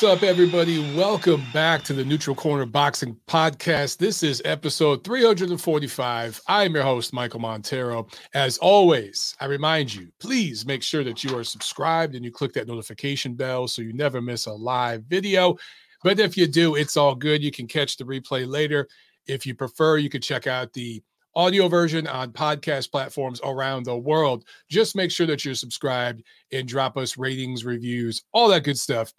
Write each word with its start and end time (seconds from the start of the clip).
What's 0.00 0.22
up, 0.22 0.26
everybody? 0.26 0.78
Welcome 0.96 1.44
back 1.52 1.82
to 1.82 1.92
the 1.92 2.06
Neutral 2.06 2.34
Corner 2.34 2.64
Boxing 2.64 3.18
Podcast. 3.28 3.98
This 3.98 4.22
is 4.22 4.40
episode 4.46 5.04
345. 5.04 6.40
I'm 6.46 6.74
your 6.74 6.84
host, 6.84 7.12
Michael 7.12 7.40
Montero. 7.40 8.06
As 8.32 8.56
always, 8.56 9.36
I 9.40 9.44
remind 9.44 9.94
you, 9.94 10.10
please 10.18 10.64
make 10.64 10.82
sure 10.82 11.04
that 11.04 11.22
you 11.22 11.36
are 11.36 11.44
subscribed 11.44 12.14
and 12.14 12.24
you 12.24 12.32
click 12.32 12.54
that 12.54 12.66
notification 12.66 13.34
bell 13.34 13.68
so 13.68 13.82
you 13.82 13.92
never 13.92 14.22
miss 14.22 14.46
a 14.46 14.52
live 14.54 15.02
video. 15.04 15.58
But 16.02 16.18
if 16.18 16.34
you 16.34 16.46
do, 16.46 16.76
it's 16.76 16.96
all 16.96 17.14
good. 17.14 17.42
You 17.42 17.50
can 17.50 17.66
catch 17.66 17.98
the 17.98 18.04
replay 18.04 18.48
later. 18.48 18.88
If 19.26 19.44
you 19.44 19.54
prefer, 19.54 19.98
you 19.98 20.08
can 20.08 20.22
check 20.22 20.46
out 20.46 20.72
the 20.72 21.02
audio 21.34 21.68
version 21.68 22.06
on 22.06 22.32
podcast 22.32 22.90
platforms 22.90 23.38
around 23.44 23.84
the 23.84 23.98
world. 23.98 24.46
Just 24.70 24.96
make 24.96 25.10
sure 25.10 25.26
that 25.26 25.44
you're 25.44 25.54
subscribed 25.54 26.22
and 26.52 26.66
drop 26.66 26.96
us 26.96 27.18
ratings, 27.18 27.66
reviews, 27.66 28.22
all 28.32 28.48
that 28.48 28.64
good 28.64 28.78
stuff. 28.78 29.12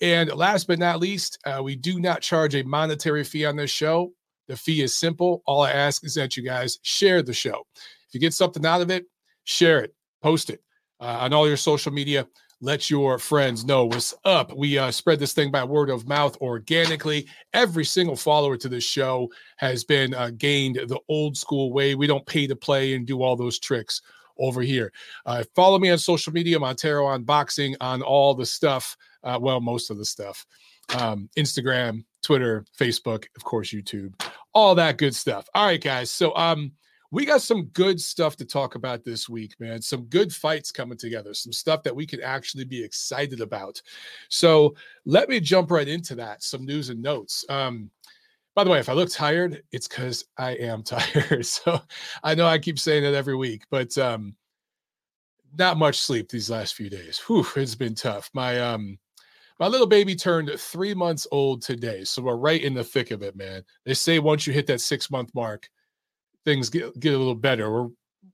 And 0.00 0.32
last 0.32 0.66
but 0.66 0.78
not 0.78 1.00
least, 1.00 1.38
uh, 1.46 1.62
we 1.62 1.74
do 1.74 2.00
not 2.00 2.20
charge 2.20 2.54
a 2.54 2.62
monetary 2.62 3.24
fee 3.24 3.46
on 3.46 3.56
this 3.56 3.70
show. 3.70 4.12
The 4.48 4.56
fee 4.56 4.82
is 4.82 4.94
simple. 4.94 5.42
All 5.46 5.62
I 5.62 5.72
ask 5.72 6.04
is 6.04 6.14
that 6.14 6.36
you 6.36 6.42
guys 6.42 6.78
share 6.82 7.22
the 7.22 7.32
show. 7.32 7.66
If 7.74 8.14
you 8.14 8.20
get 8.20 8.34
something 8.34 8.64
out 8.64 8.82
of 8.82 8.90
it, 8.90 9.06
share 9.44 9.80
it, 9.80 9.94
post 10.22 10.50
it 10.50 10.62
uh, 11.00 11.18
on 11.20 11.32
all 11.32 11.48
your 11.48 11.56
social 11.56 11.92
media. 11.92 12.26
Let 12.60 12.88
your 12.88 13.18
friends 13.18 13.66
know 13.66 13.84
what's 13.84 14.14
up. 14.24 14.56
We 14.56 14.78
uh, 14.78 14.90
spread 14.90 15.18
this 15.18 15.34
thing 15.34 15.50
by 15.50 15.62
word 15.64 15.90
of 15.90 16.08
mouth 16.08 16.36
organically. 16.40 17.26
Every 17.52 17.84
single 17.84 18.16
follower 18.16 18.56
to 18.56 18.68
this 18.68 18.84
show 18.84 19.30
has 19.58 19.84
been 19.84 20.14
uh, 20.14 20.30
gained 20.38 20.76
the 20.76 21.00
old 21.08 21.36
school 21.36 21.72
way. 21.72 21.94
We 21.94 22.06
don't 22.06 22.24
pay 22.24 22.46
to 22.46 22.56
play 22.56 22.94
and 22.94 23.06
do 23.06 23.22
all 23.22 23.36
those 23.36 23.58
tricks 23.58 24.00
over 24.38 24.62
here. 24.62 24.92
Uh, 25.24 25.44
follow 25.54 25.78
me 25.78 25.90
on 25.90 25.98
social 25.98 26.32
media, 26.32 26.58
Montero 26.58 27.06
on 27.06 27.24
boxing, 27.24 27.76
on 27.80 28.02
all 28.02 28.34
the 28.34 28.46
stuff. 28.46 28.96
Uh, 29.22 29.38
well, 29.40 29.60
most 29.60 29.90
of 29.90 29.98
the 29.98 30.04
stuff. 30.04 30.46
Um, 30.96 31.28
Instagram, 31.36 32.04
Twitter, 32.22 32.64
Facebook, 32.78 33.26
of 33.36 33.44
course, 33.44 33.72
YouTube, 33.72 34.20
all 34.54 34.74
that 34.76 34.98
good 34.98 35.14
stuff. 35.14 35.48
All 35.54 35.66
right, 35.66 35.82
guys. 35.82 36.10
So 36.10 36.34
um, 36.36 36.72
we 37.10 37.24
got 37.24 37.42
some 37.42 37.66
good 37.66 38.00
stuff 38.00 38.36
to 38.36 38.44
talk 38.44 38.74
about 38.74 39.04
this 39.04 39.28
week, 39.28 39.54
man. 39.58 39.80
Some 39.80 40.04
good 40.04 40.32
fights 40.32 40.70
coming 40.70 40.98
together, 40.98 41.34
some 41.34 41.52
stuff 41.52 41.82
that 41.84 41.94
we 41.94 42.06
can 42.06 42.20
actually 42.22 42.64
be 42.64 42.82
excited 42.82 43.40
about. 43.40 43.80
So 44.28 44.74
let 45.04 45.28
me 45.28 45.40
jump 45.40 45.70
right 45.70 45.88
into 45.88 46.14
that. 46.16 46.42
Some 46.42 46.64
news 46.64 46.88
and 46.88 47.02
notes. 47.02 47.44
Um, 47.48 47.90
by 48.56 48.64
the 48.64 48.70
way, 48.70 48.78
if 48.80 48.88
I 48.88 48.94
look 48.94 49.10
tired, 49.10 49.62
it's 49.70 49.86
because 49.86 50.24
I 50.38 50.52
am 50.52 50.82
tired. 50.82 51.46
So 51.46 51.80
I 52.24 52.34
know 52.34 52.46
I 52.46 52.58
keep 52.58 52.78
saying 52.78 53.04
it 53.04 53.14
every 53.14 53.36
week, 53.36 53.62
but 53.70 53.96
um, 53.98 54.34
not 55.56 55.76
much 55.76 56.00
sleep 56.00 56.28
these 56.28 56.50
last 56.50 56.74
few 56.74 56.90
days. 56.90 57.18
Whew, 57.18 57.46
it's 57.54 57.74
been 57.74 57.94
tough. 57.94 58.30
My 58.32 58.58
um, 58.58 58.98
my 59.60 59.68
little 59.68 59.86
baby 59.86 60.16
turned 60.16 60.50
three 60.58 60.94
months 60.94 61.26
old 61.30 61.62
today, 61.62 62.02
so 62.04 62.22
we're 62.22 62.36
right 62.36 62.62
in 62.62 62.74
the 62.74 62.82
thick 62.82 63.10
of 63.10 63.22
it, 63.22 63.36
man. 63.36 63.62
They 63.84 63.94
say 63.94 64.18
once 64.18 64.46
you 64.46 64.54
hit 64.54 64.66
that 64.68 64.80
six 64.80 65.10
month 65.10 65.34
mark, 65.34 65.68
things 66.46 66.70
get 66.70 66.98
get 66.98 67.14
a 67.14 67.18
little 67.18 67.34
better. 67.34 67.70
We're 67.70 67.88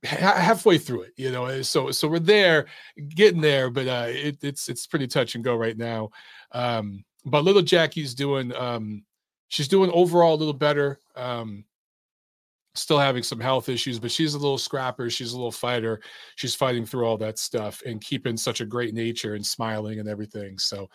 ha- 0.06 0.37
halfway 0.37 0.78
through 0.78 1.03
it, 1.03 1.15
you 1.16 1.32
know. 1.32 1.62
So 1.62 1.91
so 1.91 2.06
we're 2.06 2.21
there, 2.21 2.66
getting 3.09 3.41
there, 3.41 3.71
but 3.71 3.88
uh, 3.88 4.06
it, 4.09 4.38
it's 4.43 4.69
it's 4.69 4.87
pretty 4.87 5.09
touch 5.09 5.34
and 5.34 5.43
go 5.43 5.56
right 5.56 5.77
now. 5.77 6.11
Um, 6.53 7.05
but 7.25 7.43
little 7.43 7.62
Jackie's 7.62 8.15
doing 8.15 8.55
um 8.55 9.03
she's 9.52 9.68
doing 9.68 9.90
overall 9.92 10.34
a 10.34 10.36
little 10.36 10.54
better. 10.54 10.98
Um, 11.14 11.64
still 12.74 12.98
having 12.98 13.22
some 13.22 13.38
health 13.38 13.68
issues, 13.68 13.98
but 13.98 14.10
she's 14.10 14.32
a 14.32 14.38
little 14.38 14.56
scrapper. 14.56 15.10
She's 15.10 15.34
a 15.34 15.36
little 15.36 15.52
fighter. 15.52 16.00
She's 16.36 16.54
fighting 16.54 16.86
through 16.86 17.04
all 17.04 17.18
that 17.18 17.38
stuff 17.38 17.82
and 17.84 18.00
keeping 18.00 18.38
such 18.38 18.62
a 18.62 18.66
great 18.66 18.94
nature 18.94 19.34
and 19.34 19.44
smiling 19.44 20.00
and 20.00 20.08
everything. 20.08 20.58
So 20.58 20.88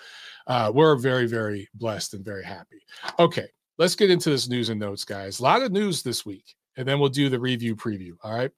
uh, 0.47 0.71
we're 0.73 0.95
very, 0.95 1.27
very 1.27 1.69
blessed 1.75 2.15
and 2.15 2.25
very 2.25 2.43
happy. 2.43 2.81
Okay, 3.19 3.45
let's 3.77 3.93
get 3.93 4.09
into 4.09 4.31
this 4.31 4.49
news 4.49 4.69
and 4.69 4.79
notes, 4.79 5.05
guys. 5.05 5.39
A 5.39 5.43
lot 5.43 5.61
of 5.61 5.71
news 5.71 6.01
this 6.01 6.25
week, 6.25 6.55
and 6.77 6.87
then 6.87 6.99
we'll 6.99 7.09
do 7.09 7.29
the 7.29 7.39
review 7.39 7.75
preview. 7.75 8.13
All 8.23 8.35
right. 8.35 8.51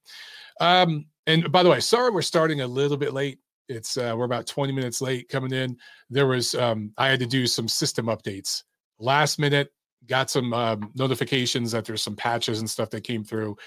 Um, 0.61 1.07
and 1.27 1.51
by 1.51 1.61
the 1.61 1.69
way, 1.69 1.81
sorry 1.81 2.11
we're 2.11 2.21
starting 2.21 2.61
a 2.61 2.67
little 2.67 2.97
bit 2.97 3.13
late. 3.13 3.39
It's 3.67 3.97
uh, 3.97 4.15
we're 4.17 4.23
about 4.23 4.47
20 4.47 4.71
minutes 4.71 5.01
late 5.01 5.27
coming 5.27 5.51
in. 5.51 5.75
There 6.09 6.27
was 6.27 6.55
um, 6.55 6.93
I 6.97 7.09
had 7.09 7.19
to 7.19 7.25
do 7.25 7.45
some 7.47 7.67
system 7.67 8.05
updates 8.05 8.63
last 8.97 9.39
minute 9.39 9.71
got 10.07 10.29
some 10.29 10.53
um, 10.53 10.91
notifications 10.95 11.71
that 11.71 11.85
there's 11.85 12.01
some 12.01 12.15
patches 12.15 12.59
and 12.59 12.69
stuff 12.69 12.89
that 12.91 13.03
came 13.03 13.23
through. 13.23 13.57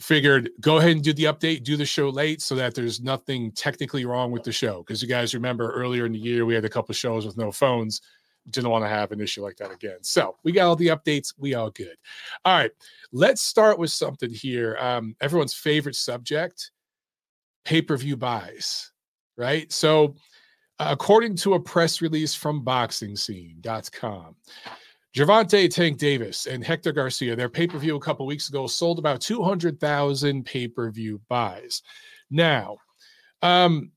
Figured 0.00 0.50
go 0.60 0.78
ahead 0.78 0.92
and 0.92 1.02
do 1.02 1.12
the 1.12 1.24
update, 1.24 1.62
do 1.62 1.76
the 1.76 1.84
show 1.84 2.08
late 2.08 2.40
so 2.40 2.54
that 2.54 2.74
there's 2.74 3.00
nothing 3.00 3.52
technically 3.52 4.06
wrong 4.06 4.30
with 4.30 4.42
the 4.42 4.52
show. 4.52 4.78
Because 4.78 5.02
you 5.02 5.08
guys 5.08 5.34
remember 5.34 5.70
earlier 5.72 6.06
in 6.06 6.12
the 6.12 6.18
year, 6.18 6.46
we 6.46 6.54
had 6.54 6.64
a 6.64 6.70
couple 6.70 6.94
shows 6.94 7.26
with 7.26 7.36
no 7.36 7.52
phones. 7.52 8.00
Didn't 8.48 8.70
want 8.70 8.82
to 8.84 8.88
have 8.88 9.12
an 9.12 9.20
issue 9.20 9.42
like 9.42 9.56
that 9.58 9.70
again. 9.70 9.98
So 10.00 10.36
we 10.42 10.52
got 10.52 10.66
all 10.68 10.76
the 10.76 10.88
updates. 10.88 11.34
We 11.36 11.54
all 11.54 11.70
good. 11.70 11.96
All 12.46 12.56
right. 12.56 12.70
Let's 13.12 13.42
start 13.42 13.78
with 13.78 13.90
something 13.90 14.30
here. 14.30 14.78
Um, 14.80 15.14
everyone's 15.20 15.54
favorite 15.54 15.96
subject 15.96 16.70
pay 17.64 17.82
per 17.82 17.96
view 17.96 18.16
buys, 18.16 18.90
right? 19.36 19.70
So, 19.72 20.16
uh, 20.78 20.88
according 20.90 21.36
to 21.36 21.54
a 21.54 21.60
press 21.60 22.00
release 22.00 22.34
from 22.34 22.64
boxingscene.com, 22.64 24.36
Gervonta 25.14 25.68
Tank 25.68 25.98
Davis 25.98 26.46
and 26.46 26.64
Hector 26.64 26.92
Garcia, 26.92 27.34
their 27.34 27.48
pay 27.48 27.66
per 27.66 27.78
view 27.78 27.96
a 27.96 28.00
couple 28.00 28.26
weeks 28.26 28.48
ago, 28.48 28.66
sold 28.66 28.98
about 28.98 29.20
200,000 29.20 30.44
pay 30.44 30.68
per 30.68 30.90
view 30.90 31.20
buys. 31.28 31.82
Now, 32.30 32.78
um, 33.42 33.90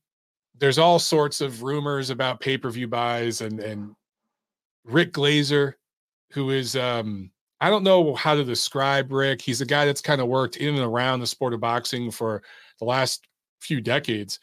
there's 0.58 0.78
all 0.78 0.98
sorts 0.98 1.40
of 1.40 1.62
rumors 1.62 2.10
about 2.10 2.40
pay 2.40 2.58
per 2.58 2.70
view 2.70 2.88
buys, 2.88 3.40
and 3.40 3.60
and 3.60 3.94
Rick 4.84 5.12
Glaser, 5.12 5.78
who 6.32 6.50
is 6.50 6.74
um, 6.74 7.30
I 7.60 7.70
don't 7.70 7.84
know 7.84 8.14
how 8.14 8.34
to 8.34 8.44
describe 8.44 9.12
Rick. 9.12 9.40
He's 9.40 9.60
a 9.60 9.66
guy 9.66 9.84
that's 9.86 10.00
kind 10.00 10.20
of 10.20 10.28
worked 10.28 10.56
in 10.56 10.74
and 10.74 10.84
around 10.84 11.20
the 11.20 11.26
sport 11.26 11.54
of 11.54 11.60
boxing 11.60 12.10
for 12.10 12.42
the 12.78 12.84
last 12.84 13.26
few 13.60 13.80
decades. 13.80 14.40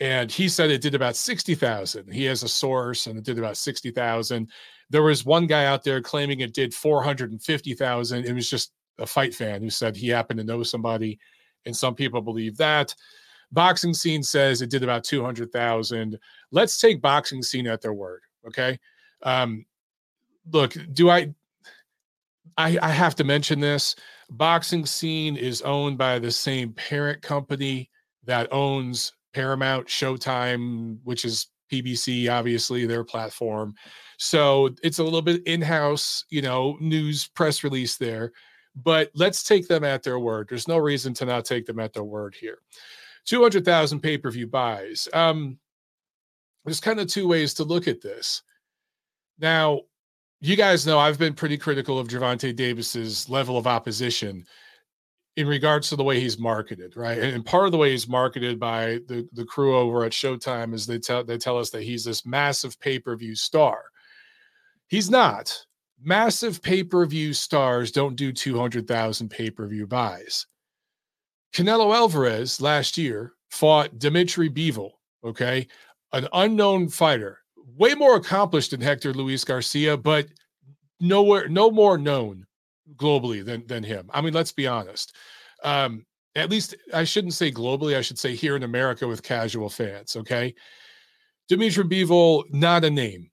And 0.00 0.30
he 0.30 0.48
said 0.48 0.70
it 0.70 0.80
did 0.80 0.94
about 0.94 1.16
60,000. 1.16 2.12
He 2.12 2.24
has 2.24 2.42
a 2.42 2.48
source 2.48 3.06
and 3.06 3.18
it 3.18 3.24
did 3.24 3.38
about 3.38 3.56
60,000. 3.56 4.48
There 4.90 5.02
was 5.02 5.24
one 5.24 5.46
guy 5.46 5.66
out 5.66 5.84
there 5.84 6.02
claiming 6.02 6.40
it 6.40 6.52
did 6.52 6.74
450,000. 6.74 8.24
It 8.24 8.32
was 8.32 8.50
just 8.50 8.72
a 8.98 9.06
fight 9.06 9.34
fan 9.34 9.62
who 9.62 9.70
said 9.70 9.96
he 9.96 10.08
happened 10.08 10.38
to 10.38 10.44
know 10.44 10.62
somebody, 10.62 11.18
and 11.64 11.76
some 11.76 11.94
people 11.94 12.20
believe 12.20 12.56
that. 12.58 12.94
Boxing 13.52 13.94
Scene 13.94 14.22
says 14.22 14.62
it 14.62 14.70
did 14.70 14.82
about 14.82 15.04
200,000. 15.04 16.18
Let's 16.52 16.78
take 16.78 17.00
Boxing 17.00 17.42
Scene 17.42 17.66
at 17.66 17.80
their 17.80 17.94
word, 17.94 18.22
okay? 18.46 18.78
Um, 19.22 19.64
look, 20.52 20.74
do 20.92 21.10
I, 21.10 21.34
I 22.56 22.78
I 22.80 22.90
have 22.90 23.14
to 23.16 23.24
mention 23.24 23.60
this. 23.60 23.96
Boxing 24.30 24.86
Scene 24.86 25.36
is 25.36 25.62
owned 25.62 25.98
by 25.98 26.18
the 26.18 26.30
same 26.30 26.72
parent 26.72 27.22
company 27.22 27.90
that 28.24 28.52
owns 28.52 29.12
Paramount, 29.32 29.86
Showtime, 29.86 30.98
which 31.04 31.24
is 31.24 31.48
PBC, 31.70 32.30
obviously 32.30 32.86
their 32.86 33.04
platform. 33.04 33.74
So 34.18 34.74
it's 34.82 34.98
a 34.98 35.04
little 35.04 35.22
bit 35.22 35.42
in 35.46 35.62
house, 35.62 36.24
you 36.30 36.42
know, 36.42 36.76
news 36.80 37.28
press 37.28 37.64
release 37.64 37.96
there. 37.96 38.32
But 38.76 39.10
let's 39.14 39.42
take 39.42 39.66
them 39.66 39.84
at 39.84 40.02
their 40.02 40.18
word. 40.18 40.48
There's 40.48 40.68
no 40.68 40.78
reason 40.78 41.14
to 41.14 41.24
not 41.24 41.44
take 41.44 41.66
them 41.66 41.80
at 41.80 41.92
their 41.92 42.04
word 42.04 42.34
here. 42.38 42.58
200,000 43.26 44.00
pay 44.00 44.18
per 44.18 44.30
view 44.30 44.46
buys. 44.46 45.08
Um, 45.12 45.58
there's 46.64 46.80
kind 46.80 47.00
of 47.00 47.08
two 47.08 47.26
ways 47.26 47.54
to 47.54 47.64
look 47.64 47.88
at 47.88 48.00
this. 48.00 48.42
Now, 49.38 49.80
you 50.40 50.56
guys 50.56 50.86
know 50.86 50.98
I've 50.98 51.18
been 51.18 51.34
pretty 51.34 51.56
critical 51.56 51.98
of 51.98 52.08
Gervonta 52.08 52.54
Davis's 52.54 53.28
level 53.28 53.58
of 53.58 53.66
opposition 53.66 54.46
in 55.40 55.48
regards 55.48 55.88
to 55.88 55.96
the 55.96 56.04
way 56.04 56.20
he's 56.20 56.38
marketed, 56.38 56.96
right? 56.96 57.18
And, 57.18 57.44
part 57.44 57.64
of 57.64 57.72
the 57.72 57.78
way 57.78 57.92
he's 57.92 58.06
marketed 58.06 58.60
by 58.60 59.00
the, 59.08 59.26
the 59.32 59.44
crew 59.44 59.74
over 59.76 60.04
at 60.04 60.12
Showtime 60.12 60.74
is 60.74 60.86
they 60.86 60.98
tell 60.98 61.24
they 61.24 61.38
tell 61.38 61.58
us 61.58 61.70
that 61.70 61.82
he's 61.82 62.04
this 62.04 62.26
massive 62.26 62.78
pay-per-view 62.78 63.34
star. 63.34 63.84
He's 64.88 65.08
not. 65.08 65.56
Massive 66.02 66.62
pay 66.62 66.82
per 66.84 67.06
view 67.06 67.32
stars 67.32 67.90
don't 67.90 68.16
do 68.16 68.32
200,000 68.32 69.28
pay 69.30 69.50
per 69.50 69.66
view 69.66 69.86
buys. 69.86 70.46
Canelo 71.54 71.94
Alvarez 71.94 72.60
last 72.60 72.98
year 72.98 73.32
fought 73.50 73.98
Dimitri 73.98 74.50
Bivol, 74.50 74.92
okay, 75.24 75.66
an 76.12 76.28
unknown 76.32 76.88
fighter, 76.88 77.38
way 77.76 77.94
more 77.94 78.16
accomplished 78.16 78.72
than 78.72 78.80
Hector 78.80 79.14
Luis 79.14 79.44
Garcia, 79.44 79.96
but 79.96 80.26
nowhere, 81.00 81.48
no 81.48 81.70
more 81.70 81.96
known 81.96 82.46
globally 82.96 83.44
than 83.44 83.66
than 83.66 83.82
him. 83.82 84.10
I 84.12 84.20
mean, 84.20 84.34
let's 84.34 84.52
be 84.52 84.66
honest. 84.66 85.14
Um, 85.64 86.06
at 86.36 86.50
least 86.50 86.76
I 86.94 87.04
shouldn't 87.04 87.34
say 87.34 87.50
globally, 87.50 87.96
I 87.96 88.00
should 88.02 88.18
say 88.18 88.34
here 88.34 88.56
in 88.56 88.62
America 88.62 89.06
with 89.06 89.22
casual 89.22 89.68
fans, 89.68 90.16
okay? 90.16 90.54
Dimitri 91.48 91.84
Bivol, 91.84 92.44
not 92.52 92.84
a 92.84 92.90
name 92.90 93.30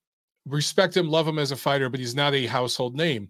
respect 0.49 0.95
him, 0.95 1.09
love 1.09 1.27
him 1.27 1.39
as 1.39 1.51
a 1.51 1.55
fighter, 1.55 1.89
but 1.89 1.99
he's 1.99 2.15
not 2.15 2.33
a 2.33 2.45
household 2.45 2.95
name. 2.95 3.29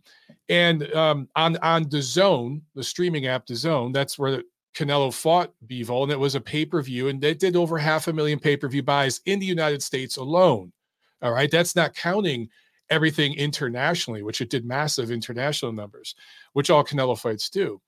And 0.50 0.92
um, 0.94 1.28
on 1.36 1.58
on 1.58 1.86
DAZN, 1.86 2.62
the 2.76 2.84
streaming 2.84 3.28
app 3.28 3.46
DAZN, 3.46 3.94
that's 3.94 4.18
where 4.18 4.44
Canelo 4.76 5.14
fought 5.14 5.52
Bivol, 5.66 6.04
and 6.04 6.12
it 6.12 6.20
was 6.20 6.36
a 6.36 6.42
pay 6.42 6.66
per 6.66 6.82
view, 6.82 7.08
and 7.08 7.20
they 7.20 7.34
did 7.34 7.56
over 7.56 7.78
half 7.78 8.08
a 8.08 8.14
million 8.14 8.40
pay 8.40 8.56
per 8.56 8.68
view 8.68 8.84
buys 8.84 9.22
in 9.26 9.40
the 9.40 9.46
United 9.46 9.82
States 9.82 10.18
alone. 10.18 10.72
All 11.22 11.32
right. 11.32 11.50
That's 11.50 11.76
not 11.76 11.96
counting 11.96 12.50
everything 12.89 13.34
internationally, 13.34 14.24
which 14.24 14.42
it 14.42 14.50
did 14.50 14.66
massive 14.66 15.12
international 15.12 15.72
numbers, 15.72 16.16
which 16.54 16.69
all 16.69 16.84
Canelo 16.84 17.18
fights 17.19 17.50
do. 17.50 17.81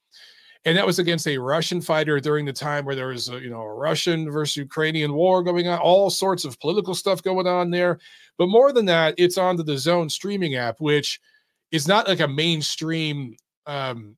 And 0.65 0.77
that 0.77 0.85
was 0.85 0.99
against 0.99 1.27
a 1.27 1.37
Russian 1.37 1.79
fighter 1.79 2.19
during 2.19 2.45
the 2.45 2.51
time 2.51 2.83
where 2.83 2.95
there 2.95 3.07
was 3.07 3.29
a, 3.29 3.39
you 3.39 3.49
know, 3.49 3.61
a 3.61 3.73
Russian 3.73 4.29
versus 4.29 4.57
Ukrainian 4.57 5.13
war 5.13 5.41
going 5.41 5.67
on, 5.67 5.79
all 5.79 6.09
sorts 6.09 6.43
of 6.43 6.59
political 6.59 6.93
stuff 6.93 7.23
going 7.23 7.47
on 7.47 7.71
there. 7.71 7.99
But 8.37 8.47
more 8.47 8.73
than 8.73 8.85
that, 8.85 9.15
it's 9.17 9.37
on 9.37 9.57
DAZN 9.57 10.11
streaming 10.11 10.55
app, 10.55 10.81
which 10.81 11.21
is 11.71 11.87
not 11.87 12.07
like 12.09 12.19
a 12.19 12.27
mainstream 12.27 13.37
um, 13.67 14.17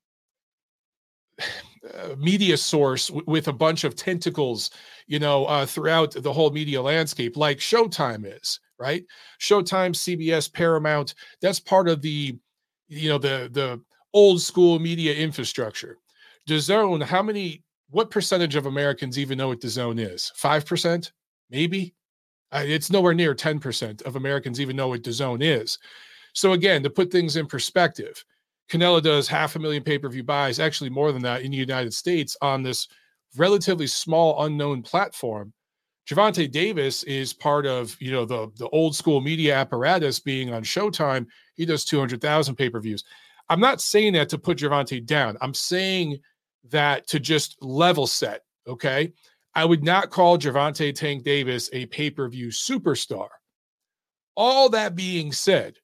uh, 1.42 2.16
media 2.18 2.57
source 2.57 3.07
w- 3.07 3.25
with 3.27 3.48
a 3.48 3.54
bunch 3.54 3.84
of 3.84 3.95
tentacles, 3.95 4.72
you 5.06 5.19
know, 5.19 5.45
uh, 5.45 5.66
throughout 5.66 6.12
the 6.12 6.34
whole 6.34 6.50
media 6.50 6.81
landscape, 6.81 7.38
like 7.38 7.60
Showtime 7.60 8.25
is, 8.25 8.60
right? 8.81 9.06
Showtime, 9.39 9.94
CBS, 9.94 10.51
Paramount. 10.51 11.13
That's 11.42 11.60
part 11.60 11.88
of 11.88 12.01
the, 12.01 12.36
you 12.88 13.10
know, 13.10 13.18
the 13.18 13.50
the 13.51 13.81
old 14.13 14.42
school 14.42 14.80
media 14.80 15.13
infrastructure. 15.13 15.98
DAZN, 16.50 17.04
how 17.04 17.22
many? 17.24 17.63
What 17.89 18.10
percentage 18.10 18.56
of 18.56 18.66
Americans 18.66 19.19
even 19.19 19.38
know 19.38 19.50
what 19.50 19.62
DAZN 19.62 20.00
is? 20.00 20.31
Five 20.36 20.66
percent, 20.66 21.12
maybe. 21.50 21.94
It's 22.54 22.89
nowhere 22.92 23.13
near 23.13 23.36
ten 23.36 23.60
percent 23.60 24.01
of 24.01 24.16
Americans 24.16 24.60
even 24.60 24.75
know 24.75 24.89
what 24.89 25.04
DAZN 25.04 25.42
is. 25.42 25.77
So 26.34 26.54
again, 26.54 26.81
to 26.84 26.89
put 26.89 27.12
things 27.12 27.36
in 27.36 27.45
perspective, 27.45 28.24
Canelo 28.69 29.04
does 29.04 29.27
half 29.27 29.56
a 29.56 29.60
million 29.60 29.84
pay 29.84 30.00
per 30.00 30.10
view 30.10 30.24
buys, 30.24 30.60
actually 30.60 30.89
more 30.89 31.12
than 31.12 31.22
that 31.24 31.42
in 31.42 31.51
the 31.51 31.57
United 31.57 31.94
States 31.94 32.38
on 32.42 32.63
this 32.63 32.88
relatively 33.38 33.88
small 33.88 34.45
unknown 34.45 34.81
platform. 34.81 35.54
Gervonta 36.07 36.50
Davis 36.50 37.03
is 37.03 37.33
part 37.33 37.65
of 37.65 37.95
you 38.00 38.12
know 38.12 38.25
the 38.25 38.51
the 38.57 38.68
old 38.69 38.95
school 38.95 39.21
media 39.21 39.56
apparatus 39.56 40.19
being 40.19 40.53
on 40.53 40.63
Showtime. 40.63 41.27
He 41.56 41.65
does 41.65 41.86
two 41.86 42.00
hundred 42.00 42.21
thousand 42.21 42.56
pay 42.56 42.69
per 42.69 42.80
views. 42.80 43.03
I'm 43.50 43.59
not 43.59 43.81
saying 43.81 44.13
that 44.13 44.30
to 44.30 44.38
put 44.38 44.57
Gervonta 44.57 45.06
down. 45.06 45.38
I'm 45.42 45.53
saying 45.53 46.19
that 46.69 47.07
to 47.07 47.19
just 47.19 47.62
level 47.62 48.07
set. 48.07 48.42
Okay, 48.68 49.13
I 49.56 49.65
would 49.65 49.83
not 49.83 50.09
call 50.09 50.38
Gervonta 50.38 50.94
Tank 50.94 51.24
Davis 51.24 51.69
a 51.74 51.86
pay 51.88 52.09
per 52.09 52.27
view 52.30 52.48
superstar. 52.48 53.27
All 54.36 54.69
that 54.69 54.95
being 54.95 55.31
said, 55.31 55.77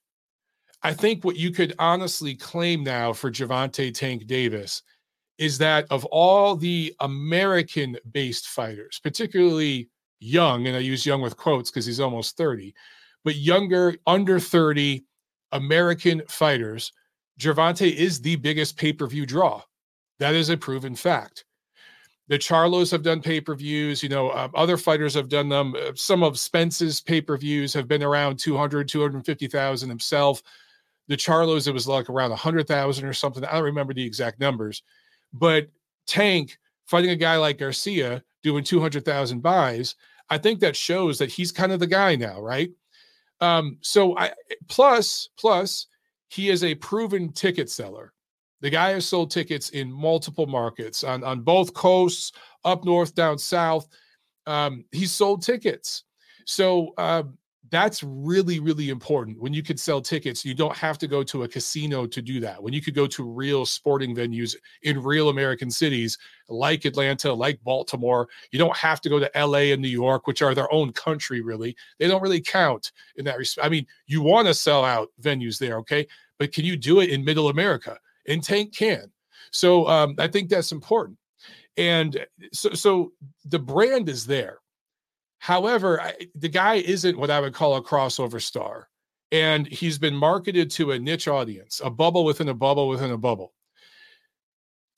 I 0.81 0.93
think 0.93 1.23
what 1.23 1.35
you 1.35 1.51
could 1.51 1.73
honestly 1.79 2.35
claim 2.35 2.83
now 2.83 3.13
for 3.13 3.29
Gervonta 3.29 3.93
Tank 3.93 4.25
Davis 4.25 4.81
is 5.37 5.57
that 5.59 5.85
of 5.91 6.05
all 6.05 6.55
the 6.55 6.95
American 6.99 7.97
based 8.11 8.47
fighters, 8.47 8.99
particularly 9.03 9.89
young, 10.19 10.67
and 10.67 10.75
I 10.75 10.79
use 10.79 11.05
young 11.05 11.21
with 11.21 11.37
quotes 11.37 11.69
because 11.69 11.85
he's 11.85 11.99
almost 11.99 12.37
30, 12.37 12.73
but 13.23 13.35
younger, 13.35 13.95
under 14.05 14.39
30 14.39 15.03
American 15.51 16.21
fighters, 16.27 16.91
Gervonta 17.39 17.91
is 17.91 18.21
the 18.21 18.35
biggest 18.37 18.77
pay 18.77 18.93
per 18.93 19.07
view 19.07 19.25
draw. 19.25 19.61
That 20.19 20.33
is 20.33 20.49
a 20.49 20.57
proven 20.57 20.95
fact. 20.95 21.45
The 22.29 22.37
Charlos 22.37 22.91
have 22.91 23.03
done 23.03 23.21
pay 23.21 23.39
per 23.39 23.55
views. 23.55 24.03
You 24.03 24.09
know, 24.09 24.31
um, 24.31 24.51
other 24.55 24.77
fighters 24.77 25.13
have 25.13 25.29
done 25.29 25.49
them. 25.49 25.75
Uh, 25.75 25.91
some 25.95 26.23
of 26.23 26.33
Spence's 26.33 26.99
pay 26.99 27.21
per 27.21 27.37
views 27.37 27.73
have 27.73 27.87
been 27.87 28.03
around 28.03 28.37
200, 28.39 28.87
250,000 28.87 29.89
himself. 29.89 30.41
The 31.07 31.15
Charlos, 31.15 31.67
it 31.67 31.73
was 31.73 31.87
like 31.87 32.09
around 32.09 32.31
100,000 32.31 33.05
or 33.05 33.13
something. 33.13 33.45
I 33.45 33.53
don't 33.53 33.63
remember 33.63 33.93
the 33.93 34.05
exact 34.05 34.39
numbers. 34.39 34.83
But 35.31 35.69
Tank 36.05 36.57
fighting 36.85 37.11
a 37.11 37.15
guy 37.15 37.37
like 37.37 37.59
Garcia 37.59 38.23
doing 38.43 38.63
200,000 38.63 39.41
buys, 39.41 39.95
I 40.29 40.37
think 40.37 40.59
that 40.59 40.75
shows 40.75 41.17
that 41.19 41.31
he's 41.31 41.51
kind 41.51 41.71
of 41.71 41.79
the 41.79 41.87
guy 41.87 42.15
now, 42.15 42.41
right? 42.41 42.71
Um, 43.39 43.77
so 43.81 44.17
I 44.17 44.31
plus 44.67 45.29
plus 45.37 45.87
he 46.29 46.49
is 46.49 46.63
a 46.63 46.75
proven 46.75 47.31
ticket 47.31 47.69
seller. 47.69 48.13
The 48.61 48.69
guy 48.69 48.91
has 48.91 49.05
sold 49.05 49.29
tickets 49.31 49.69
in 49.69 49.91
multiple 49.91 50.47
markets 50.47 51.03
on, 51.03 51.23
on 51.23 51.41
both 51.41 51.73
coasts, 51.73 52.31
up 52.65 52.83
north, 52.83 53.13
down 53.13 53.37
south. 53.37 53.87
Um, 54.47 54.83
he's 54.91 55.11
sold 55.11 55.43
tickets. 55.43 56.03
So 56.45 56.93
um, 56.97 57.37
that's 57.69 58.03
really 58.03 58.59
really 58.59 58.89
important. 58.89 59.39
When 59.39 59.53
you 59.53 59.63
could 59.63 59.79
sell 59.79 60.01
tickets 60.01 60.45
you 60.45 60.53
don't 60.53 60.75
have 60.75 60.97
to 60.99 61.07
go 61.07 61.23
to 61.23 61.43
a 61.43 61.47
casino 61.47 62.05
to 62.05 62.21
do 62.21 62.39
that. 62.41 62.61
When 62.61 62.73
you 62.73 62.81
could 62.81 62.95
go 62.95 63.07
to 63.07 63.23
real 63.23 63.65
sporting 63.65 64.15
venues 64.15 64.55
in 64.83 65.01
real 65.01 65.29
american 65.29 65.69
cities 65.69 66.17
like 66.49 66.85
atlanta 66.85 67.33
like 67.33 67.61
baltimore 67.63 68.29
you 68.51 68.59
don't 68.59 68.75
have 68.77 69.01
to 69.01 69.09
go 69.09 69.19
to 69.19 69.29
la 69.35 69.57
and 69.57 69.81
new 69.81 69.87
york 69.87 70.27
which 70.27 70.41
are 70.41 70.55
their 70.55 70.71
own 70.71 70.91
country 70.93 71.41
really. 71.41 71.75
They 71.99 72.07
don't 72.07 72.21
really 72.21 72.41
count 72.41 72.91
in 73.15 73.25
that 73.25 73.37
respect. 73.37 73.65
I 73.65 73.69
mean 73.69 73.85
you 74.05 74.21
want 74.21 74.47
to 74.47 74.53
sell 74.53 74.85
out 74.85 75.09
venues 75.21 75.57
there 75.57 75.77
okay? 75.79 76.07
But 76.39 76.53
can 76.53 76.65
you 76.65 76.77
do 76.77 76.99
it 77.01 77.09
in 77.09 77.25
middle 77.25 77.49
america 77.49 77.97
and 78.27 78.43
tank 78.43 78.75
can? 78.75 79.11
So 79.51 79.87
um, 79.87 80.15
i 80.19 80.27
think 80.27 80.49
that's 80.49 80.71
important. 80.71 81.17
And 81.77 82.25
so 82.53 82.73
so 82.73 83.11
the 83.45 83.59
brand 83.59 84.09
is 84.09 84.25
there 84.25 84.59
However, 85.39 86.01
I, 86.01 86.13
the 86.35 86.49
guy 86.49 86.75
isn't 86.75 87.17
what 87.17 87.29
I 87.29 87.39
would 87.39 87.53
call 87.53 87.75
a 87.75 87.83
crossover 87.83 88.41
star. 88.41 88.89
And 89.31 89.67
he's 89.67 89.97
been 89.97 90.15
marketed 90.15 90.71
to 90.71 90.91
a 90.91 90.99
niche 90.99 91.27
audience, 91.27 91.81
a 91.83 91.89
bubble 91.89 92.23
within 92.23 92.49
a 92.49 92.53
bubble 92.53 92.87
within 92.87 93.11
a 93.11 93.17
bubble. 93.17 93.53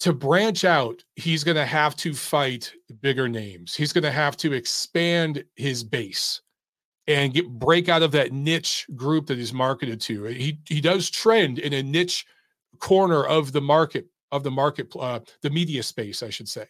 To 0.01 0.13
branch 0.13 0.63
out, 0.63 1.03
he's 1.15 1.43
going 1.43 1.57
to 1.57 1.65
have 1.65 1.95
to 1.97 2.13
fight 2.13 2.71
bigger 3.01 3.27
names. 3.27 3.75
He's 3.75 3.91
going 3.91 4.03
to 4.03 4.11
have 4.11 4.37
to 4.37 4.53
expand 4.53 5.43
his 5.55 5.83
base 5.83 6.41
and 7.07 7.33
get 7.33 7.49
break 7.49 7.89
out 7.89 8.03
of 8.03 8.11
that 8.11 8.31
niche 8.31 8.85
group 8.95 9.25
that 9.27 9.39
he's 9.39 9.51
marketed 9.51 9.99
to. 10.01 10.25
He 10.25 10.59
he 10.65 10.79
does 10.79 11.09
trend 11.09 11.57
in 11.57 11.73
a 11.73 11.83
niche 11.83 12.25
corner 12.79 13.25
of 13.25 13.51
the 13.51 13.61
market 13.61 14.07
of 14.31 14.43
the 14.43 14.51
market 14.51 14.93
uh, 14.97 15.19
the 15.41 15.49
media 15.49 15.83
space, 15.83 16.21
I 16.21 16.29
should 16.29 16.47
say. 16.47 16.67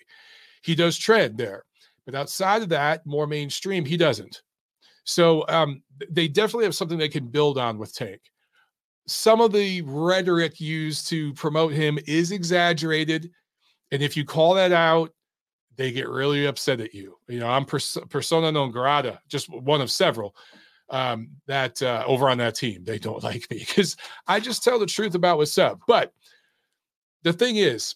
He 0.64 0.76
does 0.76 0.98
trend 0.98 1.38
there. 1.38 1.66
But 2.10 2.18
outside 2.18 2.64
of 2.64 2.70
that, 2.70 3.06
more 3.06 3.28
mainstream, 3.28 3.86
he 3.86 3.96
doesn't. 3.96 4.42
So 5.04 5.46
um, 5.48 5.84
they 6.10 6.28
definitely 6.28 6.66
have 6.66 6.74
something 6.74 6.98
they 6.98 7.08
can 7.08 7.28
build 7.28 7.60
on 7.60 7.78
with 7.78 7.94
Tank. 7.94 8.22
Some 9.06 9.42
of 9.42 9.52
the 9.52 9.84
rhetoric 9.84 10.60
used 10.60 11.08
to 11.10 11.34
promote 11.36 11.72
him 11.72 12.00
is 12.08 12.32
exaggerated. 12.32 13.30
And 13.92 14.02
if 14.02 14.18
you 14.18 14.26
call 14.26 14.56
that 14.56 14.72
out, 14.72 15.12
they 15.76 15.92
get 15.92 16.10
really 16.10 16.48
upset 16.48 16.82
at 16.82 16.96
you. 16.96 17.18
You 17.28 17.40
know, 17.40 17.48
I'm 17.48 17.66
pers- 17.66 17.98
persona 18.10 18.52
non 18.52 18.72
grata, 18.72 19.20
just 19.28 19.48
one 19.50 19.82
of 19.82 19.92
several 19.92 20.36
um, 20.90 21.30
that 21.46 21.80
uh, 21.84 22.04
over 22.08 22.28
on 22.28 22.40
that 22.40 22.56
team. 22.56 22.84
They 22.84 22.98
don't 22.98 23.24
like 23.24 23.50
me 23.52 23.60
because 23.60 23.98
I 24.28 24.40
just 24.40 24.64
tell 24.64 24.80
the 24.80 24.88
truth 24.88 25.14
about 25.14 25.38
what's 25.38 25.60
up. 25.60 25.80
But 25.88 26.12
the 27.22 27.34
thing 27.34 27.58
is, 27.58 27.96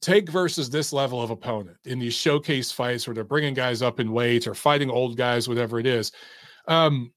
Tank 0.00 0.30
versus 0.30 0.70
this 0.70 0.92
level 0.92 1.22
of 1.22 1.30
opponent 1.30 1.76
in 1.84 1.98
these 1.98 2.14
showcase 2.14 2.72
fights 2.72 3.06
where 3.06 3.14
they're 3.14 3.24
bringing 3.24 3.54
guys 3.54 3.82
up 3.82 4.00
in 4.00 4.12
weight 4.12 4.46
or 4.46 4.54
fighting 4.54 4.90
old 4.90 5.16
guys, 5.16 5.48
whatever 5.48 5.78
it 5.78 5.86
is. 5.86 6.12
Um, 6.68 7.12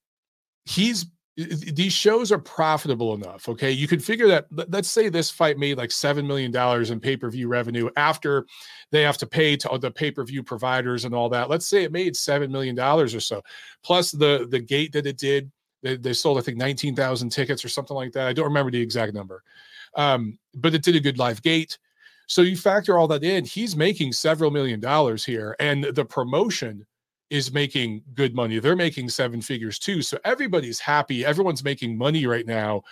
he's 0.65 1.05
these 1.47 1.93
shows 1.93 2.31
are 2.33 2.39
profitable 2.39 3.13
enough. 3.13 3.47
Okay. 3.47 3.71
You 3.71 3.87
could 3.87 4.03
figure 4.03 4.27
that, 4.27 4.47
let's 4.69 4.89
say 4.89 5.07
this 5.07 5.31
fight 5.31 5.57
made 5.57 5.77
like 5.77 5.89
$7 5.89 6.25
million 6.25 6.53
in 6.91 6.99
pay 6.99 7.15
per 7.15 7.29
view 7.29 7.47
revenue 7.47 7.89
after 7.95 8.45
they 8.91 9.03
have 9.03 9.17
to 9.19 9.27
pay 9.27 9.55
to 9.57 9.77
the 9.79 9.89
pay 9.89 10.11
per 10.11 10.25
view 10.25 10.43
providers 10.43 11.05
and 11.05 11.15
all 11.15 11.29
that. 11.29 11.49
Let's 11.49 11.67
say 11.67 11.83
it 11.83 11.93
made 11.93 12.15
$7 12.15 12.49
million 12.49 12.77
or 12.77 13.07
so, 13.07 13.41
plus 13.83 14.11
the, 14.11 14.47
the 14.49 14.59
gate 14.59 14.91
that 14.93 15.07
it 15.07 15.17
did. 15.17 15.49
They, 15.81 15.95
they 15.95 16.11
sold, 16.11 16.37
I 16.37 16.41
think, 16.41 16.57
19,000 16.57 17.29
tickets 17.29 17.63
or 17.63 17.69
something 17.69 17.95
like 17.95 18.11
that. 18.11 18.27
I 18.27 18.33
don't 18.33 18.45
remember 18.45 18.71
the 18.71 18.81
exact 18.81 19.13
number. 19.13 19.43
Um, 19.95 20.37
but 20.53 20.73
it 20.73 20.83
did 20.83 20.97
a 20.97 20.99
good 20.99 21.17
live 21.17 21.41
gate. 21.41 21.77
So 22.29 22.43
you 22.43 22.55
factor 22.55 22.95
all 22.97 23.07
that 23.07 23.23
in, 23.23 23.43
he's 23.43 23.75
making 23.75 24.13
several 24.13 24.51
million 24.51 24.79
dollars 24.79 25.25
here, 25.25 25.55
and 25.59 25.83
the 25.83 26.05
promotion 26.05 26.85
is 27.31 27.51
making 27.51 28.03
good 28.13 28.35
money. 28.35 28.59
They're 28.59 28.75
making 28.75 29.09
seven 29.09 29.41
figures 29.41 29.79
too. 29.79 30.03
So 30.03 30.19
everybody's 30.25 30.79
happy. 30.79 31.25
Everyone's 31.25 31.63
making 31.63 31.97
money 31.97 32.27
right 32.27 32.45
now 32.45 32.83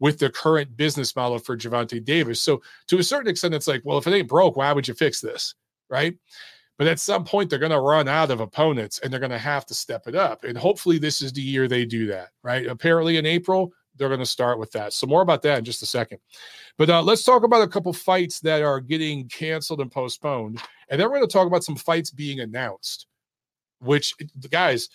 with 0.00 0.18
the 0.18 0.30
current 0.30 0.78
business 0.78 1.14
model 1.14 1.38
for 1.38 1.58
Gervonta 1.58 2.02
Davis. 2.02 2.40
So 2.40 2.62
to 2.88 2.98
a 2.98 3.02
certain 3.02 3.30
extent, 3.30 3.54
it's 3.54 3.68
like, 3.68 3.82
well, 3.84 3.98
if 3.98 4.06
it 4.06 4.14
ain't 4.14 4.28
broke, 4.28 4.56
why 4.56 4.72
would 4.72 4.88
you 4.88 4.94
fix 4.94 5.20
this? 5.20 5.54
Right. 5.90 6.16
But 6.78 6.88
at 6.88 6.98
some 6.98 7.24
point, 7.24 7.50
they're 7.50 7.58
going 7.58 7.72
to 7.72 7.80
run 7.80 8.08
out 8.08 8.30
of 8.30 8.40
opponents 8.40 8.98
and 8.98 9.12
they're 9.12 9.20
going 9.20 9.30
to 9.30 9.38
have 9.38 9.66
to 9.66 9.74
step 9.74 10.06
it 10.06 10.14
up. 10.14 10.44
And 10.44 10.56
hopefully, 10.56 10.98
this 10.98 11.20
is 11.20 11.34
the 11.34 11.42
year 11.42 11.68
they 11.68 11.84
do 11.84 12.06
that. 12.06 12.30
Right. 12.42 12.66
Apparently, 12.66 13.18
in 13.18 13.26
April, 13.26 13.72
they're 13.96 14.08
going 14.08 14.20
to 14.20 14.26
start 14.26 14.58
with 14.58 14.70
that. 14.72 14.92
So 14.92 15.06
more 15.06 15.22
about 15.22 15.42
that 15.42 15.58
in 15.58 15.64
just 15.64 15.82
a 15.82 15.86
second. 15.86 16.18
But 16.78 16.90
uh, 16.90 17.02
let's 17.02 17.22
talk 17.24 17.42
about 17.42 17.62
a 17.62 17.68
couple 17.68 17.92
fights 17.92 18.40
that 18.40 18.62
are 18.62 18.80
getting 18.80 19.28
canceled 19.28 19.80
and 19.80 19.90
postponed, 19.90 20.62
and 20.90 21.00
then 21.00 21.08
we're 21.08 21.16
going 21.16 21.28
to 21.28 21.32
talk 21.32 21.46
about 21.46 21.64
some 21.64 21.76
fights 21.76 22.10
being 22.10 22.40
announced. 22.40 23.06
Which 23.80 24.14
guys, 24.50 24.88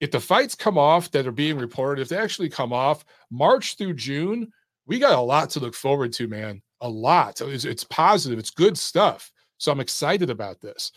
if 0.00 0.10
the 0.10 0.20
fights 0.20 0.54
come 0.54 0.78
off 0.78 1.10
that 1.12 1.26
are 1.26 1.32
being 1.32 1.58
reported, 1.58 2.02
if 2.02 2.08
they 2.08 2.16
actually 2.16 2.48
come 2.48 2.72
off 2.72 3.04
March 3.30 3.76
through 3.76 3.94
June, 3.94 4.52
we 4.86 4.98
got 4.98 5.18
a 5.18 5.20
lot 5.20 5.50
to 5.50 5.60
look 5.60 5.74
forward 5.74 6.12
to, 6.14 6.28
man. 6.28 6.60
A 6.80 6.88
lot. 6.88 7.40
It's, 7.40 7.64
it's 7.64 7.84
positive. 7.84 8.38
It's 8.38 8.50
good 8.50 8.76
stuff. 8.76 9.30
So 9.58 9.70
I'm 9.70 9.80
excited 9.80 10.30
about 10.30 10.60
this. 10.60 10.92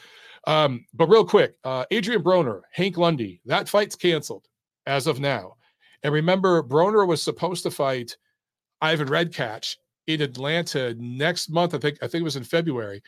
Um, 0.48 0.86
but 0.94 1.10
real 1.10 1.26
quick, 1.26 1.56
uh, 1.64 1.86
Adrian 1.92 2.24
Broner, 2.24 2.62
Hank 2.72 2.98
Lundy, 2.98 3.42
that 3.46 3.70
fight's 3.70 3.96
canceled. 3.96 4.48
as 4.86 5.08
of 5.08 5.20
now. 5.20 5.56
And 6.04 6.14
remember, 6.14 6.62
Broner 6.62 7.08
was 7.08 7.22
supposed 7.22 7.64
to 7.64 7.72
fight 7.72 8.18
Ivan 8.82 9.08
Redkach 9.08 9.76
in 10.08 10.22
Atlanta 10.22 10.96
next 11.00 11.50
month. 11.50 11.74
I 11.74 11.78
think 11.78 11.98
I 12.02 12.08
think 12.08 12.22
it 12.22 12.26
was 12.26 12.36
in 12.36 12.44
February. 12.44 13.02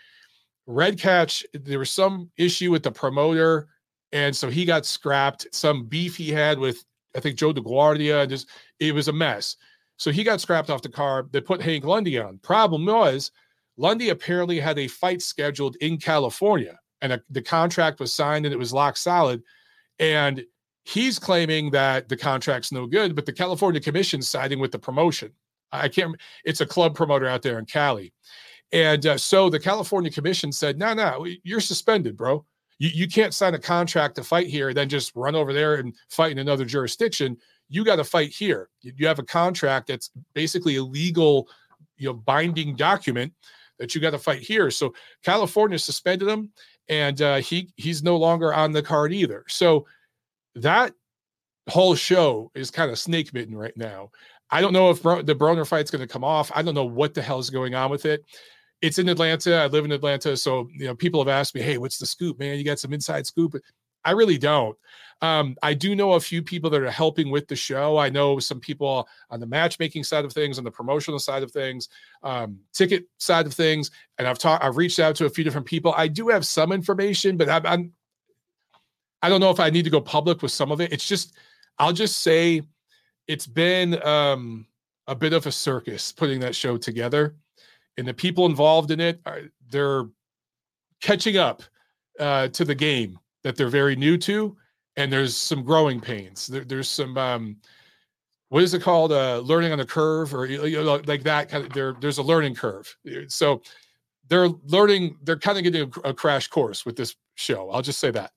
Redkach, 0.68 1.44
there 1.54 1.80
was 1.80 1.92
some 1.92 2.32
issue 2.38 2.72
with 2.72 2.84
the 2.84 2.92
promoter, 2.92 3.68
and 4.12 4.36
so 4.36 4.50
he 4.50 4.66
got 4.66 4.86
scrapped. 4.86 5.48
Some 5.52 5.86
beef 5.86 6.16
he 6.16 6.30
had 6.30 6.58
with 6.58 6.84
I 7.16 7.20
think 7.20 7.38
Joe 7.38 7.54
DeGuardia, 7.54 8.22
and 8.22 8.30
just 8.30 8.50
it 8.80 8.94
was 8.94 9.08
a 9.08 9.14
mess. 9.14 9.58
So 9.98 10.12
he 10.12 10.24
got 10.24 10.42
scrapped 10.42 10.70
off 10.70 10.82
the 10.82 10.90
card. 10.90 11.32
They 11.32 11.42
put 11.42 11.62
Hank 11.62 11.86
Lundy 11.86 12.20
on. 12.20 12.40
Problem 12.40 12.86
was, 12.86 13.32
Lundy 13.78 14.10
apparently 14.10 14.60
had 14.60 14.78
a 14.78 14.88
fight 14.88 15.22
scheduled 15.22 15.78
in 15.78 15.98
California, 15.98 16.80
and 17.02 17.14
a, 17.14 17.22
the 17.30 17.42
contract 17.42 18.00
was 18.00 18.14
signed 18.14 18.46
and 18.46 18.54
it 18.54 18.58
was 18.58 18.74
locked 18.74 18.98
solid. 18.98 19.42
And 20.00 20.44
he's 20.86 21.20
claiming 21.20 21.72
that 21.72 22.08
the 22.08 22.16
contract's 22.16 22.72
no 22.72 22.86
good, 22.86 23.16
but 23.16 23.26
the 23.26 23.34
California 23.34 23.82
Commission's 23.82 24.30
siding 24.30 24.60
with 24.60 24.72
the 24.72 24.80
promotion. 24.80 25.32
I 25.72 25.90
can't. 25.90 26.16
It's 26.46 26.62
a 26.62 26.66
club 26.66 26.96
promoter 26.96 27.28
out 27.28 27.42
there 27.42 27.60
in 27.60 27.66
Cali, 27.66 28.14
and 28.72 29.06
uh, 29.06 29.18
so 29.18 29.50
the 29.50 29.60
California 29.60 30.12
Commission 30.12 30.52
said, 30.52 30.78
"No, 30.78 30.94
no, 30.94 31.26
you're 31.44 31.60
suspended, 31.60 32.16
bro. 32.16 32.46
You 32.78 32.90
you 32.94 33.08
can't 33.08 33.34
sign 33.34 33.56
a 33.56 33.60
contract 33.60 34.16
to 34.16 34.24
fight 34.24 34.48
here, 34.48 34.74
then 34.74 34.88
just 34.88 35.16
run 35.16 35.36
over 35.36 35.52
there 35.52 35.76
and 35.76 35.94
fight 36.10 36.32
in 36.32 36.38
another 36.38 36.66
jurisdiction. 36.66 37.36
You 37.68 37.84
got 37.84 37.98
to 37.98 38.04
fight 38.04 38.30
here. 38.30 38.70
You, 38.82 38.94
you 38.96 39.08
have 39.08 39.20
a 39.20 39.24
contract 39.24 39.88
that's 39.88 40.12
basically 40.34 40.76
a 40.78 40.84
legal, 40.84 41.50
you 41.98 42.08
know, 42.08 42.14
binding 42.14 42.76
document." 42.76 43.34
That 43.78 43.94
you 43.94 44.00
got 44.00 44.12
to 44.12 44.18
fight 44.18 44.40
here. 44.40 44.72
So 44.72 44.94
California 45.22 45.78
suspended 45.78 46.30
him, 46.30 46.50
and 46.88 47.22
uh, 47.22 47.36
he 47.42 47.74
he's 47.76 48.04
no 48.04 48.16
longer 48.16 48.54
on 48.54 48.72
the 48.72 48.82
card 48.82 49.12
either. 49.12 49.44
So 49.50 49.86
that 50.56 50.94
whole 51.70 51.96
show 51.96 52.52
is 52.56 52.72
kind 52.72 52.92
of 52.92 53.00
snake 53.00 53.32
bitten 53.32 53.58
right 53.58 53.76
now. 53.76 54.12
I 54.52 54.62
don't 54.62 54.74
know 54.74 54.90
if 54.90 55.02
Bro- 55.02 55.24
the 55.24 55.36
Broner 55.36 55.68
fight's 55.68 55.92
going 55.92 56.06
to 56.06 56.12
come 56.12 56.24
off. 56.24 56.52
I 56.54 56.62
don't 56.62 56.76
know 56.76 56.86
what 56.86 57.14
the 57.14 57.22
hell 57.22 57.40
is 57.40 57.50
going 57.50 57.76
on 57.76 57.90
with 57.90 58.06
it. 58.06 58.24
It's 58.82 59.00
in 59.00 59.10
Atlanta. 59.10 59.56
I 59.56 59.68
live 59.68 59.86
in 59.86 59.92
Atlanta, 59.92 60.38
so 60.38 60.68
you 60.72 60.86
know 60.86 60.96
people 60.96 61.22
have 61.22 61.30
asked 61.30 61.56
me, 61.56 61.62
"Hey, 61.62 61.78
what's 61.78 61.98
the 61.98 62.06
scoop, 62.06 62.38
man? 62.40 62.58
You 62.58 62.64
got 62.64 62.80
some 62.80 62.94
inside 62.94 63.26
scoop?" 63.26 63.56
I 64.04 64.12
really 64.12 64.38
don't. 64.38 64.78
Um, 65.22 65.56
I 65.64 65.74
do 65.74 65.96
know 65.96 66.14
a 66.14 66.20
few 66.20 66.44
people 66.44 66.70
that 66.70 66.82
are 66.82 66.92
helping 66.92 67.32
with 67.32 67.48
the 67.48 67.56
show. 67.56 67.98
I 67.98 68.10
know 68.10 68.38
some 68.38 68.60
people 68.60 69.08
on 69.32 69.40
the 69.40 69.48
matchmaking 69.48 70.04
side 70.04 70.26
of 70.26 70.34
things, 70.34 70.58
on 70.58 70.64
the 70.64 70.72
promotional 70.72 71.20
side 71.20 71.42
of 71.42 71.52
things, 71.52 71.90
um, 72.22 72.60
ticket 72.74 73.06
side 73.18 73.48
of 73.48 73.54
things, 73.54 73.90
and 74.20 74.28
I've 74.28 74.38
talked. 74.38 74.64
I've 74.64 74.78
reached 74.78 75.00
out 75.00 75.16
to 75.16 75.26
a 75.26 75.30
few 75.30 75.44
different 75.44 75.66
people. 75.66 75.94
I 75.98 76.08
do 76.08 76.28
have 76.28 76.46
some 76.46 76.72
information, 76.72 77.38
but 77.38 77.50
I'm, 77.50 77.66
I'm 77.66 77.94
I 79.26 79.30
don't 79.30 79.40
know 79.40 79.50
if 79.50 79.60
I 79.60 79.72
need 79.72 79.86
to 79.86 79.90
go 79.90 80.00
public 80.00 80.44
with 80.44 80.52
some 80.52 80.72
of 80.72 80.80
it. 80.82 80.94
It's 80.94 81.08
just 81.08 81.36
I'll 81.80 81.94
just 81.94 82.20
say 82.20 82.62
it's 83.28 83.48
been 83.48 84.00
um, 84.04 84.68
a 85.08 85.16
bit 85.16 85.34
of 85.34 85.48
a 85.48 85.52
circus 85.52 86.12
putting 86.12 86.40
that 86.42 86.56
show 86.56 86.78
together, 86.78 87.36
and 87.98 88.08
the 88.08 88.14
people 88.14 88.46
involved 88.46 88.92
in 88.92 89.00
it 89.00 89.20
are 89.26 89.42
they're 89.72 90.06
catching 91.02 91.38
up 91.38 91.64
uh, 92.20 92.50
to 92.50 92.64
the 92.64 92.76
game 92.76 93.18
that 93.44 93.56
they're 93.56 93.68
very 93.68 93.96
new 93.96 94.16
to, 94.16 94.56
and 94.96 95.12
there's 95.12 95.36
some 95.36 95.64
growing 95.64 96.00
pains. 96.00 96.46
There, 96.46 96.64
there's 96.64 96.88
some 96.88 97.18
um, 97.18 97.58
what 98.50 98.62
is 98.62 98.76
it 98.76 98.84
called? 98.84 99.12
Uh, 99.12 99.40
learning 99.40 99.72
on 99.72 99.80
a 99.80 99.86
curve, 99.88 100.36
or 100.36 100.46
you 100.46 100.84
know, 100.84 101.02
like 101.08 101.24
that. 101.24 101.50
Kind 101.50 101.66
of, 101.66 101.74
there, 101.74 101.96
there's 102.00 102.20
a 102.20 102.24
learning 102.24 102.54
curve. 102.54 102.96
So 103.28 103.64
they're 104.30 104.50
learning. 104.68 105.18
They're 105.24 105.40
kind 105.40 105.58
of 105.58 105.64
getting 105.64 105.92
a, 106.04 106.10
a 106.10 106.14
crash 106.14 106.48
course 106.48 106.86
with 106.86 106.96
this 106.96 107.16
show. 107.34 107.72
I'll 107.72 107.82
just 107.82 108.00
say 108.00 108.12
that. 108.12 108.32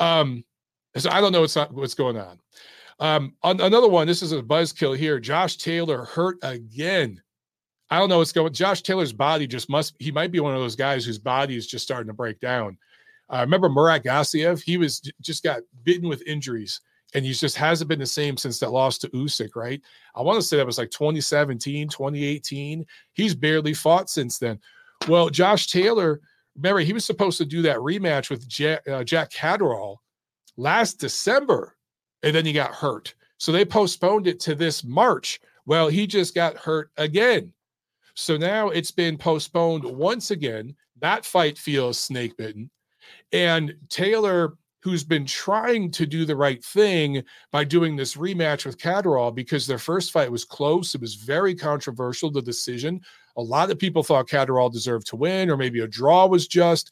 Um, 0.00 0.44
so 0.96 1.10
I 1.10 1.20
don't 1.20 1.32
know 1.32 1.42
what's 1.42 1.56
not, 1.56 1.72
what's 1.72 1.94
going 1.94 2.16
on. 2.16 2.38
Um, 3.00 3.34
on, 3.42 3.60
another 3.60 3.88
one, 3.88 4.06
this 4.06 4.22
is 4.22 4.32
a 4.32 4.42
buzzkill 4.42 4.96
here. 4.96 5.20
Josh 5.20 5.56
Taylor 5.56 6.04
hurt 6.04 6.38
again. 6.42 7.22
I 7.90 7.98
don't 7.98 8.08
know 8.08 8.18
what's 8.18 8.32
going. 8.32 8.52
Josh 8.52 8.82
Taylor's 8.82 9.12
body 9.12 9.46
just 9.46 9.70
must. 9.70 9.94
He 9.98 10.10
might 10.10 10.32
be 10.32 10.40
one 10.40 10.54
of 10.54 10.60
those 10.60 10.76
guys 10.76 11.04
whose 11.04 11.18
body 11.18 11.56
is 11.56 11.66
just 11.66 11.84
starting 11.84 12.08
to 12.08 12.14
break 12.14 12.40
down. 12.40 12.76
I 13.30 13.38
uh, 13.38 13.40
remember 13.42 13.68
Murat 13.68 14.04
Gassiev. 14.04 14.62
He 14.62 14.76
was 14.76 15.00
just 15.20 15.42
got 15.42 15.60
bitten 15.84 16.08
with 16.08 16.26
injuries, 16.26 16.80
and 17.14 17.24
he 17.24 17.32
just 17.32 17.56
hasn't 17.56 17.88
been 17.88 17.98
the 17.98 18.06
same 18.06 18.36
since 18.36 18.58
that 18.58 18.72
loss 18.72 18.98
to 18.98 19.08
Usyk. 19.10 19.56
Right? 19.56 19.80
I 20.14 20.22
want 20.22 20.36
to 20.36 20.46
say 20.46 20.56
that 20.56 20.66
was 20.66 20.78
like 20.78 20.90
2017, 20.90 21.88
2018. 21.88 22.84
He's 23.12 23.34
barely 23.34 23.74
fought 23.74 24.10
since 24.10 24.38
then. 24.38 24.58
Well, 25.06 25.30
Josh 25.30 25.68
Taylor. 25.68 26.20
Remember, 26.58 26.80
he 26.80 26.92
was 26.92 27.04
supposed 27.04 27.38
to 27.38 27.46
do 27.46 27.62
that 27.62 27.78
rematch 27.78 28.28
with 28.28 28.46
Jack, 28.46 28.86
uh, 28.86 29.04
Jack 29.04 29.30
Catterall 29.30 30.02
last 30.56 31.00
December 31.00 31.78
and 32.22 32.34
then 32.34 32.44
he 32.44 32.52
got 32.52 32.74
hurt. 32.74 33.14
So 33.38 33.52
they 33.52 33.64
postponed 33.64 34.26
it 34.26 34.40
to 34.40 34.54
this 34.54 34.84
March. 34.84 35.40
Well, 35.66 35.88
he 35.88 36.06
just 36.06 36.34
got 36.34 36.56
hurt 36.56 36.90
again. 36.96 37.52
So 38.14 38.36
now 38.36 38.70
it's 38.70 38.90
been 38.90 39.16
postponed 39.16 39.84
once 39.84 40.30
again. 40.30 40.74
That 41.00 41.24
fight 41.24 41.56
feels 41.56 41.98
snake 41.98 42.36
bitten. 42.36 42.70
And 43.32 43.74
Taylor, 43.88 44.56
who's 44.82 45.04
been 45.04 45.24
trying 45.24 45.90
to 45.92 46.06
do 46.06 46.24
the 46.24 46.34
right 46.34 46.64
thing 46.64 47.22
by 47.52 47.62
doing 47.62 47.94
this 47.94 48.16
rematch 48.16 48.66
with 48.66 48.78
Catterall 48.78 49.30
because 49.30 49.66
their 49.66 49.78
first 49.78 50.10
fight 50.10 50.32
was 50.32 50.44
close, 50.44 50.94
it 50.94 51.00
was 51.00 51.14
very 51.14 51.54
controversial, 51.54 52.30
the 52.30 52.42
decision. 52.42 53.00
A 53.38 53.42
lot 53.42 53.70
of 53.70 53.78
people 53.78 54.02
thought 54.02 54.28
Catterall 54.28 54.68
deserved 54.68 55.06
to 55.08 55.16
win, 55.16 55.48
or 55.48 55.56
maybe 55.56 55.80
a 55.80 55.88
draw 55.88 56.26
was 56.26 56.46
just. 56.46 56.90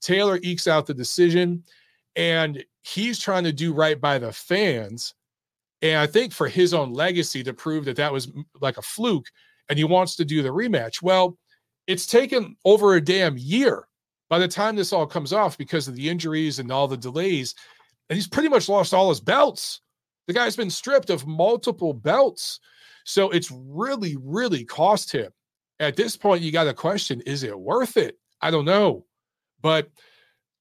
Taylor 0.00 0.38
ekes 0.42 0.66
out 0.66 0.86
the 0.86 0.94
decision. 0.94 1.64
And 2.16 2.64
he's 2.82 3.18
trying 3.18 3.44
to 3.44 3.52
do 3.52 3.72
right 3.72 4.00
by 4.00 4.18
the 4.18 4.32
fans. 4.32 5.14
And 5.82 5.98
I 5.98 6.06
think 6.06 6.32
for 6.32 6.48
his 6.48 6.74
own 6.74 6.92
legacy 6.92 7.42
to 7.44 7.52
prove 7.52 7.84
that 7.84 7.96
that 7.96 8.12
was 8.12 8.32
like 8.60 8.78
a 8.78 8.82
fluke 8.82 9.26
and 9.68 9.78
he 9.78 9.84
wants 9.84 10.16
to 10.16 10.24
do 10.24 10.42
the 10.42 10.48
rematch. 10.48 11.02
Well, 11.02 11.36
it's 11.86 12.06
taken 12.06 12.56
over 12.64 12.94
a 12.94 13.00
damn 13.00 13.38
year 13.38 13.86
by 14.28 14.38
the 14.38 14.48
time 14.48 14.74
this 14.74 14.92
all 14.92 15.06
comes 15.06 15.32
off 15.32 15.56
because 15.56 15.86
of 15.86 15.94
the 15.94 16.08
injuries 16.08 16.58
and 16.58 16.72
all 16.72 16.88
the 16.88 16.96
delays. 16.96 17.54
And 18.08 18.16
he's 18.16 18.26
pretty 18.26 18.48
much 18.48 18.68
lost 18.68 18.94
all 18.94 19.10
his 19.10 19.20
belts. 19.20 19.80
The 20.26 20.34
guy's 20.34 20.56
been 20.56 20.70
stripped 20.70 21.10
of 21.10 21.26
multiple 21.26 21.92
belts. 21.92 22.60
So 23.04 23.30
it's 23.30 23.50
really, 23.50 24.16
really 24.20 24.64
cost 24.64 25.12
him. 25.12 25.30
At 25.80 25.96
this 25.96 26.16
point, 26.16 26.42
you 26.42 26.52
got 26.52 26.64
to 26.64 26.74
question 26.74 27.20
is 27.22 27.42
it 27.42 27.58
worth 27.58 27.96
it? 27.96 28.18
I 28.40 28.50
don't 28.50 28.64
know. 28.64 29.04
But 29.60 29.90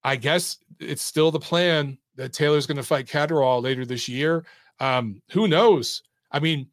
I 0.04 0.16
guess 0.16 0.58
it's 0.80 1.04
still 1.04 1.32
the 1.32 1.40
plan 1.40 1.98
that 2.16 2.34
Taylor's 2.34 2.66
going 2.66 2.78
to 2.78 2.84
fight 2.84 3.08
Catterall 3.08 3.62
later 3.62 3.86
this 3.86 4.08
year. 4.08 4.46
Um, 4.80 5.22
who 5.32 5.48
knows? 5.48 6.04
I 6.32 6.40
mean, 6.40 6.68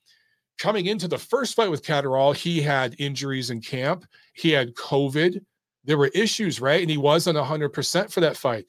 coming 0.59 0.87
into 0.87 1.09
the 1.09 1.19
first 1.19 1.55
fight 1.55 1.71
with 1.71 1.85
Catterall, 1.85 2.33
he 2.33 2.61
had 2.61 2.97
injuries 2.99 3.51
in 3.51 3.61
camp. 3.61 4.07
He 4.35 4.51
had 4.51 4.75
COVID. 4.75 5.45
There 5.85 5.99
were 5.99 6.09
issues, 6.09 6.61
right? 6.61 6.81
And 6.81 6.91
he 6.91 6.97
wasn't 6.97 7.39
100% 7.39 8.11
for 8.11 8.21
that 8.21 8.37
fight. 8.37 8.67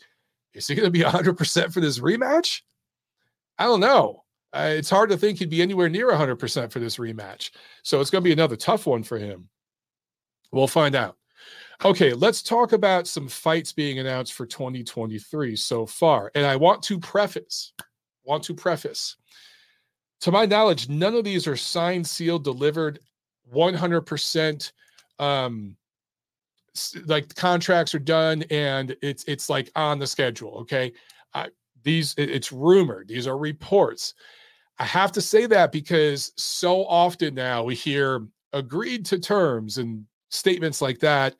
Is 0.54 0.68
he 0.68 0.76
going 0.76 0.86
to 0.86 0.92
be 0.92 1.02
100% 1.02 1.74
for 1.74 1.80
this 1.80 2.00
rematch? 2.00 2.62
I 3.58 3.66
don't 3.66 3.80
know. 3.80 4.24
Uh, 4.54 4.72
it's 4.72 4.90
hard 4.90 5.10
to 5.10 5.18
think 5.18 5.38
he'd 5.38 5.50
be 5.50 5.62
anywhere 5.62 5.90
near 5.90 6.12
100% 6.12 6.72
for 6.72 6.80
this 6.80 6.98
rematch. 6.98 7.52
So 7.84 8.00
it's 8.00 8.10
going 8.10 8.24
to 8.24 8.28
be 8.28 8.34
another 8.34 8.56
tough 8.56 8.86
one 8.86 9.04
for 9.04 9.18
him. 9.18 9.50
We'll 10.56 10.68
find 10.68 10.96
out. 10.96 11.18
Okay, 11.84 12.14
let's 12.14 12.42
talk 12.42 12.72
about 12.72 13.08
some 13.08 13.28
fights 13.28 13.74
being 13.74 14.00
announced 14.00 14.34
for 14.34 14.46
2023 14.46 15.54
so 15.58 15.86
far. 15.86 16.32
And 16.34 16.46
I 16.46 16.56
want 16.56 16.82
to 16.84 16.98
preface, 16.98 17.74
want 18.24 18.42
to 18.46 18.54
preface, 18.54 19.18
to 20.22 20.32
my 20.32 20.46
knowledge, 20.46 20.88
none 20.88 21.14
of 21.14 21.26
these 21.26 21.46
are 21.46 21.58
signed, 21.58 22.08
sealed, 22.08 22.46
delivered, 22.46 23.00
100% 23.54 24.72
um 25.20 25.76
like 27.06 27.34
contracts 27.36 27.94
are 27.96 28.00
done 28.00 28.44
and 28.50 28.98
it's 29.02 29.24
it's 29.26 29.50
like 29.50 29.72
on 29.76 29.98
the 29.98 30.06
schedule 30.08 30.58
okay 30.58 30.92
I, 31.34 31.48
these 31.84 32.14
it's 32.18 32.52
rumored 32.52 33.08
these 33.08 33.28
are 33.28 33.38
reports 33.38 34.14
i 34.78 34.84
have 34.84 35.14
to 35.14 35.22
say 35.22 35.46
that 35.46 35.72
because 35.72 36.34
so 36.36 36.86
often 36.88 37.34
now 37.34 37.64
we 37.64 37.76
hear 37.76 38.28
agreed 38.52 39.06
to 39.06 39.20
terms 39.20 39.78
and 39.78 40.06
statements 40.36 40.82
like 40.82 41.00
that 41.00 41.36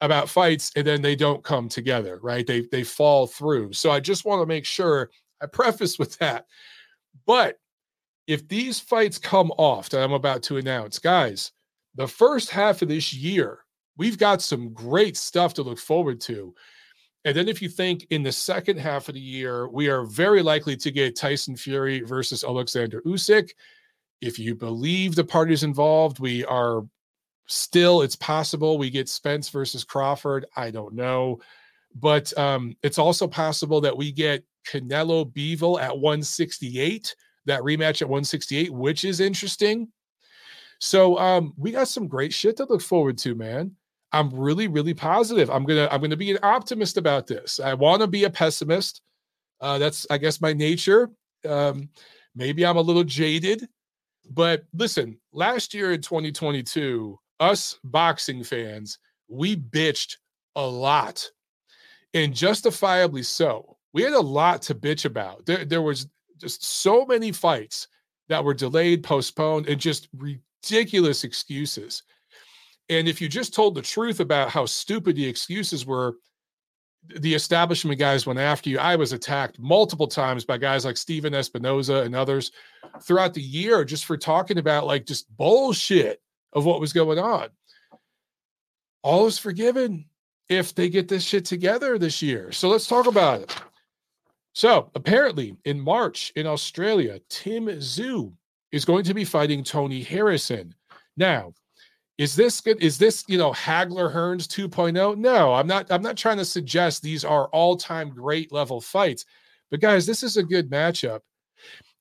about 0.00 0.28
fights 0.28 0.72
and 0.74 0.86
then 0.86 1.00
they 1.00 1.14
don't 1.14 1.44
come 1.44 1.68
together, 1.68 2.18
right? 2.22 2.46
They 2.46 2.62
they 2.72 2.82
fall 2.82 3.26
through. 3.26 3.72
So 3.72 3.90
I 3.90 4.00
just 4.00 4.24
want 4.24 4.42
to 4.42 4.46
make 4.46 4.64
sure 4.64 5.10
I 5.40 5.46
preface 5.46 5.98
with 5.98 6.18
that. 6.18 6.46
But 7.26 7.58
if 8.26 8.46
these 8.48 8.80
fights 8.80 9.18
come 9.18 9.50
off 9.52 9.88
that 9.90 10.02
I'm 10.02 10.12
about 10.12 10.42
to 10.44 10.56
announce, 10.56 10.98
guys, 10.98 11.52
the 11.94 12.06
first 12.06 12.50
half 12.50 12.82
of 12.82 12.88
this 12.88 13.12
year, 13.12 13.60
we've 13.96 14.18
got 14.18 14.42
some 14.42 14.72
great 14.72 15.16
stuff 15.16 15.54
to 15.54 15.62
look 15.62 15.78
forward 15.78 16.20
to. 16.22 16.54
And 17.24 17.36
then 17.36 17.48
if 17.48 17.62
you 17.62 17.68
think 17.68 18.06
in 18.10 18.22
the 18.22 18.32
second 18.32 18.78
half 18.78 19.08
of 19.08 19.14
the 19.14 19.20
year, 19.20 19.68
we 19.68 19.88
are 19.88 20.04
very 20.04 20.42
likely 20.42 20.76
to 20.76 20.90
get 20.90 21.16
Tyson 21.16 21.56
Fury 21.56 22.00
versus 22.00 22.42
Alexander 22.42 23.00
Usyk. 23.02 23.50
If 24.20 24.38
you 24.38 24.54
believe 24.54 25.14
the 25.14 25.24
parties 25.24 25.62
involved, 25.62 26.18
we 26.18 26.44
are 26.46 26.84
Still, 27.46 28.02
it's 28.02 28.16
possible 28.16 28.78
we 28.78 28.90
get 28.90 29.08
Spence 29.08 29.48
versus 29.48 29.84
Crawford. 29.84 30.46
I 30.56 30.70
don't 30.70 30.94
know. 30.94 31.40
But 31.94 32.36
um, 32.38 32.76
it's 32.82 32.98
also 32.98 33.26
possible 33.26 33.80
that 33.82 33.96
we 33.96 34.12
get 34.12 34.44
Canelo 34.66 35.30
Bivol 35.30 35.80
at 35.80 35.98
168, 35.98 37.14
that 37.46 37.60
rematch 37.62 38.00
at 38.00 38.08
168, 38.08 38.72
which 38.72 39.04
is 39.04 39.20
interesting. 39.20 39.88
So 40.80 41.18
um, 41.18 41.52
we 41.56 41.70
got 41.70 41.88
some 41.88 42.08
great 42.08 42.32
shit 42.32 42.56
to 42.56 42.66
look 42.68 42.82
forward 42.82 43.18
to, 43.18 43.34
man. 43.34 43.76
I'm 44.12 44.30
really, 44.30 44.68
really 44.68 44.94
positive. 44.94 45.50
I'm 45.50 45.64
gonna, 45.64 45.88
I'm 45.90 46.00
gonna 46.00 46.16
be 46.16 46.30
an 46.30 46.38
optimist 46.42 46.96
about 46.96 47.26
this. 47.26 47.60
I 47.60 47.74
want 47.74 48.02
to 48.02 48.06
be 48.06 48.24
a 48.24 48.30
pessimist. 48.30 49.00
Uh, 49.60 49.78
that's, 49.78 50.06
I 50.10 50.18
guess, 50.18 50.40
my 50.40 50.52
nature. 50.52 51.10
Um, 51.48 51.88
maybe 52.34 52.66
I'm 52.66 52.76
a 52.76 52.82
little 52.82 53.04
jaded, 53.04 53.68
but 54.30 54.64
listen, 54.74 55.18
last 55.32 55.72
year 55.72 55.92
in 55.92 56.00
2022, 56.00 57.18
us 57.42 57.78
boxing 57.82 58.44
fans, 58.44 58.98
we 59.28 59.56
bitched 59.56 60.16
a 60.54 60.64
lot, 60.64 61.28
and 62.14 62.34
justifiably 62.34 63.24
so. 63.24 63.76
We 63.92 64.02
had 64.02 64.12
a 64.12 64.20
lot 64.20 64.62
to 64.62 64.74
bitch 64.74 65.04
about. 65.04 65.44
There, 65.44 65.64
there 65.64 65.82
was 65.82 66.06
just 66.38 66.64
so 66.64 67.04
many 67.04 67.32
fights 67.32 67.88
that 68.28 68.44
were 68.44 68.54
delayed, 68.54 69.02
postponed, 69.02 69.68
and 69.68 69.80
just 69.80 70.08
ridiculous 70.16 71.24
excuses. 71.24 72.04
And 72.88 73.08
if 73.08 73.20
you 73.20 73.28
just 73.28 73.54
told 73.54 73.74
the 73.74 73.82
truth 73.82 74.20
about 74.20 74.50
how 74.50 74.64
stupid 74.64 75.16
the 75.16 75.26
excuses 75.26 75.84
were, 75.84 76.16
the 77.16 77.34
establishment 77.34 77.98
guys 77.98 78.26
went 78.26 78.38
after 78.38 78.70
you. 78.70 78.78
I 78.78 78.94
was 78.94 79.12
attacked 79.12 79.58
multiple 79.58 80.06
times 80.06 80.44
by 80.44 80.58
guys 80.58 80.84
like 80.84 80.96
Stephen 80.96 81.32
Espinoza 81.32 82.04
and 82.04 82.14
others 82.14 82.52
throughout 83.02 83.34
the 83.34 83.42
year 83.42 83.84
just 83.84 84.04
for 84.04 84.16
talking 84.16 84.58
about 84.58 84.86
like 84.86 85.04
just 85.04 85.34
bullshit 85.36 86.22
of 86.52 86.64
what 86.64 86.80
was 86.80 86.92
going 86.92 87.18
on. 87.18 87.48
All 89.02 89.26
is 89.26 89.38
forgiven 89.38 90.06
if 90.48 90.74
they 90.74 90.88
get 90.88 91.08
this 91.08 91.24
shit 91.24 91.44
together 91.44 91.98
this 91.98 92.22
year. 92.22 92.52
So 92.52 92.68
let's 92.68 92.86
talk 92.86 93.06
about 93.06 93.40
it. 93.40 93.54
So 94.52 94.90
apparently 94.94 95.56
in 95.64 95.80
March 95.80 96.32
in 96.36 96.46
Australia, 96.46 97.20
Tim 97.28 97.66
Tszyu 97.66 98.32
is 98.70 98.84
going 98.84 99.04
to 99.04 99.14
be 99.14 99.24
fighting 99.24 99.64
Tony 99.64 100.02
Harrison. 100.02 100.74
Now, 101.16 101.54
is 102.18 102.36
this 102.36 102.60
good? 102.60 102.82
Is 102.82 102.98
this 102.98 103.24
you 103.26 103.38
know 103.38 103.52
Hagler 103.52 104.12
Hearns 104.12 104.46
2.0? 104.46 105.16
No, 105.16 105.54
I'm 105.54 105.66
not. 105.66 105.90
I'm 105.90 106.02
not 106.02 106.16
trying 106.16 106.36
to 106.36 106.44
suggest 106.44 107.02
these 107.02 107.24
are 107.24 107.48
all-time 107.48 108.10
great 108.10 108.52
level 108.52 108.80
fights, 108.80 109.24
but 109.70 109.80
guys, 109.80 110.06
this 110.06 110.22
is 110.22 110.36
a 110.36 110.42
good 110.42 110.70
matchup. 110.70 111.20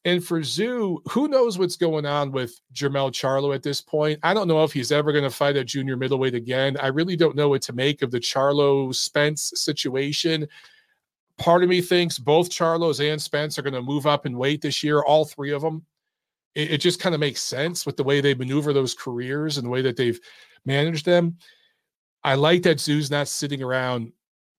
And 0.04 0.24
for 0.24 0.40
Tszyu, 0.40 1.00
who 1.12 1.28
knows 1.28 1.60
what's 1.60 1.76
going 1.76 2.08
on 2.08 2.32
with 2.32 2.60
Jermell 2.74 3.12
Charlo 3.12 3.54
at 3.54 3.62
this 3.62 3.82
point? 3.82 4.20
I 4.24 4.34
don't 4.34 4.48
know 4.48 4.64
if 4.64 4.74
he's 4.74 4.92
ever 4.92 5.12
going 5.12 5.24
to 5.24 5.30
fight 5.30 5.58
at 5.58 5.68
junior 5.68 5.96
middleweight 5.96 6.34
again. 6.34 6.76
I 6.78 6.88
really 6.88 7.16
don't 7.16 7.36
know 7.36 7.50
what 7.50 7.62
to 7.64 7.74
make 7.74 8.02
of 8.02 8.10
the 8.10 8.20
Charlo 8.20 8.94
Spence 8.96 9.54
situation. 9.56 10.48
Part 11.38 11.62
of 11.62 11.70
me 11.70 11.82
thinks 11.82 12.18
both 12.18 12.50
Charlos 12.50 13.00
and 13.00 13.22
Spence 13.22 13.60
are 13.60 13.62
going 13.62 13.76
to 13.76 13.82
move 13.82 14.08
up 14.08 14.26
in 14.26 14.38
weight 14.38 14.62
this 14.62 14.84
year, 14.84 15.04
all 15.04 15.26
three 15.26 15.52
of 15.52 15.62
them 15.62 15.86
it, 16.56 16.72
it 16.72 16.78
just 16.80 17.00
kind 17.00 17.16
of 17.16 17.22
makes 17.22 17.42
sense 17.42 17.86
with 17.86 17.98
the 17.98 18.04
way 18.04 18.22
they 18.22 18.34
maneuver 18.34 18.74
those 18.74 18.94
careers 18.94 19.58
and 19.58 19.66
the 19.66 19.70
way 19.70 19.82
that 19.82 19.98
they've 19.98 20.20
managed 20.66 21.06
them. 21.06 21.38
I 22.24 22.36
like 22.36 22.64
that 22.64 22.78
Tszyu's 22.78 23.12
not 23.12 23.28
sitting 23.28 23.62
around 23.62 24.12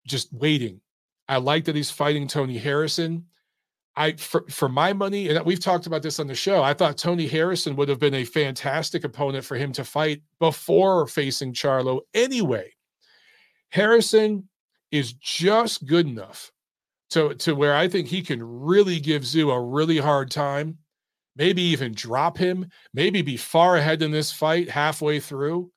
just 0.06 0.32
waiting. 0.32 0.80
I 1.28 1.36
like 1.36 1.64
that 1.66 1.76
he's 1.76 1.90
fighting 1.90 2.26
Tony 2.26 2.58
Harrison. 2.58 3.26
I 3.94 4.12
for, 4.12 4.44
for 4.48 4.68
my 4.68 4.92
money, 4.92 5.28
and 5.28 5.44
we've 5.44 5.60
talked 5.60 5.86
about 5.86 6.02
this 6.02 6.18
on 6.18 6.26
the 6.26 6.34
show. 6.34 6.62
I 6.62 6.72
thought 6.74 6.96
Tony 6.96 7.26
Harrison 7.26 7.76
would 7.76 7.88
have 7.88 7.98
been 7.98 8.14
a 8.14 8.24
fantastic 8.24 9.04
opponent 9.04 9.44
for 9.44 9.56
him 9.56 9.72
to 9.72 9.84
fight 9.84 10.22
before 10.38 11.06
facing 11.06 11.52
Charlo 11.52 12.00
anyway. 12.14 12.72
Harrison 13.70 14.48
is 14.90 15.12
just 15.14 15.86
good 15.86 16.06
enough 16.06 16.50
to, 17.10 17.34
to 17.34 17.54
where 17.54 17.74
I 17.74 17.88
think 17.88 18.08
he 18.08 18.22
can 18.22 18.42
really 18.42 18.98
give 18.98 19.22
Tszyu 19.22 19.52
a 19.52 19.60
really 19.60 19.98
hard 19.98 20.30
time 20.30 20.78
maybe 21.36 21.62
even 21.62 21.92
drop 21.92 22.36
him, 22.36 22.66
maybe 22.92 23.22
be 23.22 23.36
far 23.36 23.76
ahead 23.76 24.02
in 24.02 24.10
this 24.10 24.32
fight 24.32 24.68
halfway 24.68 25.20
through 25.20 25.70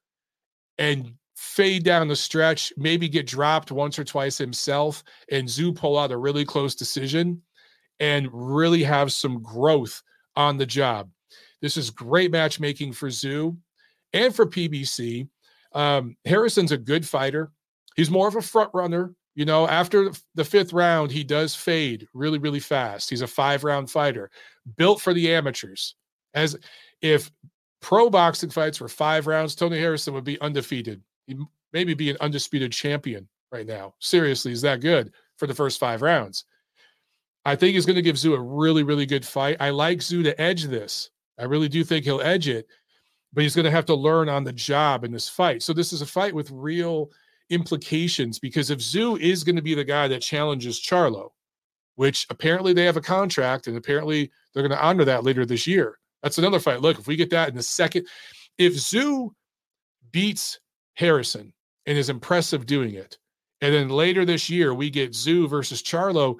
and 0.77 1.13
fade 1.35 1.83
down 1.83 2.07
the 2.07 2.15
stretch, 2.15 2.73
maybe 2.77 3.07
get 3.07 3.27
dropped 3.27 3.71
once 3.71 3.97
or 3.97 4.03
twice 4.03 4.37
himself, 4.37 5.03
and 5.31 5.47
Tszyu 5.47 5.75
pull 5.75 5.97
out 5.97 6.11
a 6.11 6.17
really 6.17 6.45
close 6.45 6.75
decision 6.75 7.41
and 7.99 8.29
really 8.31 8.83
have 8.83 9.11
some 9.11 9.41
growth 9.41 10.01
on 10.35 10.57
the 10.57 10.65
job. 10.65 11.09
This 11.61 11.77
is 11.77 11.89
great 11.89 12.31
matchmaking 12.31 12.93
for 12.93 13.09
Tszyu 13.09 13.57
and 14.13 14.35
for 14.35 14.45
PBC. 14.45 15.27
Um, 15.73 16.15
Harrison's 16.25 16.71
a 16.71 16.77
good 16.77 17.07
fighter. 17.07 17.51
He's 17.95 18.11
more 18.11 18.27
of 18.27 18.35
a 18.35 18.41
front 18.41 18.71
runner. 18.73 19.13
You 19.35 19.45
know, 19.45 19.67
after 19.67 20.11
the 20.35 20.45
fifth 20.45 20.71
round, 20.71 21.11
he 21.11 21.23
does 21.23 21.55
fade 21.55 22.07
really, 22.13 22.37
really 22.37 22.59
fast. 22.59 23.09
He's 23.09 23.21
a 23.21 23.27
five 23.27 23.63
round 23.63 23.91
fighter 23.91 24.31
built 24.77 25.01
for 25.01 25.13
the 25.13 25.33
amateurs. 25.33 25.95
As 26.33 26.57
if 27.01 27.31
pro 27.81 28.09
boxing 28.09 28.49
fights 28.49 28.79
were 28.79 28.87
five 28.87 29.27
rounds, 29.27 29.55
Tony 29.55 29.77
Harrison 29.77 30.13
would 30.13 30.23
be 30.23 30.39
undefeated. 30.39 31.01
He 31.27 31.37
maybe 31.73 31.93
be 31.93 32.09
an 32.09 32.17
undisputed 32.21 32.71
champion 32.71 33.27
right 33.51 33.67
now. 33.67 33.93
Seriously, 33.99 34.53
is 34.53 34.61
that 34.61 34.79
good 34.79 35.11
for 35.37 35.47
the 35.47 35.53
first 35.53 35.79
five 35.79 36.01
rounds? 36.01 36.45
I 37.45 37.55
think 37.55 37.75
he's 37.75 37.85
going 37.85 37.95
to 37.95 38.01
give 38.01 38.15
Tszyu 38.15 38.35
a 38.35 38.41
really, 38.41 38.83
really 38.83 39.05
good 39.05 39.25
fight. 39.25 39.57
I 39.59 39.69
like 39.69 39.99
Tszyu 39.99 40.23
to 40.23 40.41
edge 40.41 40.63
this. 40.63 41.11
I 41.39 41.43
really 41.43 41.69
do 41.69 41.83
think 41.83 42.03
he'll 42.03 42.21
edge 42.21 42.47
it, 42.47 42.67
but 43.33 43.43
he's 43.43 43.55
going 43.55 43.65
to 43.65 43.71
have 43.71 43.85
to 43.85 43.95
learn 43.95 44.29
on 44.29 44.43
the 44.43 44.53
job 44.53 45.03
in 45.03 45.11
this 45.11 45.29
fight. 45.29 45.61
So 45.61 45.71
this 45.71 45.93
is 45.93 46.01
a 46.01 46.05
fight 46.05 46.33
with 46.33 46.49
real 46.51 47.09
implications 47.49 48.39
because 48.39 48.71
if 48.71 48.79
Tszyu 48.79 49.19
is 49.19 49.43
going 49.43 49.55
to 49.55 49.61
be 49.61 49.75
the 49.75 49.83
guy 49.83 50.07
that 50.07 50.21
challenges 50.21 50.81
Charlo, 50.81 51.29
which 51.95 52.25
apparently 52.29 52.73
they 52.73 52.85
have 52.85 52.97
a 52.97 53.01
contract 53.01 53.67
and 53.67 53.77
apparently 53.77 54.31
they're 54.53 54.67
going 54.67 54.77
to 54.77 54.83
honor 54.83 55.05
that 55.05 55.23
later 55.23 55.45
this 55.45 55.67
year. 55.67 55.99
That's 56.23 56.37
another 56.39 56.59
fight. 56.59 56.81
Look, 56.81 56.97
if 56.97 57.07
we 57.07 57.15
get 57.15 57.29
that 57.29 57.49
in 57.49 57.55
the 57.55 57.63
second, 57.63 58.07
if 58.57 58.73
Tszyu 58.73 59.29
beats 60.11 60.59
Harrison 60.95 61.53
and 61.85 61.97
is 61.97 62.09
impressive 62.09 62.65
doing 62.65 62.95
it, 62.95 63.17
and 63.61 63.73
then 63.73 63.89
later 63.89 64.25
this 64.25 64.49
year 64.49 64.73
we 64.73 64.89
get 64.89 65.13
Zoo 65.13 65.47
versus 65.47 65.83
Charlo, 65.83 66.39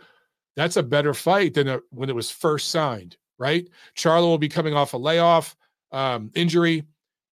that's 0.55 0.77
a 0.77 0.83
better 0.83 1.13
fight 1.13 1.53
than 1.53 1.67
a, 1.67 1.79
when 1.89 2.09
it 2.09 2.15
was 2.15 2.31
first 2.31 2.69
signed, 2.69 3.17
right? 3.37 3.67
Charlo 3.95 4.23
will 4.23 4.37
be 4.37 4.49
coming 4.49 4.73
off 4.73 4.93
a 4.93 4.97
layoff 4.97 5.55
um, 5.91 6.31
injury, 6.35 6.83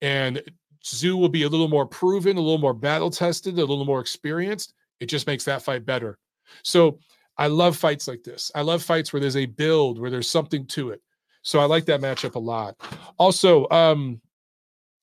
and 0.02 0.42
Tszyu 0.84 1.18
will 1.18 1.28
be 1.28 1.44
a 1.44 1.48
little 1.48 1.68
more 1.68 1.86
proven, 1.86 2.36
a 2.36 2.40
little 2.40 2.58
more 2.58 2.74
battle 2.74 3.10
tested, 3.10 3.54
a 3.54 3.64
little 3.64 3.84
more 3.84 4.00
experienced. 4.00 4.74
It 5.00 5.06
just 5.06 5.26
makes 5.26 5.44
that 5.44 5.62
fight 5.62 5.84
better. 5.84 6.18
So 6.62 6.98
I 7.38 7.48
love 7.48 7.76
fights 7.76 8.08
like 8.08 8.22
this. 8.22 8.50
I 8.54 8.62
love 8.62 8.82
fights 8.82 9.12
where 9.12 9.20
there's 9.20 9.36
a 9.36 9.46
build, 9.46 9.98
where 9.98 10.10
there's 10.10 10.30
something 10.30 10.66
to 10.68 10.90
it. 10.90 11.02
So 11.42 11.60
I 11.60 11.64
like 11.64 11.84
that 11.86 12.00
matchup 12.00 12.34
a 12.34 12.40
lot. 12.40 12.76
Also, 13.18 13.68
um, 13.70 14.20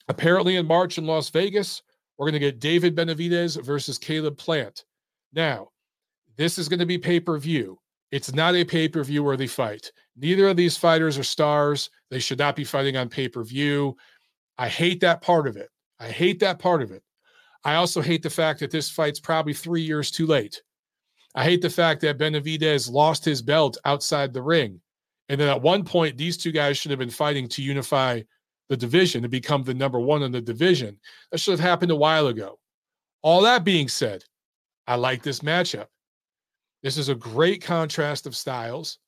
apparently 0.08 0.56
in 0.56 0.66
March 0.66 0.98
in 0.98 1.06
Las 1.06 1.30
Vegas, 1.30 1.84
we're 2.18 2.26
going 2.26 2.34
to 2.34 2.40
get 2.40 2.60
David 2.60 2.96
Benavidez 2.96 3.62
versus 3.64 3.98
Caleb 3.98 4.38
Plant. 4.38 4.86
Now, 5.34 5.70
this 6.36 6.58
is 6.58 6.68
going 6.70 6.80
to 6.80 6.86
be 6.86 6.98
pay 6.98 7.20
per 7.20 7.38
view. 7.38 7.80
It's 8.14 8.32
not 8.32 8.54
a 8.54 8.64
pay 8.64 8.88
per 8.88 9.04
view 9.04 9.24
worthy 9.24 9.48
fight. 9.48 9.92
Neither 10.16 10.48
of 10.48 10.56
these 10.56 10.78
fighters 10.78 11.18
are 11.18 11.24
stars. 11.24 11.90
They 12.12 12.20
should 12.20 12.38
not 12.38 12.56
be 12.56 12.64
fighting 12.64 12.96
on 12.96 13.10
pay 13.10 13.28
per 13.28 13.44
view. 13.44 13.98
I 14.56 14.68
hate 14.68 15.00
that 15.00 15.24
part 15.24 15.48
of 15.48 15.58
it. 15.58 15.72
I 16.00 16.10
hate 16.10 16.40
that 16.42 16.60
part 16.60 16.84
of 16.84 16.92
it. 16.92 17.02
I 17.64 17.74
also 17.74 18.02
hate 18.02 18.22
the 18.22 18.30
fact 18.30 18.60
that 18.60 18.70
this 18.70 18.92
fight's 18.92 19.20
probably 19.20 19.56
three 19.56 19.82
years 19.82 20.12
too 20.12 20.28
late. 20.28 20.62
I 21.34 21.44
hate 21.44 21.64
the 21.64 21.72
fact 21.72 22.02
that 22.02 22.20
Benavidez 22.20 22.88
lost 22.88 23.26
his 23.26 23.42
belt 23.42 23.80
outside 23.84 24.32
the 24.32 24.44
ring. 24.44 24.80
And 25.30 25.42
then 25.42 25.50
at 25.50 25.64
one 25.64 25.84
point, 25.84 26.16
these 26.16 26.38
two 26.38 26.52
guys 26.52 26.78
should 26.78 26.92
have 26.92 27.00
been 27.00 27.10
fighting 27.10 27.48
to 27.48 27.64
unify 27.64 28.22
the 28.70 28.78
division 28.78 29.24
to 29.24 29.28
become 29.28 29.64
the 29.64 29.74
number 29.74 30.00
one 30.00 30.22
in 30.22 30.32
the 30.32 30.40
division. 30.40 31.00
That 31.32 31.40
should 31.40 31.54
have 31.54 31.68
happened 31.68 31.90
a 31.90 31.96
while 31.96 32.28
ago. 32.28 32.60
All 33.24 33.42
that 33.42 33.64
being 33.64 33.88
said, 33.88 34.24
I 34.86 34.98
like 34.98 35.24
this 35.24 35.40
matchup. 35.40 35.88
This 36.84 36.98
is 36.98 37.10
a 37.10 37.16
great 37.16 37.64
contrast 37.64 38.28
of 38.28 38.36
styles. 38.36 39.00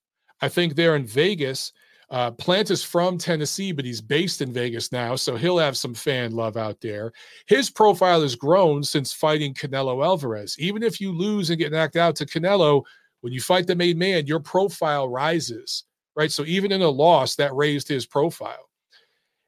I 0.42 0.50
think 0.50 0.76
they're 0.76 0.96
in 0.96 1.06
Vegas, 1.06 1.72
uh, 2.10 2.32
Plant 2.32 2.70
is 2.70 2.84
from 2.84 3.18
Tennessee, 3.18 3.72
but 3.72 3.86
he's 3.86 4.02
based 4.02 4.42
in 4.42 4.54
Vegas 4.54 4.92
now, 4.92 5.16
so 5.16 5.36
he'll 5.36 5.58
have 5.58 5.78
some 5.78 5.94
fan 5.94 6.32
love 6.32 6.56
out 6.56 6.80
there. 6.82 7.12
His 7.48 7.70
profile 7.70 8.22
has 8.22 8.36
grown 8.36 8.84
since 8.84 9.12
fighting 9.12 9.54
Canelo 9.54 10.04
Alvarez. 10.06 10.56
Even 10.60 10.84
if 10.84 11.02
you 11.02 11.12
lose 11.12 11.50
and 11.50 11.60
get 11.60 11.72
knocked 11.72 11.96
out 11.96 12.16
to 12.18 12.26
Canelo, 12.26 12.84
when 13.22 13.34
you 13.34 13.42
fight 13.42 13.66
the 13.66 13.76
main 13.76 13.98
man, 13.98 14.28
your 14.28 14.40
profile 14.40 15.10
rises, 15.10 15.86
right? 16.16 16.32
So 16.32 16.46
even 16.46 16.72
in 16.72 16.84
a 16.84 16.90
loss, 16.90 17.36
that 17.36 17.56
raised 17.56 17.88
his 17.88 18.06
profile. 18.06 18.70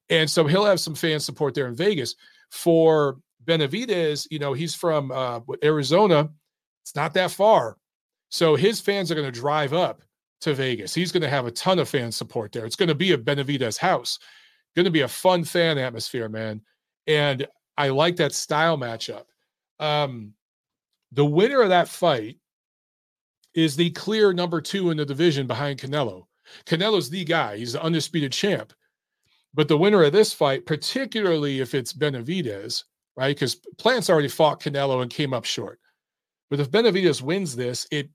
And 0.09 0.29
so 0.29 0.47
he'll 0.47 0.65
have 0.65 0.79
some 0.79 0.95
fan 0.95 1.19
support 1.19 1.53
there 1.53 1.67
in 1.67 1.75
Vegas. 1.75 2.15
For 2.49 3.19
Benavidez, 3.45 4.25
you 4.31 4.39
know, 4.39 4.53
he's 4.53 4.73
from 4.73 5.11
uh, 5.11 5.41
Arizona. 5.63 6.29
It's 6.81 6.95
not 6.95 7.13
that 7.13 7.31
far. 7.31 7.77
So 8.29 8.55
his 8.55 8.81
fans 8.81 9.11
are 9.11 9.15
going 9.15 9.31
to 9.31 9.39
drive 9.39 9.73
up 9.73 10.01
to 10.41 10.53
Vegas. 10.53 10.93
He's 10.93 11.11
going 11.11 11.23
to 11.23 11.29
have 11.29 11.45
a 11.45 11.51
ton 11.51 11.79
of 11.79 11.89
fan 11.89 12.11
support 12.11 12.51
there. 12.51 12.65
It's 12.65 12.75
going 12.75 12.89
to 12.89 12.95
be 12.95 13.13
a 13.13 13.17
Benavidez 13.17 13.77
house. 13.77 14.19
Going 14.75 14.85
to 14.85 14.91
be 14.91 15.01
a 15.01 15.07
fun 15.07 15.43
fan 15.43 15.77
atmosphere, 15.77 16.29
man. 16.29 16.61
And 17.07 17.47
I 17.77 17.89
like 17.89 18.17
that 18.17 18.33
style 18.33 18.77
matchup. 18.77 19.23
Um, 19.79 20.33
the 21.11 21.25
winner 21.25 21.61
of 21.61 21.69
that 21.69 21.87
fight 21.87 22.37
is 23.53 23.75
the 23.75 23.89
clear 23.91 24.33
number 24.33 24.61
two 24.61 24.91
in 24.91 24.97
the 24.97 25.05
division 25.05 25.47
behind 25.47 25.79
Canelo. 25.79 26.25
Canelo's 26.65 27.09
the 27.09 27.23
guy, 27.23 27.57
he's 27.57 27.73
the 27.73 27.83
undisputed 27.83 28.31
champ. 28.31 28.73
But 29.53 29.67
the 29.67 29.77
winner 29.77 30.03
of 30.03 30.13
this 30.13 30.33
fight, 30.33 30.65
particularly 30.65 31.61
if 31.61 31.73
it's 31.73 31.93
Benavidez, 31.93 32.83
right? 33.15 33.35
Because 33.35 33.55
Plant's 33.77 34.09
already 34.09 34.27
fought 34.27 34.61
Canelo 34.61 35.01
and 35.01 35.09
came 35.09 35.33
up 35.33 35.45
short. 35.45 35.79
But 36.49 36.59
if 36.59 36.69
Benavidez 36.69 37.21
wins 37.21 37.55
this, 37.55 37.87
it 37.91 38.09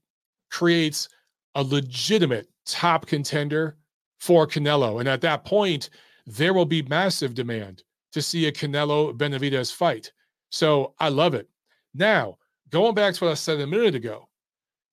creates 0.53 1.09
a 1.57 1.63
legitimate 1.63 2.49
top 2.65 3.07
contender 3.07 3.77
for 4.21 4.47
Canelo. 4.47 5.01
And 5.01 5.09
at 5.09 5.23
that 5.23 5.45
point, 5.45 5.91
there 6.27 6.55
will 6.55 6.67
be 6.67 6.83
massive 6.83 7.35
demand 7.35 7.83
to 8.13 8.23
see 8.23 8.47
a 8.47 8.53
Canelo 8.53 9.17
Benavidez 9.17 9.75
fight. 9.75 10.13
So 10.51 10.95
I 11.01 11.09
love 11.09 11.35
it. 11.35 11.49
Now, 11.95 12.39
going 12.71 12.95
back 12.95 13.15
to 13.15 13.25
what 13.25 13.31
I 13.31 13.35
said 13.35 13.61
a 13.61 13.67
minute 13.67 13.95
ago, 13.95 14.29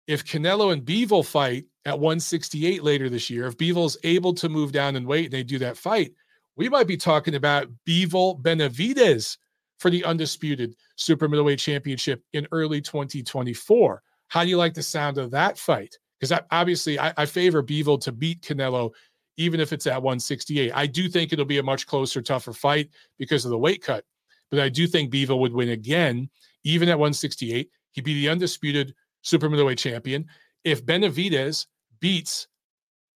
if 0.07 0.25
Canelo 0.25 0.73
and 0.73 0.83
Bivol 0.83 1.25
fight 1.25 1.65
at 1.85 1.99
168 1.99 2.83
later 2.83 3.09
this 3.09 3.29
year, 3.29 3.45
if 3.45 3.57
Bivol's 3.57 3.97
able 4.03 4.33
to 4.33 4.49
move 4.49 4.71
down 4.71 4.95
and 4.95 5.05
weight 5.05 5.25
and 5.25 5.33
they 5.33 5.43
do 5.43 5.59
that 5.59 5.77
fight, 5.77 6.13
we 6.55 6.69
might 6.69 6.87
be 6.87 6.97
talking 6.97 7.35
about 7.35 7.67
Bivol 7.87 8.41
Benavidez 8.41 9.37
for 9.77 9.91
the 9.91 10.03
undisputed 10.03 10.75
super 10.95 11.27
middleweight 11.27 11.59
championship 11.59 12.23
in 12.33 12.47
early 12.51 12.81
2024. 12.81 14.01
How 14.29 14.43
do 14.43 14.49
you 14.49 14.57
like 14.57 14.73
the 14.73 14.83
sound 14.83 15.17
of 15.17 15.31
that 15.31 15.57
fight? 15.57 15.97
Because 16.19 16.39
obviously, 16.51 16.97
I, 16.97 17.13
I 17.17 17.25
favor 17.25 17.61
Bivol 17.61 17.99
to 18.01 18.11
beat 18.11 18.41
Canelo, 18.41 18.91
even 19.37 19.59
if 19.59 19.73
it's 19.73 19.87
at 19.87 20.01
168. 20.01 20.71
I 20.73 20.85
do 20.85 21.09
think 21.09 21.31
it'll 21.31 21.45
be 21.45 21.57
a 21.57 21.63
much 21.63 21.87
closer, 21.87 22.21
tougher 22.21 22.53
fight 22.53 22.89
because 23.17 23.45
of 23.45 23.51
the 23.51 23.57
weight 23.57 23.83
cut. 23.83 24.05
But 24.51 24.59
I 24.59 24.69
do 24.69 24.87
think 24.87 25.13
Bivol 25.13 25.39
would 25.39 25.53
win 25.53 25.69
again, 25.69 26.29
even 26.63 26.89
at 26.89 26.99
168. 26.99 27.69
He'd 27.91 28.03
be 28.03 28.13
the 28.13 28.29
undisputed 28.29 28.93
super 29.21 29.49
middleweight 29.49 29.77
champion. 29.77 30.25
If 30.63 30.85
Benavidez 30.85 31.67
beats 31.99 32.47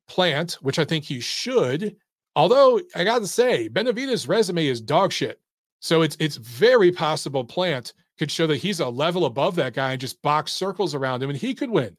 Plant, 0.08 0.54
which 0.62 0.80
I 0.80 0.86
think 0.86 1.06
he 1.06 1.20
should, 1.20 1.96
although 2.36 2.82
I 2.96 3.04
got 3.04 3.20
to 3.20 3.28
say, 3.28 3.70
Benavidez' 3.70 4.28
resume 4.28 4.68
is 4.68 4.82
dog 4.82 5.12
shit. 5.12 5.40
So 5.80 6.02
it's 6.02 6.18
it's 6.20 6.38
very 6.38 6.92
possible 6.92 7.44
Plant 7.44 7.94
could 8.20 8.32
show 8.32 8.48
that 8.48 8.58
he's 8.58 8.80
a 8.80 8.88
level 8.90 9.26
above 9.26 9.56
that 9.56 9.74
guy 9.74 9.92
and 9.92 10.02
just 10.02 10.22
box 10.22 10.52
circles 10.52 10.94
around 10.94 11.24
him, 11.24 11.30
and 11.30 11.40
he 11.40 11.54
could 11.54 11.70
win. 11.70 11.98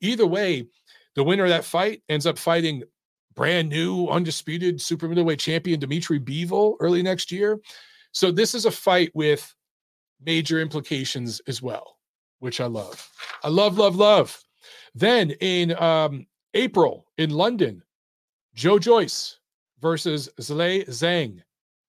Either 0.00 0.26
way, 0.26 0.66
the 1.14 1.24
winner 1.24 1.44
of 1.44 1.50
that 1.50 1.64
fight 1.64 2.02
ends 2.08 2.26
up 2.26 2.38
fighting 2.38 2.82
brand 3.34 3.68
new, 3.68 4.08
undisputed 4.08 4.80
super 4.80 5.08
middleweight 5.08 5.38
champion 5.38 5.80
Dimitri 5.80 6.20
Bivol 6.20 6.76
early 6.80 7.02
next 7.02 7.32
year. 7.32 7.60
So 8.12 8.30
this 8.30 8.54
is 8.54 8.66
a 8.66 8.70
fight 8.70 9.10
with 9.14 9.54
major 10.24 10.60
implications 10.60 11.40
as 11.46 11.62
well, 11.62 11.98
which 12.40 12.60
I 12.60 12.66
love. 12.66 13.08
I 13.42 13.48
love, 13.48 13.78
love, 13.78 13.96
love. 13.96 14.42
Then 14.94 15.30
in 15.40 15.74
um, 15.82 16.26
April 16.54 17.06
in 17.18 17.30
London, 17.30 17.82
Joe 18.54 18.78
Joyce 18.78 19.38
versus 19.80 20.28
Zhilei 20.40 20.86
Zhang, 20.88 21.42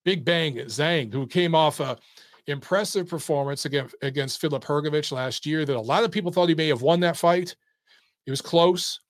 Big 0.04 0.24
Bang 0.24 0.56
Zhang, 0.56 1.12
who 1.12 1.26
came 1.26 1.54
off 1.54 1.80
a 1.80 1.98
impressive 2.46 3.08
performance 3.08 3.64
against, 3.64 3.94
against 4.02 4.40
Filip 4.40 4.64
Hrgovic 4.64 5.10
last 5.12 5.46
year 5.46 5.64
that 5.64 5.76
a 5.76 5.80
lot 5.80 6.04
of 6.04 6.10
people 6.10 6.30
thought 6.30 6.48
he 6.48 6.54
may 6.54 6.68
have 6.68 6.82
won 6.82 7.00
that 7.00 7.16
fight. 7.16 7.54
It 8.26 8.30
was 8.30 8.42
close, 8.42 9.00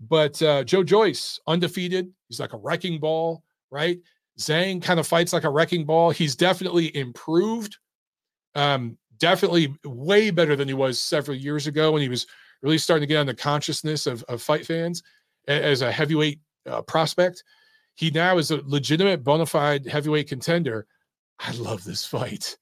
but 0.00 0.40
uh, 0.42 0.64
Joe 0.64 0.82
Joyce, 0.82 1.40
undefeated. 1.46 2.12
He's 2.28 2.40
like 2.40 2.52
a 2.52 2.58
wrecking 2.58 2.98
ball, 2.98 3.44
right? 3.70 3.98
Zhang 4.38 4.82
kind 4.82 4.98
of 4.98 5.06
fights 5.06 5.32
like 5.32 5.44
a 5.44 5.50
wrecking 5.50 5.84
ball. 5.84 6.10
He's 6.10 6.34
definitely 6.34 6.96
improved. 6.96 7.76
Um, 8.54 8.98
definitely 9.18 9.74
way 9.84 10.30
better 10.30 10.56
than 10.56 10.66
he 10.66 10.74
was 10.74 10.98
several 10.98 11.36
years 11.36 11.68
ago 11.68 11.92
when 11.92 12.02
he 12.02 12.08
was 12.08 12.26
really 12.62 12.78
starting 12.78 13.02
to 13.02 13.06
get 13.06 13.18
on 13.18 13.26
the 13.26 13.34
consciousness 13.34 14.06
of, 14.06 14.22
of 14.24 14.42
fight 14.42 14.66
fans 14.66 15.02
as 15.46 15.82
a 15.82 15.92
heavyweight 15.92 16.40
uh, 16.68 16.82
prospect. 16.82 17.44
He 17.94 18.10
now 18.10 18.38
is 18.38 18.50
a 18.50 18.60
legitimate 18.64 19.22
bona 19.22 19.46
fide 19.46 19.86
heavyweight 19.86 20.28
contender. 20.28 20.86
I 21.38 21.52
love 21.52 21.84
this 21.84 22.04
fight. 22.04 22.56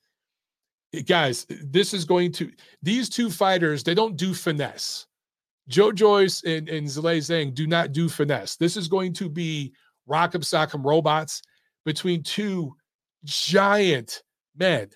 Guys, 1.07 1.47
this 1.49 1.95
is 1.95 2.05
going 2.05 2.33
to, 2.33 2.51
these 2.83 3.09
two 3.09 3.31
fighters, 3.31 3.85
they 3.85 3.95
don't 3.95 4.17
do 4.17 4.35
finesse. 4.35 5.07
Joe 5.69 5.93
Joyce 5.93 6.43
and, 6.43 6.69
and 6.69 6.87
Zhang 6.87 7.55
do 7.55 7.67
not 7.67 7.93
do 7.93 8.09
finesse. 8.09 8.57
This 8.57 8.77
is 8.77 8.89
going 8.89 9.13
to 9.15 9.29
be 9.29 9.73
rock'em 10.09 10.43
sock'em 10.43 10.85
robots 10.85 11.43
between 11.85 12.23
two 12.23 12.75
giant 13.25 14.23
men. 14.57 14.89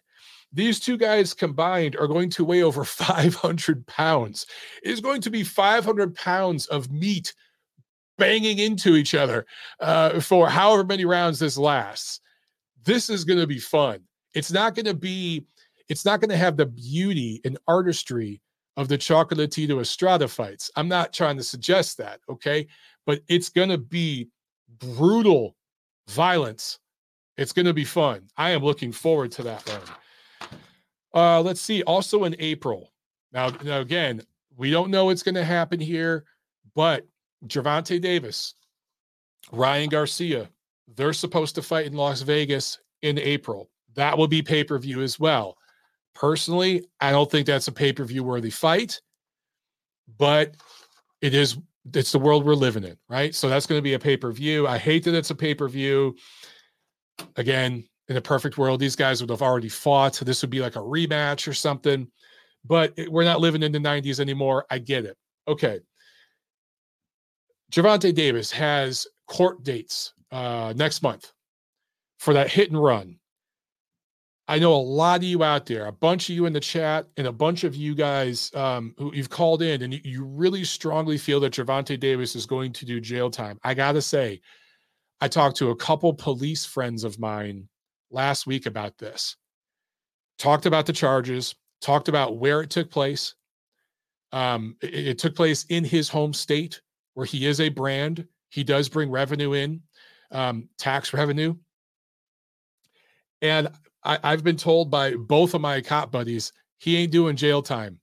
These 0.52 0.80
two 0.80 0.96
guys 0.96 1.35
combined 1.35 1.96
are 1.96 2.07
going 2.07 2.30
to 2.30 2.44
weigh 2.44 2.62
over 2.62 2.85
500 2.85 3.87
pounds. 3.87 4.46
It 4.83 4.90
is 4.90 5.00
going 5.00 5.20
to 5.22 5.30
be 5.30 5.44
500 5.44 6.14
pounds 6.14 6.66
of 6.66 6.90
meat 6.90 7.35
banging 8.18 8.59
into 8.59 8.94
each 8.94 9.14
other 9.14 9.46
uh, 9.80 10.20
for 10.20 10.48
however 10.48 10.85
many 10.85 11.04
rounds 11.04 11.38
this 11.38 11.59
lasts. 11.59 12.20
This 12.85 13.11
is 13.11 13.24
going 13.24 13.40
to 13.40 13.46
be 13.46 13.59
fun. 13.59 14.00
It's 14.35 14.52
not 14.52 14.74
going 14.74 14.87
to 14.87 14.94
be, 14.94 15.46
it's 15.88 16.05
not 16.05 16.20
going 16.20 16.31
to 16.31 16.37
have 16.37 16.57
the 16.57 16.66
beauty 16.66 17.40
and 17.44 17.59
artistry 17.68 18.40
of 18.77 18.88
the 18.88 18.99
Chocolatito 18.99 19.81
Estrada 19.81 20.29
fights. 20.29 20.70
I'm 20.77 20.88
not 20.88 21.12
trying 21.12 21.37
to 21.37 21.44
suggest 21.44 21.99
that, 21.99 22.20
okay? 22.29 22.66
But 23.07 23.20
it's 23.29 23.49
going 23.49 23.68
to 23.68 23.79
be 23.79 24.29
brutal 24.79 25.57
violence. 26.09 26.79
It's 27.37 27.53
going 27.53 27.66
to 27.66 27.75
be 27.75 27.85
fun. 27.85 28.29
I 28.37 28.51
am 28.51 28.62
looking 28.62 28.92
forward 28.92 29.31
to 29.33 29.42
that 29.44 29.68
one. 29.68 30.51
Uh, 31.14 31.40
let's 31.40 31.61
see. 31.61 31.83
Also 31.85 32.25
in 32.25 32.35
April. 32.38 32.92
Now, 33.33 33.51
now 33.62 33.81
again, 33.81 34.23
we 34.57 34.70
don't 34.70 34.90
know 34.90 35.07
what's 35.07 35.23
going 35.23 35.35
to 35.35 35.44
happen 35.44 35.81
here, 35.81 36.25
but 36.75 37.07
Gervonta 37.47 38.01
Davis, 38.01 38.55
Ryan 39.53 39.88
Garcia, 39.88 40.49
they're 40.97 41.12
supposed 41.12 41.55
to 41.57 41.62
fight 41.62 41.87
in 41.87 41.94
Las 41.94 42.23
Vegas 42.23 42.79
in 43.03 43.18
April. 43.18 43.70
That 43.94 44.16
will 44.16 44.29
be 44.29 44.42
pay 44.42 44.64
per 44.64 44.79
view 44.79 45.03
as 45.03 45.20
well. 45.20 45.57
Personally, 46.14 46.85
I 47.00 47.11
don't 47.11 47.31
think 47.31 47.46
that's 47.46 47.68
a 47.68 47.72
pay 47.72 47.92
per 47.92 48.05
view 48.05 48.22
worthy 48.22 48.50
fight, 48.50 49.00
but 50.18 50.55
it 51.20 51.35
is. 51.35 51.59
It's 51.92 52.12
the 52.12 52.18
world 52.18 52.46
we're 52.46 52.55
living 52.55 52.85
in, 52.85 52.96
right? 53.11 53.35
So 53.35 53.48
that's 53.48 53.66
going 53.66 53.79
to 53.79 53.83
be 53.83 53.92
a 53.92 53.98
pay 53.98 54.16
per 54.16 54.33
view. 54.33 54.66
I 54.66 54.79
hate 54.79 55.05
that 55.05 55.14
it's 55.14 55.31
a 55.31 55.35
pay 55.35 55.55
per 55.55 55.68
view. 55.68 56.16
Again, 57.37 57.85
in 58.09 58.16
a 58.16 58.22
perfect 58.22 58.59
world, 58.59 58.81
these 58.81 58.96
guys 58.96 59.20
would 59.20 59.31
have 59.31 59.42
already 59.42 59.68
fought. 59.68 60.14
This 60.14 60.42
would 60.42 60.50
be 60.50 60.61
like 60.61 60.77
a 60.77 60.81
rematch 60.81 61.48
or 61.48 61.55
something. 61.55 62.11
But 62.64 62.94
we're 63.09 63.24
not 63.24 63.40
living 63.40 63.62
in 63.62 63.72
the 63.72 63.79
90s 63.79 64.20
anymore. 64.20 64.64
I 64.70 64.79
get 64.79 65.05
it. 65.05 65.16
Okay. 65.46 65.81
Gervonta 67.70 68.14
Davis 68.14 68.50
has 68.53 69.07
court 69.27 69.62
dates 69.62 70.14
uh, 70.31 70.72
next 70.77 71.03
month 71.03 71.33
for 72.18 72.35
that 72.35 72.50
hit 72.50 72.70
and 72.70 72.83
run. 72.83 73.18
I 74.46 74.59
know 74.59 74.74
a 74.74 74.76
lot 74.76 75.20
of 75.20 75.24
you 75.24 75.42
out 75.42 75.64
there, 75.64 75.87
a 75.87 75.92
bunch 75.92 76.28
of 76.28 76.37
you 76.37 76.44
in 76.44 76.52
the 76.52 76.61
chat, 76.61 77.07
and 77.16 77.26
a 77.26 77.33
bunch 77.33 77.64
of 77.64 77.74
you 77.74 77.94
guys 77.94 78.54
um, 78.54 78.94
who 78.98 79.14
you've 79.14 79.30
called 79.30 79.62
in, 79.62 79.80
and 79.83 79.94
you, 79.94 80.00
you 80.04 80.24
really 80.24 80.64
strongly 80.64 81.16
feel 81.16 81.40
that 81.40 81.54
Gervonta 81.54 81.98
Davis 81.98 82.37
is 82.37 82.44
going 82.44 82.72
to 82.74 82.85
do 82.85 83.00
jail 83.00 83.30
time. 83.30 83.59
I 83.64 83.72
gotta 83.72 84.02
say, 84.02 84.42
I 85.20 85.28
talked 85.28 85.57
to 85.59 85.70
a 85.70 85.76
couple 85.76 86.12
police 86.12 86.66
friends 86.66 87.04
of 87.04 87.18
mine 87.18 87.68
last 88.11 88.46
week 88.46 88.66
about 88.66 88.98
this. 88.98 89.37
Talked 90.38 90.66
about 90.66 90.85
the 90.85 90.92
charges, 90.92 91.54
talked 91.80 92.09
about 92.09 92.37
where 92.37 92.61
it 92.61 92.68
took 92.68 92.90
place. 92.90 93.35
Um, 94.33 94.76
it, 94.83 95.09
it 95.09 95.18
took 95.18 95.35
place 95.35 95.64
in 95.70 95.85
his 95.85 96.11
home 96.11 96.35
state, 96.35 96.83
where 97.14 97.24
he 97.24 97.46
is 97.46 97.61
a 97.61 97.70
brand. 97.70 98.26
He 98.50 98.62
does 98.62 98.90
bring 98.90 99.11
revenue 99.11 99.54
in, 99.54 99.80
um, 100.30 100.68
tax 100.76 101.14
revenue. 101.14 101.54
And 103.40 103.68
I, 104.05 104.19
I've 104.23 104.45
been 104.45 104.57
told 104.57 104.90
by 104.90 105.14
both 105.14 105.55
of 105.55 105.61
my 105.61 105.81
cop 105.81 106.11
buddies, 106.11 106.53
he 106.79 106.97
ain't 106.97 107.12
doing 107.12 107.37
jail 107.37 107.62
time. 107.62 107.99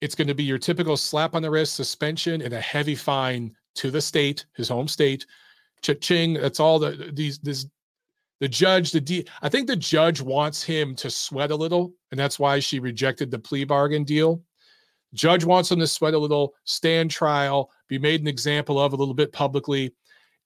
It's 0.00 0.14
going 0.14 0.28
to 0.28 0.34
be 0.34 0.44
your 0.44 0.58
typical 0.58 0.96
slap 0.96 1.34
on 1.34 1.42
the 1.42 1.50
wrist, 1.50 1.74
suspension, 1.74 2.42
and 2.42 2.52
a 2.52 2.60
heavy 2.60 2.94
fine 2.94 3.54
to 3.76 3.90
the 3.90 4.00
state, 4.00 4.46
his 4.54 4.68
home 4.68 4.88
state. 4.88 5.26
Cha-ching. 5.82 6.34
That's 6.34 6.60
all 6.60 6.78
the 6.78 7.10
these 7.12 7.38
this 7.38 7.66
the 8.40 8.48
judge, 8.48 8.90
the 8.90 9.00
D 9.00 9.26
I 9.42 9.48
think 9.48 9.66
the 9.66 9.76
judge 9.76 10.20
wants 10.20 10.62
him 10.62 10.94
to 10.96 11.10
sweat 11.10 11.50
a 11.50 11.56
little, 11.56 11.92
and 12.10 12.20
that's 12.20 12.38
why 12.38 12.58
she 12.60 12.80
rejected 12.80 13.30
the 13.30 13.38
plea 13.38 13.64
bargain 13.64 14.04
deal. 14.04 14.42
Judge 15.14 15.44
wants 15.44 15.70
him 15.70 15.78
to 15.78 15.86
sweat 15.86 16.14
a 16.14 16.18
little, 16.18 16.54
stand 16.64 17.10
trial, 17.10 17.70
be 17.88 17.98
made 17.98 18.20
an 18.20 18.26
example 18.26 18.78
of 18.78 18.92
a 18.92 18.96
little 18.96 19.14
bit 19.14 19.32
publicly, 19.32 19.94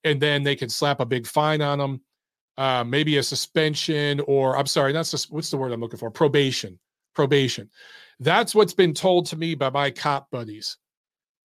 and 0.05 0.21
then 0.21 0.43
they 0.43 0.55
can 0.55 0.69
slap 0.69 1.01
a 1.01 1.07
big 1.07 1.27
fine 1.27 1.61
on 1.61 1.81
him 1.81 2.01
uh, 2.61 2.85
maybe 2.85 3.17
a 3.17 3.23
suspension 3.23 4.21
or 4.27 4.55
I'm 4.59 4.67
sorry, 4.67 4.93
not 4.93 5.07
sus- 5.07 5.31
what's 5.31 5.51
the 5.51 5.57
word 5.57 5.73
I'm 5.73 5.81
looking 5.81 5.99
for? 5.99 6.11
Probation. 6.11 6.79
Probation. 7.15 7.71
That's 8.21 8.55
what's 8.55 8.75
been 8.75 8.93
told 8.93 9.25
to 9.27 9.37
me 9.37 9.55
by 9.55 9.71
my 9.71 9.91
cop 9.91 10.31
buddies. 10.31 10.77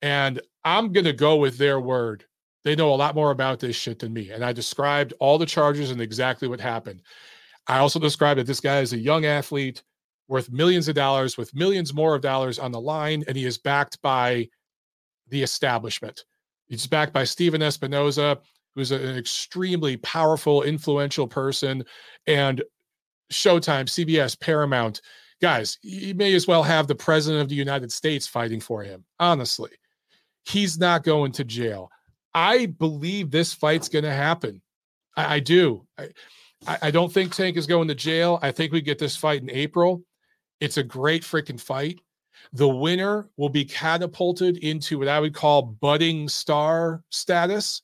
And 0.01 0.41
I'm 0.65 0.91
going 0.91 1.05
to 1.05 1.13
go 1.13 1.37
with 1.37 1.57
their 1.57 1.79
word. 1.79 2.25
They 2.65 2.75
know 2.75 2.93
a 2.93 2.95
lot 2.95 3.15
more 3.15 3.31
about 3.31 3.61
this 3.61 3.77
shit 3.77 3.99
than 3.99 4.11
me. 4.11 4.31
And 4.31 4.43
I 4.43 4.51
described 4.51 5.13
all 5.19 5.37
the 5.37 5.45
charges 5.45 5.89
and 5.89 6.01
exactly 6.01 6.49
what 6.49 6.59
happened. 6.59 7.01
I 7.65 7.77
also 7.77 7.97
described 7.97 8.41
that 8.41 8.47
this 8.47 8.59
guy 8.59 8.81
is 8.81 8.91
a 8.91 8.97
young 8.97 9.23
athlete 9.23 9.83
worth 10.27 10.51
millions 10.51 10.89
of 10.89 10.95
dollars 10.95 11.37
with 11.37 11.55
millions 11.55 11.93
more 11.93 12.13
of 12.13 12.21
dollars 12.21 12.59
on 12.59 12.73
the 12.73 12.81
line. 12.81 13.23
And 13.29 13.37
he 13.37 13.45
is 13.45 13.57
backed 13.57 14.01
by 14.01 14.49
the 15.29 15.41
establishment. 15.41 16.25
He's 16.67 16.87
backed 16.87 17.13
by 17.13 17.23
Stephen 17.23 17.61
Espinoza, 17.61 18.39
who's 18.75 18.91
an 18.91 19.17
extremely 19.17 19.97
powerful, 19.97 20.63
influential 20.63 21.27
person, 21.27 21.83
and 22.27 22.61
Showtime, 23.31 23.85
CBS, 23.85 24.39
Paramount. 24.39 25.01
Guys, 25.41 25.77
he 25.81 26.13
may 26.13 26.33
as 26.33 26.47
well 26.47 26.63
have 26.63 26.87
the 26.87 26.95
president 26.95 27.41
of 27.41 27.49
the 27.49 27.55
United 27.55 27.91
States 27.91 28.27
fighting 28.27 28.59
for 28.59 28.83
him. 28.83 29.03
Honestly, 29.19 29.71
he's 30.45 30.77
not 30.77 31.03
going 31.03 31.31
to 31.33 31.43
jail. 31.43 31.89
I 32.33 32.67
believe 32.67 33.31
this 33.31 33.53
fight's 33.53 33.89
going 33.89 34.03
to 34.05 34.13
happen. 34.13 34.61
I, 35.15 35.35
I 35.35 35.39
do. 35.39 35.87
I, 35.97 36.09
I, 36.81 36.91
don't 36.91 37.11
think 37.11 37.33
Tank 37.33 37.57
is 37.57 37.67
going 37.67 37.87
to 37.87 37.95
jail. 37.95 38.39
I 38.41 38.51
think 38.51 38.71
we 38.71 38.81
get 38.81 38.99
this 38.99 39.15
fight 39.15 39.41
in 39.41 39.49
April. 39.49 40.03
It's 40.59 40.77
a 40.77 40.83
great 40.83 41.23
freaking 41.23 41.59
fight. 41.59 41.99
The 42.53 42.67
winner 42.67 43.29
will 43.37 43.49
be 43.49 43.65
catapulted 43.65 44.57
into 44.57 44.99
what 44.99 45.07
I 45.07 45.19
would 45.19 45.33
call 45.33 45.61
budding 45.61 46.27
star 46.27 47.03
status. 47.09 47.81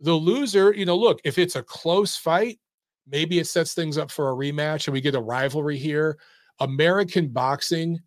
The 0.00 0.14
loser, 0.14 0.74
you 0.74 0.86
know, 0.86 0.96
look, 0.96 1.20
if 1.24 1.38
it's 1.38 1.56
a 1.56 1.62
close 1.62 2.16
fight, 2.16 2.58
maybe 3.06 3.38
it 3.38 3.46
sets 3.46 3.74
things 3.74 3.98
up 3.98 4.10
for 4.10 4.30
a 4.30 4.34
rematch 4.34 4.86
and 4.86 4.92
we 4.92 5.00
get 5.00 5.14
a 5.14 5.20
rivalry 5.20 5.78
here. 5.78 6.18
American 6.60 7.28
boxing 7.28 7.98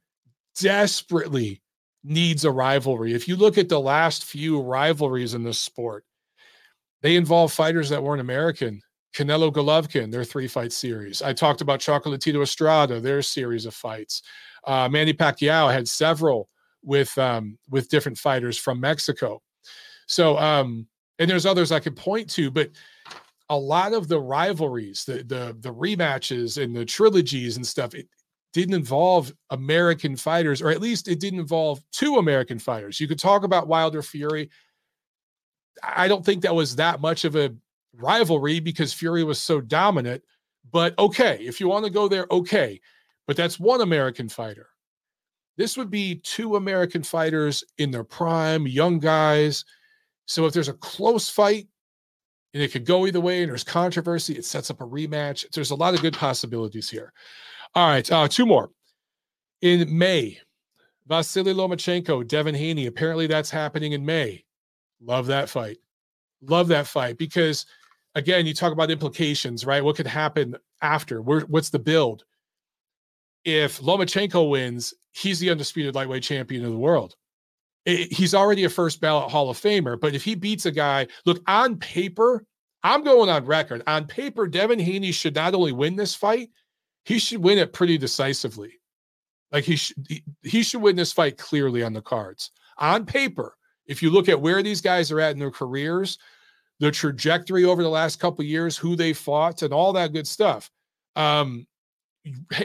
desperately 0.60 1.62
needs 2.04 2.46
a 2.46 2.52
rivalry. 2.52 3.14
If 3.14 3.28
you 3.28 3.36
look 3.36 3.58
at 3.58 3.70
the 3.70 3.80
last 3.80 4.26
few 4.26 4.62
rivalries 4.62 5.34
in 5.34 5.44
this 5.44 5.60
sport, 5.60 6.06
they 7.02 7.16
involve 7.16 7.52
fighters 7.52 7.90
that 7.90 8.02
weren't 8.02 8.22
American. 8.22 8.82
Canelo 9.16 9.52
Golovkin, 9.52 10.12
their 10.12 10.24
three 10.24 10.48
fight 10.48 10.74
series. 10.74 11.22
I 11.22 11.34
talked 11.34 11.62
about 11.62 11.80
Chocolatito 11.80 12.42
Estrada, 12.42 13.00
their 13.00 13.22
series 13.22 13.66
of 13.66 13.76
fights. 13.76 14.24
Uh, 14.66 14.90
Manny 14.90 15.14
Pacquiao 15.14 15.72
had 15.72 15.88
several 15.88 16.50
with 16.82 17.16
um, 17.18 17.58
with 17.70 17.90
different 17.90 18.18
fighters 18.18 18.58
from 18.58 18.80
Mexico. 18.80 19.42
So, 20.08 20.38
um, 20.38 20.88
and 21.24 21.30
there's 21.30 21.46
others 21.46 21.72
I 21.72 21.80
could 21.80 21.96
point 21.96 22.30
to, 22.32 22.52
but 22.52 22.70
a 23.50 23.58
lot 23.58 23.94
of 23.94 24.10
the 24.10 24.20
rivalries, 24.20 25.06
the 25.06 25.24
the 25.24 25.56
the 25.62 25.74
rematches 25.74 26.62
and 26.62 26.76
the 26.76 26.84
trilogies 26.84 27.56
and 27.56 27.66
stuff, 27.66 27.96
it 27.96 28.10
didn't 28.52 28.76
involve 28.76 29.34
American 29.50 30.18
fighters, 30.18 30.62
or 30.62 30.70
at 30.70 30.82
least 30.82 31.08
it 31.08 31.22
didn't 31.22 31.40
involve 31.40 31.82
two 31.94 32.18
American 32.18 32.60
fighters. 32.60 33.00
You 33.00 33.08
could 33.08 33.20
talk 33.20 33.46
about 33.46 33.70
Wilder 33.70 34.02
Fury. 34.02 34.50
I 35.82 36.10
don't 36.10 36.26
think 36.26 36.42
that 36.42 36.54
was 36.54 36.76
that 36.76 37.00
much 37.00 37.24
of 37.24 37.38
a 37.38 37.56
rivalry 37.94 38.60
because 38.60 38.92
Fury 38.92 39.24
was 39.24 39.40
so 39.40 39.62
dominant. 39.62 40.24
But 40.70 41.00
okay, 41.00 41.38
if 41.40 41.62
you 41.62 41.70
want 41.70 41.86
to 41.86 41.92
go 41.92 42.10
there, 42.10 42.28
okay. 42.32 42.82
But 43.28 43.38
that's 43.38 43.62
one 43.62 43.80
American 43.80 44.28
fighter. 44.28 44.68
This 45.56 45.78
would 45.78 45.90
be 45.90 46.16
two 46.16 46.58
American 46.58 47.02
fighters 47.02 47.64
in 47.78 47.92
their 47.92 48.04
prime, 48.04 48.68
young 48.68 49.00
guys. 49.00 49.64
So 50.26 50.46
if 50.46 50.54
there's 50.54 50.70
a 50.70 50.74
close 50.74 51.30
fight 51.30 51.68
and 52.54 52.64
it 52.64 52.72
could 52.72 52.86
go 52.86 53.06
either 53.06 53.20
way 53.20 53.42
and 53.42 53.50
there's 53.50 53.64
controversy, 53.64 54.36
it 54.36 54.46
sets 54.46 54.70
up 54.70 54.82
a 54.82 54.86
rematch. 54.86 55.50
There's 55.52 55.72
a 55.72 55.76
lot 55.76 55.94
of 55.94 56.02
good 56.02 56.14
possibilities 56.14 56.90
here. 56.90 57.12
All 57.76 57.88
right, 57.88 58.10
uh, 58.12 58.28
two 58.28 58.46
more. 58.46 58.70
In 59.62 59.98
May, 59.98 60.40
Vasily 61.08 61.54
Lomachenko, 61.54 62.28
Devin 62.28 62.56
Haney. 62.56 62.86
Apparently 62.86 63.28
that's 63.28 63.50
happening 63.50 63.94
in 63.94 64.06
May. 64.06 64.44
Love 65.02 65.28
that 65.28 65.50
fight. 65.50 65.78
Love 66.42 66.68
that 66.68 66.88
fight 66.88 67.18
because, 67.18 67.66
again, 68.16 68.46
you 68.46 68.54
talk 68.54 68.74
about 68.74 68.92
implications, 68.92 69.66
right? 69.66 69.84
What 69.84 69.96
could 69.96 70.08
happen 70.08 70.56
after? 70.82 71.22
Where, 71.22 71.42
what's 71.42 71.70
the 71.70 71.80
build? 71.80 72.24
if 73.46 73.82
Lomachenko 73.82 74.50
wins, 74.50 74.94
he's 75.12 75.40
the 75.40 75.50
undisputed 75.50 75.96
lightweight 75.96 76.24
champion 76.24 76.64
of 76.66 76.72
the 76.72 76.78
world. 76.78 77.16
It, 77.86 78.12
he's 78.14 78.34
already 78.34 78.64
a 78.64 78.70
first 78.70 79.02
ballot 79.02 79.30
Hall 79.30 79.50
of 79.50 79.58
Famer, 79.58 80.00
but 80.00 80.16
if 80.16 80.24
he 80.24 80.36
beats 80.36 80.66
a 80.66 80.72
guy, 80.72 81.08
look 81.26 81.42
on 81.48 81.78
paper, 81.78 82.46
I'm 82.84 83.04
going 83.04 83.30
on 83.30 83.46
record. 83.46 83.84
On 83.88 84.06
paper, 84.06 84.48
Devin 84.48 84.80
Haney 84.80 85.12
should 85.12 85.36
not 85.36 85.54
only 85.54 85.72
win 85.72 85.96
this 85.96 86.16
fight, 86.16 86.50
he 87.06 87.20
should 87.20 87.44
win 87.44 87.58
it 87.58 87.74
pretty 87.74 87.98
decisively. 87.98 88.80
Like 89.52 89.64
he 89.66 89.76
should 89.76 90.08
he, 90.42 90.64
should 90.64 90.82
win 90.82 90.96
this 90.96 91.14
fight 91.14 91.38
clearly 91.38 91.84
on 91.84 91.94
the 91.94 92.02
cards. 92.02 92.52
On 92.78 93.06
paper, 93.06 93.56
if 93.86 94.02
you 94.02 94.10
look 94.10 94.28
at 94.28 94.42
where 94.42 94.64
these 94.64 94.82
guys 94.82 95.12
are 95.12 95.20
at 95.20 95.34
in 95.34 95.40
their 95.40 95.52
careers, 95.52 96.18
the 96.80 96.90
trajectory 96.92 97.64
over 97.64 97.84
the 97.84 97.90
last 97.90 98.20
couple 98.20 98.44
years, 98.44 98.78
who 98.78 98.96
they 98.96 99.14
fought, 99.14 99.62
and 99.62 99.74
all 99.74 99.94
that 99.94 100.12
good 100.12 100.28
stuff. 100.28 100.72
Um, 101.16 101.68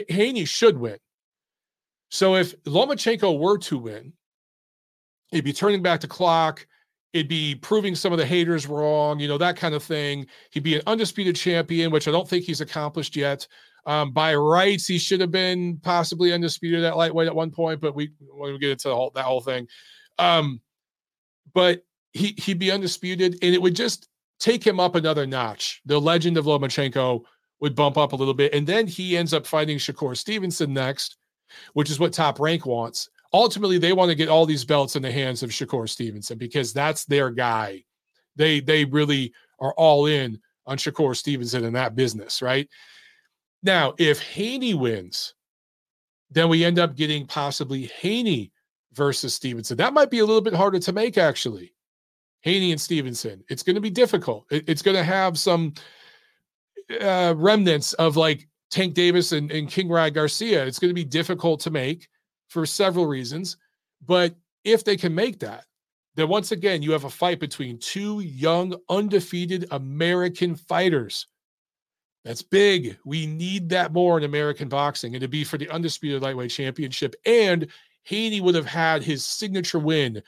Haney 0.09 0.45
should 0.45 0.77
win. 0.77 0.97
So 2.09 2.35
if 2.35 2.55
Lomachenko 2.63 3.37
were 3.39 3.59
to 3.59 3.77
win, 3.77 4.13
he'd 5.31 5.43
be 5.43 5.53
turning 5.53 5.81
back 5.81 6.01
the 6.01 6.07
clock. 6.07 6.65
It'd 7.13 7.27
be 7.27 7.55
proving 7.55 7.95
some 7.95 8.11
of 8.11 8.19
the 8.19 8.25
haters 8.25 8.67
wrong, 8.67 9.19
you 9.19 9.27
know, 9.27 9.37
that 9.39 9.57
kind 9.57 9.73
of 9.73 9.83
thing. 9.83 10.27
He'd 10.51 10.63
be 10.63 10.75
an 10.75 10.83
undisputed 10.85 11.35
champion, 11.35 11.91
which 11.91 12.07
I 12.07 12.11
don't 12.11 12.27
think 12.27 12.45
he's 12.45 12.61
accomplished 12.61 13.15
yet. 13.15 13.47
Um, 13.85 14.11
by 14.11 14.35
rights, 14.35 14.85
he 14.85 14.99
should 14.99 15.21
have 15.21 15.31
been 15.31 15.77
possibly 15.77 16.33
undisputed 16.33 16.83
at 16.83 16.97
lightweight 16.97 17.27
at 17.27 17.35
one 17.35 17.49
point, 17.49 17.81
but 17.81 17.95
we 17.95 18.11
when 18.19 18.53
we 18.53 18.59
get 18.59 18.71
into 18.71 18.93
whole, 18.93 19.11
that 19.15 19.25
whole 19.25 19.41
thing. 19.41 19.67
Um, 20.19 20.61
but 21.53 21.83
he 22.11 22.35
he'd 22.37 22.59
be 22.59 22.71
undisputed, 22.71 23.37
and 23.41 23.55
it 23.55 23.61
would 23.61 23.75
just 23.75 24.07
take 24.39 24.65
him 24.65 24.79
up 24.79 24.95
another 24.95 25.25
notch. 25.25 25.81
The 25.85 25.99
legend 25.99 26.37
of 26.37 26.45
Lomachenko 26.45 27.23
would 27.59 27.75
bump 27.75 27.97
up 27.97 28.13
a 28.13 28.15
little 28.15 28.33
bit. 28.33 28.53
And 28.53 28.65
then 28.65 28.87
he 28.87 29.17
ends 29.17 29.33
up 29.33 29.45
fighting 29.45 29.77
Shakur 29.77 30.15
Stevenson 30.15 30.73
next, 30.73 31.17
which 31.73 31.89
is 31.89 31.99
what 31.99 32.13
top 32.13 32.39
rank 32.39 32.65
wants. 32.65 33.09
Ultimately, 33.31 33.77
they 33.77 33.93
want 33.93 34.09
to 34.09 34.15
get 34.15 34.29
all 34.29 34.45
these 34.45 34.65
belts 34.65 34.95
in 34.95 35.03
the 35.03 35.11
hands 35.11 35.43
of 35.43 35.51
Shakur 35.51 35.87
Stevenson 35.87 36.37
because 36.37 36.73
that's 36.73 37.05
their 37.05 37.29
guy. 37.29 37.83
They 38.35 38.59
they 38.59 38.85
really 38.85 39.33
are 39.59 39.73
all 39.73 40.07
in 40.07 40.39
on 40.65 40.77
Shakur 40.77 41.15
Stevenson 41.15 41.63
in 41.63 41.73
that 41.73 41.95
business, 41.95 42.41
right? 42.41 42.67
Now, 43.61 43.93
if 43.97 44.21
Haney 44.21 44.73
wins, 44.73 45.35
then 46.31 46.49
we 46.49 46.63
end 46.63 46.79
up 46.79 46.95
getting 46.95 47.25
possibly 47.27 47.87
Haney 47.99 48.51
versus 48.93 49.33
Stevenson. 49.33 49.77
That 49.77 49.93
might 49.93 50.09
be 50.09 50.19
a 50.19 50.25
little 50.25 50.41
bit 50.41 50.53
harder 50.53 50.79
to 50.79 50.93
make, 50.93 51.17
actually. 51.17 51.73
Haney 52.41 52.71
and 52.71 52.79
Stevenson. 52.79 53.43
It's 53.49 53.63
going 53.63 53.75
to 53.75 53.81
be 53.81 53.89
difficult. 53.89 54.45
It, 54.49 54.63
it's 54.67 54.81
going 54.81 54.95
to 54.95 55.03
have 55.03 55.37
some 55.37 55.73
uh, 57.01 57.33
remnants 57.35 57.93
of 57.93 58.15
like 58.15 58.47
Tank 58.71 58.93
Davis 58.93 59.33
and, 59.33 59.51
and 59.51 59.69
King 59.69 59.89
Ryan 59.89 60.13
Garcia. 60.13 60.65
It's 60.65 60.79
going 60.79 60.89
to 60.89 60.95
be 60.95 61.03
difficult 61.03 61.59
to 61.61 61.71
make 61.71 62.07
for 62.49 62.65
several 62.65 63.07
reasons. 63.07 63.57
But 64.05 64.35
if 64.63 64.83
they 64.83 64.97
can 64.97 65.15
make 65.15 65.39
that, 65.39 65.65
then 66.15 66.27
once 66.27 66.51
again, 66.51 66.81
you 66.81 66.91
have 66.91 67.05
a 67.05 67.09
fight 67.09 67.39
between 67.39 67.77
two 67.79 68.19
young, 68.19 68.75
undefeated 68.89 69.67
American 69.71 70.55
fighters. 70.55 71.27
That's 72.25 72.41
big. 72.41 72.97
We 73.05 73.25
need 73.25 73.69
that 73.69 73.93
more 73.93 74.17
in 74.17 74.25
American 74.25 74.67
boxing 74.67 75.15
and 75.15 75.21
to 75.21 75.27
be 75.27 75.43
for 75.43 75.57
the 75.57 75.69
undisputed 75.69 76.21
lightweight 76.21 76.51
championship. 76.51 77.15
And 77.25 77.67
Haney 78.03 78.41
would 78.41 78.55
have 78.55 78.65
had 78.65 79.03
his 79.03 79.23
signature 79.23 79.79
win 79.79 80.21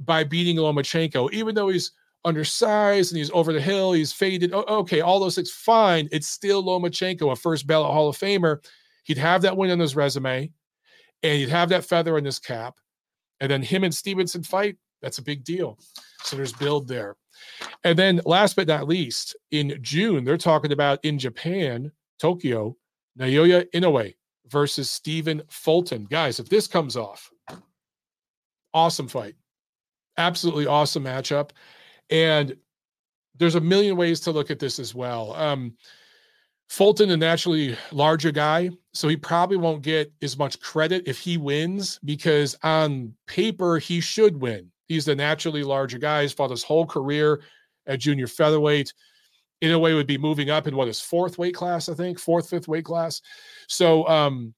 by 0.00 0.24
beating 0.24 0.56
Lomachenko, 0.56 1.32
even 1.32 1.54
though 1.54 1.68
he's 1.68 1.92
undersized 2.24 3.12
and 3.12 3.18
he's 3.18 3.30
over 3.32 3.52
the 3.52 3.60
hill, 3.60 3.92
he's 3.92 4.12
faded. 4.12 4.52
okay, 4.54 5.00
all 5.02 5.20
those 5.20 5.34
things, 5.34 5.50
fine. 5.50 6.08
It's 6.10 6.26
still 6.26 6.64
Lomachenko, 6.64 7.32
a 7.32 7.36
first 7.36 7.66
ballot 7.66 7.92
Hall 7.92 8.08
of 8.08 8.16
Famer. 8.16 8.64
He'd 9.04 9.18
have 9.18 9.42
that 9.42 9.56
win 9.56 9.70
on 9.70 9.78
his 9.78 9.94
resume 9.94 10.50
and 11.24 11.40
you'd 11.40 11.48
have 11.48 11.70
that 11.70 11.84
feather 11.84 12.16
in 12.18 12.24
his 12.24 12.38
cap. 12.38 12.76
And 13.40 13.50
then 13.50 13.62
him 13.62 13.82
and 13.82 13.92
Stevenson 13.92 14.44
fight, 14.44 14.76
that's 15.02 15.18
a 15.18 15.22
big 15.22 15.42
deal. 15.42 15.78
So 16.22 16.36
there's 16.36 16.52
build 16.52 16.86
there. 16.86 17.16
And 17.82 17.98
then 17.98 18.20
last 18.24 18.54
but 18.54 18.68
not 18.68 18.86
least, 18.86 19.34
in 19.50 19.78
June, 19.82 20.24
they're 20.24 20.36
talking 20.36 20.70
about 20.70 21.00
in 21.02 21.18
Japan, 21.18 21.90
Tokyo, 22.20 22.76
Naoya 23.18 23.66
Inoue 23.74 24.14
versus 24.46 24.90
Stephen 24.90 25.42
Fulton. 25.48 26.04
Guys, 26.04 26.38
if 26.38 26.48
this 26.48 26.66
comes 26.66 26.96
off, 26.96 27.30
awesome 28.72 29.08
fight. 29.08 29.34
Absolutely 30.16 30.66
awesome 30.66 31.04
matchup. 31.04 31.50
And 32.10 32.56
there's 33.36 33.56
a 33.56 33.60
million 33.60 33.96
ways 33.96 34.20
to 34.20 34.30
look 34.30 34.50
at 34.50 34.58
this 34.58 34.78
as 34.78 34.94
well. 34.94 35.32
Um, 35.34 35.74
Fulton, 36.68 37.10
a 37.10 37.16
naturally 37.16 37.76
larger 37.92 38.32
guy, 38.32 38.70
so 38.92 39.06
he 39.08 39.16
probably 39.16 39.56
won't 39.56 39.82
get 39.82 40.12
as 40.22 40.36
much 40.38 40.60
credit 40.60 41.04
if 41.06 41.18
he 41.18 41.36
wins 41.36 42.00
because 42.04 42.56
on 42.62 43.14
paper 43.26 43.78
he 43.78 44.00
should 44.00 44.40
win. 44.40 44.70
He's 44.88 45.04
the 45.04 45.14
naturally 45.14 45.62
larger 45.62 45.98
guy. 45.98 46.22
He's 46.22 46.32
fought 46.32 46.50
his 46.50 46.64
whole 46.64 46.86
career 46.86 47.42
at 47.86 48.00
junior 48.00 48.26
featherweight. 48.26 48.92
Inoue, 49.62 49.94
would 49.94 50.06
be 50.06 50.18
moving 50.18 50.50
up 50.50 50.66
in 50.66 50.76
what 50.76 50.88
his 50.88 51.00
fourth 51.00 51.38
weight 51.38 51.54
class, 51.54 51.88
I 51.88 51.94
think, 51.94 52.18
fourth, 52.18 52.50
fifth 52.50 52.68
weight 52.68 52.84
class. 52.84 53.22
So 53.68 54.06
um, 54.08 54.52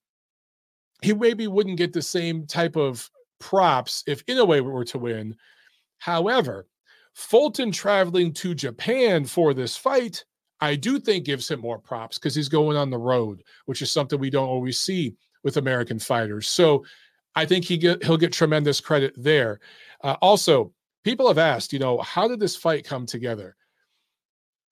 he 1.02 1.12
maybe 1.12 1.46
wouldn't 1.46 1.78
get 1.78 1.92
the 1.92 2.02
same 2.02 2.46
type 2.46 2.76
of 2.76 3.08
props 3.38 4.02
if 4.06 4.24
Inoue 4.26 4.64
were 4.64 4.84
to 4.86 4.98
win. 4.98 5.36
However, 5.98 6.66
Fulton 7.14 7.72
traveling 7.72 8.32
to 8.34 8.54
Japan 8.54 9.24
for 9.24 9.54
this 9.54 9.76
fight, 9.76 10.24
I 10.60 10.74
do 10.74 10.98
think 10.98 11.24
gives 11.24 11.50
him 11.50 11.60
more 11.60 11.78
props 11.78 12.18
because 12.18 12.34
he's 12.34 12.48
going 12.48 12.76
on 12.76 12.90
the 12.90 12.98
road, 12.98 13.42
which 13.66 13.82
is 13.82 13.92
something 13.92 14.18
we 14.18 14.30
don't 14.30 14.48
always 14.48 14.80
see 14.80 15.16
with 15.42 15.58
American 15.58 15.98
fighters. 15.98 16.48
So 16.48 16.84
I 17.34 17.44
think 17.44 17.64
he 17.64 17.76
get, 17.76 18.02
he'll 18.02 18.16
get 18.16 18.32
tremendous 18.32 18.80
credit 18.80 19.14
there. 19.16 19.60
Uh, 20.02 20.16
also, 20.22 20.72
people 21.04 21.28
have 21.28 21.38
asked, 21.38 21.72
you 21.72 21.78
know, 21.78 21.98
how 21.98 22.26
did 22.26 22.40
this 22.40 22.56
fight 22.56 22.84
come 22.84 23.06
together 23.06 23.54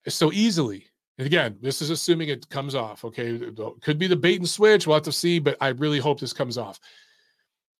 so 0.09 0.33
easily? 0.33 0.87
And 1.19 1.27
again, 1.27 1.57
this 1.61 1.81
is 1.81 1.91
assuming 1.91 2.29
it 2.29 2.49
comes 2.49 2.75
off. 2.75 3.05
Okay, 3.05 3.39
could 3.83 3.99
be 3.99 4.09
the 4.09 4.17
bait 4.17 4.41
and 4.41 4.49
switch. 4.49 4.87
We'll 4.87 4.97
have 4.97 5.05
to 5.05 5.13
see, 5.13 5.39
but 5.39 5.57
I 5.61 5.69
really 5.69 6.01
hope 6.01 6.19
this 6.19 6.33
comes 6.33 6.59
off 6.59 6.81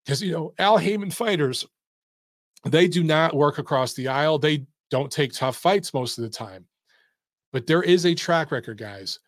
because 0.05 0.21
you 0.21 0.31
know 0.31 0.53
Al 0.57 0.77
Haymon 0.77 1.11
fighters, 1.11 1.65
they 2.63 2.87
do 2.87 3.03
not 3.03 3.35
work 3.35 3.57
across 3.57 3.93
the 3.93 4.07
aisle. 4.07 4.39
They 4.39 4.65
don't 4.89 5.11
take 5.11 5.33
tough 5.33 5.57
fights 5.57 5.93
most 5.93 6.17
of 6.17 6.23
the 6.23 6.29
time, 6.29 6.65
but 7.55 7.67
there 7.67 7.83
is 7.83 8.05
a 8.05 8.13
track 8.13 8.51
record, 8.51 8.77
guys. 8.77 9.21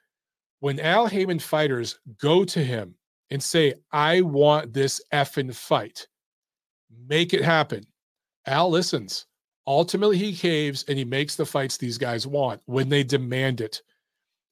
When 0.60 0.82
Al 0.82 1.08
Haymon 1.08 1.40
fighters 1.40 1.98
go 2.20 2.44
to 2.44 2.62
him 2.62 2.98
and 3.30 3.42
say, 3.42 3.76
"I 3.94 4.20
want 4.20 4.74
this 4.74 5.02
effing 5.14 5.56
fight," 5.56 6.06
make 6.90 7.34
it 7.34 7.42
happen. 7.42 7.88
Al 8.46 8.70
listens. 8.70 9.28
Ultimately, 9.66 10.18
he 10.18 10.36
caves 10.36 10.84
and 10.90 10.98
he 10.98 11.06
makes 11.06 11.38
the 11.38 11.46
fights 11.46 11.78
these 11.78 11.98
guys 11.98 12.28
want 12.28 12.62
when 12.66 12.90
they 12.90 13.02
demand 13.02 13.62
it. 13.62 13.82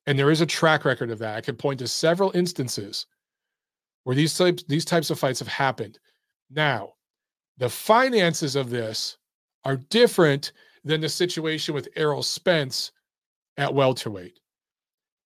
And 0.06 0.18
there 0.18 0.32
is 0.32 0.40
a 0.40 0.46
track 0.46 0.86
record 0.86 1.12
of 1.12 1.20
that. 1.20 1.36
I 1.36 1.42
can 1.42 1.58
point 1.58 1.80
to 1.80 1.88
several 1.90 2.32
instances 2.34 3.06
where 4.06 4.16
these 4.16 4.38
types 4.38 4.64
these 4.70 4.86
types 4.86 5.10
of 5.10 5.20
fights 5.20 5.40
have 5.40 5.50
happened. 5.50 6.00
Now, 6.50 6.94
the 7.58 7.70
finances 7.70 8.56
of 8.56 8.70
this 8.70 9.18
are 9.66 9.76
different 9.76 10.54
than 10.86 11.02
the 11.02 11.10
situation 11.10 11.76
with 11.76 11.90
Errol 11.98 12.24
Spence 12.24 12.94
at 13.58 13.74
welterweight. 13.74 14.40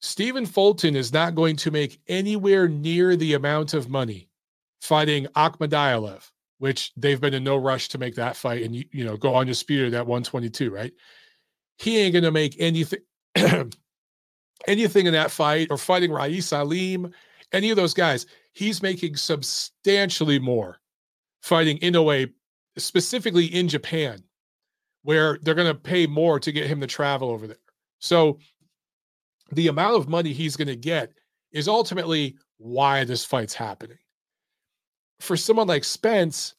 Stephen 0.01 0.45
Fulton 0.45 0.95
is 0.95 1.11
not 1.11 1.35
going 1.35 1.55
to 1.57 1.71
make 1.71 1.99
anywhere 2.07 2.67
near 2.67 3.15
the 3.15 3.33
amount 3.33 3.73
of 3.73 3.89
money 3.89 4.29
fighting 4.81 5.25
Akhmadaliev, 5.35 6.29
which 6.59 6.93
they've 6.95 7.19
been 7.19 7.33
in 7.33 7.43
no 7.43 7.57
rush 7.57 7.89
to 7.89 7.97
make 7.97 8.15
that 8.15 8.35
fight 8.35 8.63
and 8.63 8.75
you 8.75 9.03
know 9.03 9.17
go 9.17 9.35
on 9.35 9.41
undisputed 9.41 9.93
at 9.93 10.07
122, 10.07 10.71
right? 10.71 10.93
He 11.77 11.99
ain't 11.99 12.13
gonna 12.13 12.31
make 12.31 12.55
anything 12.59 12.99
anything 14.67 15.05
in 15.05 15.13
that 15.13 15.31
fight 15.31 15.67
or 15.69 15.77
fighting 15.77 16.11
Ra'eese 16.11 16.53
Aleem, 16.53 17.11
any 17.51 17.69
of 17.69 17.75
those 17.75 17.93
guys, 17.93 18.25
he's 18.53 18.81
making 18.81 19.15
substantially 19.15 20.39
more 20.39 20.79
fighting 21.41 21.77
Inoue, 21.79 22.31
specifically 22.77 23.45
in 23.45 23.67
Japan, 23.67 24.23
where 25.03 25.39
they're 25.41 25.55
going 25.55 25.73
to 25.73 25.79
pay 25.79 26.07
more 26.07 26.39
to 26.39 26.51
get 26.51 26.67
him 26.67 26.81
to 26.81 26.87
travel 26.87 27.29
over 27.29 27.47
there. 27.47 27.57
So 27.99 28.39
the 29.51 29.67
amount 29.67 29.95
of 29.95 30.09
money 30.09 30.33
he's 30.33 30.55
going 30.55 30.67
to 30.67 30.75
get 30.75 31.12
is 31.51 31.67
ultimately 31.67 32.38
why 32.57 33.03
this 33.03 33.25
fight's 33.25 33.53
happening. 33.53 33.97
For 35.19 35.35
someone 35.35 35.67
like 35.67 35.83
Spence, 35.83 36.55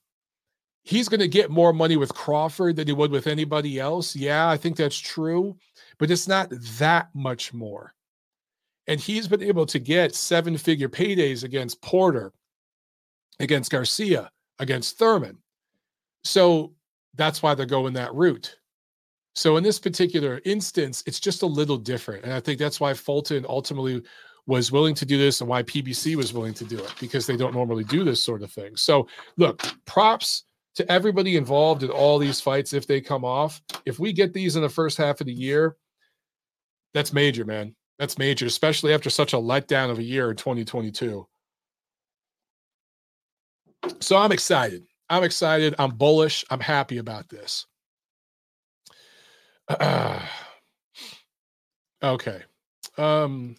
he's 0.82 1.08
going 1.08 1.20
to 1.20 1.28
get 1.28 1.50
more 1.50 1.72
money 1.72 1.96
with 1.96 2.14
Crawford 2.14 2.76
than 2.76 2.86
he 2.86 2.92
would 2.92 3.10
with 3.10 3.26
anybody 3.26 3.78
else. 3.78 4.16
Yeah, 4.16 4.48
I 4.48 4.56
think 4.56 4.76
that's 4.76 4.98
true, 4.98 5.56
but 5.98 6.10
it's 6.10 6.28
not 6.28 6.50
that 6.78 7.08
much 7.14 7.54
more. 7.54 7.94
And 8.86 8.98
he's 8.98 9.28
been 9.28 9.42
able 9.42 9.66
to 9.66 9.78
get 9.78 10.14
seven 10.14 10.56
figure 10.56 10.88
paydays 10.88 11.44
against 11.44 11.80
Porter, 11.80 12.32
against 13.38 13.70
Garcia, 13.70 14.30
against 14.58 14.98
Thurman. 14.98 15.38
So 16.24 16.74
that's 17.14 17.42
why 17.42 17.54
they're 17.54 17.66
going 17.66 17.94
that 17.94 18.14
route. 18.14 18.56
So 19.34 19.56
in 19.56 19.62
this 19.62 19.78
particular 19.78 20.40
instance, 20.44 21.02
it's 21.06 21.20
just 21.20 21.42
a 21.42 21.46
little 21.46 21.76
different. 21.76 22.24
And 22.24 22.32
I 22.32 22.40
think 22.40 22.58
that's 22.58 22.80
why 22.80 22.94
Fulton 22.94 23.46
ultimately 23.48 24.02
was 24.46 24.72
willing 24.72 24.94
to 24.96 25.06
do 25.06 25.16
this 25.16 25.40
and 25.40 25.48
why 25.48 25.62
PBC 25.62 26.16
was 26.16 26.32
willing 26.32 26.54
to 26.54 26.64
do 26.64 26.78
it 26.78 26.92
because 26.98 27.26
they 27.26 27.36
don't 27.36 27.54
normally 27.54 27.84
do 27.84 28.04
this 28.04 28.22
sort 28.22 28.42
of 28.42 28.50
thing. 28.50 28.76
So 28.76 29.06
look, 29.36 29.62
props 29.86 30.44
to 30.74 30.90
everybody 30.90 31.36
involved 31.36 31.82
in 31.82 31.90
all 31.90 32.18
these 32.18 32.40
fights 32.40 32.72
if 32.72 32.86
they 32.86 33.00
come 33.00 33.24
off. 33.24 33.60
If 33.84 33.98
we 33.98 34.12
get 34.12 34.32
these 34.32 34.56
in 34.56 34.62
the 34.62 34.68
first 34.68 34.98
half 34.98 35.20
of 35.20 35.26
the 35.26 35.32
year, 35.32 35.76
that's 36.94 37.12
major, 37.12 37.44
man. 37.44 37.74
That's 37.98 38.18
major, 38.18 38.46
especially 38.46 38.94
after 38.94 39.10
such 39.10 39.32
a 39.34 39.36
letdown 39.36 39.90
of 39.90 39.98
a 39.98 40.02
year 40.02 40.30
in 40.30 40.36
2022. 40.36 41.26
So 44.00 44.16
I'm 44.16 44.32
excited. 44.32 44.84
I'm 45.08 45.22
excited. 45.22 45.74
I'm 45.78 45.90
bullish. 45.90 46.44
I'm 46.50 46.60
happy 46.60 46.98
about 46.98 47.28
this. 47.28 47.66
Okay. 52.02 52.42
Um, 52.96 53.56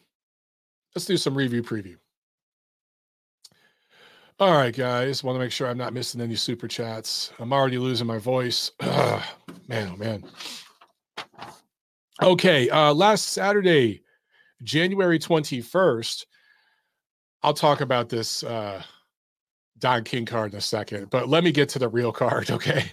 let's 0.96 1.06
do 1.06 1.18
some 1.18 1.36
review 1.36 1.62
preview. 1.62 1.98
All 4.40 4.54
right, 4.54 4.76
guys. 4.76 5.24
Want 5.24 5.36
to 5.36 5.40
make 5.40 5.52
sure 5.52 5.68
I'm 5.70 5.78
not 5.78 5.94
missing 5.94 6.22
any 6.22 6.36
super 6.36 6.68
chats. 6.68 7.32
I'm 7.40 7.54
already 7.54 7.78
losing 7.78 8.08
my 8.08 8.18
voice. 8.18 8.72
Man, 8.82 9.92
oh 9.94 9.96
man. 9.96 10.24
Okay. 12.22 12.70
Uh, 12.70 12.94
last 12.94 13.28
Saturday, 13.28 14.02
January 14.64 15.20
21st, 15.20 16.26
I'll 17.44 17.54
talk 17.54 17.82
about 17.82 18.10
this 18.10 18.44
uh, 18.44 18.84
Don 19.78 20.04
King 20.04 20.26
card 20.26 20.52
in 20.52 20.58
a 20.58 20.62
second, 20.62 21.10
but 21.10 21.30
let 21.30 21.44
me 21.44 21.52
get 21.52 21.70
to 21.70 21.80
the 21.80 21.88
real 21.88 22.12
card, 22.12 22.52
okay? 22.52 22.92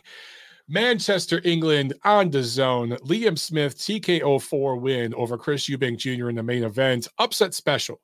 Manchester, 0.69 1.41
England 1.45 1.95
on 2.05 2.31
DAZN. 2.31 3.01
Liam 3.01 3.39
Smith 3.39 3.79
TKO 3.79 4.41
4 4.41 4.77
win 4.77 5.15
over 5.15 5.39
Chris 5.39 5.67
Eubank 5.67 5.97
Jr. 5.97 6.29
in 6.29 6.37
the 6.37 6.43
main 6.43 6.63
event. 6.63 7.09
Upset 7.19 7.55
special. 7.55 8.01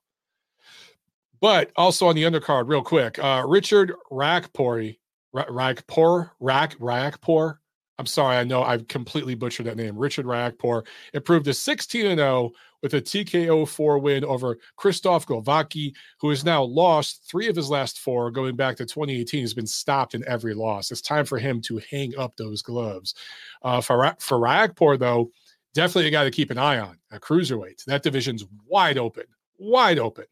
But 1.41 1.71
also 1.77 2.07
on 2.07 2.15
the 2.15 2.23
undercard, 2.23 2.69
real 2.69 2.83
quick, 2.83 3.19
uh, 3.23 3.45
Richard 3.47 3.93
Rakpori, 4.11 4.97
Rakpor, 5.35 6.31
Rak, 6.41 6.79
Rakpor. 6.79 7.59
I'm 7.99 8.07
sorry, 8.07 8.37
I 8.39 8.45
know 8.45 8.63
I've 8.63 8.89
completely 8.89 9.35
butchered 9.35 9.67
that 9.67 9.77
name. 9.77 9.99
Richard 9.99 10.25
Rakpor 10.25 10.87
improved 11.13 11.45
to 11.45 11.53
16 11.55 12.17
0 12.17 12.51
with 12.85 12.93
a 12.93 13.01
TKO 13.01 13.67
4 13.67 13.99
win 13.99 14.27
over 14.27 14.59
Christoph 14.77 15.27
Glowacki, 15.27 15.95
who 16.21 16.29
has 16.29 16.45
now 16.45 16.63
lost 16.63 17.27
three 17.27 17.49
of 17.49 17.57
his 17.57 17.71
last 17.71 17.99
four 17.99 18.31
going 18.31 18.57
back 18.57 18.77
to 18.77 18.85
2018. 18.85 19.41
He's 19.41 19.55
been 19.55 19.67
stopped 19.67 20.15
in 20.15 20.23
every 20.29 20.53
loss. 20.53 20.91
It's 20.91 21.01
time 21.01 21.25
for 21.25 21.39
him 21.39 21.63
to 21.63 21.81
hang 21.91 22.15
up 22.19 22.37
those 22.37 22.61
gloves. 22.61 23.15
Uh, 23.63 23.81
for, 23.81 24.15
for 24.21 24.99
though, 24.99 25.31
definitely 25.73 26.09
a 26.09 26.11
guy 26.11 26.25
to 26.25 26.31
keep 26.31 26.51
an 26.51 26.59
eye 26.59 26.79
on 26.79 26.99
at 27.11 27.23
cruiserweight. 27.23 27.83
That 27.87 28.03
division's 28.03 28.45
wide 28.67 28.99
open, 28.99 29.25
wide 29.57 29.99
open. 29.99 30.27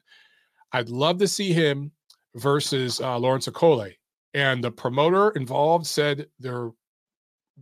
I'd 0.73 0.91
love 0.91 1.17
to 1.21 1.29
see 1.29 1.55
him 1.55 1.91
versus 2.35 3.01
uh, 3.01 3.19
Lawrence 3.19 3.49
Okolie. 3.49 3.95
And 4.35 4.63
the 4.63 4.71
promoter 4.71 5.31
involved 5.31 5.87
said 5.87 6.27
they're 6.39 6.71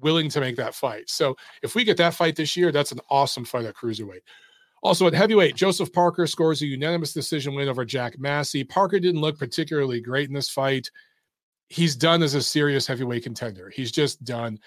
willing 0.00 0.30
to 0.30 0.40
make 0.40 0.56
that 0.56 0.74
fight. 0.74 1.08
So 1.10 1.36
if 1.62 1.76
we 1.76 1.84
get 1.84 1.96
that 1.98 2.14
fight 2.14 2.34
this 2.34 2.56
year, 2.56 2.72
that's 2.72 2.90
an 2.90 3.00
awesome 3.08 3.44
fight 3.44 3.66
at 3.66 3.76
cruiserweight. 3.76 4.22
Also 4.82 5.06
at 5.06 5.14
heavyweight, 5.14 5.56
Joseph 5.56 5.92
Parker 5.92 6.26
scores 6.26 6.62
a 6.62 6.66
unanimous 6.66 7.12
decision 7.12 7.54
win 7.54 7.68
over 7.68 7.84
Jack 7.84 8.18
Massey. 8.18 8.64
Parker 8.64 8.98
didn't 8.98 9.20
look 9.20 9.38
particularly 9.38 10.00
great 10.00 10.28
in 10.28 10.34
this 10.34 10.48
fight. 10.48 10.90
He's 11.68 11.94
done 11.94 12.22
as 12.22 12.34
a 12.34 12.42
serious 12.42 12.86
heavyweight 12.86 13.22
contender. 13.22 13.70
He's 13.70 13.92
just 13.92 14.24
done. 14.24 14.58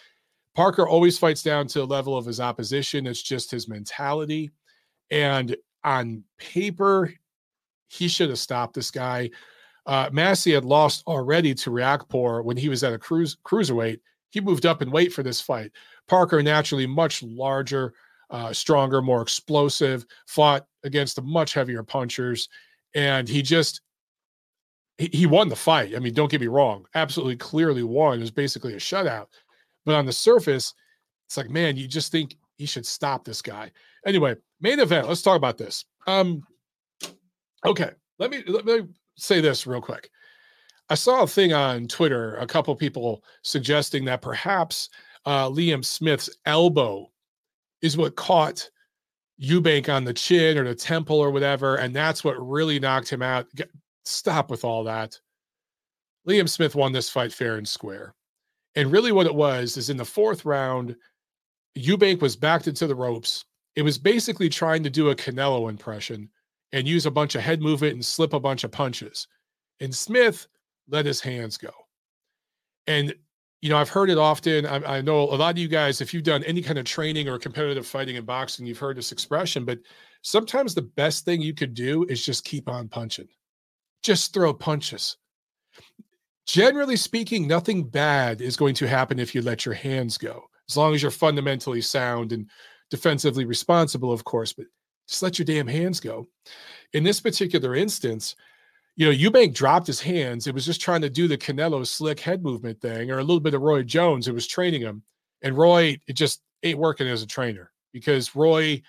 Parker 0.55 0.88
always 0.88 1.18
fights 1.18 1.41
down 1.41 1.68
to 1.68 1.80
the 1.80 1.88
level 1.88 2.16
of 2.16 2.26
his 2.26 2.39
opposition. 2.39 3.07
It's 3.07 3.24
just 3.24 3.49
his 3.49 3.68
mentality. 3.68 4.51
And 5.09 5.55
on 5.84 6.24
paper, 6.38 7.11
he 7.88 8.07
should 8.07 8.30
have 8.30 8.39
stopped 8.39 8.76
this 8.76 8.91
guy. 8.91 9.32
Uh, 9.86 10.09
Massey 10.11 10.53
had 10.53 10.64
lost 10.64 11.03
already 11.07 11.53
to 11.55 11.72
Riakporhe 11.72 12.43
when 12.43 12.55
he 12.55 12.70
was 12.70 12.84
at 12.84 12.93
a 12.93 12.99
cruise 12.99 13.38
cruiserweight. 13.43 13.99
He 14.30 14.41
moved 14.41 14.66
up 14.66 14.82
in 14.82 14.91
weight 14.91 15.11
for 15.11 15.24
this 15.24 15.41
fight. 15.41 15.72
Parker, 16.07 16.41
naturally 16.41 16.88
much 16.88 17.22
larger, 17.22 17.93
uh, 18.34 18.51
stronger, 18.51 19.01
more 19.01 19.21
explosive, 19.21 20.05
fought 20.27 20.65
against 20.84 21.15
the 21.15 21.21
much 21.21 21.53
heavier 21.53 21.84
punchers, 21.84 22.49
and 22.93 23.29
he 23.29 23.41
just 23.41 23.79
he, 24.97 25.09
he 25.13 25.25
won 25.25 25.47
the 25.47 25.55
fight. 25.55 25.95
I 25.95 25.99
mean, 25.99 26.13
don't 26.13 26.29
get 26.29 26.41
me 26.41 26.47
wrong, 26.47 26.86
absolutely 26.95 27.38
clearly 27.38 27.84
won. 27.84 28.17
It 28.17 28.21
was 28.21 28.31
basically 28.31 28.73
a 28.73 28.77
shutout. 28.77 29.27
But 29.86 29.95
on 29.95 30.05
the 30.05 30.13
surface, 30.13 30.73
it's 31.27 31.38
like, 31.38 31.49
man, 31.49 31.77
you 31.77 31.88
just 31.88 32.11
think 32.11 32.36
he 32.57 32.65
should 32.65 32.86
stop 32.86 33.23
this 33.23 33.41
guy. 33.41 33.71
Anyway, 34.05 34.36
main 34.59 34.79
event. 34.79 35.07
Let's 35.07 35.21
talk 35.21 35.38
about 35.38 35.57
this. 35.57 35.86
Um, 36.07 36.43
Okay, 37.65 37.91
let 38.19 38.29
me 38.29 38.43
let 38.47 38.65
me 38.65 38.81
say 39.15 39.39
this 39.39 39.65
real 39.65 39.81
quick. 39.81 40.09
I 40.89 40.95
saw 40.95 41.23
a 41.23 41.27
thing 41.27 41.53
on 41.53 41.88
Twitter, 41.88 42.36
a 42.36 42.45
couple 42.45 42.75
people 42.75 43.23
suggesting 43.41 44.03
that 44.05 44.21
perhaps 44.21 44.89
uh, 45.25 45.49
Liam 45.49 45.84
Smith's 45.84 46.29
elbow 46.45 47.09
is 47.84 47.97
what 47.97 48.15
caught 48.15 48.67
Eubank 49.39 49.93
on 49.93 50.05
the 50.05 50.13
chin 50.13 50.57
or 50.57 50.63
the 50.63 50.73
temple 50.73 51.19
or 51.19 51.29
whatever, 51.29 51.75
and 51.75 51.95
that's 51.95 52.23
what 52.23 52.36
really 52.39 52.79
knocked 52.79 53.09
him 53.09 53.21
out. 53.21 53.45
Stop 54.05 54.49
with 54.49 54.63
all 54.63 54.84
that. 54.86 55.19
Liam 56.27 56.49
Smith 56.49 56.73
won 56.73 56.93
this 56.93 57.09
fight 57.09 57.34
fair 57.34 57.57
and 57.57 57.67
square. 57.67 58.15
And 58.75 58.91
really, 58.91 59.11
what 59.11 59.27
it 59.27 59.36
was 59.36 59.77
is 59.77 59.89
in 59.89 59.97
the 59.97 60.05
fourth 60.05 60.45
round, 60.45 60.95
Eubank 61.77 62.21
was 62.21 62.36
backed 62.36 62.67
into 62.67 62.88
the 62.88 62.95
ropes. 62.95 63.45
It 63.75 63.81
was 63.81 63.97
basically 63.97 64.49
trying 64.49 64.84
to 64.84 64.89
do 64.89 65.09
a 65.09 65.15
Canelo 65.15 65.69
impression 65.69 66.29
and 66.71 66.88
use 66.88 67.05
a 67.05 67.11
bunch 67.11 67.36
of 67.36 67.41
head 67.41 67.61
movement 67.61 67.93
and 67.93 68.05
slip 68.05 68.34
a 68.34 68.39
bunch 68.39 68.63
of 68.63 68.71
punches. 68.71 69.27
And 69.79 69.93
Smith 69.93 70.47
let 70.88 71.05
his 71.05 71.19
hands 71.19 71.57
go. 71.57 71.71
And 72.88 73.13
you 73.64 73.70
know, 73.70 73.78
I've 73.78 73.88
heard 73.88 74.09
it 74.09 74.18
often. 74.18 74.66
I, 74.66 74.97
I, 74.97 75.01
know 75.01 75.22
a 75.22 75.39
lot 75.39 75.51
of 75.51 75.57
you 75.57 75.70
guys, 75.70 76.01
if 76.01 76.14
you've 76.14 76.24
done 76.24 76.43
any 76.43 76.61
kind 76.61 76.78
of 76.78 76.84
training 76.84 77.30
or 77.30 77.39
competitive 77.39 77.88
fighting 77.88 78.18
in 78.18 78.26
boxing, 78.26 78.66
you've 78.66 78.78
heard 78.78 78.97
this 78.97 79.14
expression, 79.14 79.64
but 79.64 79.80
sometimes 80.22 80.76
the 80.76 80.82
best 80.82 81.24
thing 81.24 81.41
you 81.41 81.53
could 81.53 81.74
do 81.74 82.03
is 82.09 82.26
just 82.26 82.43
keep 82.43 82.68
on 82.68 82.89
punching, 82.89 83.30
just 84.03 84.34
throw 84.34 84.53
punches. 84.53 85.16
Generally 86.45 86.97
speaking, 86.97 87.47
nothing 87.47 87.86
bad 87.88 88.41
is 88.41 88.57
going 88.57 88.76
to 88.76 88.86
happen 88.86 89.18
if 89.18 89.34
you 89.34 89.41
let 89.41 89.66
your 89.66 89.76
hands 89.76 90.18
go, 90.18 90.43
as 90.70 90.76
long 90.76 90.93
as 90.93 91.01
you're 91.01 91.09
fundamentally 91.09 91.80
sound 91.80 92.34
and 92.34 92.49
defensively 92.91 93.45
responsible, 93.45 94.11
of 94.11 94.26
course, 94.26 94.51
but 94.51 94.66
just 95.07 95.24
let 95.24 95.39
your 95.39 95.45
damn 95.45 95.68
hands 95.68 96.01
go. 96.01 96.28
In 96.91 97.05
this 97.05 97.22
particular 97.22 97.76
instance, 97.76 98.36
you 98.95 99.07
know, 99.07 99.15
Eubank 99.15 99.55
dropped 99.55 99.87
his 99.87 99.99
hands. 99.99 100.45
It 100.45 100.53
was 100.53 100.65
just 100.65 100.81
trying 100.81 101.01
to 101.01 101.09
do 101.09 101.27
the 101.27 101.37
Canelo 101.37 101.85
slick 101.85 102.19
head 102.19 102.43
movement 102.43 102.79
thing, 102.79 103.09
or 103.09 103.19
a 103.19 103.23
little 103.23 103.39
bit 103.39 103.53
of 103.53 103.61
Roy 103.61 103.83
Jones 103.83 104.27
It 104.27 104.33
was 104.33 104.47
training 104.47 104.81
him. 104.81 105.03
And 105.41 105.57
Roy, 105.57 105.97
it 106.07 106.13
just 106.13 106.41
ain't 106.63 106.79
working 106.79 107.07
as 107.07 107.23
a 107.23 107.27
trainer 107.27 107.71
because 107.91 108.35
Roy, 108.35 108.81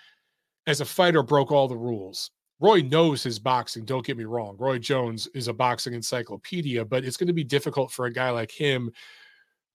as 0.67 0.81
a 0.81 0.85
fighter, 0.85 1.23
broke 1.23 1.51
all 1.51 1.67
the 1.67 1.75
rules. 1.75 2.31
Roy 2.59 2.81
knows 2.81 3.23
his 3.23 3.39
boxing. 3.39 3.83
Don't 3.83 4.05
get 4.05 4.17
me 4.17 4.23
wrong. 4.23 4.55
Roy 4.57 4.79
Jones 4.79 5.27
is 5.33 5.49
a 5.49 5.53
boxing 5.53 5.93
encyclopedia, 5.93 6.85
but 6.85 7.03
it's 7.03 7.17
going 7.17 7.27
to 7.27 7.33
be 7.33 7.43
difficult 7.43 7.91
for 7.91 8.05
a 8.05 8.13
guy 8.13 8.29
like 8.29 8.51
him 8.51 8.91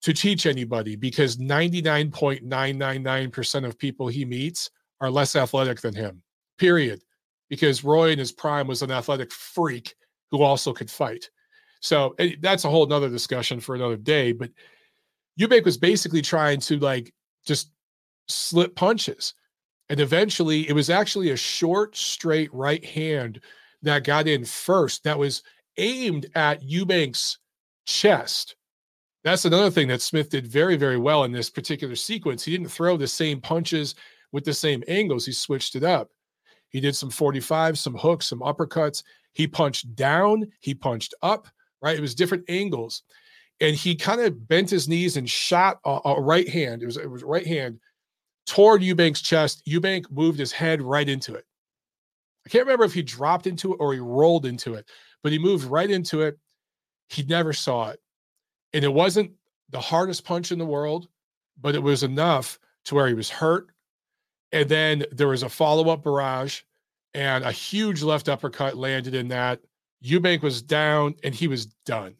to 0.02 0.14
teach 0.14 0.46
anybody 0.46 0.96
because 0.96 1.36
99.999% 1.36 3.66
of 3.66 3.78
people 3.78 4.08
he 4.08 4.24
meets 4.24 4.70
are 5.00 5.10
less 5.10 5.36
athletic 5.36 5.80
than 5.80 5.94
him, 5.94 6.22
period. 6.56 7.02
Because 7.50 7.84
Roy 7.84 8.12
in 8.12 8.18
his 8.18 8.32
prime 8.32 8.66
was 8.66 8.80
an 8.80 8.90
athletic 8.90 9.30
freak 9.32 9.94
who 10.30 10.42
also 10.42 10.72
could 10.72 10.90
fight. 10.90 11.30
So 11.80 12.14
eh, 12.18 12.36
that's 12.40 12.64
a 12.64 12.70
whole 12.70 12.86
nother 12.86 13.08
discussion 13.08 13.60
for 13.60 13.74
another 13.74 13.96
day. 13.96 14.32
But 14.32 14.50
Eubank 15.38 15.64
was 15.64 15.78
basically 15.78 16.22
trying 16.22 16.60
to 16.60 16.78
like 16.78 17.12
just 17.46 17.70
slip 18.28 18.74
punches. 18.74 19.34
And 19.88 19.98
eventually 19.98 20.68
it 20.68 20.72
was 20.72 20.90
actually 20.90 21.30
a 21.30 21.36
short, 21.36 21.96
straight 21.96 22.52
right 22.54 22.84
hand 22.84 23.40
that 23.82 24.04
got 24.04 24.28
in 24.28 24.44
first 24.44 25.04
that 25.04 25.18
was 25.18 25.42
aimed 25.78 26.26
at 26.34 26.62
Eubank's 26.62 27.38
chest. 27.86 28.56
That's 29.24 29.44
another 29.44 29.70
thing 29.70 29.88
that 29.88 30.00
Smith 30.00 30.30
did 30.30 30.46
very, 30.46 30.76
very 30.76 30.96
well 30.96 31.24
in 31.24 31.32
this 31.32 31.50
particular 31.50 31.96
sequence. 31.96 32.44
He 32.44 32.52
didn't 32.52 32.68
throw 32.68 32.96
the 32.96 33.08
same 33.08 33.40
punches 33.40 33.94
with 34.32 34.44
the 34.44 34.54
same 34.54 34.84
angles, 34.86 35.26
he 35.26 35.32
switched 35.32 35.74
it 35.74 35.82
up. 35.82 36.08
He 36.68 36.80
did 36.80 36.94
some 36.94 37.10
45, 37.10 37.78
some 37.78 37.96
hooks, 37.96 38.28
some 38.28 38.40
uppercuts. 38.40 39.02
He 39.32 39.46
punched 39.46 39.94
down, 39.94 40.48
he 40.60 40.74
punched 40.74 41.14
up, 41.22 41.48
right? 41.82 41.96
It 41.96 42.00
was 42.02 42.14
different 42.14 42.44
angles. 42.48 43.02
And 43.60 43.76
he 43.76 43.94
kind 43.94 44.20
of 44.20 44.48
bent 44.48 44.70
his 44.70 44.88
knees 44.88 45.16
and 45.16 45.28
shot 45.28 45.78
a, 45.84 46.00
a 46.04 46.20
right 46.20 46.48
hand. 46.48 46.82
It 46.82 46.86
was 46.86 46.96
it 46.96 47.10
was 47.10 47.22
right 47.22 47.46
hand 47.46 47.78
toward 48.46 48.82
Eubank's 48.82 49.20
chest. 49.20 49.62
Eubank 49.66 50.10
moved 50.10 50.38
his 50.38 50.50
head 50.50 50.80
right 50.80 51.08
into 51.08 51.34
it. 51.34 51.44
I 52.46 52.48
can't 52.48 52.64
remember 52.64 52.84
if 52.84 52.94
he 52.94 53.02
dropped 53.02 53.46
into 53.46 53.74
it 53.74 53.76
or 53.80 53.92
he 53.92 54.00
rolled 54.00 54.46
into 54.46 54.74
it, 54.74 54.88
but 55.22 55.32
he 55.32 55.38
moved 55.38 55.64
right 55.64 55.90
into 55.90 56.22
it. 56.22 56.38
He 57.10 57.22
never 57.24 57.52
saw 57.52 57.90
it. 57.90 58.00
And 58.72 58.84
it 58.84 58.92
wasn't 58.92 59.32
the 59.70 59.80
hardest 59.80 60.24
punch 60.24 60.52
in 60.52 60.58
the 60.58 60.66
world, 60.66 61.08
but 61.60 61.74
it 61.74 61.82
was 61.82 62.02
enough 62.02 62.58
to 62.86 62.94
where 62.94 63.08
he 63.08 63.14
was 63.14 63.28
hurt. 63.28 63.68
And 64.52 64.68
then 64.68 65.04
there 65.12 65.28
was 65.28 65.42
a 65.42 65.48
follow 65.48 65.90
up 65.90 66.02
barrage 66.02 66.62
and 67.14 67.44
a 67.44 67.52
huge 67.52 68.02
left 68.02 68.28
uppercut 68.28 68.76
landed 68.76 69.14
in 69.14 69.28
that. 69.28 69.60
Eubank 70.04 70.42
was 70.42 70.62
down 70.62 71.14
and 71.24 71.34
he 71.34 71.48
was 71.48 71.66
done. 71.86 72.14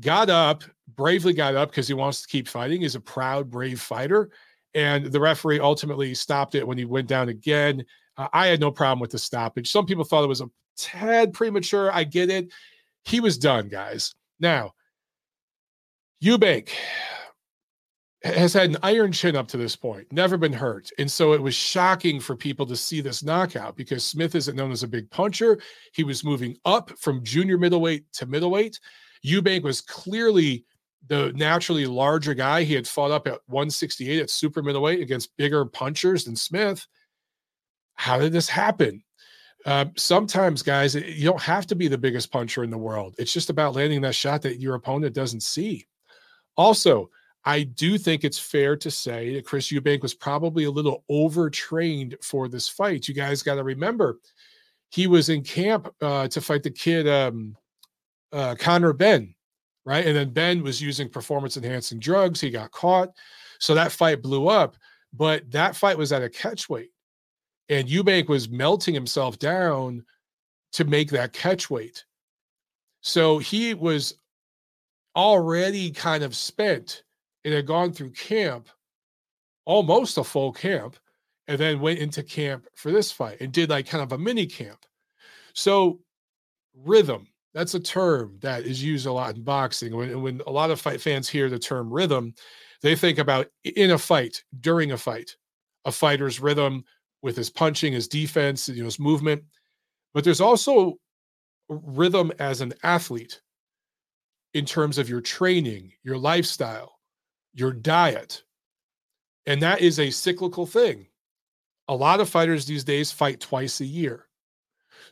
Got 0.00 0.30
up, 0.30 0.62
bravely 0.94 1.32
got 1.32 1.56
up 1.56 1.70
because 1.70 1.88
he 1.88 1.94
wants 1.94 2.22
to 2.22 2.28
keep 2.28 2.46
fighting. 2.46 2.82
He's 2.82 2.94
a 2.94 3.00
proud, 3.00 3.50
brave 3.50 3.80
fighter. 3.80 4.30
And 4.74 5.06
the 5.06 5.20
referee 5.20 5.58
ultimately 5.58 6.14
stopped 6.14 6.54
it 6.54 6.66
when 6.66 6.78
he 6.78 6.84
went 6.84 7.08
down 7.08 7.28
again. 7.28 7.84
Uh, 8.16 8.28
I 8.32 8.46
had 8.46 8.60
no 8.60 8.70
problem 8.70 9.00
with 9.00 9.10
the 9.10 9.18
stoppage. 9.18 9.70
Some 9.70 9.86
people 9.86 10.04
thought 10.04 10.22
it 10.22 10.28
was 10.28 10.42
a 10.42 10.50
tad 10.76 11.32
premature. 11.32 11.90
I 11.92 12.04
get 12.04 12.30
it. 12.30 12.52
He 13.04 13.18
was 13.18 13.36
done, 13.36 13.68
guys. 13.68 14.14
Now, 14.38 14.74
Eubank, 16.22 16.70
has 18.22 18.52
had 18.52 18.70
an 18.70 18.76
iron 18.82 19.12
chin 19.12 19.34
up 19.34 19.48
to 19.48 19.56
this 19.56 19.74
point, 19.74 20.12
never 20.12 20.36
been 20.36 20.52
hurt. 20.52 20.90
And 20.98 21.10
so 21.10 21.32
it 21.32 21.42
was 21.42 21.54
shocking 21.54 22.20
for 22.20 22.36
people 22.36 22.66
to 22.66 22.76
see 22.76 23.00
this 23.00 23.22
knockout 23.22 23.76
because 23.76 24.04
Smith 24.04 24.34
isn't 24.34 24.56
known 24.56 24.72
as 24.72 24.82
a 24.82 24.88
big 24.88 25.10
puncher. 25.10 25.58
He 25.92 26.04
was 26.04 26.24
moving 26.24 26.56
up 26.64 26.90
from 26.98 27.24
junior 27.24 27.56
middleweight 27.56 28.12
to 28.14 28.26
middleweight. 28.26 28.78
Eubank 29.24 29.62
was 29.62 29.80
clearly 29.80 30.64
the 31.08 31.32
naturally 31.34 31.86
larger 31.86 32.34
guy. 32.34 32.62
He 32.62 32.74
had 32.74 32.86
fought 32.86 33.10
up 33.10 33.26
at 33.26 33.40
168 33.46 34.20
at 34.20 34.30
super 34.30 34.62
middleweight 34.62 35.00
against 35.00 35.36
bigger 35.38 35.64
punchers 35.64 36.24
than 36.24 36.36
Smith. 36.36 36.86
How 37.94 38.18
did 38.18 38.32
this 38.32 38.48
happen? 38.48 39.02
Uh, 39.64 39.86
sometimes, 39.96 40.62
guys, 40.62 40.94
you 40.94 41.24
don't 41.24 41.40
have 41.40 41.66
to 41.66 41.74
be 41.74 41.88
the 41.88 41.98
biggest 41.98 42.30
puncher 42.30 42.64
in 42.64 42.70
the 42.70 42.78
world. 42.78 43.14
It's 43.18 43.32
just 43.32 43.50
about 43.50 43.74
landing 43.74 44.00
that 44.02 44.14
shot 44.14 44.42
that 44.42 44.60
your 44.60 44.74
opponent 44.74 45.14
doesn't 45.14 45.42
see. 45.42 45.86
Also, 46.56 47.10
I 47.44 47.62
do 47.62 47.96
think 47.96 48.22
it's 48.22 48.38
fair 48.38 48.76
to 48.76 48.90
say 48.90 49.34
that 49.34 49.46
Chris 49.46 49.68
Eubank 49.68 50.02
was 50.02 50.14
probably 50.14 50.64
a 50.64 50.70
little 50.70 51.04
overtrained 51.08 52.16
for 52.22 52.48
this 52.48 52.68
fight. 52.68 53.08
You 53.08 53.14
guys 53.14 53.42
got 53.42 53.54
to 53.54 53.64
remember, 53.64 54.18
he 54.90 55.06
was 55.06 55.28
in 55.28 55.42
camp 55.42 55.88
uh, 56.02 56.28
to 56.28 56.40
fight 56.40 56.62
the 56.62 56.70
kid 56.70 57.08
um, 57.08 57.56
uh, 58.32 58.56
Conor 58.58 58.92
Benn, 58.92 59.34
right? 59.84 60.04
And 60.04 60.16
then 60.16 60.30
Benn 60.30 60.62
was 60.62 60.82
using 60.82 61.08
performance 61.08 61.56
enhancing 61.56 61.98
drugs. 61.98 62.40
He 62.40 62.50
got 62.50 62.72
caught, 62.72 63.10
so 63.58 63.74
that 63.74 63.92
fight 63.92 64.22
blew 64.22 64.48
up. 64.48 64.76
But 65.12 65.50
that 65.50 65.76
fight 65.76 65.98
was 65.98 66.12
at 66.12 66.22
a 66.22 66.28
catch 66.28 66.68
weight, 66.68 66.90
and 67.68 67.88
Eubank 67.88 68.28
was 68.28 68.48
melting 68.48 68.94
himself 68.94 69.38
down 69.38 70.04
to 70.72 70.84
make 70.84 71.10
that 71.10 71.32
catch 71.32 71.70
weight. 71.70 72.04
So 73.00 73.38
he 73.38 73.74
was 73.74 74.14
already 75.16 75.90
kind 75.90 76.22
of 76.22 76.36
spent 76.36 77.02
and 77.44 77.54
had 77.54 77.66
gone 77.66 77.92
through 77.92 78.10
camp, 78.10 78.68
almost 79.64 80.18
a 80.18 80.24
full 80.24 80.52
camp, 80.52 80.96
and 81.48 81.58
then 81.58 81.80
went 81.80 81.98
into 81.98 82.22
camp 82.22 82.66
for 82.74 82.92
this 82.92 83.10
fight 83.10 83.40
and 83.40 83.52
did 83.52 83.70
like 83.70 83.86
kind 83.86 84.02
of 84.02 84.12
a 84.12 84.18
mini 84.18 84.46
camp. 84.46 84.84
So, 85.54 86.00
rhythm, 86.74 87.26
that's 87.54 87.74
a 87.74 87.80
term 87.80 88.38
that 88.40 88.64
is 88.64 88.82
used 88.82 89.06
a 89.06 89.12
lot 89.12 89.36
in 89.36 89.42
boxing. 89.42 89.96
When, 89.96 90.22
when 90.22 90.40
a 90.46 90.52
lot 90.52 90.70
of 90.70 90.80
fight 90.80 91.00
fans 91.00 91.28
hear 91.28 91.50
the 91.50 91.58
term 91.58 91.92
rhythm, 91.92 92.34
they 92.82 92.94
think 92.94 93.18
about 93.18 93.48
in 93.64 93.90
a 93.90 93.98
fight, 93.98 94.44
during 94.60 94.92
a 94.92 94.96
fight, 94.96 95.36
a 95.84 95.92
fighter's 95.92 96.40
rhythm 96.40 96.84
with 97.22 97.36
his 97.36 97.50
punching, 97.50 97.92
his 97.92 98.08
defense, 98.08 98.68
you 98.68 98.78
know, 98.78 98.84
his 98.84 99.00
movement. 99.00 99.42
But 100.14 100.24
there's 100.24 100.40
also 100.40 100.94
rhythm 101.68 102.32
as 102.38 102.60
an 102.60 102.72
athlete 102.82 103.40
in 104.54 104.64
terms 104.64 104.98
of 104.98 105.08
your 105.08 105.20
training, 105.20 105.92
your 106.02 106.18
lifestyle, 106.18 106.99
your 107.54 107.72
diet. 107.72 108.42
And 109.46 109.62
that 109.62 109.80
is 109.80 109.98
a 109.98 110.10
cyclical 110.10 110.66
thing. 110.66 111.06
A 111.88 111.94
lot 111.94 112.20
of 112.20 112.28
fighters 112.28 112.66
these 112.66 112.84
days 112.84 113.10
fight 113.10 113.40
twice 113.40 113.80
a 113.80 113.86
year. 113.86 114.26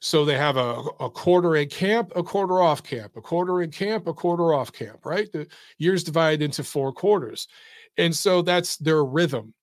So 0.01 0.25
they 0.25 0.37
have 0.37 0.57
a, 0.57 0.83
a 1.01 1.11
quarter 1.11 1.57
in 1.57 1.69
camp, 1.69 2.13
a 2.15 2.23
quarter 2.23 2.61
off 2.61 2.83
camp, 2.83 3.17
a 3.17 3.21
quarter 3.21 3.63
in 3.63 3.71
camp, 3.71 4.07
a 4.07 4.15
quarter 4.15 4.55
off 4.55 4.73
camp, 4.73 5.05
right? 5.05 5.31
The 5.33 5.49
years 5.79 6.05
divided 6.05 6.43
into 6.43 6.63
four 6.63 6.93
quarters. 6.93 7.49
And 7.97 8.15
so 8.15 8.43
that's 8.43 8.77
their 8.77 9.05
rhythm. 9.05 9.55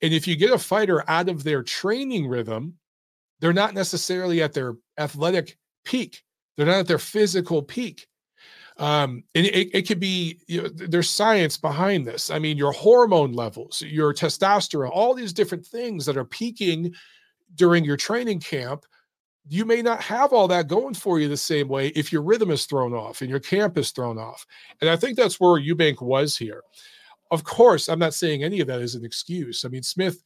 And 0.00 0.14
if 0.14 0.28
you 0.28 0.36
get 0.36 0.52
a 0.52 0.58
fighter 0.58 1.02
out 1.08 1.28
of 1.28 1.42
their 1.42 1.64
training 1.64 2.28
rhythm, 2.28 2.74
they're 3.40 3.52
not 3.52 3.74
necessarily 3.74 4.42
at 4.42 4.52
their 4.52 4.76
athletic 4.96 5.56
peak. 5.84 6.22
They're 6.56 6.66
not 6.66 6.78
at 6.78 6.86
their 6.86 6.98
physical 6.98 7.62
peak 7.62 8.06
um, 8.76 9.22
and 9.34 9.46
it, 9.46 9.70
it 9.72 9.86
could 9.86 10.00
be 10.00 10.40
you 10.48 10.62
know, 10.62 10.68
there's 10.68 11.08
science 11.08 11.56
behind 11.56 12.06
this. 12.06 12.30
I 12.30 12.38
mean 12.38 12.56
your 12.56 12.72
hormone 12.72 13.32
levels 13.32 13.82
your 13.82 14.12
testosterone 14.12 14.90
all 14.92 15.14
these 15.14 15.32
different 15.32 15.64
things 15.66 16.04
that 16.06 16.16
are 16.16 16.24
peaking 16.24 16.94
during 17.54 17.84
your 17.84 17.96
training 17.96 18.40
camp 18.40 18.84
you 19.46 19.64
may 19.64 19.82
not 19.82 20.00
have 20.00 20.32
all 20.32 20.48
that 20.48 20.68
going 20.68 20.94
for 20.94 21.20
you 21.20 21.28
the 21.28 21.36
same 21.36 21.68
way 21.68 21.88
if 21.88 22.10
your 22.10 22.22
rhythm 22.22 22.50
is 22.50 22.64
thrown 22.64 22.94
off 22.94 23.20
and 23.20 23.28
your 23.28 23.40
camp 23.40 23.76
is 23.76 23.90
thrown 23.90 24.18
off. 24.18 24.46
And 24.80 24.90
i 24.90 24.96
think 24.96 25.16
that's 25.16 25.38
where 25.38 25.60
eubank 25.60 26.02
was 26.02 26.36
here. 26.36 26.62
Of 27.30 27.44
course 27.44 27.88
i'm 27.88 27.98
not 27.98 28.14
saying 28.14 28.42
any 28.42 28.60
of 28.60 28.66
that 28.66 28.80
is 28.80 28.94
an 28.94 29.04
excuse. 29.04 29.64
I 29.64 29.68
mean 29.68 29.82
smith 29.82 30.22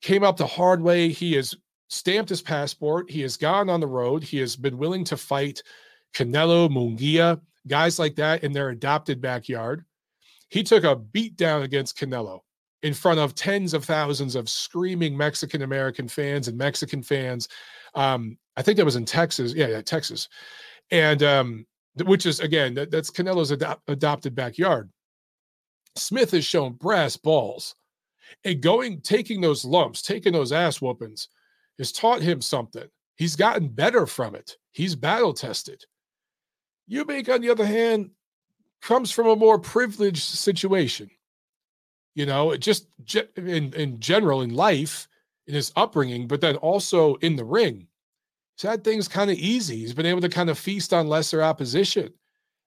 came 0.00 0.24
up 0.24 0.36
the 0.36 0.46
hard 0.46 0.82
way. 0.82 1.10
He 1.10 1.34
has 1.34 1.54
stamped 1.88 2.30
his 2.30 2.42
passport. 2.42 3.08
He 3.10 3.20
has 3.20 3.36
gone 3.36 3.68
on 3.70 3.78
the 3.78 3.86
road. 3.86 4.24
He 4.24 4.38
has 4.38 4.56
been 4.56 4.78
willing 4.78 5.04
to 5.04 5.16
fight 5.16 5.62
canelo 6.12 6.68
munguia 6.68 7.40
guys 7.66 7.98
like 7.98 8.16
that 8.16 8.44
in 8.44 8.52
their 8.52 8.70
adopted 8.70 9.20
backyard. 9.20 9.84
He 10.48 10.62
took 10.62 10.84
a 10.84 10.96
beat 10.96 11.36
down 11.36 11.62
against 11.62 11.98
Canelo 11.98 12.40
in 12.82 12.94
front 12.94 13.20
of 13.20 13.34
tens 13.34 13.74
of 13.74 13.84
thousands 13.84 14.34
of 14.34 14.48
screaming 14.48 15.16
Mexican 15.16 15.62
American 15.62 16.08
fans 16.08 16.48
and 16.48 16.58
Mexican 16.58 17.02
fans. 17.02 17.48
Um, 17.94 18.36
I 18.56 18.62
think 18.62 18.76
that 18.76 18.84
was 18.84 18.96
in 18.96 19.04
Texas. 19.04 19.54
Yeah, 19.54 19.68
yeah, 19.68 19.82
Texas. 19.82 20.28
And 20.90 21.22
um, 21.22 21.66
which 22.04 22.26
is 22.26 22.40
again 22.40 22.74
that, 22.74 22.90
that's 22.90 23.10
Canelo's 23.10 23.50
adopted 23.88 24.34
backyard. 24.34 24.90
Smith 25.96 26.30
has 26.30 26.44
shown 26.44 26.72
brass 26.72 27.16
balls, 27.16 27.74
and 28.44 28.62
going 28.62 29.00
taking 29.00 29.40
those 29.40 29.64
lumps, 29.64 30.02
taking 30.02 30.32
those 30.32 30.52
ass 30.52 30.80
whoopings, 30.80 31.28
has 31.78 31.92
taught 31.92 32.22
him 32.22 32.40
something. 32.40 32.88
He's 33.16 33.36
gotten 33.36 33.68
better 33.68 34.06
from 34.06 34.34
it. 34.34 34.56
He's 34.72 34.96
battle 34.96 35.34
tested. 35.34 35.84
Eubank, 36.92 37.32
on 37.32 37.40
the 37.40 37.50
other 37.50 37.66
hand, 37.66 38.10
comes 38.82 39.10
from 39.10 39.26
a 39.26 39.36
more 39.36 39.58
privileged 39.58 40.22
situation. 40.22 41.10
You 42.14 42.26
know, 42.26 42.56
just 42.56 42.88
in, 43.36 43.72
in 43.72 43.98
general 44.00 44.42
in 44.42 44.54
life, 44.54 45.08
in 45.46 45.54
his 45.54 45.72
upbringing, 45.76 46.26
but 46.26 46.40
then 46.40 46.56
also 46.56 47.14
in 47.16 47.36
the 47.36 47.44
ring. 47.44 47.86
He's 48.56 48.68
had 48.68 48.84
things 48.84 49.08
kind 49.08 49.30
of 49.30 49.38
easy. 49.38 49.78
He's 49.78 49.94
been 49.94 50.06
able 50.06 50.20
to 50.20 50.28
kind 50.28 50.50
of 50.50 50.58
feast 50.58 50.92
on 50.92 51.08
lesser 51.08 51.42
opposition. 51.42 52.12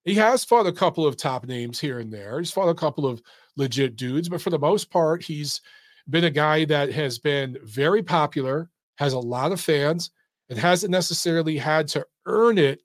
He 0.03 0.15
has 0.15 0.43
fought 0.43 0.67
a 0.67 0.71
couple 0.71 1.05
of 1.05 1.15
top 1.15 1.45
names 1.45 1.79
here 1.79 1.99
and 1.99 2.11
there. 2.11 2.39
He's 2.39 2.51
fought 2.51 2.69
a 2.69 2.75
couple 2.75 3.05
of 3.05 3.21
legit 3.55 3.95
dudes, 3.95 4.29
but 4.29 4.41
for 4.41 4.49
the 4.49 4.59
most 4.59 4.89
part, 4.89 5.23
he's 5.23 5.61
been 6.09 6.25
a 6.25 6.31
guy 6.31 6.65
that 6.65 6.91
has 6.91 7.17
been 7.17 7.57
very 7.63 8.03
popular, 8.03 8.69
has 8.97 9.13
a 9.13 9.19
lot 9.19 9.51
of 9.51 9.61
fans, 9.61 10.11
and 10.49 10.59
hasn't 10.59 10.91
necessarily 10.91 11.57
had 11.57 11.87
to 11.89 12.05
earn 12.25 12.57
it 12.57 12.81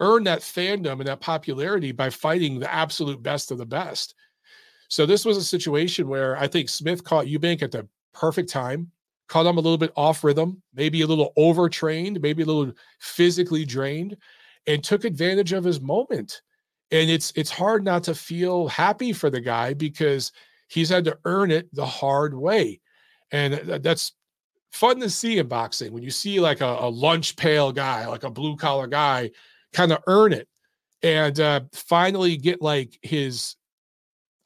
earn 0.00 0.24
that 0.24 0.40
fandom 0.40 0.98
and 1.00 1.06
that 1.06 1.20
popularity 1.20 1.92
by 1.92 2.10
fighting 2.10 2.58
the 2.58 2.72
absolute 2.72 3.22
best 3.22 3.50
of 3.50 3.58
the 3.58 3.66
best. 3.66 4.14
So 4.88 5.04
this 5.04 5.24
was 5.24 5.36
a 5.36 5.44
situation 5.44 6.08
where 6.08 6.36
I 6.36 6.46
think 6.46 6.68
Smith 6.68 7.04
caught 7.04 7.26
Eubank 7.26 7.62
at 7.62 7.72
the 7.72 7.86
perfect 8.14 8.48
time, 8.48 8.90
caught 9.28 9.46
him 9.46 9.58
a 9.58 9.60
little 9.60 9.78
bit 9.78 9.92
off 9.96 10.24
rhythm, 10.24 10.62
maybe 10.74 11.02
a 11.02 11.06
little 11.06 11.32
overtrained, 11.36 12.20
maybe 12.20 12.42
a 12.42 12.46
little 12.46 12.72
physically 13.00 13.64
drained, 13.64 14.16
and 14.66 14.82
took 14.82 15.04
advantage 15.04 15.52
of 15.52 15.64
his 15.64 15.80
moment. 15.80 16.40
And 16.90 17.10
it's 17.10 17.32
it's 17.36 17.50
hard 17.50 17.84
not 17.84 18.04
to 18.04 18.14
feel 18.14 18.68
happy 18.68 19.12
for 19.12 19.28
the 19.28 19.40
guy 19.40 19.74
because 19.74 20.32
he's 20.68 20.88
had 20.88 21.04
to 21.04 21.18
earn 21.26 21.50
it 21.50 21.72
the 21.74 21.84
hard 21.84 22.34
way. 22.34 22.80
And 23.30 23.54
that's 23.82 24.12
fun 24.72 25.00
to 25.00 25.10
see 25.10 25.38
in 25.38 25.48
boxing 25.48 25.92
when 25.92 26.02
you 26.02 26.10
see 26.10 26.40
like 26.40 26.62
a, 26.62 26.76
a 26.80 26.88
lunch 26.88 27.36
pail 27.36 27.72
guy, 27.72 28.06
like 28.06 28.24
a 28.24 28.30
blue 28.30 28.56
collar 28.56 28.86
guy 28.86 29.30
kind 29.72 29.92
of 29.92 30.02
earn 30.06 30.32
it 30.32 30.48
and 31.02 31.38
uh, 31.40 31.60
finally 31.72 32.36
get 32.36 32.60
like 32.62 32.98
his 33.02 33.56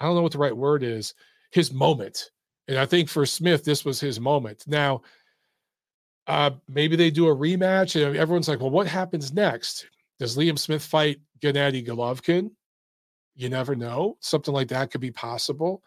I 0.02 0.06
don't 0.06 0.16
know 0.16 0.22
what 0.22 0.32
the 0.32 0.38
right 0.38 0.56
word 0.56 0.82
is, 0.82 1.14
his 1.52 1.72
moment. 1.72 2.30
And 2.66 2.76
I 2.76 2.86
think 2.86 3.08
for 3.08 3.24
Smith, 3.24 3.64
this 3.64 3.84
was 3.84 4.00
his 4.00 4.18
moment. 4.18 4.64
Now, 4.66 5.02
uh, 6.26 6.50
maybe 6.68 6.96
they 6.96 7.10
do 7.10 7.28
a 7.28 7.36
rematch, 7.36 7.94
and 7.94 8.16
everyone's 8.16 8.48
like, 8.48 8.60
well, 8.60 8.70
what 8.70 8.88
happens 8.88 9.32
next? 9.32 9.86
Does 10.18 10.36
Liam 10.36 10.58
Smith 10.58 10.82
fight 10.82 11.20
Gennady 11.40 11.86
Golovkin? 11.86 12.50
You 13.36 13.48
never 13.48 13.76
know. 13.76 14.16
Something 14.20 14.54
like 14.54 14.68
that 14.68 14.90
could 14.90 15.00
be 15.00 15.12
possible. 15.12 15.82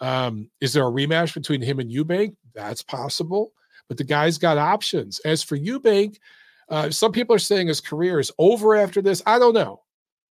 Um, 0.00 0.50
is 0.60 0.72
there 0.72 0.86
a 0.86 0.90
rematch 0.90 1.34
between 1.34 1.60
him 1.60 1.78
and 1.78 1.90
Eubank? 1.90 2.36
That's 2.54 2.82
possible. 2.82 3.52
But 3.88 3.98
the 3.98 4.04
guy's 4.04 4.38
got 4.38 4.58
options. 4.58 5.18
As 5.20 5.42
for 5.42 5.58
Eubank, 5.58 6.16
uh, 6.70 6.90
some 6.90 7.12
people 7.12 7.34
are 7.34 7.40
saying 7.40 7.68
his 7.68 7.80
career 7.80 8.20
is 8.20 8.32
over 8.38 8.76
after 8.76 9.00
this. 9.00 9.22
I 9.26 9.38
don't 9.38 9.54
know. 9.54 9.82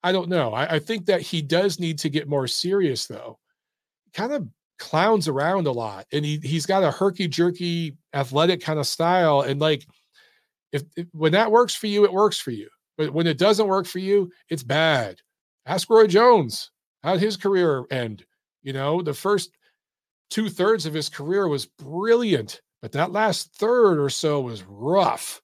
I 0.04 0.12
don't 0.12 0.30
know. 0.30 0.54
I, 0.54 0.76
I 0.76 0.80
think 0.80 1.06
that 1.06 1.22
he 1.22 1.42
does 1.42 1.80
need 1.80 1.98
to 2.00 2.10
get 2.10 2.28
more 2.28 2.48
serious, 2.48 3.06
though. 3.06 3.40
Kind 4.14 4.34
of 4.34 4.48
clowns 4.80 5.28
around 5.28 5.68
a 5.68 5.72
lot, 5.72 6.06
and 6.12 6.26
he 6.26 6.40
he's 6.44 6.66
got 6.66 6.84
a 6.84 6.92
herky 6.92 7.28
jerky 7.28 7.96
athletic 8.14 8.62
kind 8.62 8.80
of 8.80 8.88
style. 8.88 9.42
And 9.42 9.62
like, 9.62 9.86
if, 10.72 10.84
if 10.96 11.08
when 11.14 11.32
that 11.34 11.52
works 11.52 11.76
for 11.76 11.88
you, 11.88 12.04
it 12.04 12.14
works 12.14 12.40
for 12.40 12.52
you. 12.52 12.70
But 12.98 13.14
when 13.14 13.28
it 13.28 13.38
doesn't 13.38 13.68
work 13.68 13.86
for 13.86 14.00
you, 14.00 14.32
it's 14.50 14.64
bad. 14.64 15.20
Ask 15.66 15.90
Roy 15.90 16.08
Jones. 16.08 16.70
How'd 17.04 17.20
his 17.20 17.38
career 17.38 17.86
end? 17.92 18.26
You 18.62 18.74
know, 18.74 19.02
the 19.02 19.14
first 19.14 19.52
two 20.30 20.50
thirds 20.50 20.86
of 20.86 20.94
his 20.94 21.10
career 21.10 21.48
was 21.48 21.66
brilliant, 21.66 22.62
but 22.82 22.92
that 22.94 23.12
last 23.12 23.56
third 23.56 24.00
or 24.00 24.10
so 24.10 24.42
was 24.42 24.64
rough. 24.64 25.42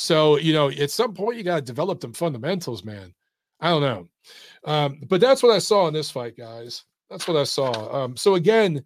So, 0.00 0.38
you 0.38 0.52
know, 0.52 0.70
at 0.70 0.92
some 0.92 1.12
point 1.12 1.38
you 1.38 1.42
got 1.42 1.56
to 1.56 1.62
develop 1.62 2.00
them 2.00 2.12
fundamentals, 2.12 2.84
man. 2.84 3.12
I 3.60 3.70
don't 3.70 3.82
know. 3.82 4.08
Um, 4.64 5.00
but 5.08 5.20
that's 5.20 5.42
what 5.42 5.52
I 5.52 5.58
saw 5.58 5.88
in 5.88 5.92
this 5.92 6.08
fight, 6.08 6.36
guys. 6.36 6.84
That's 7.10 7.26
what 7.26 7.36
I 7.36 7.42
saw. 7.42 8.04
Um, 8.04 8.16
so 8.16 8.36
again, 8.36 8.84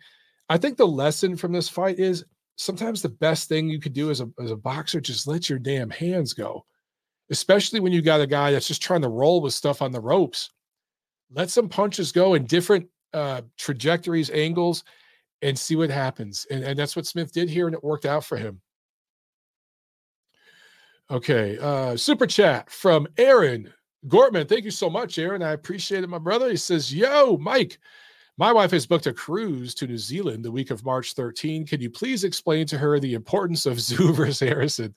I 0.48 0.56
think 0.56 0.78
the 0.78 0.86
lesson 0.86 1.36
from 1.36 1.52
this 1.52 1.68
fight 1.68 1.98
is 1.98 2.24
sometimes 2.56 3.02
the 3.02 3.10
best 3.10 3.50
thing 3.50 3.68
you 3.68 3.78
could 3.78 3.92
do 3.92 4.10
as 4.10 4.22
a 4.22 4.30
as 4.42 4.50
a 4.50 4.56
boxer, 4.56 5.02
just 5.02 5.26
let 5.26 5.50
your 5.50 5.58
damn 5.58 5.90
hands 5.90 6.32
go. 6.32 6.64
Especially 7.28 7.80
when 7.80 7.92
you 7.92 8.00
got 8.00 8.22
a 8.22 8.26
guy 8.26 8.50
that's 8.50 8.68
just 8.68 8.82
trying 8.82 9.02
to 9.02 9.08
roll 9.08 9.42
with 9.42 9.52
stuff 9.52 9.82
on 9.82 9.92
the 9.92 10.00
ropes. 10.00 10.50
Let 11.30 11.50
some 11.50 11.68
punches 11.68 12.10
go 12.10 12.34
in 12.34 12.46
different 12.46 12.88
uh, 13.12 13.42
trajectories, 13.58 14.30
angles, 14.30 14.82
and 15.42 15.58
see 15.58 15.76
what 15.76 15.90
happens. 15.90 16.46
And, 16.50 16.64
and 16.64 16.78
that's 16.78 16.96
what 16.96 17.06
Smith 17.06 17.32
did 17.32 17.50
here, 17.50 17.66
and 17.66 17.74
it 17.74 17.84
worked 17.84 18.06
out 18.06 18.24
for 18.24 18.38
him. 18.38 18.62
Okay. 21.12 21.58
Uh, 21.58 21.94
super 21.94 22.26
chat 22.26 22.70
from 22.70 23.06
Aaron 23.18 23.70
Gortman. 24.08 24.48
Thank 24.48 24.64
you 24.64 24.70
so 24.70 24.88
much, 24.88 25.18
Aaron. 25.18 25.42
I 25.42 25.52
appreciate 25.52 26.02
it, 26.02 26.08
my 26.08 26.16
brother. 26.16 26.48
He 26.48 26.56
says, 26.56 26.92
Yo, 26.92 27.36
Mike, 27.36 27.78
my 28.38 28.50
wife 28.50 28.70
has 28.70 28.86
booked 28.86 29.06
a 29.06 29.12
cruise 29.12 29.74
to 29.74 29.86
New 29.86 29.98
Zealand 29.98 30.42
the 30.42 30.50
week 30.50 30.70
of 30.70 30.86
March 30.86 31.12
13. 31.12 31.66
Can 31.66 31.82
you 31.82 31.90
please 31.90 32.24
explain 32.24 32.66
to 32.66 32.78
her 32.78 32.98
the 32.98 33.12
importance 33.12 33.66
of 33.66 33.76
Tszyu 33.76 34.16
versus 34.16 34.40
Harrison? 34.40 34.94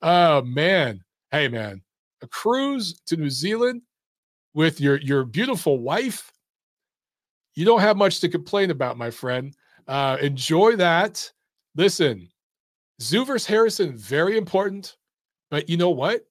Oh, 0.00 0.42
man. 0.42 1.02
Hey, 1.32 1.48
man. 1.48 1.82
A 2.22 2.28
cruise 2.28 3.00
to 3.06 3.16
New 3.16 3.30
Zealand 3.30 3.82
with 4.54 4.80
your, 4.80 5.00
your 5.00 5.24
beautiful 5.24 5.80
wife. 5.80 6.32
You 7.56 7.64
don't 7.64 7.80
have 7.80 7.96
much 7.96 8.20
to 8.20 8.28
complain 8.28 8.70
about, 8.70 8.96
my 8.96 9.10
friend. 9.10 9.56
Uh, 9.88 10.18
enjoy 10.20 10.76
that. 10.76 11.28
Listen, 11.74 12.28
Tszyu 13.00 13.26
versus 13.26 13.44
Harrison, 13.44 13.96
very 13.96 14.38
important. 14.38 14.96
But 15.52 15.68
you 15.68 15.76
know 15.76 15.90
what? 15.90 16.24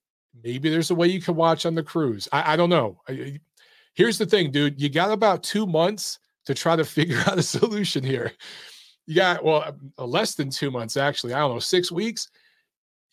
Maybe 0.44 0.68
there's 0.68 0.90
a 0.90 0.96
way 0.96 1.08
you 1.08 1.22
can 1.22 1.36
watch 1.36 1.68
on 1.68 1.76
the 1.76 1.84
cruise. 1.84 2.28
I, 2.32 2.54
I 2.54 2.56
don't 2.56 2.72
know. 2.72 3.00
I, 3.08 3.40
here's 3.94 4.18
the 4.18 4.26
thing, 4.26 4.50
dude. 4.50 4.82
You 4.82 4.90
got 4.90 5.12
about 5.12 5.44
two 5.44 5.68
months 5.68 6.18
to 6.48 6.56
try 6.56 6.76
to 6.76 6.84
figure 6.98 7.20
out 7.28 7.38
a 7.38 7.44
solution 7.44 8.04
here. 8.04 8.32
You 9.06 9.16
got, 9.16 9.44
well, 9.44 9.78
uh, 10.00 10.06
less 10.06 10.34
than 10.34 10.50
two 10.50 10.72
months, 10.72 10.98
actually. 10.98 11.34
I 11.34 11.40
don't 11.40 11.54
know, 11.54 11.60
six 11.60 11.92
weeks, 11.92 12.30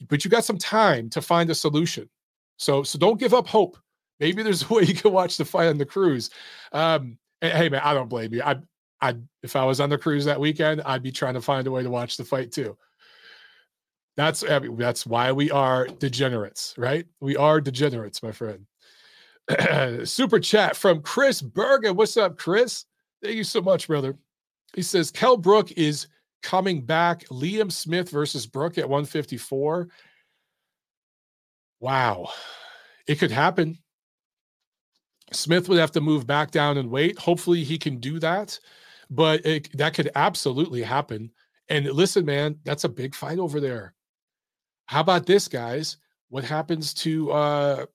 but 0.09 0.25
you 0.25 0.31
got 0.31 0.47
some 0.47 0.57
time 0.57 1.11
to 1.11 1.21
find 1.21 1.51
a 1.51 1.55
solution. 1.55 2.09
So, 2.57 2.83
so 2.83 2.99
don't 2.99 3.21
give 3.21 3.35
up 3.35 3.47
hope. 3.47 3.77
Maybe 4.19 4.43
there's 4.43 4.63
a 4.71 4.73
way 4.73 4.85
you 4.85 4.95
can 4.95 5.13
watch 5.13 5.37
the 5.37 5.45
fight 5.45 5.69
on 5.69 5.77
the 5.77 5.85
cruise. 5.85 6.31
Um, 6.73 7.19
hey, 7.43 7.69
man, 7.69 7.83
I 7.85 7.93
don't 7.93 8.09
blame 8.09 8.33
you. 8.33 8.43
I, 8.43 8.57
I, 9.03 9.15
if 9.43 9.57
I 9.57 9.65
was 9.67 9.79
on 9.79 9.91
the 9.91 9.99
cruise 9.99 10.25
that 10.25 10.41
weekend, 10.41 10.81
I'd 10.87 11.03
be 11.03 11.13
trying 11.13 11.35
to 11.35 11.43
find 11.43 11.67
a 11.67 11.71
way 11.71 11.83
to 11.83 11.91
watch 11.91 12.17
the 12.17 12.25
fight 12.25 12.51
too. 12.51 12.79
That's 14.19 14.43
I 14.43 14.59
mean, 14.59 14.77
that's 14.77 15.07
why 15.07 15.31
we 15.31 15.49
are 15.53 15.87
degenerates, 15.87 16.75
right? 16.77 17.07
We 17.21 17.37
are 17.37 17.61
degenerates, 17.61 18.21
my 18.21 18.33
friend. 18.33 18.67
Super 20.05 20.41
chat 20.41 20.75
from 20.77 21.03
Chris 21.03 21.41
Bergen. 21.41 21.95
What's 21.95 22.17
up, 22.17 22.37
Chris? 22.37 22.85
Thank 23.23 23.37
you 23.37 23.45
so 23.45 23.61
much, 23.61 23.87
brother. 23.87 24.19
He 24.75 24.83
says 24.83 25.13
Kel 25.13 25.37
Brook 25.37 25.71
is 25.71 26.09
coming 26.43 26.85
back. 26.85 27.27
Liam 27.29 27.71
Smith 27.71 28.11
versus 28.11 28.45
Brook 28.45 28.77
at 28.77 28.89
154. 28.89 29.89
Wow. 31.79 32.31
It 33.07 33.21
could 33.21 33.31
happen. 33.31 33.79
Smith 35.33 35.69
would 35.69 35.79
have 35.79 35.93
to 35.93 36.01
move 36.01 36.27
back 36.27 36.51
down 36.51 36.77
and 36.77 36.91
wait. 36.91 37.17
Hopefully 37.21 37.63
he 37.63 37.79
can 37.79 38.01
do 38.01 38.19
that, 38.19 38.59
but 39.11 39.47
it, 39.47 39.69
that 39.79 39.95
could 39.95 40.11
absolutely 40.17 40.83
happen. 40.83 41.31
And 41.69 41.87
listen, 41.87 42.25
man, 42.25 42.59
that's 42.65 42.83
a 42.83 42.89
big 42.89 43.15
fight 43.15 43.39
over 43.39 43.61
there. 43.61 43.95
How 44.89 45.01
about 45.01 45.27
this, 45.27 45.49
guys? 45.49 45.99
What 46.31 46.45
happens 46.45 46.95
to 46.95 47.31
uh, 47.31 47.87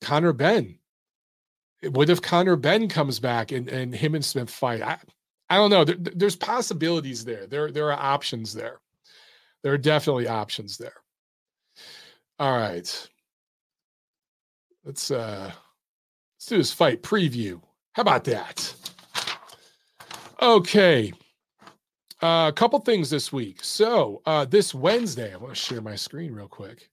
Conor 0.00 0.32
Benn? 0.32 0.78
What 1.90 2.08
if 2.08 2.22
Conor 2.22 2.56
Benn 2.56 2.88
comes 2.88 3.20
back 3.20 3.52
and, 3.52 3.68
and 3.68 3.94
him 3.94 4.14
and 4.14 4.24
Smith 4.24 4.48
fight? 4.50 4.80
I, 4.80 4.98
I 5.50 5.56
don't 5.56 5.70
know. 5.70 5.84
There, 5.84 5.96
there's 5.98 6.36
possibilities 6.36 7.26
there. 7.26 7.46
There 7.46 7.70
there 7.70 7.92
are 7.92 8.00
options 8.00 8.54
there. 8.54 8.80
There 9.62 9.74
are 9.74 9.78
definitely 9.78 10.28
options 10.28 10.78
there. 10.78 10.94
All 12.38 12.56
right. 12.56 13.08
Let's 14.82 15.10
uh 15.10 15.52
let's 16.36 16.46
do 16.46 16.56
this 16.56 16.72
fight 16.72 17.02
preview. 17.02 17.60
How 17.92 18.00
about 18.00 18.24
that? 18.24 18.74
Okay. 20.40 21.12
Uh, 22.22 22.48
a 22.48 22.52
couple 22.52 22.78
things 22.80 23.08
this 23.08 23.32
week. 23.32 23.58
So 23.62 24.20
uh, 24.26 24.44
this 24.44 24.74
Wednesday, 24.74 25.32
I 25.32 25.36
want 25.38 25.54
to 25.54 25.60
share 25.60 25.80
my 25.80 25.96
screen 25.96 26.32
real 26.32 26.48
quick. 26.48 26.90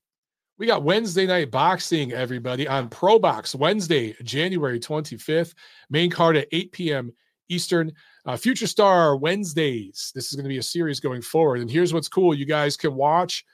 We 0.56 0.66
got 0.66 0.82
Wednesday 0.82 1.26
night 1.26 1.50
boxing, 1.50 2.12
everybody, 2.12 2.66
on 2.66 2.88
Pro 2.88 3.18
Box 3.18 3.54
Wednesday, 3.54 4.16
January 4.22 4.80
25th. 4.80 5.52
Main 5.90 6.10
card 6.10 6.36
at 6.36 6.48
8 6.50 6.72
p.m. 6.72 7.12
Eastern. 7.50 7.92
Uh, 8.24 8.38
Future 8.38 8.66
Star 8.66 9.16
Wednesdays. 9.16 10.12
This 10.14 10.28
is 10.28 10.32
going 10.34 10.44
to 10.44 10.48
be 10.48 10.58
a 10.58 10.62
series 10.62 10.98
going 10.98 11.20
forward. 11.20 11.60
And 11.60 11.70
here's 11.70 11.92
what's 11.92 12.08
cool 12.08 12.34
you 12.34 12.46
guys 12.46 12.76
can 12.76 12.94
watch 12.94 13.44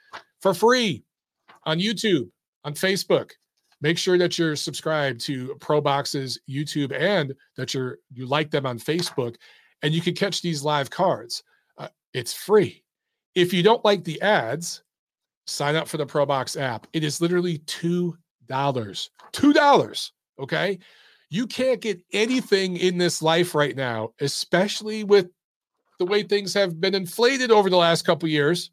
for 0.41 0.53
free 0.53 1.03
on 1.65 1.79
YouTube, 1.79 2.29
on 2.63 2.73
Facebook. 2.73 3.31
Make 3.81 3.97
sure 3.97 4.17
that 4.17 4.39
you're 4.39 4.55
subscribed 4.55 5.19
to 5.25 5.55
Pro 5.59 5.81
Boxes 5.81 6.39
YouTube 6.49 6.97
and 6.97 7.33
that 7.57 7.73
you're 7.73 7.99
you 8.13 8.25
like 8.25 8.49
them 8.49 8.65
on 8.65 8.79
Facebook, 8.79 9.35
and 9.83 9.93
you 9.93 10.01
can 10.01 10.15
catch 10.15 10.41
these 10.41 10.63
live 10.63 10.89
cards. 10.89 11.43
It's 12.15 12.33
free. 12.33 12.81
If 13.35 13.51
you 13.51 13.61
don't 13.61 13.83
like 13.83 14.05
the 14.05 14.21
ads, 14.21 14.83
sign 15.47 15.75
up 15.75 15.89
for 15.89 15.97
the 15.97 16.05
Pro 16.05 16.25
Box 16.25 16.55
app. 16.55 16.87
It 16.93 17.03
is 17.03 17.19
literally 17.19 17.57
two 17.59 18.17
dollars. 18.47 19.09
Two 19.33 19.51
dollars. 19.51 20.13
Okay. 20.39 20.79
You 21.29 21.45
can't 21.45 21.81
get 21.81 22.01
anything 22.13 22.77
in 22.77 22.97
this 22.97 23.21
life 23.21 23.53
right 23.53 23.75
now, 23.75 24.13
especially 24.21 25.03
with 25.03 25.27
the 25.99 26.05
way 26.05 26.23
things 26.23 26.53
have 26.53 26.79
been 26.79 26.95
inflated 26.95 27.51
over 27.51 27.69
the 27.69 27.75
last 27.75 28.03
couple 28.03 28.29
years. 28.29 28.71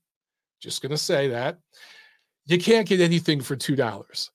Just 0.61 0.81
gonna 0.81 0.97
say 0.97 1.27
that 1.29 1.59
you 2.47 2.59
can't 2.59 2.87
get 2.87 3.01
anything 3.01 3.41
for 3.41 3.57
two 3.57 3.75
dollars. 3.75 4.31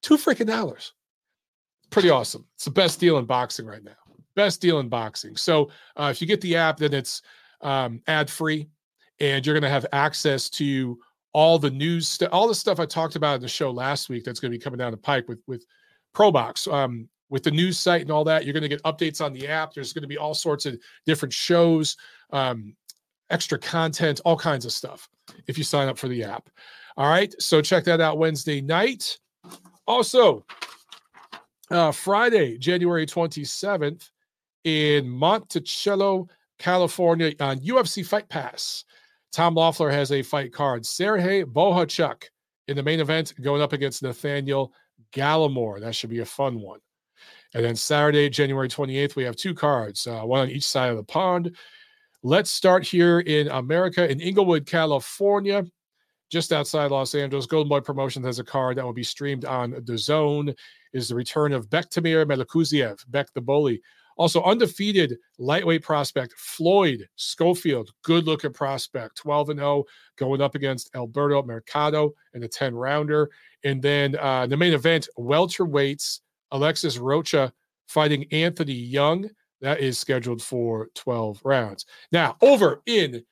Two 0.00 0.16
freaking 0.16 0.46
dollars. 0.46 0.92
Pretty 1.90 2.10
awesome. 2.10 2.46
It's 2.54 2.66
the 2.66 2.70
best 2.70 3.00
deal 3.00 3.18
in 3.18 3.24
boxing 3.24 3.66
right 3.66 3.82
now. 3.82 3.96
Best 4.36 4.60
deal 4.60 4.78
in 4.78 4.88
boxing. 4.88 5.34
So 5.34 5.70
uh, 5.96 6.08
if 6.12 6.20
you 6.20 6.28
get 6.28 6.40
the 6.40 6.54
app, 6.54 6.76
then 6.76 6.94
it's 6.94 7.20
um, 7.64 8.00
ad 8.06 8.30
free, 8.30 8.68
and 9.20 9.44
you're 9.44 9.54
gonna 9.54 9.68
have 9.68 9.86
access 9.92 10.48
to 10.50 10.98
all 11.32 11.58
the 11.58 11.70
news, 11.70 12.06
st- 12.06 12.30
all 12.30 12.46
the 12.46 12.54
stuff 12.54 12.78
I 12.78 12.86
talked 12.86 13.16
about 13.16 13.36
in 13.36 13.40
the 13.42 13.48
show 13.48 13.70
last 13.70 14.08
week. 14.08 14.24
That's 14.24 14.38
gonna 14.38 14.52
be 14.52 14.58
coming 14.58 14.78
down 14.78 14.92
the 14.92 14.96
pike 14.96 15.26
with 15.28 15.42
with 15.46 15.64
ProBox. 16.14 16.72
Um, 16.72 17.08
with 17.30 17.42
the 17.42 17.50
news 17.50 17.78
site 17.78 18.02
and 18.02 18.12
all 18.12 18.22
that. 18.24 18.44
You're 18.44 18.52
going 18.52 18.62
to 18.62 18.68
get 18.68 18.82
updates 18.84 19.24
on 19.24 19.32
the 19.32 19.48
app. 19.48 19.72
There's 19.72 19.92
going 19.92 20.02
to 20.02 20.08
be 20.08 20.18
all 20.18 20.34
sorts 20.34 20.66
of 20.66 20.78
different 21.04 21.32
shows, 21.32 21.96
um, 22.30 22.76
extra 23.30 23.58
content, 23.58 24.20
all 24.24 24.36
kinds 24.36 24.64
of 24.64 24.70
stuff 24.70 25.08
if 25.48 25.58
you 25.58 25.64
sign 25.64 25.88
up 25.88 25.98
for 25.98 26.06
the 26.06 26.22
app. 26.22 26.48
All 26.96 27.08
right. 27.08 27.34
So 27.40 27.60
check 27.60 27.82
that 27.84 28.00
out 28.00 28.18
Wednesday 28.18 28.60
night. 28.60 29.18
Also, 29.86 30.44
uh, 31.70 31.90
Friday, 31.90 32.56
January 32.56 33.06
27th 33.06 34.10
in 34.62 35.08
Monticello, 35.08 36.28
California 36.58 37.32
on 37.40 37.58
UFC 37.58 38.04
Fight 38.04 38.28
Pass. 38.28 38.84
Tom 39.32 39.54
Loeffler 39.54 39.90
has 39.90 40.12
a 40.12 40.22
fight 40.22 40.52
card. 40.52 40.86
Sergey 40.86 41.44
Bohachuk 41.44 42.24
in 42.68 42.76
the 42.76 42.82
main 42.82 43.00
event 43.00 43.34
going 43.40 43.60
up 43.60 43.72
against 43.72 44.02
Nathaniel 44.02 44.72
Gallimore. 45.12 45.80
That 45.80 45.94
should 45.94 46.10
be 46.10 46.20
a 46.20 46.26
fun 46.26 46.60
one. 46.60 46.80
And 47.54 47.64
then 47.64 47.76
Saturday, 47.76 48.28
January 48.28 48.68
28th, 48.68 49.16
we 49.16 49.24
have 49.24 49.36
two 49.36 49.54
cards, 49.54 50.06
uh, 50.06 50.22
one 50.22 50.40
on 50.40 50.50
each 50.50 50.66
side 50.66 50.90
of 50.90 50.96
the 50.96 51.04
pond. 51.04 51.56
Let's 52.22 52.50
start 52.50 52.84
here 52.84 53.20
in 53.20 53.48
America, 53.48 54.10
in 54.10 54.20
Inglewood, 54.20 54.66
California, 54.66 55.64
just 56.30 56.52
outside 56.52 56.90
Los 56.90 57.14
Angeles. 57.14 57.46
Golden 57.46 57.68
Boy 57.68 57.80
Promotions 57.80 58.26
has 58.26 58.38
a 58.38 58.44
card 58.44 58.76
that 58.76 58.84
will 58.84 58.92
be 58.92 59.04
streamed 59.04 59.44
on 59.44 59.72
DAZN. 59.72 60.56
Is 60.92 61.08
the 61.08 61.14
return 61.14 61.52
of 61.52 61.68
Bektemir 61.68 62.24
Melikuziev, 62.24 63.04
Bek 63.10 63.26
the 63.34 63.40
bully. 63.40 63.82
Also, 64.16 64.42
undefeated 64.42 65.18
lightweight 65.38 65.82
prospect 65.82 66.34
Floyd 66.36 67.08
Schofield, 67.16 67.90
good 68.02 68.24
looking 68.24 68.52
prospect, 68.52 69.16
12 69.16 69.50
and 69.50 69.58
0, 69.58 69.84
going 70.16 70.40
up 70.40 70.54
against 70.54 70.94
Alberto 70.94 71.42
Mercado 71.42 72.12
in 72.34 72.42
a 72.42 72.48
10 72.48 72.74
rounder. 72.74 73.30
And 73.64 73.82
then 73.82 74.16
uh, 74.16 74.46
the 74.46 74.56
main 74.56 74.72
event, 74.72 75.08
welterweights 75.18 76.20
Alexis 76.52 76.98
Rocha 76.98 77.52
fighting 77.88 78.26
Anthony 78.30 78.72
Young. 78.72 79.28
That 79.60 79.80
is 79.80 79.98
scheduled 79.98 80.42
for 80.42 80.88
12 80.94 81.40
rounds. 81.44 81.86
Now, 82.12 82.36
over 82.42 82.82
in 82.86 83.24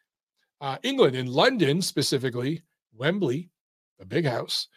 uh, 0.60 0.78
England, 0.82 1.14
in 1.14 1.26
London 1.26 1.82
specifically, 1.82 2.62
Wembley, 2.96 3.50
the 3.98 4.06
big 4.06 4.24
house, 4.24 4.68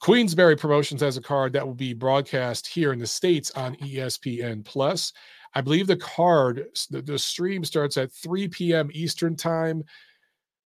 Queensberry 0.00 0.56
Promotions 0.56 1.00
has 1.00 1.16
a 1.16 1.22
card 1.22 1.52
that 1.52 1.66
will 1.66 1.74
be 1.74 1.92
broadcast 1.92 2.66
here 2.66 2.92
in 2.92 2.98
the 2.98 3.06
States 3.06 3.50
on 3.52 3.74
ESPN 3.76 4.64
Plus. 4.64 5.12
I 5.54 5.60
believe 5.60 5.86
the 5.86 5.96
card, 5.96 6.66
the, 6.90 7.02
the 7.02 7.18
stream 7.18 7.64
starts 7.64 7.96
at 7.96 8.12
3 8.12 8.48
p.m. 8.48 8.90
Eastern 8.92 9.36
Time. 9.36 9.82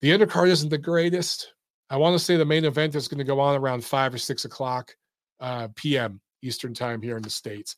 The 0.02 0.12
undercard 0.12 0.50
isn't 0.50 0.70
the 0.70 0.78
greatest. 0.78 1.54
I 1.90 1.98
want 1.98 2.18
to 2.18 2.24
say 2.24 2.38
the 2.38 2.46
main 2.46 2.66
event 2.66 2.96
is 2.96 3.08
going 3.08 3.18
to 3.18 3.24
go 3.24 3.40
on 3.40 3.56
around 3.56 3.84
5 3.84 4.14
or 4.14 4.18
6 4.18 4.46
o'clock 4.46 4.96
uh, 5.40 5.68
p.m. 5.76 6.22
Eastern 6.42 6.74
time 6.74 7.02
here 7.02 7.18
in 7.18 7.24
the 7.24 7.30
States. 7.30 7.76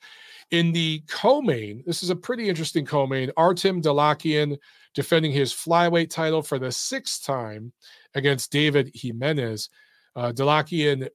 In 0.51 0.71
the 0.71 1.01
co-main, 1.07 1.83
this 1.85 2.03
is 2.03 2.09
a 2.09 2.15
pretty 2.15 2.49
interesting 2.49 2.85
co-main. 2.85 3.31
Artem 3.37 3.81
Dalakian 3.81 4.57
defending 4.93 5.31
his 5.31 5.53
flyweight 5.53 6.09
title 6.09 6.41
for 6.41 6.59
the 6.59 6.71
sixth 6.71 7.23
time 7.23 7.71
against 8.13 8.51
David 8.51 8.91
Jimenez. 8.93 9.69
Uh, 10.15 10.31
Dalakian 10.31 11.07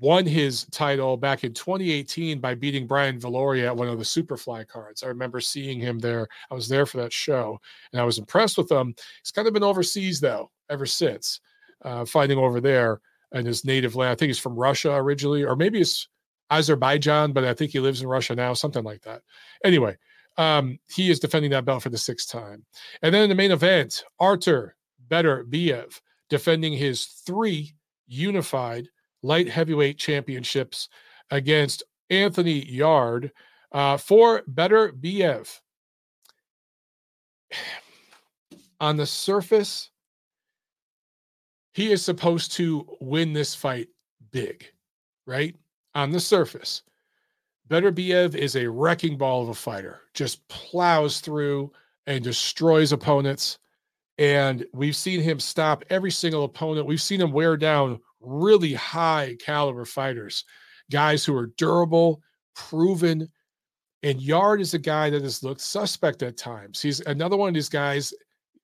won 0.00 0.26
his 0.26 0.64
title 0.66 1.16
back 1.16 1.44
in 1.44 1.52
2018 1.52 2.40
by 2.40 2.54
beating 2.54 2.86
Brian 2.86 3.18
Viloria 3.18 3.66
at 3.66 3.76
one 3.76 3.88
of 3.88 3.98
the 3.98 4.04
Superfly 4.04 4.66
cards. 4.66 5.02
I 5.02 5.06
remember 5.06 5.40
seeing 5.40 5.78
him 5.78 5.98
there. 5.98 6.28
I 6.50 6.54
was 6.54 6.68
there 6.68 6.86
for 6.86 6.98
that 6.98 7.12
show, 7.12 7.60
and 7.92 8.00
I 8.00 8.04
was 8.04 8.18
impressed 8.18 8.58
with 8.58 8.70
him. 8.70 8.94
He's 9.22 9.30
kind 9.30 9.48
of 9.48 9.54
been 9.54 9.62
overseas 9.62 10.20
though 10.20 10.50
ever 10.70 10.86
since, 10.86 11.40
uh, 11.82 12.04
fighting 12.04 12.38
over 12.38 12.60
there 12.60 13.00
in 13.32 13.44
his 13.44 13.64
native 13.64 13.96
land. 13.96 14.12
I 14.12 14.14
think 14.14 14.28
he's 14.28 14.38
from 14.38 14.56
Russia 14.56 14.94
originally, 14.94 15.44
or 15.44 15.56
maybe 15.56 15.80
it's 15.80 16.08
Azerbaijan, 16.50 17.32
but 17.32 17.44
I 17.44 17.54
think 17.54 17.70
he 17.70 17.80
lives 17.80 18.00
in 18.00 18.08
Russia 18.08 18.34
now, 18.34 18.54
something 18.54 18.84
like 18.84 19.02
that. 19.02 19.22
Anyway, 19.64 19.96
um, 20.36 20.78
he 20.88 21.10
is 21.10 21.20
defending 21.20 21.50
that 21.52 21.64
belt 21.64 21.82
for 21.82 21.90
the 21.90 21.98
sixth 21.98 22.30
time. 22.30 22.64
And 23.02 23.14
then 23.14 23.22
in 23.22 23.28
the 23.28 23.34
main 23.34 23.52
event, 23.52 24.04
Artur 24.20 24.76
Beterbiev 25.08 26.00
defending 26.28 26.72
his 26.72 27.04
three 27.04 27.74
unified 28.06 28.88
light 29.24 29.48
heavyweight 29.48 29.98
championships 29.98 30.88
against 31.30 31.82
Anthony 32.10 32.64
Yarde 32.64 33.32
uh, 33.72 33.96
for 33.96 34.42
Beterbiev. 34.42 35.60
On 38.80 38.96
the 38.96 39.06
surface, 39.06 39.90
he 41.72 41.90
is 41.90 42.04
supposed 42.04 42.52
to 42.52 42.86
win 43.00 43.32
this 43.32 43.54
fight 43.54 43.88
big, 44.30 44.66
right? 45.26 45.56
on 45.94 46.10
the 46.10 46.20
surface, 46.20 46.82
Beterbiev 47.68 48.34
is 48.34 48.56
a 48.56 48.68
wrecking 48.68 49.16
ball 49.16 49.42
of 49.42 49.48
a 49.48 49.54
fighter, 49.54 50.00
just 50.12 50.46
plows 50.48 51.20
through 51.20 51.72
and 52.06 52.22
destroys 52.22 52.92
opponents. 52.92 53.58
And 54.18 54.64
we've 54.72 54.96
seen 54.96 55.20
him 55.20 55.40
stop 55.40 55.84
every 55.90 56.10
single 56.10 56.44
opponent. 56.44 56.86
We've 56.86 57.00
seen 57.02 57.20
him 57.20 57.32
wear 57.32 57.56
down 57.56 58.00
really 58.24 58.74
high 58.74 59.36
caliber 59.40 59.84
fighters, 59.84 60.44
guys 60.90 61.24
who 61.24 61.36
are 61.36 61.52
durable, 61.56 62.20
proven. 62.54 63.28
And 64.02 64.20
Yarde 64.20 64.60
is 64.60 64.74
a 64.74 64.78
guy 64.78 65.10
that 65.10 65.22
has 65.22 65.42
looked 65.42 65.60
suspect 65.60 66.22
at 66.22 66.36
times. 66.36 66.80
He's 66.80 67.00
another 67.00 67.36
one 67.36 67.48
of 67.48 67.54
these 67.54 67.68
guys. 67.68 68.12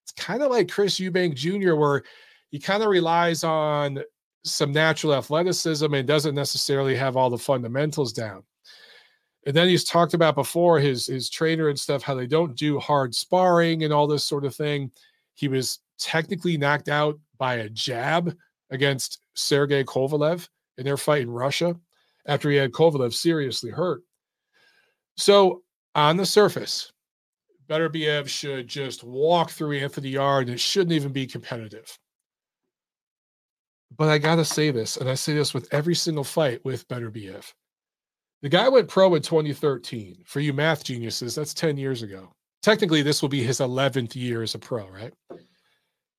It's 0.02 0.12
kind 0.12 0.42
of 0.42 0.50
like 0.50 0.70
Chris 0.70 0.98
Eubank 1.00 1.34
Jr., 1.34 1.74
where 1.74 2.02
he 2.50 2.58
kind 2.58 2.82
of 2.82 2.88
relies 2.90 3.44
on 3.44 4.02
some 4.44 4.72
natural 4.72 5.14
athleticism 5.14 5.92
and 5.92 6.06
doesn't 6.06 6.34
necessarily 6.34 6.96
have 6.96 7.16
all 7.16 7.30
the 7.30 7.38
fundamentals 7.38 8.12
down. 8.12 8.42
And 9.46 9.56
then 9.56 9.68
he's 9.68 9.84
talked 9.84 10.14
about 10.14 10.34
before 10.34 10.78
his 10.78 11.06
his 11.06 11.30
trainer 11.30 11.68
and 11.68 11.78
stuff 11.78 12.02
how 12.02 12.14
they 12.14 12.26
don't 12.26 12.56
do 12.56 12.78
hard 12.78 13.14
sparring 13.14 13.84
and 13.84 13.92
all 13.92 14.06
this 14.06 14.24
sort 14.24 14.44
of 14.44 14.54
thing. 14.54 14.90
He 15.34 15.48
was 15.48 15.78
technically 15.98 16.56
knocked 16.56 16.88
out 16.88 17.18
by 17.38 17.56
a 17.56 17.68
jab 17.68 18.36
against 18.70 19.20
Sergey 19.40 19.84
Kovalev 19.84 20.48
in 20.78 20.84
their 20.84 20.96
fight 20.96 21.22
in 21.22 21.30
Russia 21.30 21.76
after 22.26 22.50
he 22.50 22.56
had 22.56 22.72
Kovalev 22.72 23.12
seriously 23.12 23.70
hurt. 23.70 24.02
So 25.16 25.62
on 25.94 26.16
the 26.16 26.26
surface, 26.26 26.92
Beterbiev 27.68 28.28
should 28.28 28.66
just 28.66 29.04
walk 29.04 29.50
through 29.50 29.78
Anthony 29.78 30.10
Yarde 30.10 30.48
and 30.48 30.54
it 30.54 30.60
shouldn't 30.60 30.92
even 30.92 31.12
be 31.12 31.26
competitive. 31.26 31.98
But 33.96 34.08
I 34.08 34.18
gotta 34.18 34.44
say 34.44 34.70
this, 34.70 34.96
and 34.96 35.08
I 35.08 35.14
say 35.14 35.34
this 35.34 35.52
with 35.52 35.72
every 35.72 35.94
single 35.94 36.24
fight 36.24 36.64
with 36.64 36.86
Beterbiev. 36.88 37.52
The 38.42 38.48
guy 38.48 38.68
went 38.68 38.88
pro 38.88 39.14
in 39.14 39.22
2013. 39.22 40.22
For 40.24 40.40
you 40.40 40.52
math 40.52 40.84
geniuses, 40.84 41.34
that's 41.34 41.52
10 41.52 41.76
years 41.76 42.02
ago. 42.02 42.32
Technically, 42.62 43.02
this 43.02 43.20
will 43.20 43.28
be 43.28 43.42
his 43.42 43.60
11th 43.60 44.14
year 44.14 44.42
as 44.42 44.54
a 44.54 44.58
pro, 44.58 44.88
right? 44.88 45.12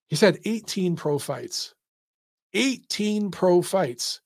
He's 0.07 0.22
had 0.22 0.39
18 0.45 0.95
pro 0.95 1.17
fights. 1.17 1.74
18 2.53 3.31
pro 3.31 3.61
fights 3.61 4.21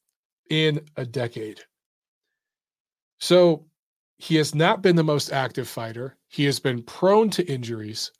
in 0.49 0.82
a 0.95 1.05
decade. 1.05 1.61
So 3.19 3.65
he 4.17 4.36
has 4.36 4.55
not 4.55 4.82
been 4.82 4.95
the 4.95 5.03
most 5.03 5.32
active 5.32 5.67
fighter. 5.67 6.17
He 6.28 6.45
has 6.45 6.59
been 6.59 6.84
prone 6.84 7.30
to 7.32 7.45
injuries 7.51 8.11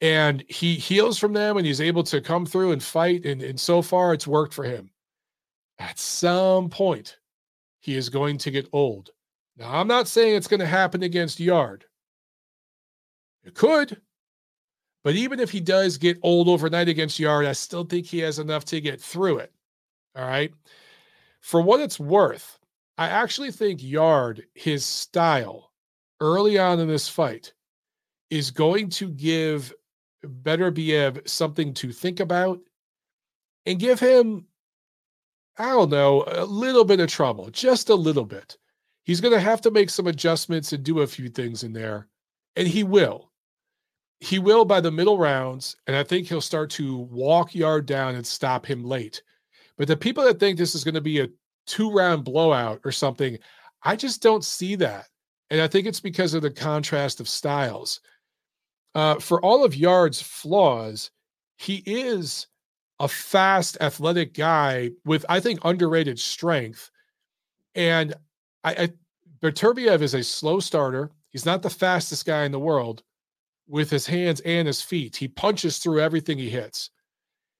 and 0.00 0.44
he 0.48 0.74
heals 0.74 1.18
from 1.18 1.32
them 1.32 1.56
and 1.56 1.66
he's 1.66 1.80
able 1.80 2.02
to 2.04 2.20
come 2.20 2.44
through 2.44 2.72
and 2.72 2.82
fight 2.82 3.24
and, 3.24 3.42
and 3.42 3.58
so 3.58 3.80
far 3.80 4.12
it's 4.12 4.26
worked 4.26 4.52
for 4.52 4.64
him 4.64 4.90
at 5.78 5.98
some 5.98 6.68
point 6.68 7.16
he 7.80 7.96
is 7.96 8.08
going 8.08 8.36
to 8.36 8.50
get 8.50 8.68
old 8.72 9.10
now 9.56 9.70
i'm 9.74 9.88
not 9.88 10.08
saying 10.08 10.34
it's 10.34 10.48
going 10.48 10.60
to 10.60 10.66
happen 10.66 11.02
against 11.02 11.40
Yarde. 11.40 11.84
it 13.44 13.54
could 13.54 14.00
but 15.06 15.14
even 15.14 15.38
if 15.38 15.52
he 15.52 15.60
does 15.60 15.98
get 15.98 16.18
old 16.22 16.48
overnight 16.48 16.88
against 16.88 17.20
Yarde, 17.20 17.46
i 17.46 17.52
still 17.52 17.84
think 17.84 18.06
he 18.06 18.18
has 18.18 18.40
enough 18.40 18.64
to 18.66 18.80
get 18.80 19.00
through 19.00 19.38
it 19.38 19.52
all 20.16 20.26
right 20.26 20.52
for 21.40 21.62
what 21.62 21.80
it's 21.80 22.00
worth 22.00 22.58
I 22.98 23.08
actually 23.08 23.50
think 23.50 23.82
Yarde, 23.82 24.46
his 24.54 24.84
style 24.84 25.72
early 26.20 26.58
on 26.58 26.80
in 26.80 26.88
this 26.88 27.08
fight, 27.08 27.52
is 28.30 28.50
going 28.50 28.88
to 28.90 29.10
give 29.10 29.72
Beterbiev 30.24 31.28
something 31.28 31.74
to 31.74 31.92
think 31.92 32.20
about 32.20 32.58
and 33.66 33.78
give 33.78 34.00
him, 34.00 34.46
I 35.58 35.66
don't 35.66 35.90
know, 35.90 36.24
a 36.26 36.44
little 36.44 36.84
bit 36.84 37.00
of 37.00 37.10
trouble, 37.10 37.50
just 37.50 37.90
a 37.90 37.94
little 37.94 38.24
bit. 38.24 38.56
He's 39.04 39.20
going 39.20 39.34
to 39.34 39.40
have 39.40 39.60
to 39.62 39.70
make 39.70 39.90
some 39.90 40.06
adjustments 40.06 40.72
and 40.72 40.82
do 40.82 41.00
a 41.00 41.06
few 41.06 41.28
things 41.28 41.64
in 41.64 41.72
there, 41.72 42.08
and 42.56 42.66
he 42.66 42.82
will. 42.82 43.25
He 44.20 44.38
will 44.38 44.64
by 44.64 44.80
the 44.80 44.90
middle 44.90 45.18
rounds, 45.18 45.76
and 45.86 45.94
I 45.94 46.02
think 46.02 46.26
he'll 46.26 46.40
start 46.40 46.70
to 46.70 46.96
walk 46.96 47.54
Yarde 47.54 47.86
down 47.86 48.14
and 48.14 48.26
stop 48.26 48.64
him 48.64 48.82
late. 48.82 49.22
But 49.76 49.88
the 49.88 49.96
people 49.96 50.24
that 50.24 50.40
think 50.40 50.56
this 50.56 50.74
is 50.74 50.84
going 50.84 50.94
to 50.94 51.00
be 51.00 51.20
a 51.20 51.28
two 51.66 51.90
round 51.90 52.24
blowout 52.24 52.80
or 52.84 52.92
something, 52.92 53.38
I 53.82 53.96
just 53.96 54.22
don't 54.22 54.44
see 54.44 54.74
that. 54.76 55.06
And 55.50 55.60
I 55.60 55.68
think 55.68 55.86
it's 55.86 56.00
because 56.00 56.34
of 56.34 56.42
the 56.42 56.50
contrast 56.50 57.20
of 57.20 57.28
styles. 57.28 58.00
Uh, 58.94 59.16
for 59.16 59.44
all 59.44 59.64
of 59.64 59.76
Yarde's 59.76 60.22
flaws, 60.22 61.10
he 61.58 61.82
is 61.86 62.46
a 62.98 63.08
fast, 63.08 63.76
athletic 63.80 64.32
guy 64.32 64.90
with, 65.04 65.26
I 65.28 65.40
think, 65.40 65.60
underrated 65.64 66.18
strength. 66.18 66.90
And 67.74 68.14
I, 68.64 68.72
I 68.72 68.88
Beterbiev 69.42 70.00
is 70.00 70.14
a 70.14 70.24
slow 70.24 70.60
starter. 70.60 71.10
He's 71.30 71.44
not 71.44 71.62
the 71.62 71.70
fastest 71.70 72.24
guy 72.24 72.44
in 72.44 72.52
the 72.52 72.58
world 72.58 73.02
with 73.68 73.90
his 73.90 74.06
hands 74.06 74.40
and 74.40 74.66
his 74.66 74.82
feet. 74.82 75.16
He 75.16 75.28
punches 75.28 75.78
through 75.78 76.00
everything 76.00 76.38
he 76.38 76.50
hits. 76.50 76.90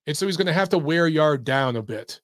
And 0.06 0.16
so 0.16 0.26
he's 0.26 0.36
going 0.36 0.46
to 0.46 0.52
have 0.52 0.68
to 0.70 0.78
wear 0.78 1.08
Yarde 1.08 1.44
down 1.44 1.76
a 1.76 1.82
bit. 1.82 2.20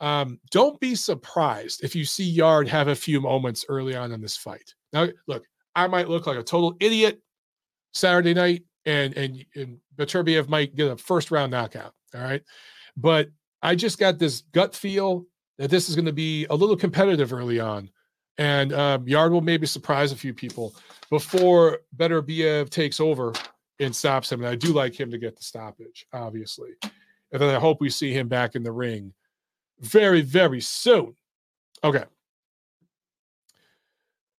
Um, 0.00 0.40
don't 0.50 0.80
be 0.80 0.94
surprised 0.94 1.84
if 1.84 1.94
you 1.94 2.04
see 2.04 2.24
Yarde 2.24 2.68
have 2.68 2.88
a 2.88 2.94
few 2.94 3.20
moments 3.20 3.64
early 3.68 3.94
on 3.94 4.12
in 4.12 4.20
this 4.20 4.36
fight. 4.36 4.74
Now, 4.92 5.08
look, 5.26 5.44
I 5.74 5.86
might 5.86 6.08
look 6.08 6.26
like 6.26 6.38
a 6.38 6.42
total 6.42 6.74
idiot 6.80 7.20
Saturday 7.92 8.34
night, 8.34 8.64
and 8.86 9.16
and 9.16 9.44
and 9.54 9.78
Beterbiev 9.96 10.48
might 10.48 10.74
get 10.74 10.90
a 10.90 10.96
first 10.96 11.30
round 11.30 11.50
knockout. 11.50 11.94
All 12.14 12.22
right, 12.22 12.42
but 12.96 13.28
I 13.62 13.74
just 13.74 13.98
got 13.98 14.18
this 14.18 14.42
gut 14.52 14.74
feel 14.74 15.26
that 15.58 15.70
this 15.70 15.88
is 15.88 15.94
going 15.94 16.06
to 16.06 16.12
be 16.12 16.46
a 16.48 16.54
little 16.54 16.76
competitive 16.76 17.32
early 17.32 17.60
on, 17.60 17.90
and 18.40 18.72
um, 18.72 19.06
Yarde 19.06 19.32
will 19.32 19.42
maybe 19.42 19.66
surprise 19.66 20.12
a 20.12 20.16
few 20.16 20.32
people 20.32 20.74
before 21.10 21.80
Beterbiev 21.96 22.70
takes 22.70 22.98
over 22.98 23.34
and 23.80 23.94
stops 23.94 24.32
him. 24.32 24.40
And 24.40 24.48
I 24.48 24.54
do 24.54 24.72
like 24.72 24.98
him 24.98 25.10
to 25.10 25.18
get 25.18 25.36
the 25.36 25.44
stoppage, 25.44 26.06
obviously, 26.14 26.70
and 26.82 27.40
then 27.40 27.54
I 27.54 27.58
hope 27.58 27.82
we 27.82 27.90
see 27.90 28.14
him 28.14 28.28
back 28.28 28.56
in 28.56 28.62
the 28.62 28.72
ring 28.72 29.12
very 29.80 30.22
very 30.22 30.60
soon. 30.62 31.14
Okay. 31.84 32.04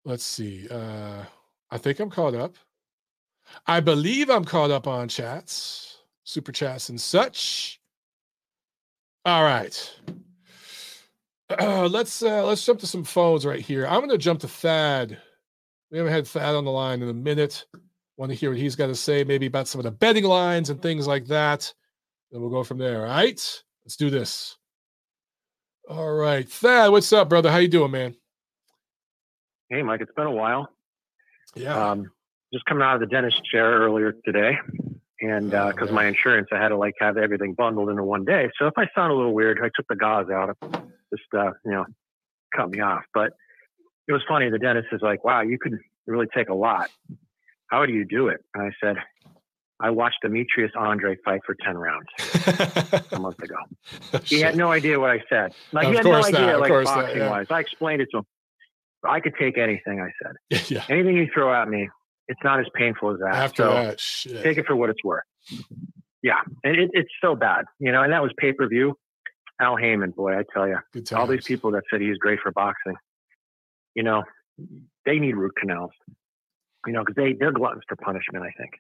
Let's 0.07 0.25
see. 0.25 0.67
Uh, 0.71 1.25
I 1.71 1.77
think 1.77 2.01
I'm 2.01 2.11
caught 2.11 2.35
up. 2.35 2.57
I 3.67 3.81
believe 3.81 4.31
I'm 4.31 4.47
caught 4.47 4.71
up 4.71 4.87
on 4.87 5.09
chats, 5.09 5.99
super 6.25 6.53
chats, 6.53 6.89
and 6.89 6.99
such. 6.99 7.81
All 9.27 9.43
right. 9.43 10.01
Uh, 11.59 11.89
let's 11.91 12.23
uh, 12.23 12.45
let's 12.45 12.65
jump 12.65 12.81
to 12.81 12.87
some 12.87 13.05
phones 13.05 13.45
right 13.45 13.61
here. 13.61 13.87
I'm 13.87 13.99
going 13.99 14.11
to 14.11 14.19
jump 14.19 14.41
to 14.41 14.49
Thad. 14.49 15.19
We 15.91 15.99
haven't 15.99 16.13
had 16.13 16.27
Thad 16.27 16.55
on 16.55 16.65
the 16.65 16.71
line 16.71 17.03
in 17.03 17.09
a 17.09 17.15
minute. 17.15 17.67
Want 18.17 18.31
to 18.31 18.37
hear 18.37 18.51
what 18.51 18.59
he's 18.59 18.77
got 18.77 18.89
to 18.89 18.95
say, 18.95 19.25
maybe 19.25 19.47
about 19.47 19.67
some 19.67 19.79
of 19.79 19.85
the 19.85 19.91
betting 19.91 20.25
lines 20.25 20.71
and 20.71 20.81
things 20.81 21.07
like 21.07 21.27
that. 21.27 21.73
Then 22.31 22.41
we'll 22.41 22.51
go 22.51 22.63
from 22.63 22.79
there. 22.79 23.07
All 23.07 23.13
right, 23.13 23.63
let's 23.85 23.97
do 23.97 24.11
this. 24.11 24.57
All 25.89 26.13
right, 26.13 26.49
Thad, 26.49 26.93
what's 26.93 27.13
up, 27.13 27.29
brother? 27.29 27.51
How 27.51 27.59
you 27.59 27.69
doing, 27.69 27.91
man? 27.91 28.15
Hey, 29.69 29.83
Mike. 29.83 30.01
It's 30.01 30.13
been 30.15 30.27
a 30.27 30.33
while. 30.33 30.69
Yeah. 31.57 31.91
Um, 31.91 32.11
just 32.53 32.65
coming 32.67 32.83
out 32.83 32.95
of 32.95 33.01
the 33.01 33.07
dentist 33.07 33.45
chair 33.45 33.81
earlier 33.81 34.15
today, 34.25 34.59
and 35.21 35.51
because 35.51 35.89
uh, 35.89 35.91
oh, 35.91 35.95
my 35.95 36.07
insurance, 36.07 36.49
I 36.53 36.59
had 36.59 36.69
to 36.69 36.77
like 36.77 36.95
have 37.01 37.17
everything 37.17 37.55
bundled 37.55 37.89
into 37.89 38.05
one 38.05 38.25
day. 38.25 38.51
So 38.59 38.67
if 38.67 38.75
I 38.77 38.89
sound 38.95 39.13
a 39.13 39.15
little 39.17 39.35
weird, 39.35 39.59
I 39.61 39.71
took 39.75 39.87
the 39.89 39.97
gauze 39.97 40.31
out. 40.31 40.57
Just 41.13 41.27
uh, 41.37 41.53
you 41.65 41.73
know, 41.73 41.85
cut 42.55 42.71
me 42.71 42.81
off. 42.81 43.03
But 43.15 43.33
it 44.09 44.13
was 44.13 44.23
funny. 44.29 44.51
The 44.51 44.59
dentist 44.59 44.89
is 44.93 45.01
like, 45.03 45.25
"Wow, 45.25 45.43
you 45.43 45.59
could 45.61 45.79
really 46.07 46.27
take 46.35 46.49
a 46.49 46.55
lot. 46.55 46.91
How 47.69 47.87
do 47.87 47.93
you 47.93 48.05
do 48.05 48.29
it?" 48.29 48.45
And 48.55 48.65
I 48.65 48.71
said, 48.83 48.97
"I 49.81 49.91
watched 49.91 50.19
Demetrius 50.23 50.73
Andrade 50.79 51.19
fight 51.25 51.41
for 51.47 51.57
ten 51.65 51.77
rounds 51.77 52.09
a 53.13 53.19
month 53.19 53.41
ago. 53.43 53.57
he 54.25 54.41
had 54.41 54.57
no 54.57 54.71
idea 54.71 54.99
what 54.99 55.11
I 55.11 55.23
said. 55.29 55.53
Like 55.73 55.87
of 55.87 55.91
he 55.93 55.97
had 55.97 56.05
no 56.05 56.25
idea, 56.25 56.59
like 56.59 56.85
boxing 56.85 57.19
yeah. 57.19 57.31
wise. 57.31 57.47
I 57.51 57.61
explained 57.61 58.03
it 58.03 58.09
to 58.13 58.19
him. 58.19 58.25
I 59.05 59.21
could 59.21 59.35
take 59.39 59.57
anything. 59.57 60.01
I 60.01 60.11
said, 60.23 60.69
yeah. 60.71 60.85
anything 60.89 61.17
you 61.17 61.29
throw 61.33 61.55
at 61.55 61.69
me, 61.69 61.89
it's 62.29 62.41
not 62.45 62.61
as 62.61 62.67
painful 62.75 63.13
as 63.13 63.19
that. 63.21 63.35
After 63.35 63.63
so 63.63 63.71
that, 63.71 64.01
shit. 64.01 64.43
take 64.43 64.59
it 64.59 64.67
for 64.67 64.77
what 64.77 64.91
it's 64.91 65.03
worth. 65.03 65.25
Yeah, 66.23 66.41
and 66.65 66.77
it, 66.77 66.91
it's 66.93 67.11
so 67.23 67.35
bad, 67.35 67.65
you 67.79 67.93
know. 67.93 68.03
And 68.03 68.13
that 68.13 68.23
was 68.23 68.33
pay 68.39 68.53
per 68.53 68.69
view. 68.69 68.97
Al 69.61 69.77
Haymon, 69.77 70.13
boy, 70.13 70.39
I 70.39 70.45
tell 70.53 70.67
you, 70.67 70.79
all 71.15 71.27
these 71.27 71.45
people 71.45 71.71
that 71.73 71.83
said 71.91 72.01
he's 72.01 72.17
great 72.17 72.41
for 72.43 72.51
boxing, 72.51 72.97
you 73.95 74.03
know, 74.03 74.23
they 75.05 75.19
need 75.19 75.37
root 75.37 75.53
canals, 75.59 75.91
you 76.87 76.93
know, 76.93 77.01
because 77.05 77.17
they 77.17 77.35
they're 77.39 77.53
gluttons 77.53 77.83
for 77.89 77.97
punishment. 77.97 78.45
I 78.45 78.53
think. 78.57 78.73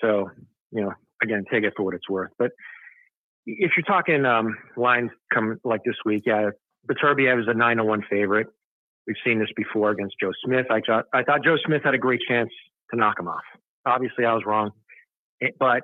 So, 0.00 0.30
you 0.70 0.82
know, 0.82 0.92
again, 1.22 1.44
take 1.50 1.64
it 1.64 1.74
for 1.76 1.82
what 1.82 1.94
it's 1.94 2.08
worth. 2.08 2.30
But 2.38 2.52
if 3.46 3.72
you're 3.76 3.84
talking 3.84 4.24
um, 4.24 4.56
lines 4.76 5.10
come 5.32 5.58
like 5.64 5.82
this 5.84 5.96
week, 6.04 6.24
yeah, 6.26 6.50
Beterbiev 6.86 7.40
is 7.40 7.48
a 7.48 7.54
nine 7.54 7.78
to 7.78 7.84
one 7.84 8.02
favorite. 8.08 8.48
We've 9.06 9.16
seen 9.24 9.38
this 9.38 9.48
before 9.56 9.90
against 9.90 10.16
Joe 10.20 10.32
Smith. 10.44 10.66
I 10.70 10.80
thought 10.86 11.06
I 11.12 11.22
thought 11.22 11.44
Joe 11.44 11.56
Smith 11.64 11.82
had 11.84 11.94
a 11.94 11.98
great 11.98 12.20
chance 12.28 12.50
to 12.90 12.96
knock 12.98 13.18
him 13.18 13.28
off. 13.28 13.42
Obviously, 13.86 14.24
I 14.24 14.34
was 14.34 14.44
wrong, 14.44 14.72
it, 15.40 15.56
but 15.58 15.82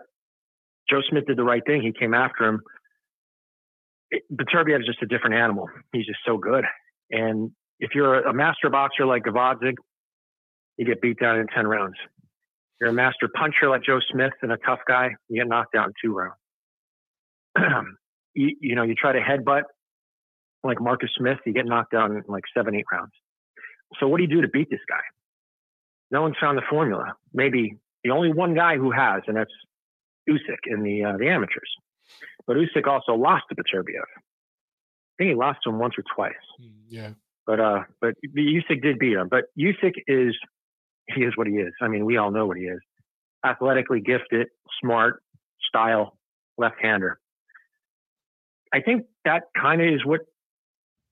Joe 0.89 1.01
Smith 1.09 1.27
did 1.27 1.37
the 1.37 1.45
right 1.45 1.63
thing. 1.67 1.83
He 1.83 1.93
came 1.93 2.15
after 2.15 2.45
him. 2.45 2.61
Beterbiev 4.33 4.81
is 4.81 4.87
just 4.87 5.03
a 5.03 5.07
different 5.07 5.37
animal. 5.37 5.69
He's 5.93 6.07
just 6.07 6.21
so 6.27 6.39
good. 6.39 6.65
And 7.11 7.51
if 7.81 7.91
you're 7.95 8.21
a 8.21 8.33
master 8.33 8.71
boxer 8.71 9.05
like 9.07 9.25
Gvozdyk, 9.25 9.75
you 10.77 10.87
get 10.87 11.01
beat 11.01 11.19
down 11.19 11.39
in 11.39 11.47
ten 11.49 11.67
rounds. 11.67 11.97
You're 12.81 12.91
a 12.91 12.95
master 12.95 13.29
puncher 13.35 13.69
like 13.69 13.83
Joe 13.83 14.01
Smith 14.13 14.33
and 14.43 14.53
a 14.53 14.59
tough 14.59 14.81
guy, 14.87 15.11
you 15.29 15.41
get 15.41 15.49
knocked 15.49 15.75
out 15.75 15.87
in 15.87 15.93
two 16.03 16.15
rounds. 16.15 16.37
you, 18.35 18.57
you 18.61 18.75
know, 18.75 18.83
you 18.83 18.95
try 18.95 19.13
to 19.13 19.21
headbutt 19.21 19.63
like 20.63 20.81
Marcus 20.81 21.11
Smith, 21.17 21.39
you 21.47 21.53
get 21.53 21.65
knocked 21.65 21.93
down 21.93 22.13
in 22.13 22.23
like 22.29 22.45
seven, 22.55 22.75
eight 22.75 22.85
rounds. 22.93 23.13
So 24.01 24.09
what 24.09 24.19
do 24.19 24.25
you 24.25 24.29
do 24.29 24.43
to 24.43 24.49
beat 24.49 24.69
this 24.69 24.81
guy? 24.89 25.01
No 26.11 26.23
one's 26.23 26.37
found 26.41 26.59
the 26.59 26.63
formula. 26.69 27.15
Maybe 27.33 27.77
the 28.05 28.11
only 28.11 28.33
one 28.33 28.55
guy 28.55 28.77
who 28.77 28.91
has, 28.91 29.23
and 29.27 29.37
that's 29.37 29.51
Usyk 30.29 30.59
in 30.67 30.83
the 30.83 31.05
uh, 31.05 31.17
the 31.17 31.29
amateurs. 31.29 31.71
But 32.47 32.57
Usyk 32.57 32.87
also 32.87 33.15
lost 33.15 33.45
to 33.49 33.55
Beterbiev. 33.55 34.03
I 34.03 35.15
think 35.19 35.31
he 35.31 35.35
lost 35.35 35.61
to 35.65 35.71
him 35.71 35.79
once 35.79 35.95
or 35.99 36.05
twice. 36.15 36.35
Mm, 36.61 36.73
yeah. 36.89 37.11
But 37.47 37.61
uh, 37.61 37.81
but 38.01 38.15
Usyk 38.37 38.83
did 38.83 38.99
beat 38.99 39.15
him. 39.15 39.29
But 39.31 39.45
Usyk 39.59 39.95
is 40.07 40.35
he 41.09 41.23
is 41.23 41.37
what 41.37 41.47
he 41.47 41.55
is. 41.55 41.73
I 41.81 41.89
mean, 41.89 42.05
we 42.05 42.17
all 42.17 42.31
know 42.31 42.47
what 42.47 42.57
he 42.57 42.65
is. 42.65 42.81
Athletically 43.45 44.01
gifted, 44.01 44.49
smart, 44.83 45.23
style, 45.69 46.19
left-hander. 46.59 47.19
I 48.75 48.81
think 48.81 49.05
that 49.25 49.45
kind 49.61 49.81
of 49.81 49.89
is 49.89 50.05
what 50.05 50.21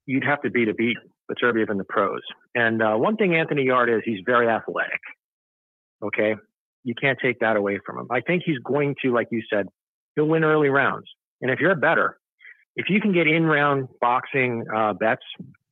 you'd 0.06 0.24
have 0.24 0.42
to 0.42 0.50
be 0.50 0.64
to 0.64 0.74
beat 0.74 0.96
Beterbiev 1.30 1.70
in 1.70 1.78
the 1.78 1.84
pros. 1.84 2.20
And 2.54 2.82
uh, 2.82 2.94
one 2.96 3.16
thing 3.16 3.34
Anthony 3.36 3.64
Yarde 3.64 3.90
is, 3.90 4.02
he's 4.04 4.20
very 4.26 4.48
athletic. 4.48 5.00
Okay. 6.04 6.34
You 6.82 6.94
can't 7.00 7.18
take 7.22 7.38
that 7.40 7.56
away 7.56 7.78
from 7.86 7.98
him. 7.98 8.08
I 8.10 8.20
think 8.20 8.42
he's 8.44 8.58
going 8.58 8.96
to, 9.02 9.12
like 9.12 9.28
you 9.30 9.42
said, 9.50 9.68
he'll 10.16 10.26
win 10.26 10.44
early 10.44 10.68
rounds. 10.68 11.06
And 11.40 11.50
if 11.50 11.60
you're 11.60 11.72
a 11.72 11.76
better, 11.76 12.18
if 12.76 12.86
you 12.88 13.00
can 13.00 13.12
get 13.12 13.26
in 13.26 13.44
round 13.44 13.88
boxing 14.00 14.64
uh, 14.74 14.92
bets, 14.94 15.22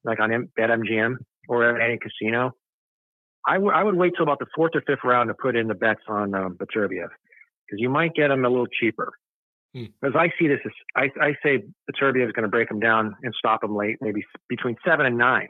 like 0.05 0.21
on 0.21 0.33
M- 0.33 0.49
BetMGM 0.59 1.17
or 1.49 1.77
at 1.77 1.83
any 1.83 1.99
casino, 1.99 2.53
I, 3.47 3.55
w- 3.55 3.73
I 3.73 3.83
would 3.83 3.97
wait 3.97 4.13
till 4.17 4.23
about 4.23 4.39
the 4.39 4.47
fourth 4.55 4.73
or 4.75 4.83
fifth 4.83 5.05
round 5.05 5.29
to 5.29 5.35
put 5.35 5.57
in 5.57 5.67
the 5.67 5.75
bets 5.75 6.03
on 6.09 6.35
um, 6.35 6.57
Beterbiev 6.57 7.09
because 7.67 7.81
you 7.81 7.89
might 7.89 8.15
get 8.15 8.31
him 8.31 8.45
a 8.45 8.49
little 8.49 8.67
cheaper. 8.67 9.13
Hmm. 9.75 9.87
Because 10.01 10.15
I 10.17 10.31
see 10.39 10.49
this 10.49 10.61
as 10.65 10.73
I, 10.95 11.09
I 11.21 11.35
say 11.43 11.65
Beterbiev 11.91 12.27
is 12.27 12.33
going 12.33 12.45
to 12.45 12.49
break 12.49 12.71
him 12.71 12.79
down 12.79 13.17
and 13.23 13.35
stop 13.37 13.65
him 13.65 13.75
late, 13.75 13.97
maybe 14.01 14.23
between 14.49 14.77
seven 14.87 15.07
and 15.07 15.17
nine. 15.17 15.49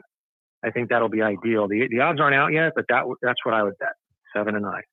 I 0.63 0.71
think 0.71 0.89
that'll 0.89 1.09
be 1.09 1.21
ideal. 1.21 1.67
The 1.67 1.87
the 1.89 1.99
odds 1.99 2.21
aren't 2.21 2.35
out 2.35 2.53
yet, 2.53 2.71
but 2.75 2.85
that 2.87 3.03
that's 3.21 3.45
what 3.45 3.53
I 3.53 3.63
would 3.63 3.77
bet 3.79 3.93
seven 4.35 4.55
and 4.55 4.63
nine. 4.63 4.83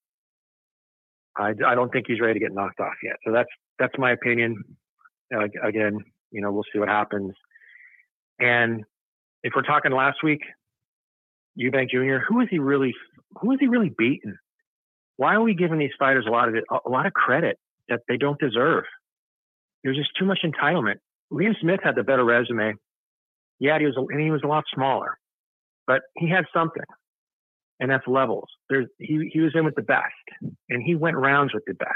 I, 1.37 1.55
I 1.65 1.75
don't 1.75 1.91
think 1.91 2.07
he's 2.09 2.21
ready 2.21 2.35
to 2.35 2.41
get 2.41 2.53
knocked 2.53 2.81
off 2.81 2.95
yet. 3.05 3.17
So 3.25 3.33
that's 3.33 3.49
that's 3.81 3.95
my 3.99 4.13
opinion. 4.13 4.63
Uh, 5.35 5.47
again, 5.67 5.99
you 6.31 6.41
know, 6.41 6.53
we'll 6.53 6.65
see 6.73 6.79
what 6.79 6.89
happens. 6.89 7.33
And 8.39 8.85
if 9.43 9.55
we're 9.57 9.63
talking 9.63 9.91
last 9.91 10.19
week, 10.23 10.43
Eubank 11.59 11.91
Jr., 11.91 12.19
who 12.29 12.41
is 12.41 12.49
he 12.51 12.59
really? 12.59 12.95
Who 13.41 13.53
is 13.53 13.59
he 13.59 13.67
really 13.67 13.93
beating? 13.97 14.37
Why 15.17 15.35
are 15.35 15.43
we 15.43 15.55
giving 15.55 15.79
these 15.79 15.91
fighters 15.99 16.27
a 16.29 16.31
lot 16.31 16.49
of 16.49 16.55
a 16.87 16.89
lot 16.89 17.07
of 17.07 17.13
credit 17.13 17.59
that 17.89 18.01
they 18.09 18.17
don't 18.17 18.39
deserve? 18.39 18.85
There's 19.83 19.97
just 19.97 20.11
too 20.19 20.27
much 20.27 20.41
entitlement. 20.45 20.97
Liam 21.33 21.55
Smith 21.61 21.81
had 21.83 21.97
the 21.97 22.03
better 22.03 22.25
resume. 22.25 22.75
Yeah, 23.59 23.79
he 23.79 23.87
was, 23.87 23.95
and 23.97 24.21
he 24.21 24.31
was 24.31 24.43
a 24.45 24.47
lot 24.47 24.65
smaller, 24.75 25.19
but 25.87 26.03
he 26.17 26.29
had 26.29 26.45
something, 26.53 26.83
and 27.79 27.91
that's 27.91 28.07
levels. 28.07 28.49
There's 28.69 28.87
he 28.99 29.31
he 29.33 29.41
was 29.41 29.53
in 29.55 29.65
with 29.65 29.75
the 29.75 29.83
best, 29.83 30.05
and 30.69 30.83
he 30.83 30.95
went 30.95 31.17
rounds 31.17 31.53
with 31.55 31.65
the 31.67 31.75
best. 31.75 31.91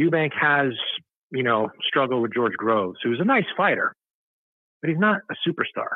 Eubank 0.00 0.32
has, 0.40 0.72
you 1.30 1.42
know, 1.42 1.70
struggled 1.82 2.22
with 2.22 2.32
George 2.34 2.54
Groves, 2.54 2.98
who's 3.02 3.20
a 3.20 3.24
nice 3.24 3.44
fighter, 3.56 3.94
but 4.80 4.88
he's 4.90 4.98
not 4.98 5.20
a 5.30 5.48
superstar. 5.48 5.88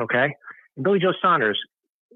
Okay, 0.00 0.34
and 0.76 0.84
Billy 0.84 0.98
Joe 0.98 1.12
Saunders, 1.20 1.58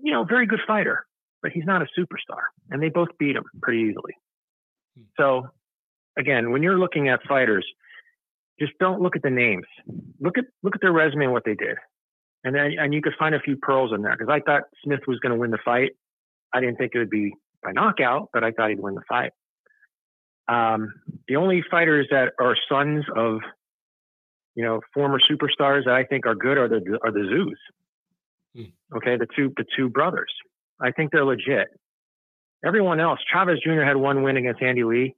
you 0.03 0.13
know, 0.13 0.25
very 0.25 0.47
good 0.47 0.61
fighter, 0.67 1.07
but 1.43 1.53
he's 1.53 1.65
not 1.65 1.83
a 1.83 1.87
superstar, 1.99 2.43
and 2.71 2.83
they 2.83 2.89
both 2.89 3.09
beat 3.19 3.37
him 3.37 3.45
pretty 3.63 3.81
easily. 3.81 4.15
Hmm. 4.97 5.05
So, 5.19 5.49
again, 6.19 6.51
when 6.51 6.63
you're 6.63 6.79
looking 6.79 7.09
at 7.09 7.21
fighters 7.29 7.67
just 8.59 8.73
don't 8.79 9.01
look 9.01 9.17
at 9.17 9.23
the 9.23 9.31
names. 9.31 9.65
Look 10.21 10.39
at 10.39 10.45
look 10.63 10.75
at 10.75 10.81
their 10.81 10.93
resume 10.93 11.25
and 11.25 11.33
what 11.33 11.45
they 11.45 11.55
did, 11.55 11.77
and 12.45 12.55
then 12.55 12.73
and 12.79 12.95
you 12.95 13.03
could 13.03 13.15
find 13.19 13.35
a 13.35 13.41
few 13.41 13.57
pearls 13.57 13.93
in 13.95 14.03
there 14.03 14.17
because 14.17 14.33
I 14.33 14.41
thought 14.41 14.63
Smith 14.85 15.01
was 15.07 15.19
going 15.19 15.33
to 15.35 15.39
win 15.39 15.51
the 15.51 15.59
fight. 15.65 15.93
I 16.53 16.61
didn't 16.61 16.77
think 16.77 16.93
it 16.95 16.99
would 16.99 17.11
be 17.11 17.35
by 17.63 17.73
knockout, 17.73 18.29
but 18.33 18.45
I 18.45 18.53
thought 18.53 18.71
he'd 18.71 18.81
win 18.81 18.95
the 18.95 19.03
fight. 19.09 19.33
Um, 20.49 20.93
the 21.29 21.37
only 21.37 21.63
fighters 21.71 22.07
that 22.11 22.33
are 22.39 22.57
sons 22.69 23.05
of 23.17 23.39
you 24.55 24.65
know 24.65 24.81
former 24.93 25.19
superstars 25.19 25.85
that 25.85 25.95
I 25.95 26.05
think 26.05 26.27
are 26.27 26.35
good 26.35 26.59
are 26.59 26.69
the 26.69 26.99
are 27.03 27.13
the 27.13 27.21
Tszyus. 27.21 28.63
Hmm. 28.63 28.97
Okay, 28.97 29.17
the 29.17 29.27
two 29.35 29.53
the 29.57 29.65
two 29.77 29.89
brothers. 29.89 30.33
I 30.81 30.91
think 30.91 31.13
they're 31.13 31.25
legit. 31.25 31.69
Everyone 32.65 32.99
else, 32.99 33.21
Chavez 33.33 33.59
Jr. 33.63 33.83
had 33.83 33.97
one 33.97 34.23
win 34.23 34.37
against 34.37 34.63
Andy 34.63 34.85
Lee 34.85 35.15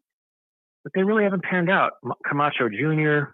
but 0.87 0.93
they 0.95 1.03
really 1.03 1.25
haven't 1.25 1.43
panned 1.43 1.69
out. 1.69 1.95
Camacho 2.25 2.69
Jr. 2.69 3.33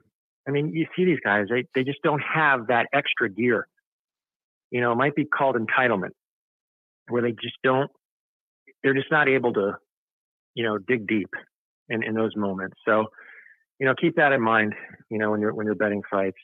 I 0.48 0.50
mean, 0.50 0.72
you 0.74 0.86
see 0.96 1.04
these 1.04 1.18
guys; 1.22 1.48
they 1.50 1.66
they 1.74 1.84
just 1.84 2.00
don't 2.02 2.22
have 2.22 2.68
that 2.68 2.86
extra 2.94 3.28
gear. 3.28 3.68
You 4.70 4.80
know, 4.80 4.92
it 4.92 4.94
might 4.94 5.14
be 5.14 5.26
called 5.26 5.56
entitlement, 5.56 6.12
where 7.08 7.20
they 7.20 7.32
just 7.32 7.56
don't. 7.62 7.90
They're 8.82 8.94
just 8.94 9.10
not 9.10 9.28
able 9.28 9.52
to, 9.52 9.74
you 10.54 10.64
know, 10.64 10.78
dig 10.78 11.06
deep 11.06 11.28
in 11.88 12.02
in 12.02 12.14
those 12.14 12.34
moments. 12.36 12.76
So, 12.86 13.06
you 13.78 13.86
know, 13.86 13.94
keep 14.00 14.16
that 14.16 14.32
in 14.32 14.40
mind. 14.40 14.74
You 15.10 15.18
know, 15.18 15.30
when 15.30 15.40
you're 15.40 15.54
when 15.54 15.66
you're 15.66 15.74
betting 15.74 16.02
fights. 16.10 16.38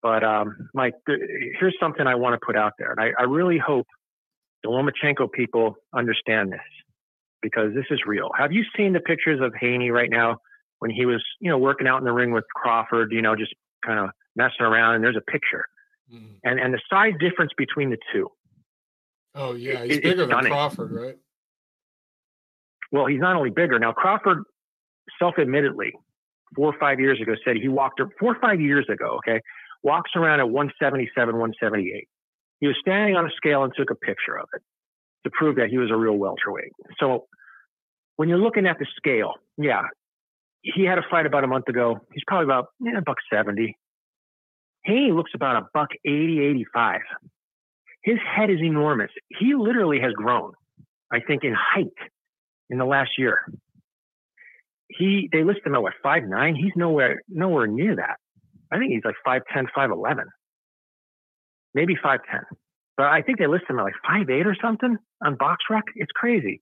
But 0.00 0.22
um, 0.22 0.70
Mike, 0.74 0.94
th- 1.08 1.20
here's 1.58 1.76
something 1.80 2.06
I 2.06 2.14
want 2.14 2.40
to 2.40 2.44
put 2.44 2.56
out 2.56 2.74
there, 2.78 2.92
and 2.92 3.00
I, 3.00 3.10
I 3.18 3.24
really 3.24 3.58
hope 3.58 3.88
the 4.62 4.70
Lomachenko 4.70 5.32
people 5.32 5.76
understand 5.92 6.52
this 6.52 6.60
because 7.42 7.74
this 7.74 7.86
is 7.90 8.00
real. 8.06 8.30
Have 8.38 8.52
you 8.52 8.64
seen 8.76 8.92
the 8.92 9.00
pictures 9.00 9.40
of 9.42 9.52
Haney 9.60 9.90
right 9.90 10.10
now 10.10 10.38
when 10.78 10.90
he 10.90 11.06
was, 11.06 11.22
you 11.40 11.50
know, 11.50 11.58
working 11.58 11.86
out 11.86 11.98
in 11.98 12.04
the 12.04 12.12
ring 12.12 12.32
with 12.32 12.44
Crawford, 12.54 13.12
you 13.12 13.22
know, 13.22 13.34
just 13.34 13.54
kind 13.84 13.98
of 13.98 14.10
messing 14.36 14.62
around 14.64 14.96
and 14.96 15.04
there's 15.04 15.16
a 15.16 15.30
picture. 15.30 15.64
Mm. 16.12 16.36
And 16.44 16.60
and 16.60 16.72
the 16.72 16.80
size 16.88 17.12
difference 17.20 17.52
between 17.56 17.90
the 17.90 17.98
two. 18.12 18.28
Oh 19.34 19.54
yeah, 19.54 19.84
he's 19.84 19.98
it, 19.98 20.02
bigger 20.02 20.26
than 20.26 20.46
Crawford, 20.46 20.92
right? 20.92 21.16
Well, 22.90 23.06
he's 23.06 23.20
not 23.20 23.36
only 23.36 23.50
bigger. 23.50 23.78
Now 23.78 23.92
Crawford 23.92 24.42
self-admittedly 25.18 25.92
4 26.56 26.66
or 26.66 26.74
5 26.78 27.00
years 27.00 27.20
ago 27.20 27.34
said 27.44 27.56
he 27.56 27.68
walked 27.68 28.00
4 28.00 28.10
or 28.20 28.38
5 28.40 28.60
years 28.60 28.86
ago, 28.88 29.18
okay? 29.18 29.40
Walks 29.82 30.10
around 30.16 30.40
at 30.40 30.48
177, 30.50 31.34
178. 31.34 32.08
He 32.60 32.66
was 32.66 32.76
standing 32.80 33.16
on 33.16 33.26
a 33.26 33.30
scale 33.36 33.62
and 33.64 33.72
took 33.76 33.90
a 33.90 33.94
picture 33.94 34.38
of 34.38 34.48
it 34.54 34.62
to 35.24 35.30
prove 35.30 35.56
that 35.56 35.68
he 35.68 35.78
was 35.78 35.90
a 35.90 35.96
real 35.96 36.16
welterweight. 36.16 36.72
So 36.98 37.26
when 38.16 38.28
you're 38.28 38.38
looking 38.38 38.66
at 38.66 38.78
the 38.78 38.86
scale, 38.96 39.34
yeah, 39.56 39.82
he 40.62 40.84
had 40.84 40.98
a 40.98 41.02
fight 41.10 41.26
about 41.26 41.44
a 41.44 41.46
month 41.46 41.68
ago. 41.68 42.00
He's 42.12 42.24
probably 42.26 42.44
about 42.44 42.66
yeah, 42.80 43.00
buck 43.04 43.18
70. 43.32 43.76
He 44.84 45.12
looks 45.12 45.32
about 45.34 45.56
a 45.56 45.66
buck 45.72 45.90
80, 46.04 46.40
85. 46.40 47.00
His 48.02 48.18
head 48.24 48.50
is 48.50 48.60
enormous. 48.60 49.10
He 49.28 49.54
literally 49.54 50.00
has 50.00 50.12
grown, 50.12 50.52
I 51.12 51.20
think, 51.20 51.44
in 51.44 51.54
height 51.54 51.86
in 52.70 52.78
the 52.78 52.84
last 52.84 53.10
year. 53.18 53.40
He 54.88 55.28
they 55.32 55.44
list 55.44 55.60
him 55.64 55.74
at 55.74 55.82
what 55.82 55.94
five 56.02 56.24
nine. 56.24 56.54
He's 56.54 56.72
nowhere 56.76 57.22
nowhere 57.28 57.66
near 57.66 57.96
that. 57.96 58.16
I 58.70 58.78
think 58.78 58.92
he's 58.92 59.02
like 59.02 59.14
5'10, 59.26 59.68
5'11. 59.74 60.24
Maybe 61.74 61.96
5'10 61.96 62.18
but 62.98 63.06
I 63.06 63.22
think 63.22 63.38
they 63.38 63.46
list 63.46 63.64
him 63.70 63.78
at 63.78 63.84
like 63.84 63.94
five 64.06 64.28
eight 64.28 64.46
or 64.46 64.56
something 64.60 64.98
on 65.24 65.36
BoxRec. 65.36 65.82
It's 65.94 66.10
crazy. 66.14 66.60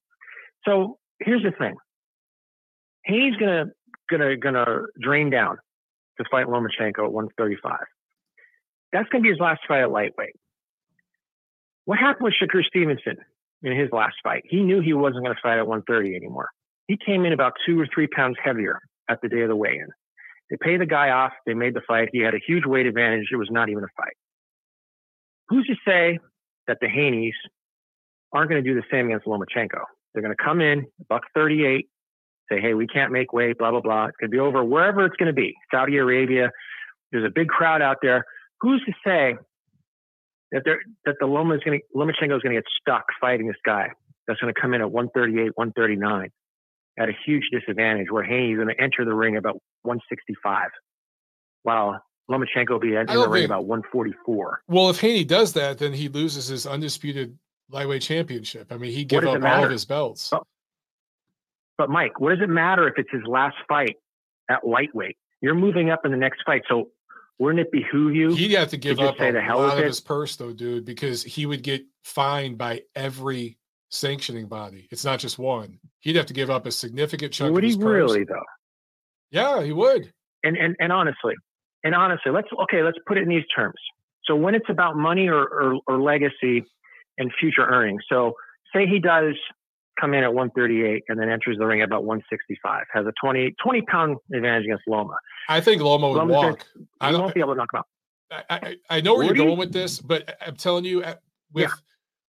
So 0.66 0.98
here's 1.18 1.42
the 1.42 1.50
thing: 1.50 1.74
he's 3.04 3.34
gonna 3.36 3.64
gonna 4.10 4.36
gonna 4.36 4.82
drain 5.00 5.30
down 5.30 5.56
to 6.18 6.24
fight 6.30 6.46
Lomachenko 6.46 7.06
at 7.06 7.12
135. 7.12 7.78
That's 8.92 9.08
gonna 9.08 9.22
be 9.22 9.30
his 9.30 9.40
last 9.40 9.62
fight 9.66 9.80
at 9.80 9.90
lightweight. 9.90 10.36
What 11.86 11.98
happened 11.98 12.24
with 12.24 12.34
Shakur 12.34 12.62
Stevenson 12.64 13.16
in 13.62 13.78
his 13.78 13.88
last 13.92 14.16
fight? 14.22 14.42
He 14.48 14.62
knew 14.62 14.80
he 14.80 14.92
wasn't 14.92 15.24
going 15.24 15.34
to 15.34 15.40
fight 15.42 15.58
at 15.58 15.66
130 15.66 16.16
anymore. 16.16 16.48
He 16.88 16.96
came 17.04 17.24
in 17.24 17.32
about 17.32 17.54
two 17.66 17.80
or 17.80 17.86
three 17.92 18.06
pounds 18.06 18.36
heavier 18.42 18.80
at 19.08 19.20
the 19.22 19.28
day 19.28 19.42
of 19.42 19.48
the 19.48 19.56
weigh-in. 19.56 19.88
They 20.50 20.56
paid 20.60 20.80
the 20.80 20.86
guy 20.86 21.10
off. 21.10 21.32
They 21.46 21.54
made 21.54 21.74
the 21.74 21.80
fight. 21.88 22.10
He 22.12 22.20
had 22.20 22.34
a 22.34 22.40
huge 22.46 22.64
weight 22.64 22.86
advantage. 22.86 23.28
It 23.32 23.36
was 23.36 23.48
not 23.50 23.68
even 23.68 23.82
a 23.82 23.88
fight 23.96 24.14
who's 25.48 25.66
to 25.66 25.74
say 25.86 26.18
that 26.66 26.78
the 26.80 26.86
Haneys 26.86 27.34
aren't 28.32 28.50
going 28.50 28.62
to 28.62 28.68
do 28.68 28.74
the 28.74 28.86
same 28.90 29.06
against 29.06 29.26
Lomachenko? 29.26 29.82
They're 30.12 30.22
going 30.22 30.34
to 30.36 30.42
come 30.42 30.60
in, 30.60 30.86
buck 31.08 31.22
38, 31.34 31.88
say, 32.50 32.60
hey, 32.60 32.74
we 32.74 32.86
can't 32.86 33.12
make 33.12 33.32
weight, 33.32 33.58
blah, 33.58 33.70
blah, 33.70 33.80
blah. 33.80 34.06
It's 34.06 34.16
going 34.18 34.30
to 34.30 34.34
be 34.34 34.40
over 34.40 34.64
wherever 34.64 35.04
it's 35.04 35.16
going 35.16 35.28
to 35.28 35.32
be, 35.32 35.54
Saudi 35.72 35.98
Arabia. 35.98 36.50
There's 37.12 37.24
a 37.24 37.32
big 37.32 37.48
crowd 37.48 37.82
out 37.82 37.98
there. 38.02 38.24
Who's 38.60 38.82
to 38.86 38.92
say 39.04 39.36
that 40.56 40.62
they're, 40.64 40.80
that 41.04 41.16
the 41.20 41.26
Loma 41.26 41.54
is 41.54 41.60
going 41.62 41.80
to, 41.80 41.98
Lomachenko 41.98 42.34
is 42.34 42.42
going 42.42 42.54
to 42.54 42.62
get 42.62 42.64
stuck 42.80 43.04
fighting 43.20 43.46
this 43.46 43.56
guy 43.64 43.88
that's 44.26 44.40
going 44.40 44.52
to 44.52 44.58
come 44.58 44.72
in 44.72 44.80
at 44.80 44.90
138, 44.90 45.52
139 45.54 46.30
at 46.98 47.08
a 47.10 47.12
huge 47.26 47.44
disadvantage 47.52 48.06
where 48.10 48.24
Haney 48.24 48.52
is 48.52 48.56
going 48.56 48.68
to 48.68 48.82
enter 48.82 49.04
the 49.04 49.12
ring 49.12 49.36
about 49.36 49.60
165. 49.82 50.70
Wow, 51.64 52.00
Lomachenko 52.30 52.70
will 52.70 52.78
be 52.78 52.96
entering 52.96 53.20
the 53.20 53.28
ring 53.28 53.44
about 53.44 53.66
144. 53.66 54.62
Well, 54.66 54.88
if 54.88 54.98
Haney 55.00 55.24
does 55.24 55.52
that, 55.52 55.76
then 55.76 55.92
he 55.92 56.08
loses 56.08 56.48
his 56.48 56.66
undisputed 56.66 57.38
lightweight 57.68 58.00
championship. 58.00 58.72
I 58.72 58.78
mean, 58.78 58.92
he 58.92 59.04
gives 59.04 59.26
up 59.26 59.42
all 59.42 59.64
of 59.64 59.70
his 59.70 59.84
belts. 59.84 60.30
But, 60.30 60.42
but, 61.76 61.90
Mike, 61.90 62.18
what 62.18 62.30
does 62.30 62.40
it 62.40 62.48
matter 62.48 62.88
if 62.88 62.94
it's 62.96 63.10
his 63.12 63.24
last 63.26 63.56
fight 63.68 63.96
at 64.48 64.66
lightweight? 64.66 65.18
You're 65.42 65.54
moving 65.54 65.90
up 65.90 66.06
in 66.06 66.12
the 66.12 66.16
next 66.16 66.40
fight, 66.46 66.62
so 66.66 66.88
wouldn't 67.38 67.60
it 67.60 67.72
behoove 67.72 68.14
you? 68.14 68.34
He'd 68.34 68.52
have 68.52 68.68
to 68.68 68.76
give 68.76 68.98
to 68.98 69.08
up 69.08 69.20
a 69.20 69.32
lot 69.54 69.78
of 69.78 69.84
his 69.84 70.00
purse, 70.00 70.36
though, 70.36 70.52
dude, 70.52 70.84
because 70.84 71.22
he 71.22 71.46
would 71.46 71.62
get 71.62 71.84
fined 72.02 72.56
by 72.56 72.82
every 72.94 73.58
sanctioning 73.90 74.46
body. 74.46 74.88
It's 74.90 75.04
not 75.04 75.18
just 75.18 75.38
one. 75.38 75.78
He'd 76.00 76.16
have 76.16 76.26
to 76.26 76.34
give 76.34 76.50
up 76.50 76.66
a 76.66 76.72
significant 76.72 77.32
chunk. 77.32 77.56
Of 77.56 77.62
his 77.62 77.76
purse. 77.76 77.84
Would 77.84 77.90
he 77.90 77.96
really, 77.96 78.24
though? 78.24 78.42
Yeah, 79.30 79.62
he 79.62 79.72
would. 79.72 80.12
And 80.44 80.56
and 80.56 80.76
and 80.78 80.92
honestly, 80.92 81.34
and 81.84 81.94
honestly, 81.94 82.32
let's 82.32 82.48
okay, 82.62 82.82
let's 82.82 82.98
put 83.06 83.18
it 83.18 83.22
in 83.22 83.28
these 83.28 83.46
terms. 83.54 83.74
So 84.24 84.34
when 84.34 84.54
it's 84.54 84.68
about 84.68 84.96
money 84.96 85.28
or, 85.28 85.42
or, 85.42 85.78
or 85.86 86.00
legacy 86.00 86.64
and 87.18 87.30
future 87.38 87.64
earnings, 87.64 88.02
so 88.08 88.32
say 88.74 88.86
he 88.86 88.98
does 88.98 89.34
come 90.00 90.14
in 90.14 90.24
at 90.24 90.32
138 90.32 91.04
and 91.08 91.18
then 91.18 91.28
enters 91.28 91.58
the 91.58 91.66
ring 91.66 91.80
at 91.80 91.86
about 91.86 92.04
165, 92.04 92.84
has 92.92 93.06
a 93.06 93.12
20, 93.22 93.54
20 93.62 93.82
pound 93.82 94.16
advantage 94.34 94.64
against 94.64 94.84
Loma. 94.86 95.16
I 95.48 95.60
think 95.60 95.82
Loma 95.82 96.08
would 96.08 96.18
Loma's 96.18 96.34
walk. 96.34 96.66
I 97.00 97.12
won't 97.12 97.34
be 97.34 97.40
able 97.40 97.54
to 97.54 97.58
knock 97.58 97.68
him 97.72 97.78
out. 97.78 97.86
I, 98.50 98.76
I, 98.90 99.00
know 99.00 99.14
where 99.14 99.24
you're 99.24 99.34
going 99.34 99.56
with 99.56 99.72
this, 99.72 100.00
but 100.00 100.36
I'm 100.44 100.56
telling 100.56 100.84
you, 100.84 100.98
with 101.52 101.64
yeah. 101.64 101.68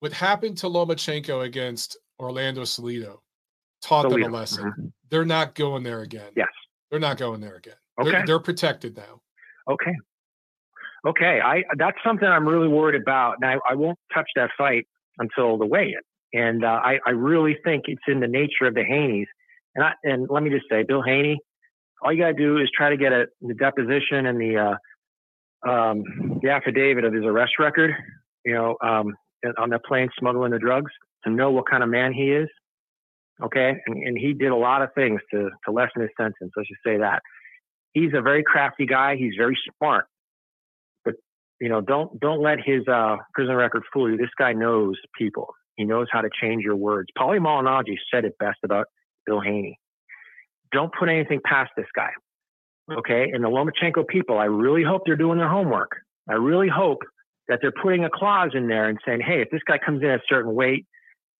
what 0.00 0.12
happened 0.12 0.56
to 0.58 0.66
Lomachenko 0.66 1.44
against 1.44 1.98
Orlando 2.18 2.62
Salido, 2.62 3.18
taught 3.82 4.06
Salido. 4.06 4.22
them 4.22 4.32
a 4.32 4.36
lesson. 4.36 4.64
Mm-hmm. 4.64 4.86
They're 5.10 5.26
not 5.26 5.54
going 5.54 5.82
there 5.82 6.00
again. 6.00 6.30
Yes, 6.34 6.48
they're 6.90 7.00
not 7.00 7.18
going 7.18 7.40
there 7.40 7.56
again. 7.56 7.74
Okay, 8.00 8.10
they're, 8.10 8.26
they're 8.26 8.38
protected 8.38 8.96
now. 8.96 9.20
Okay. 9.68 9.92
Okay. 11.06 11.40
I 11.44 11.62
that's 11.76 11.98
something 12.04 12.26
I'm 12.26 12.48
really 12.48 12.68
worried 12.68 13.00
about. 13.00 13.36
Now 13.40 13.60
I 13.68 13.74
won't 13.74 13.98
touch 14.14 14.28
that 14.36 14.50
fight 14.56 14.86
until 15.18 15.58
the 15.58 15.66
weigh-in, 15.66 16.00
and 16.32 16.64
uh, 16.64 16.80
I 16.82 16.98
I 17.06 17.10
really 17.10 17.56
think 17.64 17.84
it's 17.86 18.02
in 18.08 18.20
the 18.20 18.28
nature 18.28 18.66
of 18.66 18.74
the 18.74 18.82
Haneys. 18.82 19.26
And 19.74 19.84
I, 19.84 19.92
and 20.04 20.28
let 20.28 20.42
me 20.42 20.50
just 20.50 20.66
say, 20.70 20.82
Bill 20.82 21.02
Haney, 21.02 21.38
all 22.02 22.12
you 22.12 22.20
gotta 22.20 22.34
do 22.34 22.58
is 22.58 22.68
try 22.76 22.90
to 22.90 22.96
get 22.96 23.12
a 23.12 23.26
the 23.40 23.54
deposition 23.54 24.26
and 24.26 24.40
the 24.40 24.76
uh, 25.66 25.70
um, 25.70 26.04
the 26.42 26.50
affidavit 26.50 27.04
of 27.04 27.12
his 27.12 27.24
arrest 27.24 27.52
record. 27.58 27.92
You 28.44 28.54
know, 28.54 28.76
um, 28.82 29.14
on 29.58 29.70
the 29.70 29.78
plane 29.78 30.08
smuggling 30.18 30.52
the 30.52 30.58
drugs 30.58 30.92
to 31.24 31.30
know 31.30 31.50
what 31.50 31.68
kind 31.70 31.82
of 31.82 31.88
man 31.88 32.12
he 32.12 32.32
is. 32.32 32.48
Okay, 33.42 33.74
and, 33.86 33.96
and 34.06 34.18
he 34.18 34.34
did 34.34 34.50
a 34.50 34.56
lot 34.56 34.82
of 34.82 34.90
things 34.94 35.20
to 35.32 35.50
to 35.64 35.72
lessen 35.72 36.02
his 36.02 36.10
sentence. 36.16 36.52
Let's 36.56 36.68
just 36.68 36.80
say 36.84 36.98
that 36.98 37.22
he's 37.92 38.10
a 38.14 38.20
very 38.20 38.42
crafty 38.42 38.86
guy. 38.86 39.16
He's 39.16 39.34
very 39.36 39.58
smart. 39.78 40.06
But 41.04 41.14
you 41.60 41.68
know, 41.68 41.80
don't 41.80 42.18
don't 42.20 42.42
let 42.42 42.58
his 42.64 42.86
uh, 42.88 43.16
prison 43.34 43.54
record 43.54 43.82
fool 43.92 44.10
you. 44.10 44.16
This 44.16 44.30
guy 44.38 44.52
knows 44.52 44.96
people. 45.18 45.54
He 45.76 45.84
knows 45.84 46.06
how 46.10 46.20
to 46.20 46.28
change 46.40 46.64
your 46.64 46.76
words. 46.76 47.08
Paulie 47.18 47.40
Malignaggi 47.40 47.96
said 48.12 48.24
it 48.24 48.36
best 48.38 48.58
about 48.64 48.86
Bill 49.26 49.40
Haney. 49.40 49.78
Don't 50.72 50.92
put 50.98 51.08
anything 51.08 51.40
past 51.44 51.70
this 51.76 51.86
guy. 51.94 52.10
Okay. 52.90 53.30
And 53.32 53.44
the 53.44 53.48
Lomachenko 53.48 54.06
people, 54.06 54.38
I 54.38 54.44
really 54.44 54.82
hope 54.82 55.02
they're 55.06 55.16
doing 55.16 55.38
their 55.38 55.48
homework. 55.48 55.90
I 56.28 56.34
really 56.34 56.68
hope 56.68 56.98
that 57.48 57.58
they're 57.60 57.72
putting 57.82 58.04
a 58.04 58.10
clause 58.10 58.50
in 58.54 58.68
there 58.68 58.88
and 58.88 58.98
saying, 59.06 59.20
hey, 59.20 59.40
if 59.42 59.50
this 59.50 59.62
guy 59.66 59.78
comes 59.78 60.02
in 60.02 60.08
at 60.08 60.20
a 60.20 60.22
certain 60.28 60.54
weight, 60.54 60.86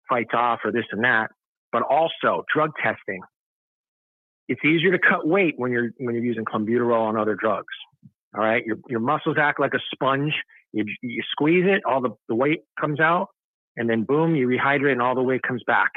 fights 0.08 0.30
off 0.34 0.60
or 0.64 0.72
this 0.72 0.84
and 0.92 1.04
that, 1.04 1.28
but 1.70 1.82
also 1.82 2.44
drug 2.52 2.70
testing. 2.82 3.20
It's 4.48 4.60
easier 4.64 4.90
to 4.92 4.98
cut 4.98 5.26
weight 5.26 5.54
when 5.56 5.72
you're 5.72 5.90
when 5.98 6.14
you're 6.14 6.24
using 6.24 6.44
clenbuterol 6.44 7.08
and 7.08 7.16
other 7.16 7.34
drugs. 7.34 7.72
All 8.34 8.42
right, 8.42 8.64
your 8.66 8.76
your 8.88 9.00
muscles 9.00 9.36
act 9.38 9.60
like 9.60 9.72
a 9.74 9.78
sponge. 9.94 10.34
You 10.72 10.84
you 11.00 11.22
squeeze 11.30 11.64
it, 11.66 11.82
all 11.86 12.00
the, 12.00 12.10
the 12.28 12.34
weight 12.34 12.60
comes 12.78 12.98
out, 12.98 13.28
and 13.76 13.88
then 13.88 14.04
boom, 14.04 14.34
you 14.34 14.46
rehydrate, 14.46 14.92
and 14.92 15.02
all 15.02 15.14
the 15.14 15.22
weight 15.22 15.42
comes 15.42 15.62
back. 15.66 15.92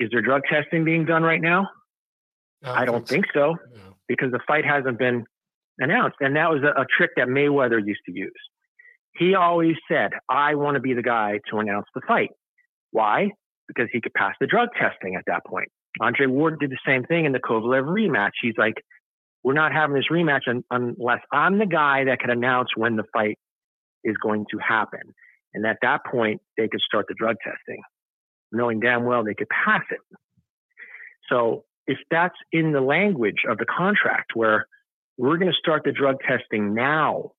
Is 0.00 0.08
there 0.10 0.22
drug 0.22 0.42
testing 0.50 0.84
being 0.84 1.04
done 1.04 1.22
right 1.22 1.40
now? 1.40 1.68
I, 2.64 2.82
I 2.82 2.84
don't 2.84 3.06
think 3.06 3.26
so, 3.32 3.54
think 3.54 3.74
so 3.74 3.88
no. 3.88 3.96
because 4.08 4.32
the 4.32 4.40
fight 4.46 4.64
hasn't 4.64 4.98
been 4.98 5.24
announced. 5.78 6.16
And 6.20 6.36
that 6.36 6.50
was 6.50 6.62
a, 6.62 6.80
a 6.80 6.86
trick 6.96 7.10
that 7.16 7.28
Mayweather 7.28 7.84
used 7.84 8.00
to 8.06 8.12
use. 8.12 8.32
He 9.16 9.34
always 9.34 9.76
said, 9.88 10.10
I 10.28 10.56
want 10.56 10.74
to 10.74 10.80
be 10.80 10.94
the 10.94 11.02
guy 11.02 11.40
to 11.50 11.58
announce 11.58 11.86
the 11.94 12.00
fight. 12.06 12.30
Why? 12.90 13.30
Because 13.68 13.88
he 13.92 14.00
could 14.00 14.14
pass 14.14 14.34
the 14.40 14.46
drug 14.46 14.70
testing 14.78 15.14
at 15.14 15.24
that 15.26 15.44
point. 15.46 15.68
Andre 16.00 16.26
Ward 16.26 16.58
did 16.58 16.70
the 16.70 16.78
same 16.84 17.04
thing 17.04 17.24
in 17.24 17.32
the 17.32 17.38
Kovalev 17.38 17.84
rematch. 17.84 18.32
He's 18.42 18.56
like, 18.58 18.74
we're 19.44 19.52
not 19.52 19.72
having 19.72 19.94
this 19.94 20.06
rematch 20.10 20.48
un- 20.48 20.64
unless 20.70 21.20
I'm 21.32 21.58
the 21.58 21.66
guy 21.66 22.04
that 22.04 22.18
can 22.18 22.30
announce 22.30 22.70
when 22.76 22.96
the 22.96 23.04
fight 23.12 23.38
is 24.02 24.16
going 24.16 24.46
to 24.50 24.58
happen. 24.58 25.14
And 25.54 25.66
at 25.66 25.78
that 25.82 26.00
point, 26.10 26.42
they 26.56 26.68
could 26.68 26.80
start 26.80 27.06
the 27.08 27.14
drug 27.16 27.36
testing, 27.42 27.80
knowing 28.52 28.80
damn 28.80 29.04
well 29.04 29.24
they 29.24 29.34
could 29.34 29.48
pass 29.48 29.82
it. 29.90 30.00
So 31.28 31.64
if 31.86 31.98
that's 32.10 32.34
in 32.52 32.72
the 32.72 32.80
language 32.80 33.44
of 33.48 33.58
the 33.58 33.66
contract 33.66 34.32
where 34.34 34.66
we're 35.16 35.36
going 35.36 35.50
to 35.50 35.58
start 35.58 35.82
the 35.84 35.92
drug 35.92 36.16
testing 36.26 36.74
now, 36.74 37.32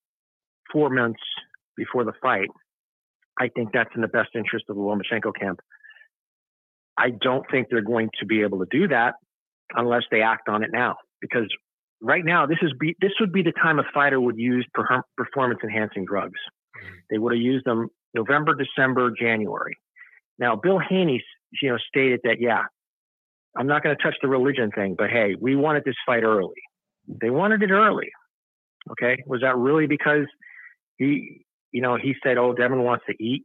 four 0.72 0.90
months 0.90 1.22
before 1.76 2.04
the 2.04 2.14
fight. 2.22 2.50
I 3.40 3.50
think 3.50 3.70
that's 3.74 3.90
in 3.96 4.02
the 4.02 4.08
best 4.08 4.30
interest 4.36 4.66
of 4.70 4.76
the 4.76 4.82
Lomachenko 4.82 5.32
camp. 5.40 5.60
I 6.98 7.10
don't 7.10 7.46
think 7.52 7.68
they're 7.70 7.82
going 7.82 8.10
to 8.20 8.26
be 8.26 8.42
able 8.42 8.60
to 8.60 8.68
do 8.72 8.88
that 8.88 9.16
unless 9.76 10.04
they 10.10 10.22
act 10.22 10.48
on 10.48 10.64
it 10.64 10.70
now. 10.72 10.96
Because 11.20 11.48
right 12.02 12.24
now, 12.24 12.46
this 12.46 12.60
is 12.62 12.72
be, 12.80 12.96
this 13.02 13.12
would 13.20 13.34
be 13.34 13.42
the 13.42 13.52
time 13.52 13.80
a 13.80 13.84
fighter 13.94 14.20
would 14.20 14.38
use 14.38 14.66
per, 14.74 15.02
performance 15.18 15.60
enhancing 15.64 16.06
drugs. 16.06 16.40
Mm-hmm. 16.78 16.96
They 17.10 17.18
would 17.18 17.34
have 17.34 17.42
used 17.42 17.66
them 17.66 17.90
November, 18.16 18.56
December, 18.56 19.12
January. 19.12 19.78
Now, 20.40 20.56
Bill 20.56 20.80
Haney, 20.80 21.24
you 21.62 21.70
know, 21.70 21.78
stated 21.88 22.22
that 22.24 22.38
yeah, 22.40 22.64
I'm 23.58 23.68
not 23.68 23.84
going 23.84 23.96
to 23.96 24.02
touch 24.02 24.16
the 24.22 24.28
religion 24.28 24.72
thing, 24.72 24.96
but 24.98 25.10
hey, 25.10 25.36
we 25.40 25.56
wanted 25.56 25.84
this 25.86 25.96
fight 26.06 26.24
early. 26.24 26.62
They 27.08 27.30
wanted 27.30 27.62
it 27.62 27.72
early. 27.72 28.10
Okay. 28.92 29.24
Was 29.28 29.42
that 29.42 29.58
really 29.58 29.88
because 29.88 30.26
he, 30.98 31.46
you 31.72 31.82
know, 31.82 31.98
he 31.98 32.16
said, 32.24 32.38
oh, 32.38 32.54
Devin 32.54 32.84
wants 32.84 33.06
to 33.10 33.24
eat? 33.24 33.44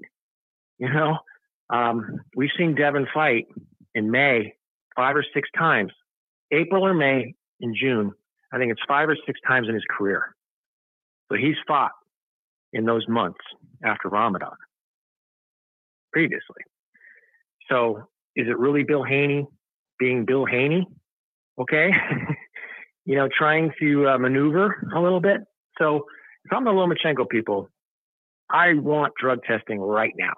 You 0.79 0.89
know, 0.89 1.19
um, 1.69 2.21
we've 2.35 2.51
seen 2.57 2.75
Devin 2.75 3.07
fight 3.13 3.49
in 3.95 4.11
May 4.11 4.55
five 4.97 5.15
or 5.15 5.25
six 5.35 5.49
times, 5.57 5.93
April 6.51 6.87
or 6.87 6.95
May 6.95 7.35
in 7.61 7.75
June. 7.79 8.13
I 8.53 8.59
think 8.59 8.73
it's 8.73 8.81
five 8.89 9.09
or 9.09 9.17
six 9.27 9.39
times 9.47 9.69
in 9.69 9.75
his 9.75 9.85
career. 9.97 10.35
So 11.31 11.37
he's 11.37 11.57
fought 11.69 11.93
in 12.73 12.87
those 12.87 13.07
months 13.09 13.41
after 13.85 14.09
Ramadan 14.09 14.57
previously. 16.13 16.63
So 17.71 18.09
is 18.37 18.47
it 18.49 18.59
really 18.59 18.83
Bill 18.83 19.05
Haney 19.05 19.47
being 19.99 20.25
Bill 20.25 20.45
Haney? 20.45 20.87
Okay. 21.59 21.91
you 23.05 23.17
know, 23.17 23.29
trying 23.37 23.73
to 23.81 24.09
uh, 24.09 24.19
maneuver 24.19 24.87
a 24.95 25.01
little 25.01 25.21
bit. 25.21 25.41
So 25.79 26.07
if 26.45 26.53
I'm 26.53 26.65
the 26.65 26.71
Lomachenko 26.71 27.29
people, 27.29 27.69
I 28.51 28.75
want 28.75 29.13
drug 29.21 29.41
testing 29.45 29.81
right 29.81 30.13
now. 30.19 30.35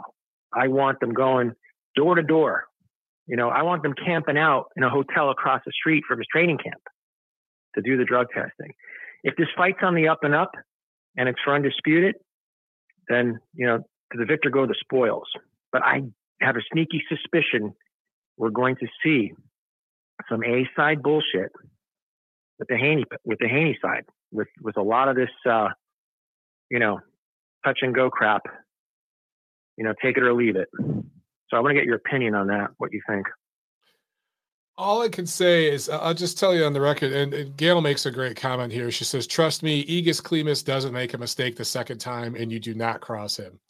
I 0.55 0.69
want 0.69 1.01
them 1.01 1.13
going 1.13 1.53
door 1.97 2.15
to 2.15 2.23
door. 2.23 2.65
You 3.27 3.37
know, 3.37 3.49
I 3.49 3.63
want 3.63 3.83
them 3.83 3.95
camping 3.95 4.37
out 4.37 4.67
in 4.77 4.83
a 4.83 4.91
hotel 4.91 5.31
across 5.31 5.63
the 5.65 5.73
street 5.73 6.05
from 6.07 6.19
his 6.19 6.27
training 6.31 6.59
camp 6.59 6.83
to 7.75 7.83
do 7.83 7.97
the 7.97 8.05
drug 8.05 8.27
testing. 8.35 8.73
If 9.23 9.37
this 9.37 9.49
fight's 9.57 9.79
on 9.83 9.95
the 9.95 10.09
up 10.09 10.19
and 10.23 10.35
up 10.35 10.53
and 11.17 11.29
it's 11.29 11.39
for 11.45 11.55
undisputed, 11.55 12.17
then, 13.09 13.39
you 13.55 13.67
know, 13.67 13.79
to 13.79 14.19
the 14.19 14.25
victor 14.25 14.51
go 14.51 14.67
the 14.67 14.75
spoils. 14.79 15.29
But 15.73 15.83
I 15.85 16.03
have 16.41 16.57
a 16.57 16.63
sneaky 16.73 17.03
suspicion 17.09 17.75
we're 18.37 18.51
going 18.51 18.77
to 18.77 18.87
see 19.05 19.33
some 20.29 20.43
A 20.45 20.69
side 20.77 21.03
bullshit 21.03 21.53
with 22.59 22.69
the 22.69 22.77
Haney 22.77 23.05
with 23.25 23.39
the 23.39 23.49
Haney 23.49 23.79
side, 23.83 24.05
with 24.31 24.49
with 24.61 24.77
a 24.77 24.83
lot 24.83 25.09
of 25.09 25.17
this, 25.17 25.31
uh, 25.49 25.69
you 26.71 26.79
know, 26.79 27.01
touch 27.65 27.81
and 27.83 27.95
go 27.95 28.11
crap. 28.11 28.43
You 29.77 29.85
know, 29.85 29.95
take 30.03 30.17
it 30.17 30.23
or 30.23 30.35
leave 30.35 30.57
it. 30.57 30.69
So 30.79 31.57
I 31.57 31.61
want 31.61 31.71
to 31.71 31.75
get 31.75 31.85
your 31.85 31.97
opinion 31.97 32.35
on 32.35 32.49
that. 32.49 32.71
What 32.79 32.93
you 32.93 33.01
think? 33.09 33.27
All 34.83 35.01
I 35.01 35.09
can 35.09 35.27
say 35.27 35.71
is 35.71 35.89
I'll 35.89 36.13
just 36.13 36.41
tell 36.41 36.53
you 36.53 36.65
on 36.65 36.73
the 36.73 36.81
record, 36.81 37.13
and, 37.13 37.33
and 37.33 37.57
Gail 37.57 37.81
makes 37.81 38.05
a 38.05 38.11
great 38.11 38.37
comment 38.37 38.73
here. 38.73 38.91
She 38.91 39.05
says, 39.05 39.29
"Trust 39.29 39.63
me, 39.63 39.87
Egis 39.87 40.21
Klimas 40.21 40.65
doesn't 40.65 40.93
make 40.93 41.15
a 41.15 41.19
mistake 41.19 41.55
the 41.55 41.65
second 41.65 41.99
time, 41.99 42.35
and 42.35 42.51
you 42.51 42.59
do 42.59 42.75
not 42.75 43.01
cross 43.01 43.37
him." 43.37 43.61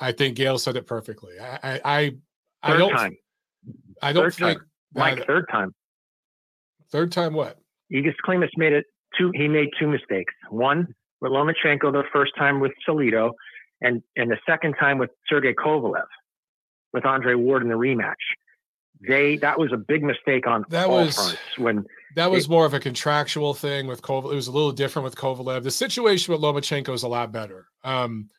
I 0.00 0.10
think 0.10 0.36
Gail 0.36 0.58
said 0.58 0.74
it 0.76 0.88
perfectly. 0.88 1.38
I 1.38 1.58
I 1.62 1.80
I, 1.84 2.16
I 2.64 2.76
don't 2.76 2.90
time. 2.90 3.16
I 4.02 4.12
don't 4.12 4.24
third 4.24 4.34
think 4.34 4.58
time. 4.58 4.68
Mike 4.94 5.24
third 5.24 5.46
time. 5.52 5.72
Third 6.90 7.12
time 7.12 7.32
what? 7.32 7.58
Egis 7.92 8.14
Klimas 8.26 8.50
made 8.56 8.72
it 8.72 8.86
two. 9.16 9.30
He 9.34 9.46
made 9.46 9.68
two 9.78 9.86
mistakes. 9.86 10.34
One 10.50 10.92
with 11.20 11.30
Lomachenko 11.30 11.92
the 11.92 12.02
first 12.12 12.32
time 12.36 12.58
with 12.58 12.72
Salido, 12.88 13.30
and 13.80 14.02
and 14.16 14.32
the 14.32 14.38
second 14.48 14.74
time 14.80 14.98
with 14.98 15.10
Sergey 15.28 15.54
Kovalev, 15.54 16.08
with 16.92 17.06
Andre 17.06 17.34
Ward 17.34 17.62
in 17.62 17.68
the 17.68 17.76
rematch. 17.76 18.14
They 19.00 19.36
that 19.38 19.58
was 19.58 19.72
a 19.72 19.76
big 19.76 20.02
mistake 20.02 20.46
on 20.46 20.64
that 20.70 20.88
all 20.88 21.04
was 21.04 21.14
fronts 21.14 21.38
when 21.58 21.86
that 22.14 22.30
was 22.30 22.48
more 22.48 22.64
of 22.64 22.72
a 22.72 22.80
contractual 22.80 23.52
thing 23.52 23.86
with 23.86 24.00
Kovalev. 24.00 24.32
It 24.32 24.36
was 24.36 24.46
a 24.46 24.52
little 24.52 24.72
different 24.72 25.04
with 25.04 25.16
Kovalev. 25.16 25.62
The 25.62 25.70
situation 25.70 26.32
with 26.32 26.40
Lomachenko 26.40 26.94
is 26.94 27.02
a 27.02 27.08
lot 27.08 27.30
better. 27.30 27.66
Um, 27.84 28.30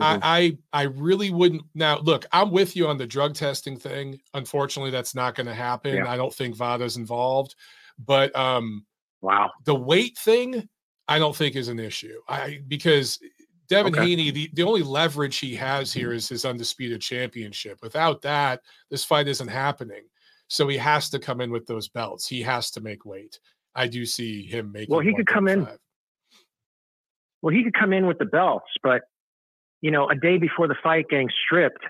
Mm-hmm. 0.00 0.22
I, 0.22 0.56
I 0.72 0.82
I 0.82 0.82
really 0.84 1.30
wouldn't 1.30 1.62
now 1.74 1.98
look, 1.98 2.26
I'm 2.30 2.50
with 2.50 2.76
you 2.76 2.86
on 2.86 2.98
the 2.98 3.06
drug 3.06 3.34
testing 3.34 3.78
thing. 3.78 4.20
Unfortunately, 4.34 4.90
that's 4.90 5.14
not 5.14 5.34
going 5.34 5.46
to 5.46 5.54
happen. 5.54 5.94
Yeah. 5.94 6.10
I 6.10 6.18
don't 6.18 6.34
think 6.34 6.54
VADA's 6.54 6.98
involved. 6.98 7.54
But 7.98 8.36
um 8.36 8.84
wow. 9.22 9.52
The 9.64 9.74
weight 9.74 10.18
thing, 10.18 10.68
I 11.08 11.18
don't 11.18 11.34
think 11.34 11.56
is 11.56 11.68
an 11.68 11.78
issue. 11.78 12.20
I 12.28 12.60
because 12.68 13.18
Devin 13.68 13.94
okay. 13.94 14.08
Haney, 14.08 14.30
the, 14.30 14.50
the 14.54 14.62
only 14.62 14.82
leverage 14.82 15.38
he 15.38 15.54
has 15.56 15.92
here 15.92 16.12
is 16.12 16.28
his 16.28 16.44
undisputed 16.44 17.00
championship. 17.00 17.78
Without 17.82 18.22
that, 18.22 18.60
this 18.90 19.04
fight 19.04 19.28
isn't 19.28 19.48
happening. 19.48 20.04
So 20.48 20.68
he 20.68 20.76
has 20.76 21.10
to 21.10 21.18
come 21.18 21.40
in 21.40 21.50
with 21.50 21.66
those 21.66 21.88
belts. 21.88 22.26
He 22.26 22.42
has 22.42 22.70
to 22.72 22.80
make 22.80 23.04
weight. 23.04 23.40
I 23.74 23.88
do 23.88 24.06
see 24.06 24.46
him 24.46 24.72
making. 24.72 24.94
Well, 24.94 25.04
he 25.04 25.14
could 25.14 25.26
come 25.26 25.48
in. 25.48 25.66
Well, 27.42 27.54
he 27.54 27.64
could 27.64 27.74
come 27.74 27.92
in 27.92 28.06
with 28.06 28.18
the 28.18 28.24
belts, 28.24 28.70
but 28.82 29.02
you 29.82 29.90
know, 29.90 30.08
a 30.08 30.14
day 30.14 30.38
before 30.38 30.68
the 30.68 30.76
fight 30.82 31.06
getting 31.08 31.28
stripped, 31.44 31.84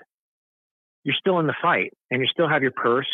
you're 1.03 1.15
still 1.17 1.39
in 1.39 1.47
the 1.47 1.55
fight 1.61 1.93
and 2.11 2.21
you 2.21 2.27
still 2.27 2.49
have 2.49 2.61
your 2.61 2.71
purse 2.71 3.07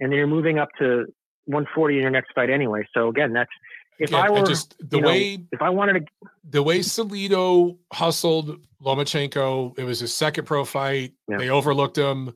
and 0.00 0.10
then 0.10 0.16
you're 0.16 0.28
moving 0.28 0.58
up 0.58 0.68
to 0.78 1.06
140 1.46 1.96
in 1.96 2.02
your 2.02 2.10
next 2.10 2.32
fight 2.34 2.50
anyway. 2.50 2.86
So 2.94 3.08
again, 3.08 3.32
that's 3.32 3.50
if 3.98 4.10
yeah, 4.10 4.18
I 4.18 4.30
were 4.30 4.46
just 4.46 4.74
the 4.90 4.98
way 4.98 5.36
know, 5.36 5.44
if 5.52 5.62
I 5.62 5.70
wanted 5.70 6.06
to 6.06 6.28
the 6.50 6.62
way 6.62 6.80
Salido 6.80 7.78
hustled 7.92 8.60
Lomachenko, 8.82 9.78
it 9.78 9.84
was 9.84 10.00
his 10.00 10.14
second 10.14 10.44
pro 10.44 10.64
fight. 10.64 11.12
Yeah. 11.28 11.38
They 11.38 11.50
overlooked 11.50 11.96
him. 11.96 12.34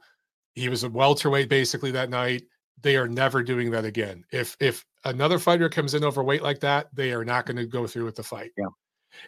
He 0.55 0.69
was 0.69 0.85
a 0.85 0.91
welterweight 0.91 1.49
basically 1.49 1.91
that 1.93 2.11
night. 2.11 2.45
They 2.83 2.97
are 2.97 3.09
never 3.09 3.43
doing 3.43 3.71
that 3.73 3.85
again. 3.85 4.25
If 4.33 4.57
if 4.61 4.85
another 5.05 5.39
fighter 5.39 5.69
comes 5.69 5.95
in 5.95 6.05
overweight 6.05 6.43
like 6.43 6.61
that, 6.61 6.89
they 6.95 7.13
are 7.13 7.25
not 7.25 7.47
going 7.47 7.57
to 7.57 7.67
go 7.67 7.87
through 7.87 8.05
with 8.05 8.17
the 8.17 8.23
fight. 8.23 8.53
Yeah. 8.57 8.67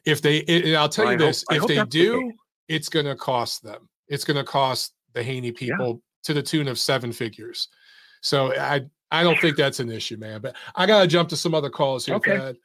If 0.05 0.20
they, 0.20 0.74
I'll 0.76 0.89
tell 0.89 1.07
well, 1.07 1.12
you 1.12 1.18
this: 1.18 1.45
hope, 1.49 1.62
if 1.62 1.66
they 1.66 1.85
do, 1.85 2.33
it's 2.68 2.89
going 2.89 3.07
to 3.07 3.16
cost 3.16 3.62
them. 3.62 3.89
It's 4.09 4.24
going 4.24 4.37
to 4.37 4.45
cost 4.45 4.95
the 5.14 5.22
Haney 5.22 5.53
people 5.53 5.89
yeah. 5.89 6.24
to 6.24 6.35
the 6.35 6.43
tune 6.43 6.68
of 6.68 6.79
seven 6.79 7.12
figures. 7.12 7.68
So 8.20 8.55
I 8.55 8.83
I 9.11 9.23
don't 9.23 9.39
think 9.41 9.57
that's 9.57 9.81
an 9.81 9.91
issue, 9.91 10.17
man. 10.17 10.41
But 10.41 10.57
I 10.75 10.87
got 10.87 11.03
to 11.03 11.07
jump 11.07 11.29
to 11.31 11.37
some 11.37 11.55
other 11.55 11.71
calls 11.71 12.07
here, 12.07 12.17
okay. 12.17 12.39
Thad. 12.39 12.57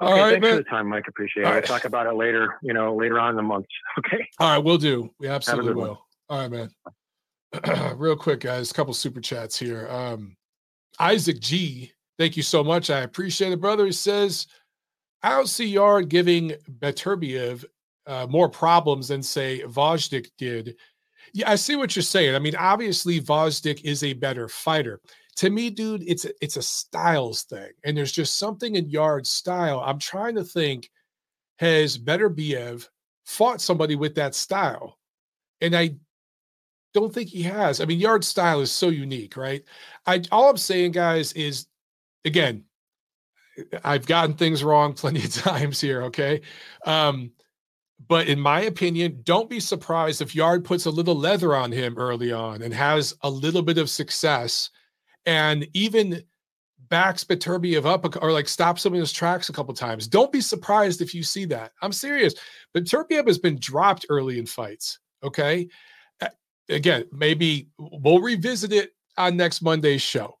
All 0.00 0.12
okay, 0.12 0.20
right, 0.20 0.30
thanks 0.32 0.42
man. 0.42 0.56
for 0.56 0.62
the 0.62 0.70
time, 0.70 0.88
Mike. 0.88 1.04
Appreciate 1.08 1.44
it. 1.44 1.46
Right. 1.46 1.54
We'll 1.54 1.62
talk 1.62 1.84
about 1.84 2.06
it 2.06 2.14
later, 2.14 2.58
you 2.62 2.74
know, 2.74 2.94
later 2.94 3.18
on 3.18 3.30
in 3.30 3.36
the 3.36 3.42
month. 3.42 3.66
Okay. 3.98 4.26
All 4.40 4.50
right, 4.50 4.58
we'll 4.58 4.76
do. 4.76 5.08
We 5.20 5.28
absolutely 5.28 5.72
will. 5.72 5.82
One. 5.82 5.98
All 6.28 6.40
right, 6.40 6.50
man. 6.50 7.96
Real 7.96 8.16
quick, 8.16 8.40
guys, 8.40 8.70
a 8.70 8.74
couple 8.74 8.92
super 8.92 9.20
chats 9.20 9.56
here. 9.56 9.88
Um, 9.88 10.36
Isaac 10.98 11.38
G, 11.40 11.92
thank 12.18 12.36
you 12.36 12.42
so 12.42 12.64
much. 12.64 12.90
I 12.90 13.00
appreciate 13.00 13.52
it, 13.52 13.60
brother. 13.60 13.86
He 13.86 13.92
says, 13.92 14.48
I 15.22 15.30
don't 15.30 15.48
see 15.48 15.66
Yarde 15.66 16.08
giving 16.08 16.54
Beterbiev 16.80 17.64
uh, 18.06 18.26
more 18.28 18.48
problems 18.48 19.08
than 19.08 19.22
say 19.22 19.62
Gvozdyk 19.64 20.28
did. 20.36 20.76
Yeah, 21.34 21.50
I 21.50 21.56
see 21.56 21.74
what 21.76 21.96
you're 21.96 22.02
saying. 22.04 22.34
I 22.36 22.38
mean, 22.38 22.54
obviously 22.56 23.20
Gvozdyk 23.20 23.82
is 23.84 24.04
a 24.04 24.12
better 24.14 24.48
fighter. 24.48 25.00
to 25.36 25.50
me, 25.50 25.68
dude, 25.68 26.04
it's 26.06 26.24
a, 26.24 26.30
it's 26.40 26.56
a 26.56 26.62
styles 26.62 27.42
thing, 27.42 27.70
and 27.84 27.96
there's 27.96 28.12
just 28.12 28.38
something 28.38 28.76
in 28.76 28.88
Yarde's 28.88 29.30
style. 29.30 29.82
I'm 29.84 29.98
trying 29.98 30.36
to 30.36 30.44
think, 30.44 30.90
has 31.58 31.98
Beterbiev 31.98 32.88
fought 33.26 33.60
somebody 33.60 33.96
with 33.96 34.14
that 34.16 34.34
style? 34.36 34.98
And 35.60 35.74
I 35.76 35.96
don't 36.94 37.12
think 37.12 37.30
he 37.30 37.42
has. 37.42 37.80
I 37.80 37.84
mean, 37.86 37.98
Yarde's 38.00 38.28
style 38.28 38.60
is 38.60 38.70
so 38.70 38.88
unique, 38.88 39.36
right? 39.36 39.64
I 40.06 40.22
all 40.30 40.50
I'm 40.50 40.56
saying, 40.56 40.92
guys, 40.92 41.32
is 41.32 41.66
again, 42.24 42.64
I've 43.84 44.06
gotten 44.06 44.34
things 44.34 44.64
wrong 44.64 44.94
plenty 44.94 45.24
of 45.24 45.32
times 45.34 45.80
here, 45.80 46.02
okay? 46.04 46.42
Um, 46.86 47.32
but 48.08 48.26
in 48.26 48.40
my 48.40 48.62
opinion, 48.62 49.20
don't 49.22 49.48
be 49.48 49.60
surprised 49.60 50.20
if 50.20 50.34
Yarde 50.34 50.64
puts 50.64 50.86
a 50.86 50.90
little 50.90 51.14
leather 51.14 51.54
on 51.54 51.72
him 51.72 51.96
early 51.96 52.32
on 52.32 52.62
and 52.62 52.74
has 52.74 53.14
a 53.22 53.30
little 53.30 53.62
bit 53.62 53.78
of 53.78 53.88
success 53.88 54.70
and 55.26 55.66
even 55.72 56.22
backs 56.88 57.24
Beterbiev 57.24 57.86
up 57.86 58.22
or 58.22 58.32
like 58.32 58.48
stops 58.48 58.84
him 58.84 58.94
in 58.94 59.00
his 59.00 59.12
tracks 59.12 59.48
a 59.48 59.52
couple 59.52 59.72
times. 59.74 60.06
Don't 60.06 60.32
be 60.32 60.40
surprised 60.40 61.00
if 61.00 61.14
you 61.14 61.22
see 61.22 61.44
that. 61.46 61.72
I'm 61.82 61.92
serious. 61.92 62.34
Beterbiev 62.76 63.26
has 63.26 63.38
been 63.38 63.58
dropped 63.58 64.06
early 64.08 64.38
in 64.38 64.46
fights. 64.46 64.98
Okay. 65.22 65.68
Again, 66.68 67.04
maybe 67.12 67.68
we'll 67.78 68.20
revisit 68.20 68.72
it 68.72 68.94
on 69.16 69.36
next 69.36 69.62
Monday's 69.62 70.02
show. 70.02 70.38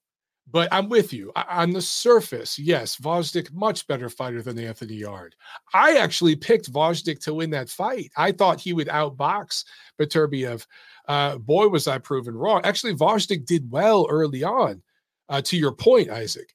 But 0.50 0.68
I'm 0.72 0.88
with 0.88 1.12
you. 1.12 1.32
On 1.34 1.70
the 1.70 1.80
surface, 1.80 2.58
yes, 2.58 2.96
Gvozdyk, 2.96 3.52
much 3.52 3.86
better 3.86 4.10
fighter 4.10 4.42
than 4.42 4.58
Anthony 4.58 4.96
Yarde. 4.96 5.34
I 5.72 5.96
actually 5.96 6.36
picked 6.36 6.70
Gvozdyk 6.70 7.18
to 7.20 7.34
win 7.34 7.50
that 7.50 7.70
fight. 7.70 8.10
I 8.16 8.32
thought 8.32 8.60
he 8.60 8.72
would 8.72 8.88
outbox 8.88 9.64
Beterbiev. 9.98 10.66
Uh, 11.08 11.38
boy, 11.38 11.68
was 11.68 11.88
I 11.88 11.98
proven 11.98 12.34
wrong. 12.34 12.60
Actually, 12.64 12.94
Gvozdyk 12.94 13.46
did 13.46 13.70
well 13.70 14.06
early 14.10 14.44
on, 14.44 14.82
uh, 15.28 15.40
to 15.42 15.56
your 15.56 15.72
point, 15.72 16.10
Isaac. 16.10 16.54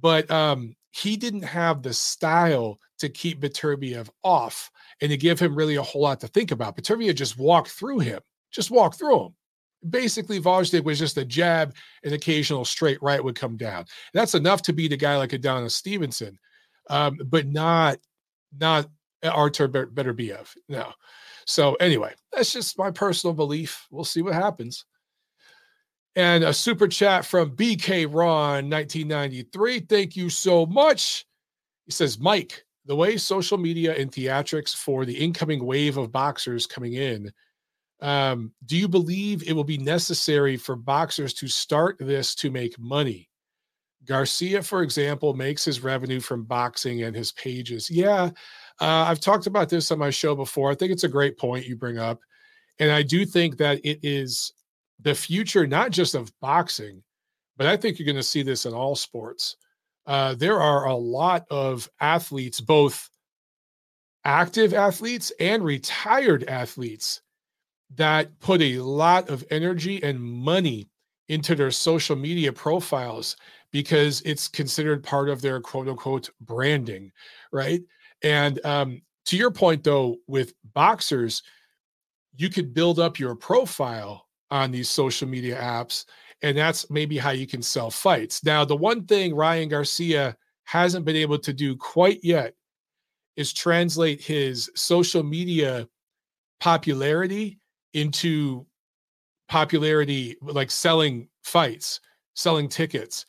But 0.00 0.30
um, 0.30 0.76
he 0.92 1.16
didn't 1.16 1.42
have 1.42 1.82
the 1.82 1.92
style 1.92 2.78
to 2.98 3.08
keep 3.08 3.40
Beterbiev 3.40 4.08
off 4.22 4.70
and 5.00 5.10
to 5.10 5.16
give 5.16 5.40
him 5.40 5.56
really 5.56 5.74
a 5.74 5.82
whole 5.82 6.02
lot 6.02 6.20
to 6.20 6.28
think 6.28 6.52
about. 6.52 6.76
Beterbiev 6.76 7.16
just 7.16 7.36
walked 7.36 7.70
through 7.70 7.98
him, 7.98 8.20
just 8.52 8.70
walked 8.70 8.98
through 8.98 9.26
him 9.26 9.34
basically 9.88 10.40
Gvozdyk 10.40 10.84
was 10.84 10.98
just 10.98 11.18
a 11.18 11.24
jab, 11.24 11.74
an 12.02 12.12
occasional 12.12 12.64
straight 12.64 13.02
right 13.02 13.22
would 13.22 13.36
come 13.36 13.56
down. 13.56 13.86
That's 14.12 14.34
enough 14.34 14.62
to 14.62 14.72
beat 14.72 14.92
a 14.92 14.96
guy 14.96 15.16
like 15.16 15.32
Adonis 15.32 15.74
Stevenson, 15.74 16.38
um, 16.90 17.18
but 17.26 17.46
not 17.46 17.98
not 18.58 18.88
Artur 19.22 19.68
Beterbiev. 19.68 20.48
No. 20.68 20.92
So 21.46 21.74
anyway, 21.74 22.14
that's 22.32 22.52
just 22.52 22.78
my 22.78 22.90
personal 22.90 23.34
belief. 23.34 23.86
We'll 23.90 24.04
see 24.04 24.22
what 24.22 24.34
happens. 24.34 24.84
And 26.16 26.44
a 26.44 26.54
super 26.54 26.86
chat 26.86 27.24
from 27.24 27.56
BK 27.56 28.06
Ron 28.06 28.70
1993. 28.70 29.80
Thank 29.80 30.16
you 30.16 30.30
so 30.30 30.64
much. 30.64 31.26
He 31.86 31.92
says, 31.92 32.18
Mike, 32.20 32.64
the 32.86 32.94
way 32.94 33.16
social 33.16 33.58
media 33.58 33.94
and 33.96 34.12
theatrics 34.12 34.74
for 34.74 35.04
the 35.04 35.16
incoming 35.16 35.64
wave 35.64 35.96
of 35.96 36.12
boxers 36.12 36.66
coming 36.66 36.94
in 36.94 37.32
um, 38.00 38.52
do 38.66 38.76
you 38.76 38.88
believe 38.88 39.48
it 39.48 39.52
will 39.52 39.64
be 39.64 39.78
necessary 39.78 40.56
for 40.56 40.76
boxers 40.76 41.32
to 41.34 41.48
start 41.48 41.96
this 41.98 42.34
to 42.36 42.50
make 42.50 42.78
money? 42.78 43.30
Garcia, 44.04 44.62
for 44.62 44.82
example, 44.82 45.34
makes 45.34 45.64
his 45.64 45.82
revenue 45.82 46.20
from 46.20 46.44
boxing 46.44 47.02
and 47.02 47.16
his 47.16 47.32
pages. 47.32 47.90
Yeah, 47.90 48.30
uh, 48.80 49.04
I've 49.08 49.20
talked 49.20 49.46
about 49.46 49.68
this 49.68 49.90
on 49.90 49.98
my 49.98 50.10
show 50.10 50.34
before. 50.34 50.70
I 50.70 50.74
think 50.74 50.92
it's 50.92 51.04
a 51.04 51.08
great 51.08 51.38
point 51.38 51.66
you 51.66 51.76
bring 51.76 51.98
up. 51.98 52.20
And 52.78 52.90
I 52.90 53.02
do 53.02 53.24
think 53.24 53.56
that 53.58 53.80
it 53.84 54.00
is 54.02 54.52
the 55.00 55.14
future, 55.14 55.66
not 55.66 55.90
just 55.90 56.14
of 56.14 56.32
boxing, 56.40 57.02
but 57.56 57.66
I 57.66 57.76
think 57.76 57.98
you're 57.98 58.06
going 58.06 58.16
to 58.16 58.22
see 58.22 58.42
this 58.42 58.66
in 58.66 58.74
all 58.74 58.96
sports. 58.96 59.56
Uh, 60.06 60.34
there 60.34 60.60
are 60.60 60.86
a 60.86 60.94
lot 60.94 61.46
of 61.50 61.88
athletes, 62.00 62.60
both 62.60 63.08
active 64.24 64.74
athletes 64.74 65.32
and 65.38 65.64
retired 65.64 66.44
athletes, 66.44 67.22
that 67.96 68.38
put 68.40 68.60
a 68.60 68.78
lot 68.78 69.28
of 69.28 69.44
energy 69.50 70.02
and 70.02 70.20
money 70.20 70.88
into 71.28 71.54
their 71.54 71.70
social 71.70 72.16
media 72.16 72.52
profiles 72.52 73.36
because 73.72 74.20
it's 74.22 74.48
considered 74.48 75.02
part 75.02 75.28
of 75.28 75.40
their 75.40 75.60
quote 75.60 75.88
unquote 75.88 76.30
branding, 76.40 77.10
right? 77.52 77.80
And 78.22 78.64
um, 78.64 79.02
to 79.26 79.36
your 79.36 79.50
point, 79.50 79.84
though, 79.84 80.16
with 80.26 80.54
boxers, 80.74 81.42
you 82.36 82.50
could 82.50 82.74
build 82.74 82.98
up 82.98 83.18
your 83.18 83.34
profile 83.34 84.26
on 84.50 84.70
these 84.70 84.88
social 84.88 85.28
media 85.28 85.56
apps, 85.60 86.04
and 86.42 86.56
that's 86.56 86.90
maybe 86.90 87.16
how 87.16 87.30
you 87.30 87.46
can 87.46 87.62
sell 87.62 87.90
fights. 87.90 88.44
Now, 88.44 88.64
the 88.64 88.76
one 88.76 89.06
thing 89.06 89.34
Ryan 89.34 89.68
Garcia 89.68 90.36
hasn't 90.64 91.04
been 91.04 91.16
able 91.16 91.38
to 91.38 91.52
do 91.52 91.76
quite 91.76 92.20
yet 92.22 92.54
is 93.36 93.52
translate 93.52 94.20
his 94.20 94.70
social 94.74 95.22
media 95.22 95.88
popularity 96.60 97.58
into 97.94 98.66
popularity, 99.48 100.36
like 100.42 100.70
selling 100.70 101.28
fights, 101.42 102.00
selling 102.34 102.68
tickets. 102.68 103.26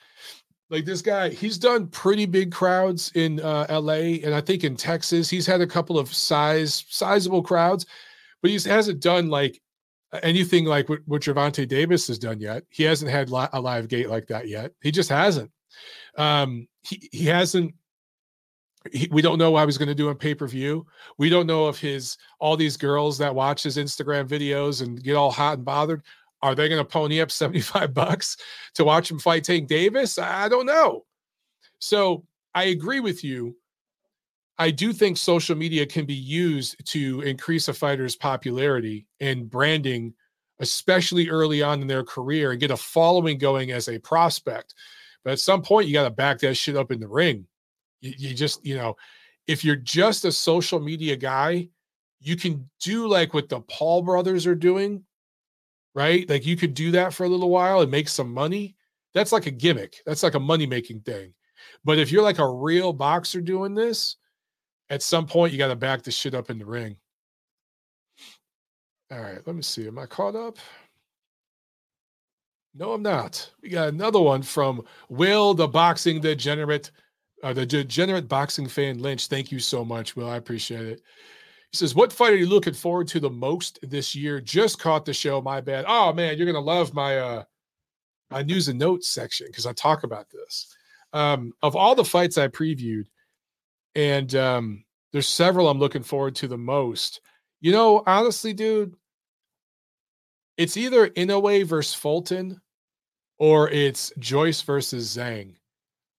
Like 0.70 0.86
this 0.86 1.02
guy, 1.02 1.30
he's 1.30 1.58
done 1.58 1.88
pretty 1.88 2.26
big 2.26 2.52
crowds 2.52 3.12
in 3.16 3.40
uh, 3.40 3.68
LA 3.70 4.18
and 4.24 4.34
I 4.34 4.42
think 4.42 4.64
in 4.64 4.76
Texas. 4.76 5.30
He's 5.30 5.46
had 5.46 5.62
a 5.62 5.68
couple 5.68 6.00
of 6.00 6.14
size 6.14 6.86
sizable 6.90 7.44
crowds, 7.44 7.86
but 8.42 8.50
he 8.50 8.60
hasn't 8.68 9.00
done 9.00 9.30
like 9.30 9.62
anything 10.24 10.66
like 10.66 10.90
what, 10.90 11.00
what 11.06 11.22
Gervonta 11.22 11.68
Davis 11.68 12.08
has 12.08 12.18
done 12.18 12.40
yet. 12.40 12.64
He 12.70 12.84
hasn't 12.84 13.12
had 13.12 13.30
li- 13.30 13.48
a 13.54 13.62
live 13.62 13.88
gate 13.88 14.10
like 14.10 14.28
that 14.28 14.48
yet. 14.48 14.72
He 14.82 14.92
just 14.92 15.10
hasn't. 15.10 15.52
Um, 16.18 16.68
he 16.84 17.10
he 17.12 17.26
hasn't 17.26 17.76
we 19.12 19.22
don't 19.22 19.38
know 19.38 19.52
what 19.52 19.66
he's 19.66 19.78
going 19.78 19.90
to 19.90 19.96
do 19.96 20.10
on 20.10 20.16
pay 20.16 20.36
per 20.36 20.48
view. 20.48 20.86
We 21.18 21.30
don't 21.30 21.48
know 21.48 21.70
if 21.70 21.80
his 21.80 22.18
all 22.40 22.56
these 22.58 22.78
girls 22.78 23.18
that 23.18 23.34
watch 23.34 23.64
his 23.64 23.78
Instagram 23.78 24.28
videos 24.28 24.82
and 24.82 25.02
get 25.04 25.16
all 25.16 25.32
hot 25.32 25.58
and 25.58 25.66
bothered 25.66 26.04
are 26.46 26.54
they 26.54 26.70
going 26.70 26.80
to 26.80 26.86
pony 26.86 27.22
up 27.22 27.32
75 27.32 27.94
bucks 27.94 28.38
to 28.76 28.84
watch 28.84 29.10
him 29.10 29.20
fight 29.20 29.44
Tank 29.44 29.68
Davis? 29.68 30.20
I 30.20 30.48
don't 30.48 30.68
know. 30.68 31.06
So 31.80 32.26
I 32.54 32.66
agree 32.66 33.00
with 33.00 33.24
you. 33.24 33.58
I 34.58 34.72
do 34.72 34.94
think 34.94 35.18
social 35.18 35.58
media 35.58 35.86
can 35.86 36.06
be 36.06 36.14
used 36.14 36.86
to 36.92 37.22
increase 37.22 37.68
a 37.68 37.74
fighter's 37.74 38.16
popularity 38.16 39.06
and 39.20 39.50
branding, 39.50 40.14
especially 40.60 41.30
early 41.30 41.62
on 41.62 41.82
in 41.82 41.88
their 41.88 42.06
career, 42.06 42.52
and 42.52 42.60
get 42.60 42.72
a 42.72 42.78
following 42.78 43.38
going 43.38 43.72
as 43.72 43.90
a 43.90 44.00
prospect. 44.00 44.76
But 45.26 45.34
at 45.34 45.40
some 45.40 45.62
point, 45.62 45.88
you 45.88 45.94
got 45.94 46.04
to 46.04 46.10
back 46.12 46.40
that 46.40 46.56
shit 46.56 46.78
up 46.78 46.92
in 46.92 47.02
the 47.02 47.08
ring. 47.08 47.48
You, 48.06 48.14
you 48.18 48.36
just, 48.36 48.66
you 48.66 48.76
know, 48.76 48.96
if 49.48 49.64
you're 49.64 49.76
just 49.76 50.26
a 50.26 50.32
social 50.32 50.80
media 50.80 51.16
guy, 51.16 51.70
you 52.20 52.36
can 52.36 52.70
do 52.80 53.08
like 53.08 53.34
what 53.34 53.50
the 53.50 53.62
Paul 53.62 54.02
brothers 54.02 54.48
are 54.48 54.56
doing, 54.56 55.04
right? 55.94 56.28
Like 56.30 56.46
you 56.46 56.56
could 56.56 56.74
do 56.74 56.92
that 56.92 57.14
for 57.14 57.26
a 57.26 57.30
little 57.30 57.50
while 57.50 57.82
and 57.82 57.92
make 57.92 58.10
some 58.10 58.34
money. 58.34 58.76
That's 59.14 59.32
like 59.32 59.46
a 59.46 59.52
gimmick. 59.52 59.98
That's 60.06 60.24
like 60.24 60.34
a 60.34 60.40
money 60.40 60.66
making 60.66 61.02
thing. 61.02 61.34
But 61.84 62.00
if 62.00 62.12
you're 62.12 62.24
like 62.24 62.40
a 62.40 62.52
real 62.52 62.94
boxer 62.94 63.42
doing 63.42 63.74
this, 63.76 64.18
at 64.90 65.02
some 65.02 65.26
point 65.26 65.52
you 65.52 65.58
got 65.58 65.70
to 65.70 65.76
back 65.76 66.04
the 66.04 66.12
shit 66.12 66.36
up 66.36 66.50
in 66.50 66.60
the 66.60 66.66
ring. 66.66 66.98
All 69.12 69.22
right, 69.22 69.40
let 69.46 69.56
me 69.56 69.62
see. 69.62 69.88
Am 69.88 70.00
I 70.00 70.06
caught 70.06 70.36
up? 70.36 70.58
No, 72.74 72.92
I'm 72.92 73.04
not. 73.04 73.52
We 73.62 73.70
got 73.70 73.88
another 73.88 74.20
one 74.20 74.42
from 74.42 74.84
Will 75.08 75.54
the 75.54 75.68
Boxing 75.68 76.20
Degenerate 76.20 76.92
uh, 77.46 77.54
the 77.54 77.64
degenerate 77.64 78.28
boxing 78.28 78.68
fan 78.68 78.98
Lynch. 78.98 79.28
Thank 79.28 79.52
you 79.52 79.60
so 79.60 79.86
much, 79.86 80.16
Will. 80.16 80.28
I 80.28 80.38
appreciate 80.38 80.88
it. 80.88 81.02
He 81.72 81.78
says, 81.78 81.94
"What 81.94 82.12
fight 82.12 82.34
are 82.34 82.38
you 82.38 82.48
looking 82.48 82.74
forward 82.74 83.08
to 83.10 83.20
the 83.20 83.30
most 83.30 83.78
this 83.84 84.16
year?" 84.16 84.42
Just 84.42 84.80
caught 84.80 85.06
the 85.06 85.14
show. 85.14 85.40
My 85.44 85.62
bad. 85.62 85.86
Oh 85.88 86.12
man, 86.12 86.38
you're 86.38 86.48
gonna 86.48 86.60
love 86.60 86.96
my 86.96 87.20
uh 87.20 87.44
my 88.32 88.42
news 88.42 88.68
and 88.68 88.80
notes 88.80 89.10
section 89.10 89.46
because 89.46 89.68
I 89.68 89.74
talk 89.74 90.04
about 90.04 90.26
this. 90.32 90.76
Um, 91.14 91.54
of 91.62 91.76
all 91.76 91.94
the 91.94 92.04
fights 92.04 92.40
I 92.40 92.48
previewed, 92.48 93.06
and 93.94 94.34
um, 94.34 94.84
there's 95.14 95.28
several 95.28 95.70
I'm 95.70 95.78
looking 95.78 96.04
forward 96.04 96.34
to 96.38 96.48
the 96.48 96.58
most. 96.58 97.22
You 97.62 97.74
know, 97.74 98.02
honestly, 98.08 98.54
dude, 98.54 98.96
it's 100.58 100.78
either 100.78 101.10
Inoue 101.10 101.64
versus 101.66 101.94
Fulton 101.94 102.60
or 103.38 103.70
it's 103.70 104.12
Joyce 104.18 104.62
versus 104.62 105.16
Zhang. 105.16 105.54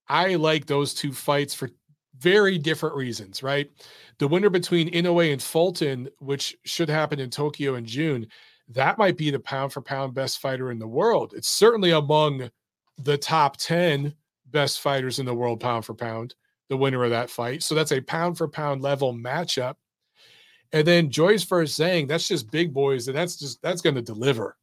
I 0.09 0.35
like 0.37 0.67
those 0.67 0.95
two 0.95 1.13
fights 1.13 1.55
for 1.55 1.71
very 2.19 2.59
different 2.59 2.97
reasons, 2.97 3.43
right? 3.43 3.71
The 4.19 4.29
winner 4.29 4.51
between 4.51 4.91
Inoue 4.93 5.33
and 5.33 5.43
Fulton, 5.43 6.09
which 6.19 6.57
should 6.65 6.89
happen 6.89 7.21
in 7.21 7.31
Tokyo 7.31 7.75
in 7.75 7.85
June, 7.85 8.27
that 8.69 8.99
might 8.99 9.17
be 9.17 9.31
the 9.31 9.39
pound 9.39 9.73
for 9.73 9.81
pound 9.81 10.15
best 10.15 10.39
fighter 10.41 10.71
in 10.71 10.79
the 10.79 10.89
world. 10.89 11.35
It's 11.37 11.49
certainly 11.49 11.91
among 11.91 12.51
the 12.99 13.19
top 13.19 13.57
10 13.59 14.15
best 14.47 14.81
fighters 14.81 15.19
in 15.19 15.27
the 15.27 15.35
world, 15.35 15.61
pound 15.61 15.85
for 15.85 15.95
pound, 15.95 16.35
the 16.69 16.77
winner 16.77 17.05
of 17.05 17.11
that 17.11 17.31
fight. 17.31 17.63
So 17.63 17.75
that's 17.75 17.93
a 17.93 18.01
pound 18.01 18.39
for 18.39 18.49
pound 18.49 18.83
level 18.83 19.13
matchup. 19.15 19.75
And 20.73 20.87
then 20.87 21.11
Joyce 21.11 21.45
versus 21.45 21.79
Zhang, 21.79 22.09
that's 22.09 22.27
just 22.27 22.51
big 22.51 22.75
boys, 22.75 23.07
and 23.07 23.17
that's 23.17 23.37
just 23.37 23.63
that's 23.63 23.83
going 23.83 23.95
to 23.95 24.03
deliver. 24.03 24.57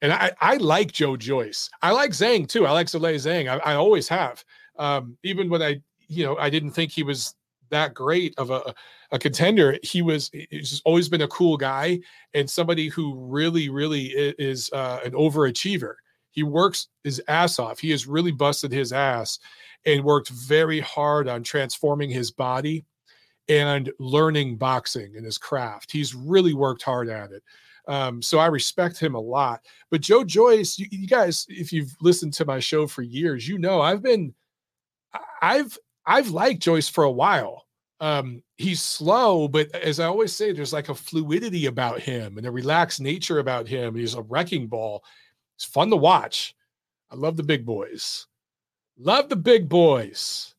And 0.00 0.12
I, 0.12 0.30
I 0.40 0.56
like 0.58 0.92
Joe 0.92 1.16
Joyce. 1.16 1.68
I 1.82 1.90
like 1.90 2.12
Zhang 2.12 2.48
too. 2.48 2.66
I 2.66 2.70
like 2.70 2.86
Zhilei 2.86 3.16
Zhang. 3.16 3.48
I, 3.48 3.72
I 3.72 3.74
always 3.74 4.06
have. 4.08 4.44
Um, 4.78 5.16
even 5.22 5.48
when 5.48 5.62
I, 5.62 5.80
you 6.08 6.24
know, 6.24 6.36
I 6.36 6.50
didn't 6.50 6.70
think 6.70 6.90
he 6.90 7.02
was 7.02 7.34
that 7.70 7.94
great 7.94 8.34
of 8.38 8.50
a, 8.50 8.74
a 9.10 9.18
contender. 9.18 9.78
He 9.82 10.02
was 10.02 10.30
he's 10.32 10.80
always 10.84 11.08
been 11.08 11.22
a 11.22 11.28
cool 11.28 11.56
guy 11.56 12.00
and 12.34 12.48
somebody 12.48 12.88
who 12.88 13.14
really, 13.14 13.68
really 13.68 14.06
is 14.38 14.70
uh, 14.72 15.00
an 15.04 15.12
overachiever. 15.12 15.94
He 16.30 16.42
works 16.42 16.88
his 17.04 17.20
ass 17.28 17.58
off. 17.58 17.78
He 17.78 17.90
has 17.90 18.06
really 18.06 18.32
busted 18.32 18.72
his 18.72 18.92
ass 18.92 19.38
and 19.84 20.04
worked 20.04 20.28
very 20.28 20.80
hard 20.80 21.28
on 21.28 21.42
transforming 21.42 22.10
his 22.10 22.30
body 22.30 22.84
and 23.48 23.90
learning 23.98 24.56
boxing 24.56 25.16
and 25.16 25.24
his 25.24 25.38
craft. 25.38 25.90
He's 25.90 26.14
really 26.14 26.54
worked 26.54 26.82
hard 26.82 27.08
at 27.08 27.32
it. 27.32 27.42
Um, 27.88 28.20
so 28.20 28.38
I 28.38 28.46
respect 28.46 29.00
him 29.00 29.14
a 29.14 29.20
lot. 29.20 29.62
But 29.90 30.02
Joe 30.02 30.22
Joyce, 30.22 30.78
you, 30.78 30.86
you, 30.90 31.08
guys, 31.08 31.46
if 31.48 31.72
you've 31.72 31.96
listened 32.02 32.34
to 32.34 32.44
my 32.44 32.60
show 32.60 32.86
for 32.86 33.00
years, 33.00 33.48
you 33.48 33.58
know 33.58 33.80
I've 33.80 34.02
been, 34.02 34.34
I've, 35.42 35.76
I've 36.06 36.30
liked 36.30 36.62
Joyce 36.62 36.88
for 36.88 37.04
a 37.04 37.10
while. 37.10 37.66
Um, 38.00 38.42
he's 38.56 38.80
slow, 38.80 39.48
but 39.48 39.74
as 39.74 39.98
I 39.98 40.06
always 40.06 40.32
say, 40.32 40.52
there's 40.52 40.72
like 40.72 40.88
a 40.88 40.94
fluidity 40.94 41.66
about 41.66 42.00
him 42.00 42.38
and 42.38 42.46
a 42.46 42.50
relaxed 42.50 43.00
nature 43.00 43.40
about 43.40 43.66
him. 43.66 43.94
He's 43.94 44.14
a 44.14 44.22
wrecking 44.22 44.68
ball. 44.68 45.02
It's 45.56 45.64
fun 45.64 45.90
to 45.90 45.96
watch. 45.96 46.54
I 47.10 47.16
love 47.16 47.36
the 47.36 47.42
big 47.42 47.66
boys. 47.66 48.26
Love 48.98 49.28
the 49.28 49.36
big 49.36 49.68
boys. 49.68 50.54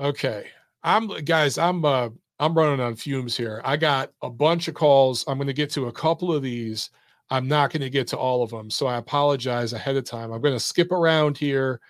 Okay, 0.00 0.46
I'm 0.82 1.08
guys. 1.24 1.58
I'm 1.58 1.84
uh, 1.84 2.08
I'm 2.38 2.54
running 2.54 2.80
on 2.80 2.96
fumes 2.96 3.36
here. 3.36 3.60
I 3.64 3.76
got 3.76 4.12
a 4.22 4.30
bunch 4.30 4.66
of 4.66 4.74
calls. 4.74 5.24
I'm 5.28 5.38
going 5.38 5.46
to 5.46 5.52
get 5.52 5.70
to 5.70 5.86
a 5.86 5.92
couple 5.92 6.34
of 6.34 6.42
these. 6.42 6.90
I'm 7.30 7.46
not 7.46 7.70
going 7.72 7.82
to 7.82 7.90
get 7.90 8.08
to 8.08 8.18
all 8.18 8.42
of 8.42 8.50
them. 8.50 8.68
So 8.70 8.86
I 8.86 8.96
apologize 8.98 9.72
ahead 9.72 9.96
of 9.96 10.04
time. 10.04 10.32
I'm 10.32 10.40
going 10.40 10.54
to 10.54 10.60
skip 10.60 10.90
around 10.90 11.38
here 11.38 11.80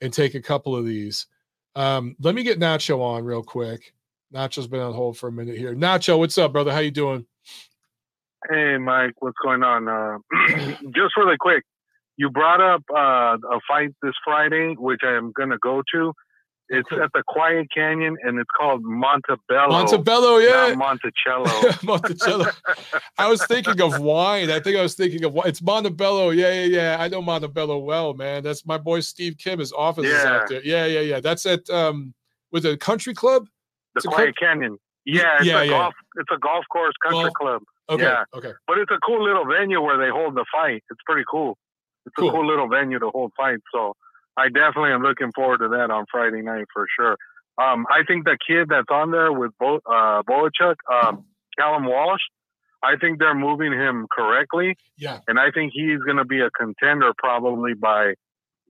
and 0.00 0.12
take 0.12 0.34
a 0.34 0.42
couple 0.42 0.76
of 0.76 0.84
these. 0.84 1.26
Um, 1.74 2.16
let 2.20 2.34
me 2.34 2.42
get 2.42 2.58
Nacho 2.58 3.00
on 3.00 3.24
real 3.24 3.42
quick. 3.42 3.92
Nacho's 4.34 4.66
been 4.66 4.80
on 4.80 4.92
hold 4.92 5.18
for 5.18 5.28
a 5.28 5.32
minute 5.32 5.56
here. 5.56 5.74
Nacho, 5.74 6.18
what's 6.18 6.38
up, 6.38 6.52
brother? 6.52 6.72
How 6.72 6.80
you 6.80 6.90
doing? 6.90 7.26
Hey, 8.50 8.78
Mike. 8.78 9.14
What's 9.20 9.36
going 9.42 9.62
on? 9.62 9.88
Uh, 9.88 10.18
just 10.94 11.16
really 11.16 11.36
quick, 11.38 11.64
you 12.16 12.30
brought 12.30 12.60
up 12.60 12.82
uh, 12.90 13.36
a 13.36 13.60
fight 13.68 13.90
this 14.02 14.14
Friday, 14.24 14.74
which 14.78 15.00
I 15.04 15.16
am 15.16 15.32
going 15.32 15.50
to 15.50 15.58
go 15.58 15.82
to. 15.92 16.12
It's 16.68 16.88
at 16.92 17.10
the 17.14 17.22
Quiet 17.28 17.68
Cannon, 17.72 18.16
and 18.24 18.40
it's 18.40 18.50
called 18.56 18.82
Montebello. 18.82 19.68
Montebello, 19.68 20.38
yeah. 20.38 20.74
Monticello. 20.74 21.72
Monticello. 21.84 22.46
I 23.18 23.28
was 23.28 23.44
thinking 23.46 23.80
of 23.80 24.00
wine. 24.00 24.50
I 24.50 24.58
think 24.58 24.76
I 24.76 24.82
was 24.82 24.94
thinking 24.94 25.22
of 25.24 25.32
wine. 25.32 25.46
It's 25.46 25.62
Montebello. 25.62 26.30
Yeah, 26.30 26.52
yeah, 26.52 26.64
yeah. 26.64 26.96
I 26.98 27.06
know 27.06 27.22
Montebello 27.22 27.78
well, 27.78 28.14
man. 28.14 28.42
That's 28.42 28.66
my 28.66 28.78
boy 28.78 29.00
Steve 29.00 29.38
Kim. 29.38 29.60
His 29.60 29.72
office 29.72 30.06
yeah. 30.06 30.18
is 30.18 30.24
out 30.24 30.48
there. 30.48 30.62
Yeah, 30.64 30.86
yeah, 30.86 31.00
yeah. 31.00 31.20
That's 31.20 31.46
at 31.46 31.70
um, 31.70 32.14
with 32.50 32.66
a 32.66 32.76
country 32.76 33.14
club. 33.14 33.46
The 33.94 33.98
it's 33.98 34.06
Quiet 34.06 34.36
Cannon. 34.36 34.76
Yeah, 35.04 35.36
it's 35.36 35.46
yeah, 35.46 35.60
a 35.60 35.64
yeah. 35.64 35.70
golf. 35.70 35.94
It's 36.16 36.30
a 36.32 36.38
golf 36.38 36.64
course 36.72 36.94
country 37.00 37.22
golf. 37.22 37.34
club. 37.34 37.62
Okay. 37.88 38.02
Yeah. 38.02 38.24
Okay. 38.34 38.52
But 38.66 38.78
it's 38.78 38.90
a 38.90 38.98
cool 39.06 39.22
little 39.22 39.46
venue 39.46 39.80
where 39.80 39.98
they 39.98 40.10
hold 40.10 40.34
the 40.34 40.44
fight. 40.50 40.82
It's 40.90 41.00
pretty 41.06 41.24
cool. 41.30 41.56
It's 42.06 42.14
cool. 42.16 42.28
a 42.28 42.32
cool 42.32 42.46
little 42.46 42.68
venue 42.68 42.98
to 42.98 43.10
hold 43.10 43.30
fights. 43.36 43.62
So 43.72 43.94
I 44.36 44.48
definitely 44.48 44.92
am 44.92 45.02
looking 45.02 45.32
forward 45.34 45.58
to 45.58 45.68
that 45.68 45.90
on 45.90 46.04
Friday 46.10 46.42
night 46.42 46.66
for 46.72 46.86
sure. 46.98 47.16
Um, 47.58 47.86
I 47.90 48.04
think 48.06 48.24
the 48.24 48.36
kid 48.46 48.68
that's 48.68 48.90
on 48.90 49.10
there 49.10 49.32
with 49.32 49.52
Bo- 49.58 49.80
uh, 49.86 50.22
Bohachuk, 50.22 50.76
um, 50.92 51.24
Callum 51.58 51.86
Walsh, 51.86 52.20
I 52.82 52.96
think 53.00 53.18
they're 53.18 53.34
moving 53.34 53.72
him 53.72 54.06
correctly. 54.12 54.76
Yeah. 54.98 55.20
And 55.26 55.38
I 55.40 55.50
think 55.52 55.72
he's 55.74 56.00
going 56.00 56.18
to 56.18 56.26
be 56.26 56.40
a 56.40 56.50
contender 56.50 57.12
probably 57.16 57.72
by 57.74 58.14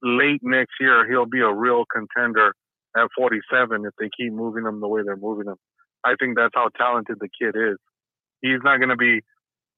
late 0.02 0.40
next 0.42 0.74
year. 0.80 1.06
He'll 1.08 1.26
be 1.26 1.40
a 1.40 1.52
real 1.52 1.84
contender 1.92 2.54
at 2.96 3.08
47 3.16 3.84
if 3.84 3.92
they 3.98 4.08
keep 4.16 4.32
moving 4.32 4.64
him 4.64 4.80
the 4.80 4.88
way 4.88 5.02
they're 5.04 5.16
moving 5.16 5.48
him. 5.48 5.56
I 6.04 6.14
think 6.18 6.36
that's 6.36 6.54
how 6.54 6.68
talented 6.76 7.18
the 7.20 7.28
kid 7.28 7.56
is. 7.56 7.76
He's 8.40 8.60
not 8.62 8.78
going 8.78 8.90
to 8.90 8.96
be 8.96 9.22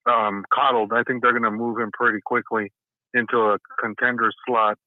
um, 0.06 0.44
coddled. 0.52 0.92
I 0.92 1.02
think 1.04 1.22
they're 1.22 1.32
going 1.32 1.42
to 1.42 1.50
move 1.50 1.78
him 1.78 1.90
pretty 1.92 2.18
quickly 2.24 2.72
into 3.14 3.38
a 3.38 3.58
contender 3.80 4.30
slot 4.46 4.78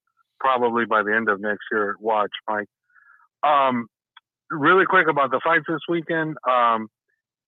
probably 0.42 0.86
by 0.86 1.04
the 1.04 1.16
end 1.16 1.30
of 1.30 1.40
next 1.40 1.64
year. 1.72 1.96
Watch, 2.00 2.32
Mike. 2.50 2.68
Um, 3.44 3.88
really 4.50 4.86
quick 4.86 5.08
about 5.08 5.32
the 5.32 5.40
fights 5.44 5.66
this 5.68 5.80
weekend. 5.88 6.38
Um, 6.50 6.88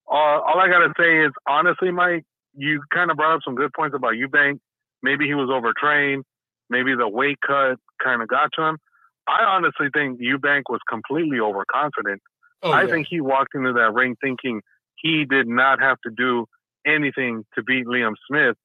all, 0.06 0.40
all 0.46 0.60
I 0.60 0.68
gotta 0.68 0.92
say 0.98 1.24
is 1.24 1.32
honestly, 1.48 1.90
Mike, 1.90 2.24
you 2.56 2.82
kind 2.92 3.10
of 3.10 3.16
brought 3.16 3.34
up 3.34 3.40
some 3.44 3.56
good 3.56 3.72
points 3.74 3.96
about 3.96 4.12
Eubank. 4.12 4.58
Maybe 5.02 5.26
he 5.26 5.34
was 5.34 5.50
overtrained. 5.52 6.24
Maybe 6.70 6.94
the 6.94 7.08
weight 7.08 7.38
cut 7.46 7.76
kind 8.02 8.22
of 8.22 8.28
got 8.28 8.50
to 8.54 8.62
him. 8.62 8.78
I 9.26 9.44
honestly 9.44 9.88
think 9.92 10.20
Eubank 10.20 10.62
was 10.68 10.80
completely 10.88 11.40
overconfident. 11.40 12.22
Oh, 12.62 12.70
I 12.70 12.84
yeah. 12.84 12.90
think 12.90 13.06
he 13.10 13.20
walked 13.20 13.54
into 13.54 13.72
that 13.74 13.92
ring 13.92 14.16
thinking 14.20 14.60
he 14.96 15.24
did 15.28 15.46
not 15.46 15.80
have 15.80 15.98
to 16.04 16.10
do 16.14 16.46
anything 16.86 17.44
to 17.54 17.62
beat 17.62 17.86
Liam 17.86 18.14
Smith. 18.28 18.56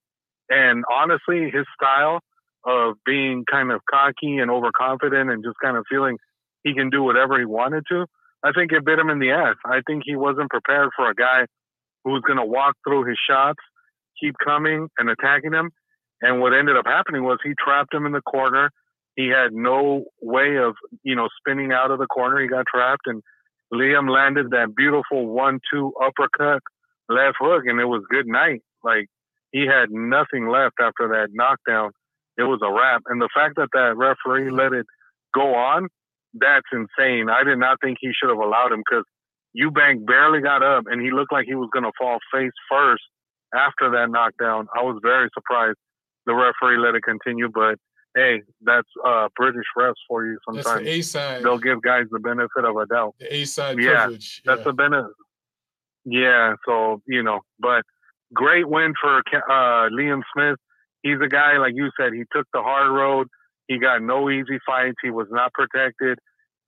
And 0.49 0.84
honestly, 0.91 1.49
his 1.51 1.65
style 1.76 2.19
of 2.65 2.95
being 3.06 3.45
kind 3.49 3.72
of 3.72 3.81
cocky 3.90 4.38
and 4.38 4.52
overconfident 4.52 5.30
and 5.30 5.44
just 5.44 5.57
kind 5.64 5.77
of 5.77 5.86
feeling 5.90 6.18
he 6.64 6.73
can 6.73 6.90
do 6.90 7.03
whatever 7.03 7.40
he 7.40 7.45
wanted 7.45 7.84
to, 7.90 8.06
I 8.44 8.52
think 8.52 8.72
it 8.72 8.86
bit 8.86 8.99
him 8.99 9.10
in 9.10 9.19
the 9.19 9.31
ass. 9.31 9.56
I 9.65 9.81
think 9.86 10.03
he 10.06 10.15
wasn't 10.15 10.49
prepared 10.49 10.90
for 10.95 11.10
a 11.10 11.15
guy 11.15 11.45
who's 12.03 12.22
going 12.22 12.40
to 12.40 12.45
walk 12.45 12.76
through 12.86 13.06
his 13.06 13.18
shots, 13.30 13.60
keep 14.19 14.36
coming 14.44 14.88
and 14.98 15.10
attacking 15.10 15.53
him. 15.53 15.72
And 16.22 16.41
what 16.41 16.53
ended 16.53 16.77
up 16.77 16.86
happening 16.86 17.23
was 17.23 17.40
he 17.44 17.53
trapped 17.57 17.94
him 17.94 18.06
in 18.06 18.11
the 18.11 18.22
corner. 18.22 18.72
He 19.15 19.27
had 19.27 19.52
no 19.52 20.06
way 20.22 20.57
of, 20.57 20.76
you 21.03 21.15
know, 21.15 21.27
spinning 21.40 21.72
out 21.72 21.91
of 21.91 21.99
the 21.99 22.07
corner. 22.07 22.41
He 22.41 22.48
got 22.48 22.65
trapped 22.73 23.03
and 23.06 23.22
Liam 23.73 24.10
landed 24.10 24.52
that 24.52 24.76
beautiful 24.76 25.27
one, 25.27 25.60
two 25.72 25.94
uppercut 26.02 26.61
left 27.07 27.38
hook 27.40 27.64
and 27.65 27.80
it 27.80 27.86
was 27.86 28.03
good 28.10 28.27
night. 28.27 28.61
Like 28.84 29.07
he 29.52 29.65
had 29.65 29.91
nothing 29.91 30.48
left 30.48 30.76
after 30.80 31.10
that 31.10 31.30
knockdown 31.31 31.91
it 32.39 32.43
was 32.43 32.61
a 32.63 32.71
wrap. 32.71 33.03
And 33.07 33.21
the 33.21 33.27
fact 33.35 33.57
that 33.57 33.67
that 33.73 33.97
referee 33.97 34.49
let 34.49 34.71
it 34.71 34.85
go 35.35 35.55
on, 35.55 35.89
that's 36.33 36.65
insane. 36.71 37.27
I 37.29 37.43
did 37.43 37.59
not 37.59 37.81
think 37.81 37.97
he 37.99 38.11
should 38.15 38.29
have 38.29 38.39
allowed 38.39 38.71
him 38.71 38.79
because 38.79 39.03
Eubank 39.51 40.05
barely 40.07 40.39
got 40.39 40.63
up 40.63 40.85
and 40.87 41.01
he 41.01 41.11
looked 41.11 41.33
like 41.33 41.45
he 41.45 41.55
was 41.55 41.69
going 41.73 41.83
to 41.83 41.91
fall 41.99 42.17
face 42.33 42.55
first 42.71 43.03
after 43.53 43.91
that 43.91 44.09
knockdown. 44.09 44.67
I 44.73 44.83
was 44.83 44.99
very 45.03 45.27
surprised 45.33 45.77
the 46.25 46.33
referee 46.33 46.77
let 46.77 46.95
it 46.95 47.03
continue, 47.03 47.49
but 47.53 47.75
hey, 48.15 48.41
that's 48.61 48.87
uh, 49.05 49.27
British 49.35 49.65
refs 49.77 49.93
for 50.07 50.25
you. 50.25 50.37
Sometimes 50.45 50.85
the 50.85 50.89
A-side. 50.89 51.43
they'll 51.43 51.57
give 51.57 51.81
guys 51.81 52.05
the 52.09 52.19
benefit 52.19 52.63
of 52.63 52.77
a 52.77 52.85
doubt. 52.85 53.15
The 53.19 53.33
A 53.33 53.45
side 53.45 53.79
yeah, 53.81 54.03
privilege. 54.03 54.41
That's 54.45 54.65
a 54.65 54.73
benefit. 54.73 55.11
Yeah, 56.05 56.55
so 56.65 57.01
you 57.05 57.21
know, 57.21 57.41
but 57.59 57.83
great 58.33 58.69
win 58.69 58.93
for 59.01 59.17
uh, 59.17 59.89
Liam 59.89 60.21
Smith 60.33 60.57
he's 61.03 61.17
a 61.23 61.27
guy 61.27 61.57
like 61.57 61.73
you 61.76 61.89
said. 61.99 62.13
He 62.13 62.23
took 62.31 62.47
the 62.53 62.61
hard 62.61 62.91
road. 62.91 63.27
He 63.67 63.80
got 63.80 64.01
no 64.01 64.30
easy 64.30 64.59
fights. 64.65 64.97
He 65.03 65.11
was 65.11 65.27
not 65.30 65.53
protected, 65.53 66.17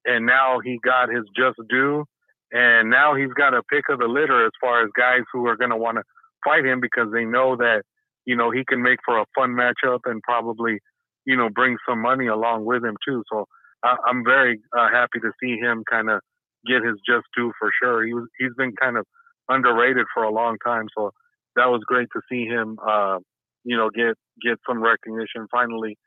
and 0.05 0.25
now 0.25 0.59
he 0.63 0.79
got 0.83 1.09
his 1.09 1.25
just 1.35 1.57
due. 1.69 2.05
And 2.51 2.89
now 2.89 3.15
he's 3.15 3.33
got 3.33 3.53
a 3.53 3.63
pick 3.63 3.85
of 3.89 3.99
the 3.99 4.07
litter 4.07 4.45
as 4.45 4.51
far 4.59 4.83
as 4.83 4.89
guys 4.95 5.23
who 5.31 5.47
are 5.47 5.55
going 5.55 5.69
to 5.69 5.77
want 5.77 5.97
to 5.97 6.03
fight 6.43 6.65
him 6.65 6.81
because 6.81 7.07
they 7.13 7.23
know 7.23 7.55
that 7.55 7.83
you 8.25 8.35
know 8.35 8.51
he 8.51 8.63
can 8.67 8.81
make 8.81 8.99
for 9.05 9.19
a 9.19 9.25
fun 9.33 9.51
matchup 9.51 9.99
and 10.05 10.21
probably 10.21 10.79
you 11.25 11.37
know 11.37 11.49
bring 11.49 11.77
some 11.87 12.01
money 12.01 12.27
along 12.27 12.65
with 12.65 12.83
him 12.83 12.97
too. 13.07 13.23
So 13.31 13.45
I, 13.83 13.95
am 14.09 14.23
very 14.23 14.59
uh, 14.77 14.89
happy 14.91 15.19
to 15.21 15.31
see 15.41 15.57
him 15.57 15.83
kind 15.89 16.09
of 16.09 16.19
get 16.67 16.83
his 16.83 16.95
just 17.07 17.25
due 17.35 17.51
for 17.57 17.71
sure. 17.81 18.05
He 18.05 18.13
was 18.13 18.27
he's 18.37 18.53
been 18.57 18.73
kind 18.79 18.97
of 18.97 19.05
underrated 19.49 20.05
for 20.13 20.23
a 20.23 20.31
long 20.31 20.57
time, 20.63 20.87
so 20.95 21.11
that 21.55 21.67
was 21.67 21.81
great 21.85 22.07
to 22.13 22.21
see 22.29 22.45
him 22.45 22.77
uh, 22.85 23.19
you 23.63 23.77
know, 23.77 23.89
get 23.89 24.15
get 24.41 24.59
some 24.67 24.81
recognition 24.81 25.47
finally. 25.51 25.97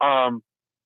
Um, 0.00 0.42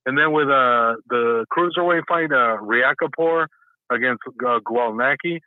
and 0.06 0.16
then 0.16 0.32
with 0.32 0.48
uh, 0.48 0.94
the 1.08 1.44
cruiserweight 1.52 2.02
fight, 2.08 2.32
uh, 2.32 2.56
Riakporhe 2.62 3.46
against 3.90 4.22
uh, 4.26 4.58
Glowacki, 4.60 5.40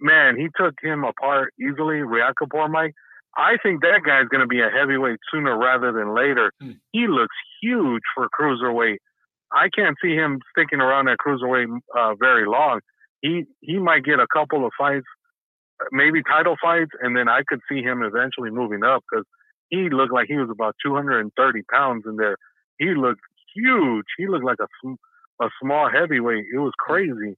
man, 0.00 0.36
he 0.36 0.48
took 0.56 0.74
him 0.82 1.04
apart 1.04 1.52
easily. 1.58 1.96
Riakporhe, 1.96 2.70
Mike. 2.70 2.94
I 3.36 3.56
think 3.62 3.82
that 3.82 4.02
guy's 4.06 4.28
going 4.28 4.42
to 4.42 4.46
be 4.46 4.60
a 4.60 4.70
heavyweight 4.70 5.18
sooner 5.32 5.56
rather 5.58 5.90
than 5.92 6.14
later. 6.14 6.52
Mm. 6.62 6.78
He 6.92 7.08
looks 7.08 7.34
huge 7.60 8.02
for 8.14 8.28
cruiserweight. 8.28 8.98
I 9.52 9.68
can't 9.74 9.96
see 10.02 10.14
him 10.14 10.40
sticking 10.56 10.80
around 10.80 11.08
at 11.08 11.18
cruiserweight 11.18 11.66
uh, 11.96 12.14
very 12.14 12.46
long. 12.46 12.80
He 13.20 13.44
he 13.60 13.78
might 13.78 14.04
get 14.04 14.20
a 14.20 14.26
couple 14.32 14.66
of 14.66 14.72
fights, 14.78 15.06
maybe 15.90 16.22
title 16.22 16.56
fights, 16.62 16.90
and 17.00 17.16
then 17.16 17.28
I 17.28 17.42
could 17.48 17.60
see 17.68 17.82
him 17.82 18.02
eventually 18.02 18.50
moving 18.50 18.84
up 18.84 19.02
because 19.10 19.24
he 19.70 19.88
looked 19.90 20.12
like 20.12 20.26
he 20.28 20.36
was 20.36 20.50
about 20.50 20.76
230 20.84 21.62
pounds 21.70 22.04
in 22.06 22.16
there. 22.16 22.36
He 22.78 22.94
looked 22.94 23.20
huge. 23.54 24.06
He 24.18 24.26
looked 24.26 24.44
like 24.44 24.58
a, 24.60 24.88
a 25.44 25.48
small 25.62 25.90
heavyweight. 25.90 26.46
It 26.52 26.58
was 26.58 26.72
crazy. 26.78 27.36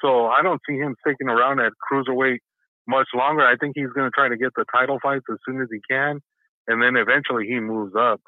So 0.00 0.26
I 0.26 0.42
don't 0.42 0.60
see 0.68 0.76
him 0.76 0.96
sticking 1.00 1.28
around 1.28 1.60
at 1.60 1.72
cruiserweight 1.90 2.38
much 2.86 3.08
longer. 3.14 3.42
I 3.42 3.56
think 3.56 3.72
he's 3.74 3.92
going 3.94 4.06
to 4.06 4.14
try 4.14 4.28
to 4.28 4.36
get 4.36 4.52
the 4.56 4.64
title 4.72 4.98
fights 5.02 5.24
as 5.30 5.38
soon 5.46 5.60
as 5.62 5.68
he 5.70 5.80
can, 5.88 6.20
and 6.68 6.82
then 6.82 6.96
eventually 6.96 7.46
he 7.46 7.60
moves 7.60 7.94
up. 7.98 8.20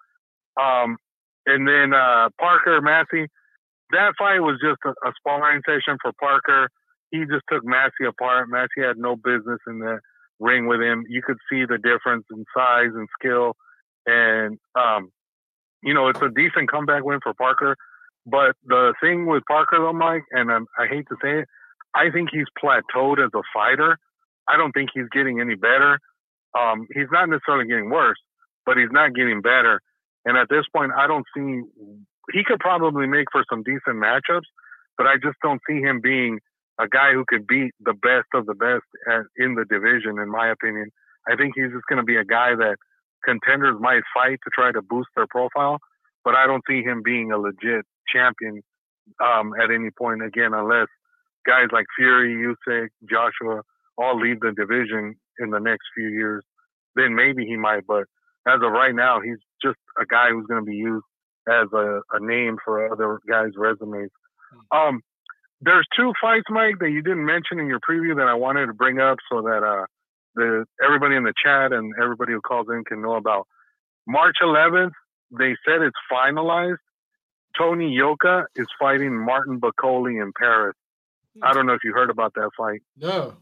Um, 0.60 0.97
and 1.44 1.68
then 1.68 1.93
uh, 1.93 2.31
Parker 2.40 2.81
Massey, 2.81 3.28
that 3.93 4.14
fight 4.18 4.40
was 4.40 4.59
just 4.62 4.81
a, 4.85 4.90
a 5.06 5.12
sparring 5.18 5.62
session 5.66 5.98
for 6.01 6.12
Parker. 6.18 6.68
He 7.10 7.20
just 7.20 7.44
took 7.51 7.64
Massey 7.64 8.09
apart. 8.09 8.48
Massey 8.48 8.81
had 8.81 8.97
no 8.97 9.14
business 9.16 9.60
in 9.66 9.78
the 9.78 10.01
ring 10.41 10.67
with 10.67 10.81
him. 10.81 11.05
You 11.09 11.23
could 11.23 11.39
see 11.51 11.65
the 11.65 11.79
difference 11.79 12.25
in 12.31 12.45
size 12.57 12.91
and 12.95 13.09
skill. 13.19 13.55
And, 14.07 14.59
um, 14.79 15.11
you 15.83 15.95
know, 15.95 16.09
it's 16.09 16.21
a 16.21 16.29
decent 16.29 16.71
comeback 16.71 17.05
win 17.05 17.21
for 17.23 17.35
Parker. 17.35 17.77
But 18.27 18.57
the 18.65 18.95
thing 19.01 19.27
with 19.27 19.45
Parker, 19.47 19.79
though, 19.79 19.93
Mike, 19.93 20.25
and 20.33 20.51
um, 20.51 20.67
I 20.79 20.87
hate 20.87 21.07
to 21.09 21.17
say 21.23 21.41
it, 21.41 21.49
I 21.95 22.11
think 22.11 22.29
he's 22.33 22.47
plateaued 22.63 23.25
as 23.25 23.31
a 23.35 23.43
fighter. 23.55 23.99
I 24.49 24.57
don't 24.57 24.73
think 24.73 24.91
he's 24.93 25.09
getting 25.13 25.41
any 25.41 25.55
better. 25.55 25.99
Um, 26.59 26.87
he's 26.93 27.09
not 27.11 27.29
necessarily 27.29 27.67
getting 27.67 27.91
worse, 27.91 28.19
but 28.65 28.77
he's 28.77 28.91
not 28.91 29.15
getting 29.15 29.41
better. 29.43 29.81
And 30.25 30.37
at 30.37 30.49
this 30.49 30.65
point, 30.75 30.93
I 30.97 31.07
don't 31.07 31.25
see 31.35 31.63
he 32.33 32.43
could 32.45 32.59
probably 32.59 33.07
make 33.07 33.27
for 33.31 33.45
some 33.49 33.63
decent 33.63 33.97
matchups, 33.97 34.49
but 34.99 35.07
I 35.07 35.15
just 35.23 35.37
don't 35.43 35.61
see 35.69 35.81
him 35.81 36.01
being 36.01 36.41
a 36.78 36.89
guy 36.89 37.12
who 37.12 37.24
could 37.27 37.47
beat 37.47 37.73
the 37.81 37.94
best 37.94 38.28
of 38.35 38.47
the 38.47 38.55
best 38.55 38.85
at, 39.11 39.23
in 39.36 39.55
the 39.55 39.65
division. 39.65 40.19
In 40.19 40.31
my 40.31 40.51
opinion, 40.51 40.90
I 41.28 41.36
think 41.36 41.55
he's 41.57 41.73
just 41.73 41.86
going 41.89 41.98
to 41.98 42.05
be 42.05 42.16
a 42.16 42.24
guy 42.24 42.55
that 42.55 42.77
contenders 43.24 43.77
might 43.81 44.03
fight 44.15 44.39
to 44.44 44.51
try 44.53 44.73
to 44.73 44.82
boost 44.82 45.09
their 45.16 45.27
profile, 45.27 45.78
but 46.24 46.35
I 46.35 46.47
don't 46.47 46.62
see 46.69 46.82
him 46.82 47.03
being 47.05 47.32
a 47.32 47.39
legit 47.39 47.85
champion 48.12 48.62
um, 49.23 49.53
at 49.61 49.70
any 49.70 49.90
point 49.90 50.23
again, 50.23 50.53
unless 50.55 50.89
guys 51.47 51.69
like 51.73 51.86
Fury, 51.97 52.35
Usyk, 52.35 52.89
Joshua 53.09 53.62
all 53.98 54.20
leave 54.20 54.40
the 54.40 54.53
division 54.53 55.15
in 55.39 55.51
the 55.51 55.59
next 55.59 55.86
few 55.94 56.09
years. 56.09 56.44
Then 56.94 57.15
maybe 57.15 57.47
he 57.47 57.57
might, 57.57 57.86
but 57.86 58.05
as 58.47 58.61
of 58.62 58.73
right 58.73 58.94
now, 58.94 59.20
he's 59.20 59.39
just 59.62 59.78
a 60.01 60.07
guy 60.07 60.31
who's 60.31 60.47
going 60.47 60.65
to 60.65 60.70
be 60.70 60.77
used 60.77 61.05
as 61.48 61.66
a, 61.73 62.01
a 62.12 62.20
name 62.20 62.57
for 62.65 62.93
other 62.93 63.19
guys' 63.28 63.53
resumes. 63.57 64.11
Hmm. 64.70 64.78
Um, 64.78 65.03
there's 65.61 65.87
two 65.97 66.12
fights, 66.20 66.47
Mike, 66.51 66.77
that 66.81 66.91
you 66.91 67.03
didn't 67.03 67.24
mention 67.24 67.59
in 67.59 67.66
your 67.66 67.81
preview 67.81 68.16
that 68.16 68.28
I 68.28 68.35
wanted 68.35 68.66
to 68.66 68.74
bring 68.74 68.99
up 68.99 69.19
so 69.31 69.43
that 69.43 69.62
uh, 69.62 69.87
the 70.35 70.65
everybody 70.85 71.16
in 71.16 71.24
the 71.24 71.35
chat 71.43 71.73
and 71.73 71.95
everybody 72.01 72.33
who 72.33 72.41
calls 72.41 72.66
in 72.70 72.85
can 72.85 73.03
know 73.03 73.15
about. 73.15 73.47
March 74.07 74.37
11th, 74.43 74.93
they 75.37 75.57
said 75.66 75.83
it's 75.83 75.97
finalized. 76.12 76.77
Tony 77.59 77.91
Yoka 77.91 78.45
is 78.55 78.66
fighting 78.78 79.16
Martin 79.16 79.61
Bakole 79.61 80.23
in 80.23 80.33
Paris. 80.39 80.77
I 81.43 81.53
don't 81.53 81.66
know 81.66 81.74
if 81.74 81.81
you 81.85 81.93
heard 81.93 82.11
about 82.11 82.35
that 82.35 82.51
fight. 82.57 82.81
No. 82.97 83.35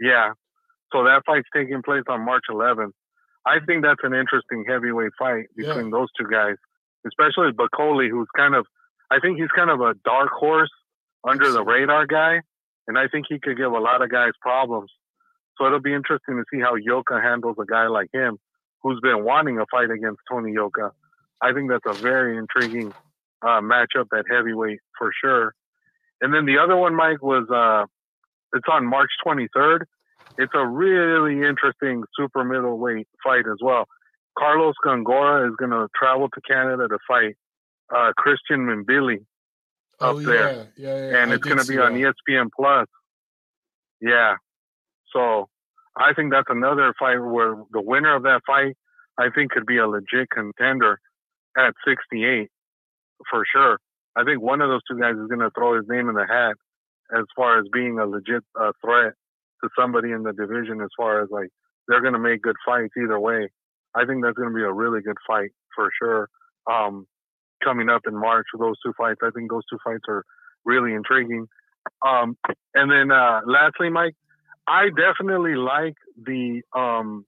Yeah. 0.00 0.32
So 0.92 1.04
that 1.04 1.22
fight's 1.26 1.48
taking 1.54 1.82
place 1.82 2.02
on 2.08 2.24
March 2.24 2.44
11th. 2.50 2.92
I 3.44 3.58
think 3.64 3.82
that's 3.82 4.00
an 4.02 4.14
interesting 4.14 4.64
heavyweight 4.68 5.12
fight 5.18 5.46
between 5.56 5.86
yeah. 5.86 5.90
those 5.90 6.08
two 6.18 6.26
guys, 6.30 6.56
especially 7.06 7.52
Bakole, 7.52 8.08
who's 8.10 8.28
kind 8.36 8.54
of, 8.54 8.66
I 9.10 9.20
think 9.20 9.38
he's 9.38 9.50
kind 9.54 9.70
of 9.70 9.80
a 9.80 9.94
dark 10.04 10.30
horse 10.30 10.70
under 11.26 11.50
the 11.50 11.62
radar 11.62 12.06
guy, 12.06 12.40
and 12.88 12.98
I 12.98 13.08
think 13.08 13.26
he 13.28 13.38
could 13.38 13.56
give 13.56 13.72
a 13.72 13.78
lot 13.78 14.02
of 14.02 14.10
guys 14.10 14.32
problems. 14.40 14.90
So 15.58 15.66
it'll 15.66 15.80
be 15.80 15.94
interesting 15.94 16.36
to 16.36 16.44
see 16.52 16.60
how 16.60 16.74
Yoka 16.74 17.20
handles 17.20 17.56
a 17.60 17.64
guy 17.64 17.86
like 17.86 18.08
him, 18.12 18.38
who's 18.82 19.00
been 19.00 19.24
wanting 19.24 19.58
a 19.58 19.66
fight 19.70 19.90
against 19.90 20.20
Tony 20.30 20.52
Yoka. 20.52 20.92
I 21.40 21.52
think 21.52 21.70
that's 21.70 21.98
a 21.98 22.00
very 22.02 22.36
intriguing 22.36 22.92
uh, 23.42 23.60
matchup 23.60 24.06
at 24.16 24.26
heavyweight 24.30 24.80
for 24.98 25.10
sure. 25.22 25.54
And 26.20 26.32
then 26.32 26.46
the 26.46 26.58
other 26.58 26.76
one, 26.76 26.94
Mike, 26.94 27.22
was 27.22 27.48
uh, 27.50 27.86
it's 28.54 28.66
on 28.70 28.86
March 28.86 29.10
23rd. 29.26 29.84
It's 30.38 30.52
a 30.54 30.66
really 30.66 31.46
interesting 31.46 32.04
super 32.18 32.44
middleweight 32.44 33.08
fight 33.22 33.44
as 33.50 33.58
well. 33.62 33.86
Carlos 34.38 34.74
Gongora 34.84 35.48
is 35.48 35.54
going 35.56 35.70
to 35.70 35.88
travel 35.98 36.28
to 36.28 36.40
Canada 36.42 36.88
to 36.88 36.98
fight 37.08 37.36
uh, 37.94 38.12
Christian 38.16 38.84
Mbilli 38.84 39.18
up 40.00 40.16
oh, 40.16 40.18
yeah. 40.18 40.26
there, 40.26 40.68
yeah, 40.76 40.96
yeah, 40.96 41.22
and 41.22 41.32
it's 41.32 41.44
going 41.44 41.58
to 41.58 41.66
be 41.66 41.78
on 41.78 41.94
ESPN 41.94 42.48
Plus. 42.54 42.86
Yeah, 44.00 44.36
so 45.12 45.48
I 45.96 46.12
think 46.12 46.32
that's 46.32 46.48
another 46.50 46.92
fight 46.98 47.18
where 47.18 47.56
the 47.72 47.80
winner 47.80 48.14
of 48.14 48.24
that 48.24 48.42
fight, 48.46 48.76
I 49.18 49.30
think, 49.34 49.52
could 49.52 49.66
be 49.66 49.78
a 49.78 49.86
legit 49.86 50.28
contender 50.30 51.00
at 51.56 51.72
68 51.86 52.50
for 53.30 53.44
sure. 53.50 53.78
I 54.14 54.24
think 54.24 54.42
one 54.42 54.60
of 54.60 54.68
those 54.68 54.82
two 54.90 54.98
guys 54.98 55.14
is 55.14 55.28
going 55.28 55.40
to 55.40 55.50
throw 55.54 55.76
his 55.76 55.88
name 55.88 56.08
in 56.08 56.14
the 56.14 56.26
hat 56.26 56.56
as 57.16 57.24
far 57.34 57.58
as 57.58 57.66
being 57.72 57.98
a 57.98 58.06
legit 58.06 58.42
uh, 58.60 58.72
threat 58.84 59.12
to 59.62 59.70
somebody 59.78 60.10
in 60.10 60.22
the 60.22 60.32
division 60.32 60.80
as 60.82 60.88
far 60.96 61.22
as 61.22 61.28
like 61.30 61.48
they're 61.88 62.00
going 62.00 62.12
to 62.12 62.18
make 62.18 62.42
good 62.42 62.56
fights 62.64 62.92
either 63.02 63.18
way. 63.18 63.48
I 63.94 64.04
think 64.04 64.22
that's 64.22 64.36
going 64.36 64.50
to 64.50 64.54
be 64.54 64.62
a 64.62 64.72
really 64.72 65.00
good 65.00 65.16
fight 65.26 65.50
for 65.74 65.90
sure. 65.98 66.28
Um, 66.70 67.06
coming 67.62 67.88
up 67.88 68.02
in 68.06 68.18
March, 68.18 68.46
with 68.52 68.60
those 68.60 68.76
two 68.84 68.92
fights, 68.96 69.20
I 69.22 69.30
think 69.30 69.50
those 69.50 69.64
two 69.70 69.78
fights 69.84 70.04
are 70.08 70.24
really 70.64 70.94
intriguing. 70.94 71.46
Um, 72.06 72.36
and 72.74 72.90
then 72.90 73.10
uh, 73.10 73.40
lastly, 73.46 73.90
Mike, 73.90 74.14
I 74.66 74.88
definitely 74.88 75.54
like 75.54 75.94
the 76.16 76.62
um, 76.74 77.24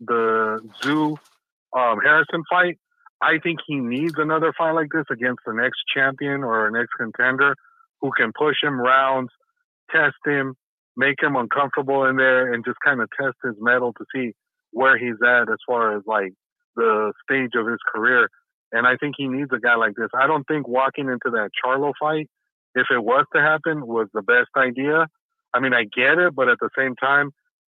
the 0.00 0.60
Tszyu 0.82 1.16
um, 1.76 1.98
Harrison 2.02 2.42
fight. 2.50 2.78
I 3.20 3.38
think 3.42 3.58
he 3.66 3.76
needs 3.76 4.14
another 4.16 4.52
fight 4.56 4.72
like 4.72 4.88
this 4.92 5.06
against 5.10 5.42
the 5.46 5.52
next 5.52 5.78
champion 5.92 6.44
or 6.44 6.66
an 6.66 6.74
next 6.74 6.92
contender 6.98 7.54
who 8.00 8.10
can 8.16 8.32
push 8.36 8.56
him 8.62 8.80
rounds, 8.80 9.30
test 9.90 10.16
him, 10.24 10.54
make 10.96 11.20
him 11.20 11.36
uncomfortable 11.36 12.04
in 12.04 12.16
there 12.16 12.52
and 12.52 12.64
just 12.64 12.78
kind 12.84 13.00
of 13.00 13.08
test 13.20 13.36
his 13.42 13.54
mettle 13.60 13.92
to 13.94 14.04
see 14.14 14.32
where 14.72 14.98
he's 14.98 15.16
at 15.24 15.50
as 15.50 15.58
far 15.66 15.96
as 15.96 16.02
like 16.06 16.32
the 16.76 17.12
stage 17.24 17.52
of 17.56 17.66
his 17.66 17.78
career. 17.92 18.28
And 18.72 18.86
I 18.86 18.96
think 18.96 19.14
he 19.16 19.28
needs 19.28 19.50
a 19.52 19.60
guy 19.60 19.76
like 19.76 19.94
this. 19.96 20.10
I 20.14 20.26
don't 20.26 20.44
think 20.44 20.68
walking 20.68 21.08
into 21.08 21.30
that 21.32 21.50
Charlo 21.64 21.92
fight, 21.98 22.28
if 22.74 22.86
it 22.90 23.02
was 23.02 23.24
to 23.34 23.40
happen, 23.40 23.86
was 23.86 24.08
the 24.12 24.22
best 24.22 24.50
idea. 24.56 25.06
I 25.54 25.60
mean, 25.60 25.72
I 25.72 25.84
get 25.84 26.18
it, 26.18 26.34
but 26.34 26.48
at 26.48 26.58
the 26.60 26.70
same 26.76 26.94
time, 26.96 27.30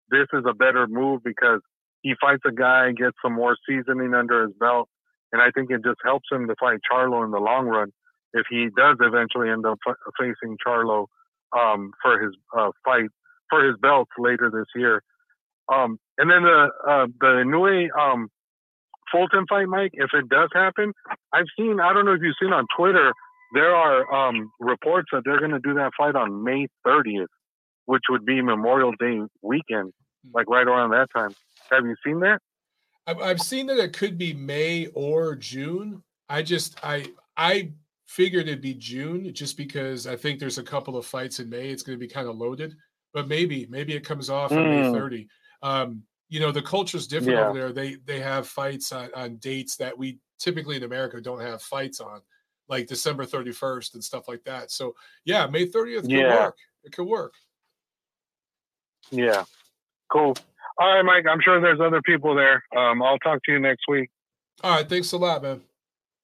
this 0.10 0.28
is 0.34 0.44
a 0.48 0.54
better 0.54 0.88
move 0.88 1.22
because 1.24 1.62
he 2.02 2.14
fights 2.22 2.44
a 2.48 2.52
guy 2.52 2.88
and 2.88 2.98
gets 2.98 3.18
some 3.22 3.34
more 3.34 3.58
seasoning 3.68 4.14
under 4.14 4.44
his 4.44 4.56
belt. 4.60 4.88
And 5.32 5.42
I 5.42 5.52
think 5.52 5.70
it 5.70 5.84
just 5.84 6.00
helps 6.04 6.28
him 6.32 6.48
to 6.48 6.56
fight 6.60 6.80
Charlo 6.90 7.26
in 7.26 7.32
the 7.32 7.40
long 7.40 7.66
run 7.66 7.92
if 8.34 8.46
he 8.50 8.68
does 8.76 8.98
eventually 9.00 9.50
end 9.50 9.66
up 9.66 9.80
facing 10.20 10.58
Charlo 10.66 11.08
um, 11.58 11.92
for 12.02 12.22
his 12.22 12.32
uh, 12.56 12.72
fight 12.84 13.10
for 13.50 13.66
his 13.66 13.76
belts 13.82 14.12
later 14.18 14.52
this 14.52 14.68
year. 14.76 15.02
Um, 15.72 16.00
and 16.18 16.30
then 16.30 16.44
the 16.44 16.70
uh, 16.88 17.08
the 17.20 17.44
Inoue 17.44 17.88
um, 18.00 18.30
Fulton 19.12 19.46
fight, 19.48 19.68
Mike. 19.68 19.92
If 19.94 20.12
it 20.14 20.30
does 20.30 20.50
happen, 20.54 20.94
I've 21.34 21.46
seen. 21.58 21.80
I 21.80 21.94
don't 21.94 22.06
know 22.06 22.14
if 22.14 22.22
you've 22.22 22.36
seen 22.42 22.54
on 22.54 22.66
Twitter. 22.78 23.14
There 23.54 23.76
are 23.76 24.12
um, 24.14 24.52
reports 24.60 25.10
that 25.12 25.22
they're 25.24 25.40
going 25.40 25.52
to 25.52 25.60
do 25.60 25.76
that 25.76 25.92
fight 25.98 26.16
on 26.16 26.44
May 26.44 26.68
30th, 26.86 27.28
which 27.86 28.04
would 28.10 28.26
be 28.26 28.42
Memorial 28.42 28.92
Day 29.00 29.20
weekend, 29.42 29.94
hmm. 30.24 30.32
like 30.34 30.50
right 30.50 30.68
around 30.68 30.92
that 30.92 31.08
time. 31.16 31.32
Have 31.72 31.86
you 31.86 31.96
seen 32.06 32.20
that? 32.22 32.40
I've 33.08 33.42
seen 33.42 33.68
that 33.68 33.78
it 33.78 33.94
could 33.94 34.18
be 34.18 34.34
May 34.34 34.88
or 34.88 35.36
June. 35.36 36.02
I 36.28 36.42
just 36.42 36.80
I 36.84 37.06
I 37.38 37.72
figured 38.08 38.48
it'd 38.48 38.62
be 38.62 38.74
June 38.74 39.32
just 39.34 39.58
because 39.58 40.08
I 40.08 40.16
think 40.16 40.40
there's 40.40 40.58
a 40.58 40.64
couple 40.64 40.98
of 40.98 41.06
fights 41.06 41.40
in 41.40 41.50
May. 41.50 41.70
It's 41.70 41.84
going 41.84 41.98
to 41.98 42.04
be 42.04 42.12
kind 42.12 42.28
of 42.28 42.38
loaded, 42.38 42.76
but 43.14 43.28
maybe 43.28 43.68
maybe 43.70 43.94
it 43.94 44.06
comes 44.06 44.30
off 44.30 44.52
on 44.52 44.58
mm. 44.58 44.92
May 44.92 45.00
30. 45.00 45.28
Um, 45.62 46.04
you 46.30 46.40
know, 46.40 46.52
the 46.52 46.62
culture's 46.62 47.08
different 47.08 47.38
yeah. 47.38 47.48
over 47.48 47.60
there. 47.60 47.72
They 47.72 47.96
they 48.06 48.20
have 48.20 48.48
fights 48.48 48.92
on, 48.92 49.10
on 49.16 49.36
dates 49.38 49.76
that 49.78 49.98
we 49.98 50.20
typically 50.40 50.76
in 50.78 50.84
America 50.84 51.22
don't 51.22 51.42
have 51.42 51.62
fights 51.62 52.00
on, 52.00 52.22
like 52.68 52.88
December 52.88 53.26
31st 53.26 53.94
and 53.94 54.04
stuff 54.04 54.28
like 54.28 54.44
that. 54.44 54.72
So 54.72 54.96
yeah, 55.24 55.48
May 55.48 55.68
30th 55.68 56.02
could 56.02 56.12
yeah. 56.12 56.36
work. 56.36 56.58
It 56.84 56.92
could 56.92 57.06
work. 57.08 57.34
Yeah. 59.12 59.44
Cool. 60.12 60.36
All 60.78 60.96
right, 60.96 61.04
Mike. 61.04 61.26
I'm 61.30 61.42
sure 61.42 61.62
there's 61.62 61.80
other 61.80 62.02
people 62.02 62.36
there. 62.36 62.64
Um, 62.76 63.02
I'll 63.02 63.20
talk 63.20 63.42
to 63.44 63.52
you 63.52 63.60
next 63.60 63.84
week. 63.88 64.10
All 64.64 64.76
right. 64.76 64.88
Thanks 64.88 65.12
a 65.14 65.18
lot, 65.18 65.44
man. 65.44 65.62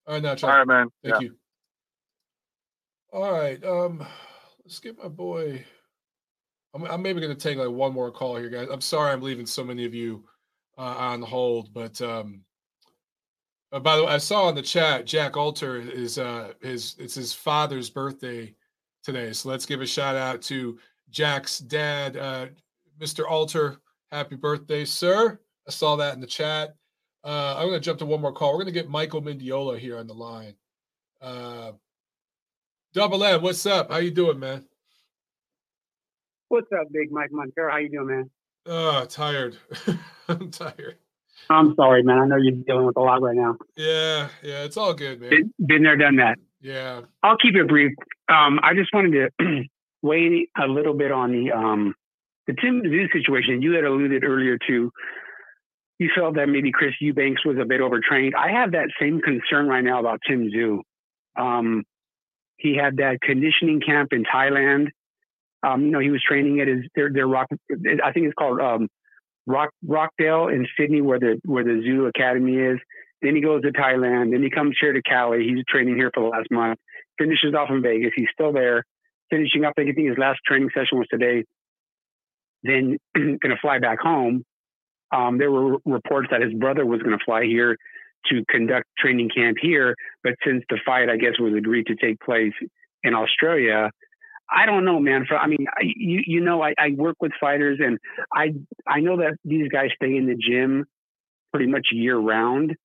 All 0.08 0.16
right, 0.16 0.24
now, 0.24 0.36
All 0.48 0.58
right, 0.58 0.68
man. 0.68 0.88
Thank 1.04 1.16
yeah. 1.16 1.22
you. 1.22 1.36
All 3.14 3.32
right. 3.32 3.64
Um, 3.64 4.06
let's 4.64 4.80
get 4.80 4.98
my 4.98 5.08
boy. 5.08 5.64
I'm, 6.74 6.84
I'm 6.86 7.02
maybe 7.02 7.22
going 7.22 7.36
to 7.36 7.42
take 7.42 7.58
like 7.58 7.70
one 7.70 7.94
more 7.94 8.12
call 8.12 8.38
here, 8.38 8.50
guys. 8.50 8.68
I'm 8.72 8.82
sorry 8.82 9.12
I'm 9.12 9.22
leaving 9.22 9.46
so 9.46 9.64
many 9.64 9.86
of 9.86 9.94
you 9.94 10.24
uh, 10.78 10.82
on 10.82 11.22
hold, 11.22 11.74
but 11.74 12.02
um, 12.02 12.42
uh, 13.72 13.80
by 13.80 13.96
the 13.96 14.06
way, 14.06 14.12
I 14.12 14.18
saw 14.18 14.50
in 14.50 14.56
the 14.56 14.62
chat 14.62 15.06
Jack 15.06 15.38
Alter 15.38 15.78
is 15.78 16.18
uh 16.18 16.54
his 16.62 16.96
it's 17.00 17.16
his 17.16 17.34
father's 17.34 17.90
birthday 17.90 18.54
today, 19.04 19.34
so 19.34 19.50
let's 19.50 19.66
give 19.66 19.82
a 19.82 19.86
shout 19.86 20.16
out 20.16 20.42
to 20.44 20.78
Jack's 21.10 21.60
dad, 21.60 22.18
uh, 22.18 22.48
Mr. 23.00 23.30
Alter. 23.30 23.78
Happy 24.12 24.36
birthday, 24.36 24.84
sir! 24.84 25.40
I 25.68 25.72
saw 25.72 25.96
that 25.96 26.16
in 26.16 26.22
the 26.22 26.28
chat. 26.28 26.76
Uh, 27.24 27.56
I'm 27.58 27.68
going 27.68 27.80
to 27.80 27.86
jump 27.86 28.00
to 28.00 28.06
one 28.06 28.20
more 28.20 28.34
call. 28.34 28.50
We're 28.50 28.64
going 28.64 28.74
to 28.74 28.80
get 28.80 28.90
Michael 28.90 29.22
Mendiola 29.22 29.78
here 29.78 30.00
on 30.00 30.08
the 30.08 30.14
line. 30.14 30.56
Uh, 31.22 31.74
Double 32.94 33.24
M, 33.24 33.42
what's 33.42 33.66
up? 33.66 33.92
How 33.92 33.98
you 33.98 34.12
doing, 34.12 34.40
man? 34.40 34.66
What's 36.52 36.68
up, 36.74 36.92
Big 36.92 37.14
Mike 37.14 37.32
Montero? 37.32 37.72
How 37.72 37.78
you 37.78 37.88
doing, 37.88 38.08
man? 38.08 38.30
Oh, 38.66 39.06
tired. 39.06 39.56
I'm 40.28 40.52
tired. 40.52 40.98
I'm 41.50 41.74
sorry, 41.76 42.04
man. 42.04 42.20
I 42.20 42.26
know 42.26 42.36
you're 42.36 42.58
dealing 42.68 42.88
with 42.88 42.98
a 42.98 43.00
lot 43.00 43.22
right 43.22 43.38
now. 43.38 43.56
Yeah, 43.78 44.28
yeah, 44.44 44.66
it's 44.66 44.76
all 44.76 44.94
good, 44.94 45.22
man. 45.22 45.30
Been, 45.30 45.54
been 45.66 45.84
there, 45.84 45.96
done 45.96 46.18
that. 46.18 46.40
Yeah. 46.60 47.04
I'll 47.24 47.38
keep 47.38 47.56
it 47.56 47.70
brief. 47.70 47.94
Um, 48.28 48.60
I 48.64 48.74
just 48.74 48.94
wanted 48.94 49.32
to 49.40 49.64
weigh 50.02 50.50
a 50.62 50.68
little 50.68 50.94
bit 50.94 51.14
on 51.14 51.32
the 51.32 51.54
um, 51.54 51.96
the 52.48 52.54
Tim 52.62 52.82
Tszyu 52.82 53.10
situation. 53.14 53.62
You 53.62 53.72
had 53.72 53.86
alluded 53.86 54.26
earlier 54.26 54.58
to. 54.68 54.92
You 56.00 56.10
felt 56.14 56.36
that 56.36 56.50
maybe 56.50 56.74
Chris 56.74 56.96
Eubanks 57.00 57.46
was 57.46 57.56
a 57.62 57.66
bit 57.66 57.80
overtrained. 57.80 58.34
I 58.36 58.52
have 58.52 58.74
that 58.74 58.90
same 59.00 59.22
concern 59.22 59.70
right 59.70 59.86
now 59.86 60.02
about 60.02 60.20
Tim 60.28 60.50
Tszyu. 60.50 60.80
Um, 61.38 61.86
he 62.58 62.76
had 62.76 62.98
that 62.98 63.20
conditioning 63.22 63.80
camp 63.80 64.10
in 64.12 64.26
Thailand. 64.26 64.90
Um, 65.64 65.86
you 65.86 65.92
know, 65.92 66.00
he 66.00 66.10
was 66.10 66.22
training 66.28 66.60
at 66.60 66.68
his 66.68 66.86
their 66.96 67.12
their 67.12 67.28
rock. 67.28 67.48
I 67.52 68.12
think 68.12 68.26
it's 68.26 68.36
called 68.38 68.60
um, 68.60 68.88
Rock 69.46 69.70
Rockdale 69.86 70.48
in 70.48 70.68
Sydney, 70.78 71.02
where 71.02 71.20
the 71.20 71.40
where 71.46 71.64
the 71.64 71.72
Tszyu 71.72 72.10
Academy 72.10 72.56
is. 72.56 72.80
Then 73.22 73.36
he 73.36 73.42
goes 73.42 73.62
to 73.62 73.72
Thailand. 73.72 74.32
Then 74.32 74.42
he 74.42 74.50
comes 74.50 74.76
here 74.82 74.94
to 74.94 75.02
Cali. 75.02 75.44
He's 75.44 75.64
training 75.68 75.96
here 75.96 76.10
for 76.14 76.24
the 76.24 76.30
last 76.30 76.50
month. 76.50 76.80
Finishes 77.20 77.54
off 77.54 77.70
in 77.70 77.84
Vegas. 77.84 78.12
He's 78.16 78.30
still 78.34 78.52
there, 78.52 78.84
finishing 79.30 79.64
up. 79.64 79.74
I 79.78 79.84
think 79.84 79.98
his 79.98 80.18
last 80.18 80.40
training 80.46 80.70
session 80.74 80.98
was 80.98 81.08
today. 81.12 81.44
Then 82.64 82.98
going 83.16 83.40
to 83.44 83.58
fly 83.62 83.78
back 83.78 84.00
home. 84.00 84.44
Um, 85.14 85.38
there 85.38 85.52
were 85.52 85.78
reports 85.86 86.30
that 86.32 86.42
his 86.42 86.54
brother 86.54 86.86
was 86.86 87.02
going 87.02 87.18
to 87.18 87.24
fly 87.24 87.44
here 87.44 87.78
to 88.30 88.44
conduct 88.50 88.88
training 88.98 89.30
camp 89.36 89.58
here, 89.62 89.96
but 90.24 90.34
since 90.46 90.64
the 90.70 90.80
fight, 90.86 91.10
I 91.10 91.18
guess, 91.18 91.40
was 91.40 91.54
agreed 91.58 91.88
to 91.88 91.96
take 91.96 92.20
place 92.20 92.54
in 93.04 93.14
Australia, 93.16 93.90
I 94.52 94.66
don't 94.66 94.86
know, 94.86 95.00
man. 95.00 95.26
For 95.28 95.38
I 95.38 95.48
mean, 95.48 95.66
I, 95.70 95.84
you 95.84 96.22
you 96.26 96.42
know, 96.42 96.62
I, 96.62 96.74
I 96.78 96.92
work 96.96 97.18
with 97.22 97.32
fighters, 97.40 97.80
and 97.82 97.98
I 98.34 98.54
I 98.88 99.00
know 99.00 99.18
that 99.18 99.38
these 99.46 99.70
guys 99.70 99.90
stay 99.96 100.16
in 100.16 100.28
the 100.28 100.36
gym 100.36 100.86
pretty 101.54 101.72
much 101.72 101.88
year 101.92 102.18
round. 102.18 102.76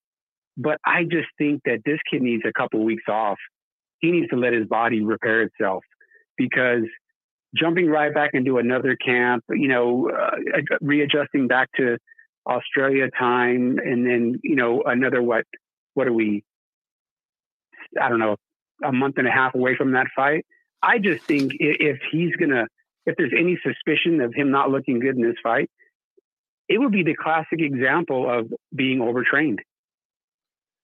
But 0.57 0.79
I 0.85 1.03
just 1.03 1.27
think 1.37 1.61
that 1.65 1.79
this 1.85 1.99
kid 2.09 2.21
needs 2.21 2.43
a 2.47 2.53
couple 2.53 2.83
weeks 2.83 3.03
off. 3.07 3.37
He 3.99 4.11
needs 4.11 4.29
to 4.29 4.37
let 4.37 4.53
his 4.53 4.67
body 4.67 5.01
repair 5.03 5.43
itself 5.43 5.83
because 6.37 6.83
jumping 7.55 7.87
right 7.87 8.13
back 8.13 8.31
into 8.33 8.57
another 8.57 8.95
camp, 8.95 9.43
you 9.49 9.67
know, 9.67 10.09
uh, 10.09 10.35
readjusting 10.81 11.47
back 11.47 11.69
to 11.77 11.97
Australia 12.47 13.09
time, 13.17 13.77
and 13.83 14.05
then 14.05 14.39
you 14.43 14.55
know 14.55 14.83
another 14.85 15.21
what 15.21 15.45
what 15.93 16.07
are 16.07 16.13
we? 16.13 16.43
I 18.01 18.09
don't 18.09 18.19
know, 18.19 18.37
a 18.83 18.91
month 18.91 19.15
and 19.17 19.27
a 19.27 19.31
half 19.31 19.53
away 19.53 19.75
from 19.75 19.91
that 19.93 20.07
fight. 20.15 20.45
I 20.81 20.99
just 20.99 21.23
think 21.25 21.53
if 21.59 21.99
he's 22.11 22.35
gonna, 22.35 22.67
if 23.05 23.15
there's 23.17 23.33
any 23.37 23.59
suspicion 23.63 24.21
of 24.21 24.33
him 24.33 24.51
not 24.51 24.69
looking 24.69 24.99
good 24.99 25.15
in 25.15 25.21
this 25.21 25.37
fight, 25.41 25.69
it 26.69 26.79
would 26.79 26.91
be 26.91 27.03
the 27.03 27.15
classic 27.15 27.61
example 27.61 28.29
of 28.29 28.51
being 28.75 29.01
overtrained. 29.01 29.61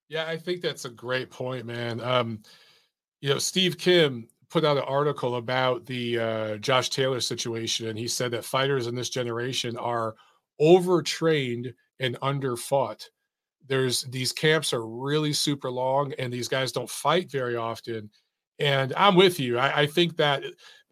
Yeah, 0.10 0.28
I 0.28 0.38
think 0.38 0.62
that's 0.62 0.86
a 0.86 0.90
great 0.90 1.30
point, 1.30 1.66
man. 1.66 2.00
Um, 2.02 2.42
you 3.22 3.30
know, 3.30 3.40
Steve 3.40 3.78
Kim 3.78 4.28
put 4.50 4.64
out 4.64 4.78
an 4.78 4.84
article 4.84 5.36
about 5.38 5.86
the 5.86 6.20
uh, 6.20 6.58
Josh 6.58 6.90
Taylor 6.90 7.20
situation, 7.20 7.88
and 7.88 7.98
he 7.98 8.08
said 8.08 8.32
that 8.32 8.46
fighters 8.46 8.88
in 8.88 8.96
this 8.96 9.10
generation 9.10 9.78
are 9.78 10.16
overtrained 10.60 11.74
and 12.00 12.20
underfought. 12.22 13.06
There's 13.66 14.04
these 14.04 14.32
camps 14.32 14.74
are 14.74 14.86
really 14.86 15.34
super 15.34 15.72
long, 15.72 16.14
and 16.20 16.32
these 16.32 16.48
guys 16.48 16.72
don't 16.72 16.90
fight 16.90 17.32
very 17.32 17.56
often. 17.56 18.10
And 18.60 18.94
I'm 18.96 19.16
with 19.16 19.40
you. 19.40 19.58
I, 19.58 19.82
I 19.82 19.86
think 19.88 20.18
that 20.18 20.44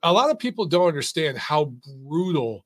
a 0.03 0.11
lot 0.11 0.31
of 0.31 0.39
people 0.39 0.65
don't 0.65 0.88
understand 0.88 1.38
how 1.38 1.73
brutal 2.05 2.65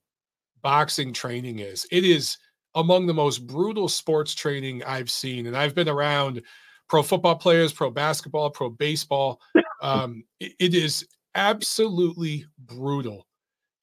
boxing 0.62 1.14
training 1.14 1.60
is. 1.60 1.86
It 1.92 2.06
is 2.06 2.38
among 2.76 3.08
the 3.08 3.14
most 3.14 3.48
brutal 3.48 3.88
sports 3.88 4.34
training 4.34 4.84
I've 4.84 5.10
seen. 5.10 5.48
And 5.48 5.56
I've 5.56 5.76
been 5.76 5.90
around 5.90 6.42
pro 6.90 7.04
football 7.04 7.36
players, 7.36 7.74
pro 7.74 7.90
basketball, 7.90 8.50
pro 8.50 8.70
baseball. 8.70 9.42
Um, 9.82 10.24
it, 10.40 10.54
it 10.60 10.74
is 10.74 11.06
absolutely 11.36 12.46
brutal 12.58 13.28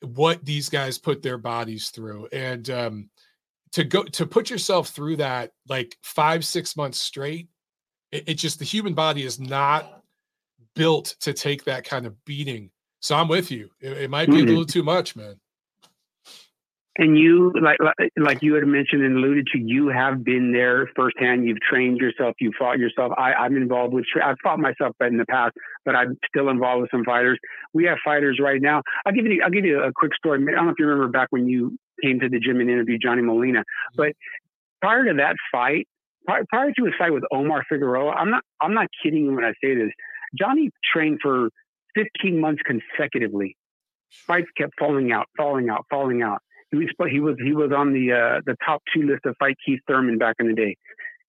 what 0.01 0.45
these 0.45 0.69
guys 0.69 0.99
put 0.99 1.23
their 1.23 1.39
bodies 1.39 1.91
through. 1.91 2.27
And 2.33 2.69
um, 2.71 3.11
to 3.73 3.85
go 3.85 4.03
to 4.05 4.27
put 4.27 4.51
yourself 4.51 4.89
through 4.89 5.17
that 5.17 5.53
like 5.69 5.97
five, 6.03 6.45
six 6.45 6.77
months 6.77 6.99
straight, 6.99 7.49
it, 8.11 8.25
it 8.31 8.35
just 8.35 8.59
the 8.59 8.65
human 8.65 8.95
body 8.95 9.23
is 9.25 9.39
not 9.39 10.02
built 10.75 11.17
to 11.21 11.33
take 11.33 11.65
that 11.65 11.85
kind 11.85 12.07
of 12.07 12.25
beating. 12.25 12.71
So 13.01 13.17
I'm 13.17 13.29
with 13.29 13.51
you. 13.51 13.71
It, 13.81 13.93
it 13.93 14.11
might 14.11 14.29
be 14.29 14.37
mm-hmm. 14.37 14.47
a 14.47 14.49
little 14.49 14.65
too 14.67 14.83
much, 14.83 15.17
man. 15.17 15.37
And 16.99 17.19
you, 17.19 17.53
like, 17.63 17.79
like 18.19 18.43
you 18.43 18.53
had 18.53 18.67
mentioned 18.67 19.03
and 19.03 19.17
alluded 19.17 19.47
to, 19.55 19.59
you 19.59 19.89
have 19.89 20.23
been 20.23 20.53
there 20.53 20.91
firsthand. 20.95 21.49
You've 21.49 21.61
trained 21.61 21.97
yourself. 21.97 22.35
You 22.39 22.53
fought 22.59 22.79
yourself. 22.79 23.13
I, 23.17 23.33
I'm 23.33 23.57
involved 23.57 23.95
with. 23.95 24.05
I've 24.23 24.37
fought 24.43 24.59
myself 24.59 24.95
in 25.01 25.17
the 25.17 25.25
past, 25.25 25.55
but 25.87 25.97
I'm 25.97 26.19
still 26.29 26.51
involved 26.51 26.83
with 26.83 26.91
some 26.91 27.03
fighters. 27.03 27.39
We 27.73 27.85
have 27.85 27.97
fighters 28.05 28.39
right 28.43 28.61
now. 28.61 28.83
I'll 29.07 29.13
give 29.15 29.25
you. 29.25 29.41
I'll 29.43 29.51
give 29.51 29.65
you 29.65 29.81
a 29.81 29.91
quick 29.95 30.15
story. 30.15 30.39
I 30.47 30.55
don't 30.55 30.67
know 30.67 30.73
if 30.73 30.79
you 30.79 30.85
remember 30.85 31.11
back 31.11 31.29
when 31.31 31.49
you 31.49 31.79
came 32.05 32.21
to 32.21 32.29
the 32.29 32.39
gym 32.39 32.61
and 32.61 32.69
interviewed 32.69 33.01
Johnny 33.03 33.23
Molina, 33.23 33.61
mm-hmm. 33.61 33.97
but 33.97 34.13
prior 34.83 35.05
to 35.07 35.15
that 35.15 35.37
fight, 35.51 35.89
prior, 36.27 36.45
prior 36.51 36.73
to 36.73 36.85
his 36.85 36.93
fight 36.99 37.15
with 37.15 37.25
Omar 37.33 37.65
Figueroa, 37.71 38.13
I'm 38.13 38.31
not. 38.31 38.43
I'm 38.61 38.75
not 38.75 38.89
kidding 39.03 39.25
you 39.25 39.35
when 39.35 39.45
I 39.45 39.55
say 39.65 39.75
this. 39.75 39.93
Johnny 40.39 40.71
trained 40.93 41.19
for 41.23 41.51
15 41.95 42.41
months 42.41 42.63
consecutively. 42.65 43.57
Fights 44.11 44.49
kept 44.57 44.73
falling 44.79 45.13
out, 45.13 45.27
falling 45.37 45.71
out, 45.71 45.87
falling 45.91 46.23
out 46.23 46.43
he 46.73 46.79
was 46.79 46.89
he 47.11 47.21
was 47.21 47.37
he 47.45 47.53
was 47.53 47.71
on 47.77 47.93
the 47.93 48.13
uh, 48.13 48.41
the 48.47 48.57
top 48.65 48.83
two 48.95 49.03
list 49.03 49.27
of 49.27 49.37
fight 49.39 49.57
Keith 49.65 49.81
Thurman 49.87 50.19
back 50.19 50.37
in 50.41 50.49
the 50.49 50.55
day. 50.55 50.77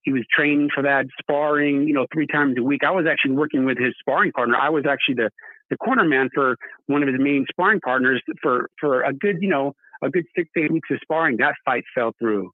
He 0.04 0.12
was 0.12 0.24
training 0.34 0.70
for 0.74 0.84
that, 0.84 1.06
sparring, 1.22 1.88
you 1.88 1.94
know, 1.94 2.06
three 2.14 2.28
times 2.28 2.56
a 2.58 2.64
week. 2.64 2.82
I 2.86 2.92
was 2.92 3.06
actually 3.10 3.36
working 3.36 3.66
with 3.66 3.78
his 3.78 3.94
sparring 4.00 4.32
partner. 4.32 4.56
I 4.56 4.70
was 4.70 4.86
actually 4.90 5.16
the 5.16 5.30
the 5.70 5.78
corner 5.78 6.06
man 6.06 6.30
for 6.34 6.56
one 6.88 7.04
of 7.04 7.10
his 7.10 7.18
main 7.20 7.46
sparring 7.50 7.82
partners 7.82 8.22
for 8.42 8.70
for 8.80 9.04
a 9.04 9.14
good, 9.14 9.38
you 9.42 9.50
know, 9.50 9.74
a 10.02 10.10
good 10.10 10.26
six 10.36 10.50
eight 10.58 10.72
weeks 10.72 10.90
of 10.92 11.00
sparring. 11.02 11.38
That 11.38 11.56
fight 11.66 11.84
fell 11.94 12.14
through. 12.20 12.52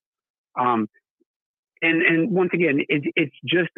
Um, 0.60 0.88
and 1.82 2.02
and 2.02 2.32
once 2.32 2.52
again, 2.54 2.82
it, 2.90 3.04
it's 3.16 3.36
just 3.46 3.70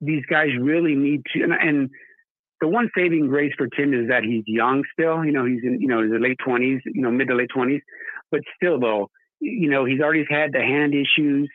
these 0.00 0.24
guys 0.28 0.48
really 0.60 0.94
need 0.96 1.22
to 1.32 1.42
and, 1.42 1.52
and 1.52 1.90
the 2.60 2.68
one 2.68 2.88
saving 2.96 3.28
grace 3.28 3.52
for 3.56 3.66
Tim 3.68 3.92
is 3.92 4.08
that 4.08 4.22
he's 4.24 4.44
young 4.46 4.84
still. 4.92 5.24
You 5.24 5.32
know, 5.32 5.44
he's 5.44 5.62
in 5.62 5.80
you 5.80 5.88
know 5.88 6.02
his 6.02 6.12
late 6.20 6.38
twenties, 6.44 6.80
you 6.84 7.02
know, 7.02 7.10
mid 7.10 7.28
to 7.28 7.34
late 7.34 7.50
twenties. 7.54 7.82
But 8.30 8.40
still, 8.56 8.80
though, 8.80 9.10
you 9.40 9.70
know, 9.70 9.84
he's 9.84 10.00
already 10.00 10.24
had 10.28 10.52
the 10.52 10.60
hand 10.60 10.94
issues 10.94 11.50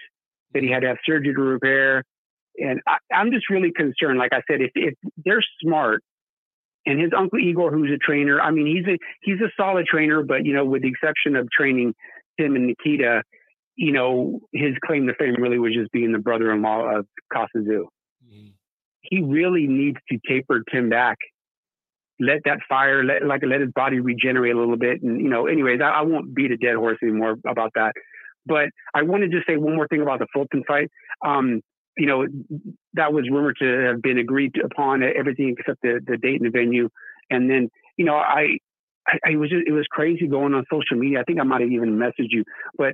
that 0.53 0.63
he 0.63 0.69
had 0.69 0.81
to 0.81 0.87
have 0.87 0.97
surgery 1.05 1.33
to 1.33 1.41
repair. 1.41 2.03
And 2.57 2.81
I, 2.87 2.97
am 3.13 3.31
just 3.31 3.49
really 3.49 3.71
concerned. 3.71 4.19
Like 4.19 4.33
I 4.33 4.41
said, 4.49 4.61
if, 4.61 4.71
if 4.75 4.93
they're 5.25 5.43
smart, 5.61 6.03
and 6.85 6.99
his 6.99 7.11
uncle 7.15 7.39
Igor, 7.39 7.71
who's 7.71 7.91
a 7.91 7.97
trainer, 7.97 8.41
I 8.41 8.51
mean, 8.51 8.67
he's 8.67 8.85
a 8.87 8.97
he's 9.21 9.39
a 9.41 9.51
solid 9.55 9.85
trainer, 9.85 10.23
but 10.23 10.45
you 10.45 10.53
know, 10.53 10.65
with 10.65 10.81
the 10.81 10.89
exception 10.89 11.35
of 11.35 11.49
training 11.51 11.93
Tim 12.39 12.55
and 12.55 12.67
Nikita, 12.67 13.23
you 13.75 13.91
know, 13.91 14.39
his 14.53 14.73
claim 14.85 15.07
to 15.07 15.13
fame 15.15 15.35
really 15.39 15.59
was 15.59 15.73
just 15.73 15.91
being 15.91 16.11
the 16.11 16.19
brother-in-law 16.19 16.97
of. 16.97 17.07
Mm-hmm. 17.33 18.00
He 19.01 19.21
really 19.21 19.67
needs 19.67 19.97
to 20.09 20.19
taper 20.27 20.63
Tim 20.71 20.89
back 20.89 21.17
let 22.21 22.43
that 22.45 22.59
fire, 22.69 23.03
let 23.03 23.25
like 23.25 23.41
let 23.43 23.61
his 23.61 23.71
body 23.71 23.99
regenerate 23.99 24.55
a 24.55 24.59
little 24.59 24.77
bit. 24.77 25.01
And 25.01 25.19
you 25.19 25.27
know, 25.27 25.47
anyways, 25.47 25.81
I, 25.81 25.89
I 25.89 26.01
won't 26.03 26.33
beat 26.33 26.51
a 26.51 26.57
dead 26.57 26.75
horse 26.75 26.99
anymore 27.01 27.35
about 27.47 27.71
that. 27.75 27.93
But 28.45 28.69
I 28.93 29.01
wanted 29.01 29.31
to 29.31 29.37
just 29.37 29.47
say 29.47 29.57
one 29.57 29.75
more 29.75 29.87
thing 29.87 30.01
about 30.01 30.19
the 30.19 30.27
Fulton 30.31 30.63
fight. 30.67 30.89
Um, 31.25 31.61
you 31.97 32.05
know, 32.05 32.25
that 32.93 33.11
was 33.11 33.27
rumored 33.29 33.57
to 33.59 33.87
have 33.87 34.01
been 34.01 34.17
agreed 34.17 34.55
upon, 34.63 35.03
everything 35.03 35.55
except 35.57 35.81
the, 35.81 35.99
the 36.05 36.17
date 36.17 36.41
and 36.41 36.45
the 36.45 36.57
venue. 36.57 36.89
And 37.29 37.49
then, 37.49 37.69
you 37.97 38.05
know, 38.05 38.15
I, 38.15 38.57
I, 39.07 39.17
I 39.31 39.35
was 39.35 39.49
just, 39.49 39.63
it 39.67 39.71
was 39.71 39.85
crazy 39.89 40.27
going 40.27 40.53
on 40.53 40.63
social 40.71 40.97
media. 40.97 41.19
I 41.19 41.23
think 41.23 41.39
I 41.39 41.43
might 41.43 41.61
have 41.61 41.69
even 41.69 41.97
messaged 41.97 42.29
you, 42.29 42.43
but 42.77 42.93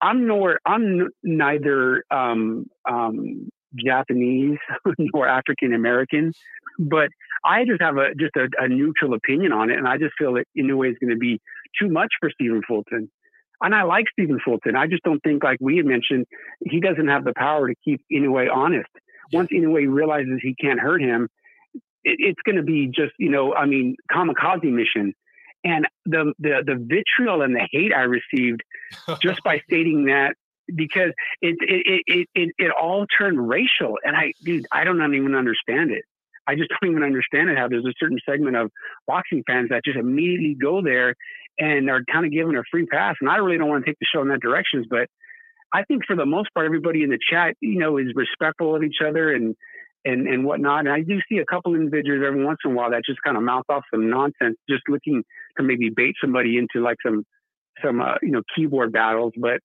I'm 0.00 0.26
nor 0.26 0.60
I'm 0.64 1.08
neither 1.22 2.04
um, 2.10 2.66
um, 2.88 3.48
Japanese 3.76 4.58
nor 4.98 5.26
African 5.26 5.74
American, 5.74 6.32
but 6.78 7.08
I 7.44 7.64
just 7.64 7.80
have 7.80 7.96
a 7.96 8.14
just 8.14 8.36
a, 8.36 8.48
a, 8.58 8.68
neutral 8.68 9.14
opinion 9.14 9.52
on 9.52 9.70
it, 9.70 9.78
and 9.78 9.86
I 9.86 9.98
just 9.98 10.14
feel 10.18 10.34
that 10.34 10.46
Inoue 10.58 10.90
is 10.90 10.96
going 11.00 11.10
to 11.10 11.16
be 11.16 11.40
too 11.80 11.88
much 11.88 12.12
for 12.20 12.30
Stephen 12.30 12.62
Fulton. 12.66 13.10
And 13.62 13.74
I 13.74 13.84
like 13.84 14.06
Stephen 14.12 14.38
Fulton. 14.44 14.76
I 14.76 14.86
just 14.86 15.02
don't 15.02 15.20
think, 15.20 15.42
like 15.42 15.58
we 15.60 15.78
had 15.78 15.86
mentioned, 15.86 16.26
he 16.60 16.80
doesn't 16.80 17.08
have 17.08 17.24
the 17.24 17.32
power 17.34 17.68
to 17.68 17.74
keep 17.84 18.02
Inoue 18.12 18.52
honest. 18.52 18.90
Once 19.32 19.48
Inoue 19.50 19.92
realizes 19.92 20.40
he 20.42 20.54
can't 20.60 20.78
hurt 20.78 21.00
him, 21.00 21.28
it, 22.04 22.16
it's 22.18 22.40
going 22.44 22.56
to 22.56 22.62
be 22.62 22.86
just 22.86 23.12
you 23.18 23.30
know, 23.30 23.54
I 23.54 23.66
mean, 23.66 23.96
kamikaze 24.12 24.64
mission. 24.64 25.14
And 25.64 25.86
the 26.04 26.32
the 26.38 26.62
the 26.64 26.74
vitriol 26.74 27.42
and 27.42 27.54
the 27.54 27.66
hate 27.72 27.92
I 27.92 28.02
received 28.02 28.62
just 29.22 29.42
by 29.42 29.60
stating 29.68 30.04
that 30.06 30.34
because 30.74 31.12
it 31.40 31.56
it, 31.60 32.02
it 32.06 32.28
it 32.34 32.54
it 32.58 32.70
all 32.70 33.06
turned 33.18 33.48
racial, 33.48 33.98
and 34.04 34.16
I 34.16 34.32
dude, 34.42 34.66
I 34.72 34.84
don't 34.84 35.14
even 35.14 35.34
understand 35.34 35.90
it. 35.90 36.04
I 36.46 36.54
just 36.54 36.70
don't 36.80 36.90
even 36.90 37.02
understand 37.02 37.50
it. 37.50 37.58
How 37.58 37.68
there's 37.68 37.84
a 37.84 37.94
certain 37.98 38.18
segment 38.28 38.56
of 38.56 38.70
boxing 39.06 39.42
fans 39.46 39.70
that 39.70 39.84
just 39.84 39.98
immediately 39.98 40.56
go 40.60 40.82
there 40.82 41.14
and 41.58 41.88
are 41.88 42.02
kind 42.10 42.26
of 42.26 42.32
given 42.32 42.56
a 42.56 42.62
free 42.70 42.86
pass, 42.86 43.16
and 43.20 43.30
I 43.30 43.36
really 43.36 43.58
don't 43.58 43.68
want 43.68 43.84
to 43.84 43.90
take 43.90 43.98
the 43.98 44.06
show 44.12 44.22
in 44.22 44.28
that 44.28 44.40
direction, 44.40 44.84
but. 44.88 45.08
I 45.74 45.82
think 45.82 46.04
for 46.06 46.14
the 46.14 46.24
most 46.24 46.48
part, 46.54 46.64
everybody 46.64 47.02
in 47.02 47.10
the 47.10 47.18
chat, 47.18 47.56
you 47.60 47.80
know, 47.80 47.98
is 47.98 48.06
respectful 48.14 48.76
of 48.76 48.84
each 48.84 48.98
other 49.04 49.34
and 49.34 49.56
and 50.06 50.28
and 50.28 50.44
whatnot. 50.44 50.80
And 50.80 50.90
I 50.90 51.02
do 51.02 51.18
see 51.28 51.38
a 51.38 51.44
couple 51.44 51.74
individuals 51.74 52.22
every 52.26 52.42
once 52.44 52.58
in 52.64 52.70
a 52.70 52.74
while 52.74 52.90
that 52.90 53.02
just 53.04 53.20
kind 53.22 53.36
of 53.36 53.42
mouth 53.42 53.64
off 53.68 53.82
some 53.92 54.08
nonsense, 54.08 54.56
just 54.70 54.84
looking 54.88 55.24
to 55.56 55.62
maybe 55.62 55.90
bait 55.90 56.14
somebody 56.20 56.56
into 56.56 56.82
like 56.82 56.96
some 57.04 57.24
some 57.84 58.00
uh, 58.00 58.14
you 58.22 58.30
know 58.30 58.42
keyboard 58.54 58.92
battles. 58.92 59.32
But 59.36 59.60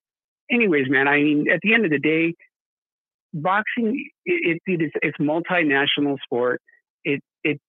anyways, 0.52 0.90
man, 0.90 1.08
I 1.08 1.18
mean, 1.18 1.46
at 1.52 1.60
the 1.62 1.74
end 1.74 1.86
of 1.86 1.92
the 1.92 2.00
day, 2.00 2.36
boxing 3.34 4.06
it, 4.26 4.62
it, 4.66 4.82
it's 4.82 4.94
it's 5.02 5.18
multinational 5.18 6.18
sport. 6.24 6.62
It 7.04 7.22
it 7.44 7.60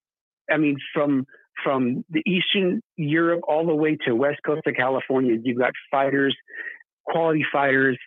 I 0.50 0.56
mean 0.56 0.76
from 0.92 1.26
from 1.62 2.04
the 2.10 2.22
Eastern 2.26 2.80
Europe 2.96 3.42
all 3.46 3.66
the 3.66 3.74
way 3.74 3.96
to 4.06 4.14
West 4.14 4.40
Coast 4.44 4.62
of 4.66 4.74
California, 4.74 5.36
you've 5.42 5.58
got 5.58 5.72
fighters, 5.90 6.36
quality 7.04 7.44
fighters 7.52 7.98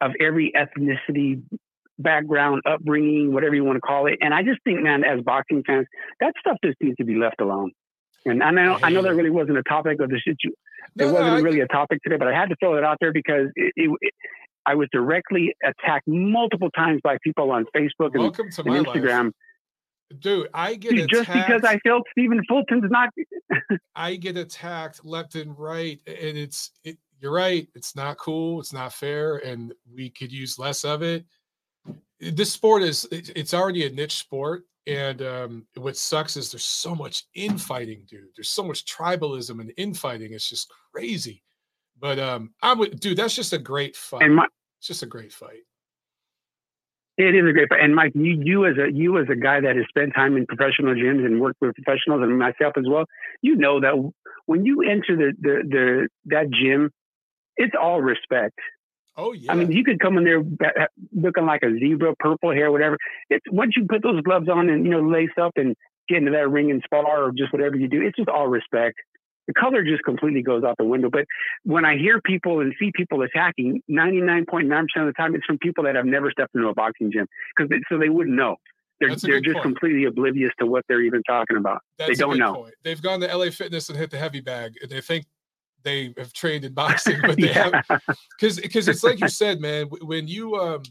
of 0.00 0.12
every 0.20 0.52
ethnicity, 0.56 1.42
background, 1.98 2.62
upbringing, 2.66 3.32
whatever 3.32 3.54
you 3.54 3.64
want 3.64 3.76
to 3.76 3.80
call 3.80 4.06
it. 4.06 4.18
And 4.20 4.32
I 4.32 4.42
just 4.42 4.60
think, 4.64 4.80
man, 4.80 5.04
as 5.04 5.22
boxing 5.24 5.62
fans, 5.66 5.86
that 6.20 6.34
stuff 6.40 6.56
just 6.64 6.76
needs 6.80 6.96
to 6.96 7.04
be 7.04 7.16
left 7.16 7.40
alone. 7.40 7.72
And 8.24 8.42
I 8.42 8.50
know, 8.50 8.78
I 8.82 8.90
know 8.90 9.02
that 9.02 9.14
really 9.14 9.30
wasn't 9.30 9.58
a 9.58 9.62
topic 9.64 10.00
of 10.00 10.08
the 10.08 10.16
situation. 10.16 10.52
No, 10.94 11.08
it 11.08 11.12
wasn't 11.12 11.36
no, 11.38 11.42
really 11.42 11.60
a 11.60 11.66
topic 11.66 12.02
today, 12.02 12.16
but 12.16 12.28
I 12.28 12.34
had 12.38 12.48
to 12.50 12.56
throw 12.60 12.76
it 12.76 12.84
out 12.84 12.98
there 13.00 13.12
because 13.12 13.48
it, 13.56 13.72
it, 13.76 13.90
it, 14.00 14.14
I 14.66 14.74
was 14.74 14.88
directly 14.92 15.54
attacked 15.64 16.06
multiple 16.06 16.70
times 16.70 17.00
by 17.02 17.18
people 17.22 17.50
on 17.50 17.64
Facebook 17.74 18.14
and, 18.14 18.24
and 18.24 18.86
Instagram. 18.86 19.24
Life. 19.24 19.32
Dude, 20.18 20.48
I 20.52 20.74
get 20.74 20.90
Dude, 20.90 21.08
just 21.08 21.32
because 21.32 21.64
I 21.64 21.78
felt 21.78 22.02
Stephen 22.12 22.42
Fulton's 22.48 22.90
not. 22.90 23.10
I 23.96 24.16
get 24.16 24.36
attacked 24.36 25.04
left 25.04 25.34
and 25.34 25.58
right, 25.58 26.00
and 26.06 26.36
it's 26.36 26.70
it, 26.84 26.98
you're 27.20 27.32
right. 27.32 27.66
It's 27.74 27.96
not 27.96 28.18
cool. 28.18 28.60
It's 28.60 28.72
not 28.72 28.92
fair, 28.92 29.36
and 29.36 29.72
we 29.94 30.10
could 30.10 30.30
use 30.30 30.58
less 30.58 30.84
of 30.84 31.02
it. 31.02 31.24
This 32.20 32.52
sport 32.52 32.82
is 32.82 33.08
it's 33.10 33.54
already 33.54 33.86
a 33.86 33.90
niche 33.90 34.16
sport, 34.16 34.64
and 34.86 35.22
um, 35.22 35.66
what 35.76 35.96
sucks 35.96 36.36
is 36.36 36.50
there's 36.50 36.64
so 36.64 36.94
much 36.94 37.24
infighting, 37.34 38.04
dude. 38.08 38.28
There's 38.36 38.50
so 38.50 38.64
much 38.64 38.84
tribalism 38.84 39.60
and 39.60 39.72
infighting. 39.76 40.32
It's 40.32 40.48
just 40.48 40.72
crazy. 40.92 41.42
But 42.00 42.18
um, 42.18 42.52
I'm 42.62 42.78
with 42.78 42.98
dude. 42.98 43.16
That's 43.16 43.36
just 43.36 43.52
a 43.52 43.58
great 43.58 43.94
fight. 43.94 44.28
My, 44.28 44.46
it's 44.78 44.88
just 44.88 45.02
a 45.02 45.06
great 45.06 45.32
fight. 45.32 45.60
It 47.16 47.36
is 47.36 47.48
a 47.48 47.52
great 47.52 47.68
fight. 47.68 47.80
And 47.80 47.94
Mike, 47.94 48.12
you 48.14 48.40
you 48.42 48.66
as 48.66 48.76
a 48.78 48.90
you 48.92 49.18
as 49.18 49.28
a 49.30 49.36
guy 49.36 49.60
that 49.60 49.76
has 49.76 49.84
spent 49.88 50.14
time 50.14 50.36
in 50.36 50.46
professional 50.46 50.94
gyms 50.94 51.24
and 51.24 51.40
worked 51.40 51.60
with 51.60 51.76
professionals, 51.76 52.22
and 52.22 52.36
myself 52.38 52.74
as 52.76 52.84
well, 52.88 53.04
you 53.40 53.54
know 53.54 53.80
that 53.80 53.94
when 54.46 54.64
you 54.64 54.82
enter 54.82 55.16
the 55.16 55.32
the, 55.40 55.62
the 55.68 56.08
that 56.24 56.50
gym, 56.50 56.90
it's 57.56 57.74
all 57.80 58.00
respect. 58.00 58.58
Oh 59.16 59.32
yeah. 59.32 59.52
I 59.52 59.54
mean, 59.54 59.70
you 59.72 59.84
could 59.84 60.00
come 60.00 60.16
in 60.16 60.24
there 60.24 60.42
looking 61.14 61.46
like 61.46 61.62
a 61.62 61.72
zebra, 61.78 62.14
purple 62.18 62.52
hair, 62.52 62.70
whatever. 62.70 62.96
It's 63.28 63.44
once 63.50 63.72
you 63.76 63.86
put 63.86 64.02
those 64.02 64.22
gloves 64.22 64.48
on 64.48 64.70
and 64.70 64.84
you 64.84 64.90
know 64.90 65.02
lace 65.02 65.30
up 65.40 65.52
and 65.56 65.76
get 66.08 66.18
into 66.18 66.32
that 66.32 66.48
ring 66.50 66.70
and 66.70 66.82
spar 66.84 67.24
or 67.24 67.32
just 67.32 67.52
whatever 67.52 67.76
you 67.76 67.88
do, 67.88 68.00
it's 68.00 68.16
just 68.16 68.28
all 68.28 68.48
respect. 68.48 68.96
The 69.48 69.54
color 69.54 69.82
just 69.82 70.04
completely 70.04 70.42
goes 70.42 70.62
out 70.62 70.76
the 70.78 70.84
window. 70.84 71.10
But 71.10 71.26
when 71.64 71.84
I 71.84 71.96
hear 71.96 72.20
people 72.20 72.60
and 72.60 72.72
see 72.78 72.92
people 72.94 73.22
attacking, 73.22 73.82
99.9% 73.90 74.70
of 74.96 75.06
the 75.06 75.12
time, 75.16 75.34
it's 75.34 75.44
from 75.44 75.58
people 75.58 75.84
that 75.84 75.96
have 75.96 76.06
never 76.06 76.30
stepped 76.30 76.54
into 76.54 76.68
a 76.68 76.74
boxing 76.74 77.10
gym 77.10 77.26
because 77.56 77.70
so 77.88 77.98
they 77.98 78.08
wouldn't 78.08 78.36
know. 78.36 78.56
They're, 79.00 79.16
they're 79.16 79.40
just 79.40 79.54
point. 79.54 79.64
completely 79.64 80.04
oblivious 80.04 80.52
to 80.60 80.66
what 80.66 80.84
they're 80.88 81.02
even 81.02 81.22
talking 81.24 81.56
about. 81.56 81.80
That's 81.98 82.10
they 82.10 82.14
don't 82.14 82.38
know. 82.38 82.54
Point. 82.54 82.74
They've 82.84 83.02
gone 83.02 83.20
to 83.20 83.36
LA 83.36 83.50
Fitness 83.50 83.88
and 83.88 83.98
hit 83.98 84.12
the 84.12 84.18
heavy 84.18 84.40
bag, 84.40 84.74
and 84.80 84.88
they 84.88 85.00
think 85.00 85.26
they 85.82 86.14
have 86.18 86.32
trained 86.32 86.64
in 86.64 86.74
boxing, 86.74 87.20
but 87.22 87.36
they 87.38 87.48
yeah. 87.48 87.82
have 87.88 88.02
because 88.38 88.60
because 88.60 88.88
it's 88.88 89.04
like 89.04 89.20
you 89.20 89.28
said, 89.28 89.60
man. 89.60 89.88
When 90.02 90.28
you 90.28 90.56
um 90.56 90.82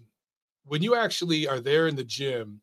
when 0.65 0.81
you 0.81 0.95
actually 0.95 1.47
are 1.47 1.59
there 1.59 1.87
in 1.87 1.95
the 1.95 2.03
gym, 2.03 2.61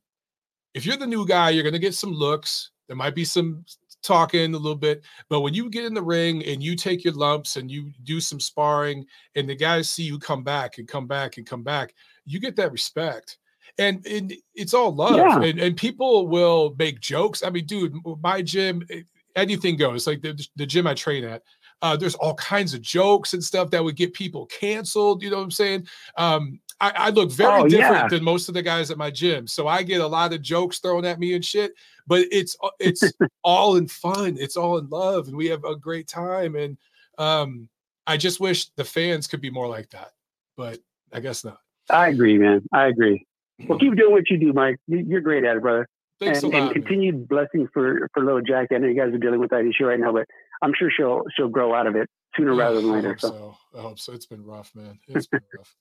if 0.74 0.86
you're 0.86 0.96
the 0.96 1.06
new 1.06 1.26
guy, 1.26 1.50
you're 1.50 1.64
gonna 1.64 1.78
get 1.78 1.94
some 1.94 2.12
looks. 2.12 2.70
There 2.86 2.96
might 2.96 3.14
be 3.14 3.24
some 3.24 3.64
talking 4.02 4.54
a 4.54 4.58
little 4.58 4.76
bit, 4.76 5.02
but 5.28 5.40
when 5.40 5.54
you 5.54 5.68
get 5.68 5.84
in 5.84 5.94
the 5.94 6.02
ring 6.02 6.44
and 6.44 6.62
you 6.62 6.76
take 6.76 7.04
your 7.04 7.14
lumps 7.14 7.56
and 7.56 7.70
you 7.70 7.92
do 8.04 8.20
some 8.20 8.40
sparring, 8.40 9.04
and 9.34 9.48
the 9.48 9.56
guys 9.56 9.90
see 9.90 10.04
you 10.04 10.18
come 10.18 10.42
back 10.44 10.78
and 10.78 10.88
come 10.88 11.06
back 11.06 11.36
and 11.36 11.46
come 11.46 11.62
back, 11.62 11.94
you 12.24 12.40
get 12.40 12.56
that 12.56 12.72
respect. 12.72 13.38
And, 13.78 14.04
and 14.06 14.34
it's 14.54 14.74
all 14.74 14.92
love, 14.92 15.16
yeah. 15.16 15.40
and, 15.40 15.60
and 15.60 15.76
people 15.76 16.26
will 16.26 16.74
make 16.78 17.00
jokes. 17.00 17.44
I 17.44 17.50
mean, 17.50 17.66
dude, 17.66 17.94
my 18.20 18.42
gym, 18.42 18.84
eh, 18.90 19.02
anything 19.36 19.76
goes. 19.76 20.06
Like 20.06 20.20
the, 20.20 20.46
the 20.56 20.66
gym 20.66 20.86
I 20.86 20.94
train 20.94 21.24
at, 21.24 21.42
uh, 21.82 21.96
there's 21.96 22.14
all 22.16 22.34
kinds 22.34 22.74
of 22.74 22.82
jokes 22.82 23.34
and 23.34 23.42
stuff 23.42 23.70
that 23.70 23.82
would 23.82 23.96
get 23.96 24.12
people 24.12 24.46
canceled. 24.46 25.22
You 25.22 25.30
know 25.30 25.36
what 25.36 25.44
I'm 25.44 25.50
saying? 25.50 25.86
Um, 26.16 26.60
I, 26.80 26.92
I, 26.94 27.10
look 27.10 27.32
very 27.32 27.62
oh, 27.62 27.68
different 27.68 28.04
yeah. 28.04 28.08
than 28.08 28.22
most 28.22 28.48
of 28.48 28.54
the 28.54 28.62
guys 28.62 28.90
at 28.90 28.98
my 28.98 29.10
gym, 29.10 29.46
so 29.46 29.66
I 29.66 29.82
get 29.82 30.00
a 30.00 30.06
lot 30.06 30.32
of 30.32 30.42
jokes 30.42 30.78
thrown 30.78 31.04
at 31.04 31.18
me 31.18 31.34
and 31.34 31.44
shit. 31.44 31.74
But 32.06 32.26
it's 32.30 32.56
uh, 32.62 32.70
it's 32.78 33.02
all 33.42 33.76
in 33.76 33.88
fun. 33.88 34.36
It's 34.38 34.56
all 34.56 34.78
in 34.78 34.88
love, 34.88 35.28
and 35.28 35.36
we 35.36 35.46
have 35.46 35.64
a 35.64 35.74
great 35.74 36.06
time. 36.06 36.54
And 36.54 36.76
um, 37.18 37.68
I 38.06 38.16
just 38.16 38.38
wish 38.38 38.68
the 38.70 38.84
fans 38.84 39.26
could 39.26 39.40
be 39.40 39.50
more 39.50 39.66
like 39.66 39.90
that, 39.90 40.12
but 40.56 40.78
I 41.12 41.20
guess 41.20 41.44
not. 41.44 41.58
I 41.90 42.08
agree, 42.08 42.38
man. 42.38 42.62
I 42.72 42.86
agree. 42.86 43.26
Well, 43.66 43.78
keep 43.80 43.96
doing 43.96 44.12
what 44.12 44.30
you 44.30 44.38
do, 44.38 44.52
Mike. 44.52 44.76
You're 44.86 45.20
great 45.20 45.44
at 45.44 45.56
it, 45.56 45.62
brother. 45.62 45.88
Thanks 46.20 46.42
and, 46.42 46.52
lot, 46.52 46.62
and 46.62 46.72
continued 46.72 47.28
blessings 47.28 47.68
for 47.72 48.08
for 48.12 48.24
little 48.24 48.42
Jack. 48.42 48.68
I 48.72 48.78
know 48.78 48.88
you 48.88 48.94
guys 48.94 49.12
are 49.12 49.18
dealing 49.18 49.40
with 49.40 49.50
that 49.50 49.64
issue 49.64 49.86
right 49.86 50.00
now, 50.00 50.12
but 50.12 50.26
I'm 50.62 50.72
sure 50.78 50.90
she'll 50.94 51.22
she'll 51.36 51.48
grow 51.48 51.74
out 51.74 51.86
of 51.86 51.96
it 51.96 52.08
sooner 52.36 52.54
yeah, 52.54 52.62
rather 52.62 52.80
than 52.80 52.92
later. 52.92 53.12
I 53.12 53.16
so. 53.16 53.28
so. 53.28 53.78
I 53.78 53.82
hope 53.82 53.98
so. 53.98 54.12
It's 54.12 54.26
been 54.26 54.44
rough, 54.44 54.72
man. 54.74 54.98
It's 55.08 55.26
been 55.26 55.40
rough. 55.56 55.74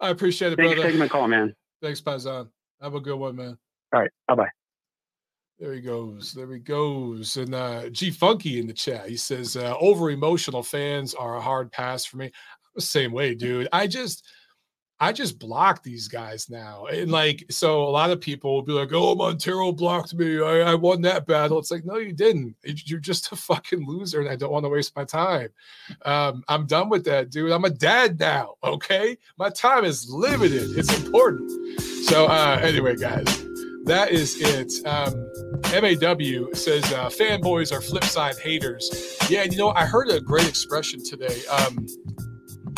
I 0.00 0.10
appreciate 0.10 0.52
it, 0.52 0.56
Thanks 0.56 0.74
brother. 0.74 0.82
for 0.82 0.88
taking 0.88 0.98
my 0.98 1.08
call, 1.08 1.28
man. 1.28 1.54
Thanks, 1.82 2.00
Pazan. 2.00 2.48
Have 2.80 2.94
a 2.94 3.00
good 3.00 3.18
one, 3.18 3.36
man. 3.36 3.58
All 3.92 4.00
right. 4.00 4.10
Bye 4.28 4.34
bye. 4.34 4.48
There 5.58 5.74
he 5.74 5.82
goes. 5.82 6.32
There 6.32 6.50
he 6.50 6.58
goes. 6.58 7.36
And 7.36 7.54
uh, 7.54 7.90
G 7.90 8.10
Funky 8.10 8.58
in 8.58 8.66
the 8.66 8.72
chat. 8.72 9.08
He 9.08 9.16
says, 9.18 9.56
uh, 9.56 9.76
over 9.78 10.10
emotional 10.10 10.62
fans 10.62 11.12
are 11.12 11.36
a 11.36 11.40
hard 11.40 11.70
pass 11.70 12.06
for 12.06 12.16
me. 12.16 12.26
I'm 12.26 12.32
the 12.74 12.80
same 12.80 13.12
way, 13.12 13.34
dude. 13.34 13.68
I 13.70 13.86
just 13.86 14.26
I 15.02 15.12
just 15.12 15.38
block 15.38 15.82
these 15.82 16.08
guys 16.08 16.50
now. 16.50 16.84
And 16.84 17.10
like, 17.10 17.46
so 17.48 17.84
a 17.84 17.88
lot 17.88 18.10
of 18.10 18.20
people 18.20 18.54
will 18.54 18.62
be 18.62 18.72
like, 18.72 18.90
oh, 18.92 19.14
Montero 19.14 19.72
blocked 19.72 20.12
me. 20.12 20.42
I, 20.42 20.72
I 20.72 20.74
won 20.74 21.00
that 21.02 21.26
battle. 21.26 21.58
It's 21.58 21.70
like, 21.70 21.86
no, 21.86 21.96
you 21.96 22.12
didn't. 22.12 22.54
You're 22.62 23.00
just 23.00 23.32
a 23.32 23.36
fucking 23.50 23.86
loser 23.86 24.20
and 24.20 24.28
I 24.28 24.36
don't 24.36 24.52
want 24.52 24.66
to 24.66 24.68
waste 24.68 24.94
my 24.94 25.04
time. 25.04 25.48
Um, 26.04 26.44
I'm 26.48 26.66
done 26.66 26.90
with 26.90 27.06
that, 27.06 27.30
dude. 27.30 27.50
I'm 27.50 27.64
a 27.64 27.70
dad 27.70 28.20
now. 28.20 28.56
Okay. 28.62 29.16
My 29.38 29.48
time 29.48 29.86
is 29.86 30.10
limited. 30.10 30.76
It's 30.76 30.94
important. 31.02 31.50
So, 32.04 32.26
uh, 32.26 32.60
anyway, 32.62 32.96
guys, 32.96 33.24
that 33.84 34.10
is 34.10 34.36
it. 34.38 34.86
Um, 34.86 35.14
MAW 35.72 36.52
says 36.52 36.84
uh, 36.92 37.08
fanboys 37.08 37.72
are 37.72 37.80
flip 37.80 38.04
side 38.04 38.36
haters. 38.38 39.16
Yeah. 39.30 39.44
You 39.44 39.56
know, 39.56 39.70
I 39.70 39.86
heard 39.86 40.10
a 40.10 40.20
great 40.20 40.46
expression 40.46 41.02
today. 41.02 41.40
Um, 41.46 41.86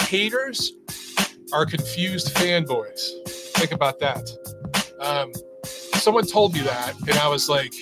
haters 0.03 0.73
are 1.53 1.67
confused 1.67 2.35
fanboys. 2.35 3.11
Think 3.55 3.73
about 3.73 3.99
that. 4.01 4.29
Um, 5.01 5.33
someone 5.65 6.27
told 6.27 6.55
me 6.55 6.61
that, 6.61 6.95
and 7.01 7.19
I 7.19 7.29
was 7.29 7.49
like, 7.49 7.73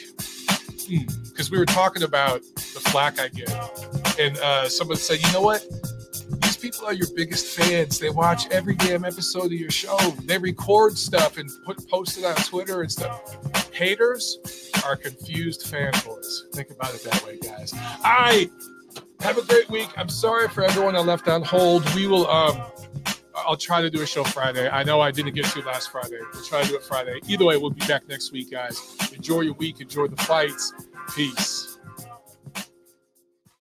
because 0.89 1.49
hmm, 1.49 1.53
we 1.53 1.59
were 1.59 1.67
talking 1.67 2.03
about 2.03 2.43
the 2.43 2.81
flack 2.91 3.19
I 3.19 3.29
get, 3.29 3.51
and 4.19 4.37
uh, 4.39 4.69
someone 4.69 4.97
said, 4.97 5.23
you 5.25 5.33
know 5.33 5.41
what? 5.41 5.65
These 6.43 6.57
people 6.57 6.87
are 6.87 6.93
your 6.93 7.09
biggest 7.17 7.47
fans. 7.57 7.99
They 7.99 8.11
watch 8.11 8.49
every 8.51 8.75
damn 8.77 9.05
episode 9.05 9.47
of 9.47 9.53
your 9.53 9.71
show. 9.71 9.97
They 10.25 10.39
record 10.39 10.97
stuff 10.97 11.39
and 11.39 11.51
put 11.65 11.89
post 11.89 12.19
it 12.19 12.25
on 12.25 12.37
Twitter 12.37 12.83
and 12.83 12.91
stuff. 12.91 13.37
Haters 13.73 14.39
are 14.85 14.97
confused 14.97 15.63
fanboys. 15.63 16.53
Think 16.53 16.71
about 16.71 16.95
it 16.95 17.03
that 17.05 17.25
way, 17.25 17.39
guys. 17.39 17.73
All 17.73 18.21
right. 18.21 18.51
Have 19.21 19.39
a 19.39 19.43
great 19.43 19.69
week. 19.69 19.89
I'm 19.97 20.09
sorry 20.09 20.49
for 20.49 20.63
everyone 20.63 20.97
I 20.97 21.01
left 21.01 21.29
on 21.29 21.43
hold. 21.43 21.93
We 21.95 22.07
will 22.07 22.27
um 22.29 22.63
I'll 23.47 23.57
try 23.57 23.81
to 23.83 23.91
do 23.91 24.03
a 24.03 24.07
show 24.07 24.25
Friday. 24.25 24.69
I 24.69 24.83
know 24.83 25.01
I 25.01 25.11
didn't 25.11 25.35
get 25.35 25.47
to 25.47 25.61
last 25.62 25.91
Friday. 25.91 26.19
We'll 26.33 26.45
try 26.45 26.62
to 26.62 26.69
do 26.69 26.77
it 26.77 26.83
Friday. 26.83 27.21
Either 27.29 27.45
way, 27.45 27.57
we'll 27.57 27.71
be 27.71 27.87
back 27.87 28.09
next 28.09 28.33
week, 28.33 28.51
guys. 28.51 28.97
Enjoy 29.12 29.41
your 29.41 29.55
week. 29.55 29.81
Enjoy 29.81 30.07
the 30.07 30.17
fights. 30.23 30.73
Peace. 31.15 31.70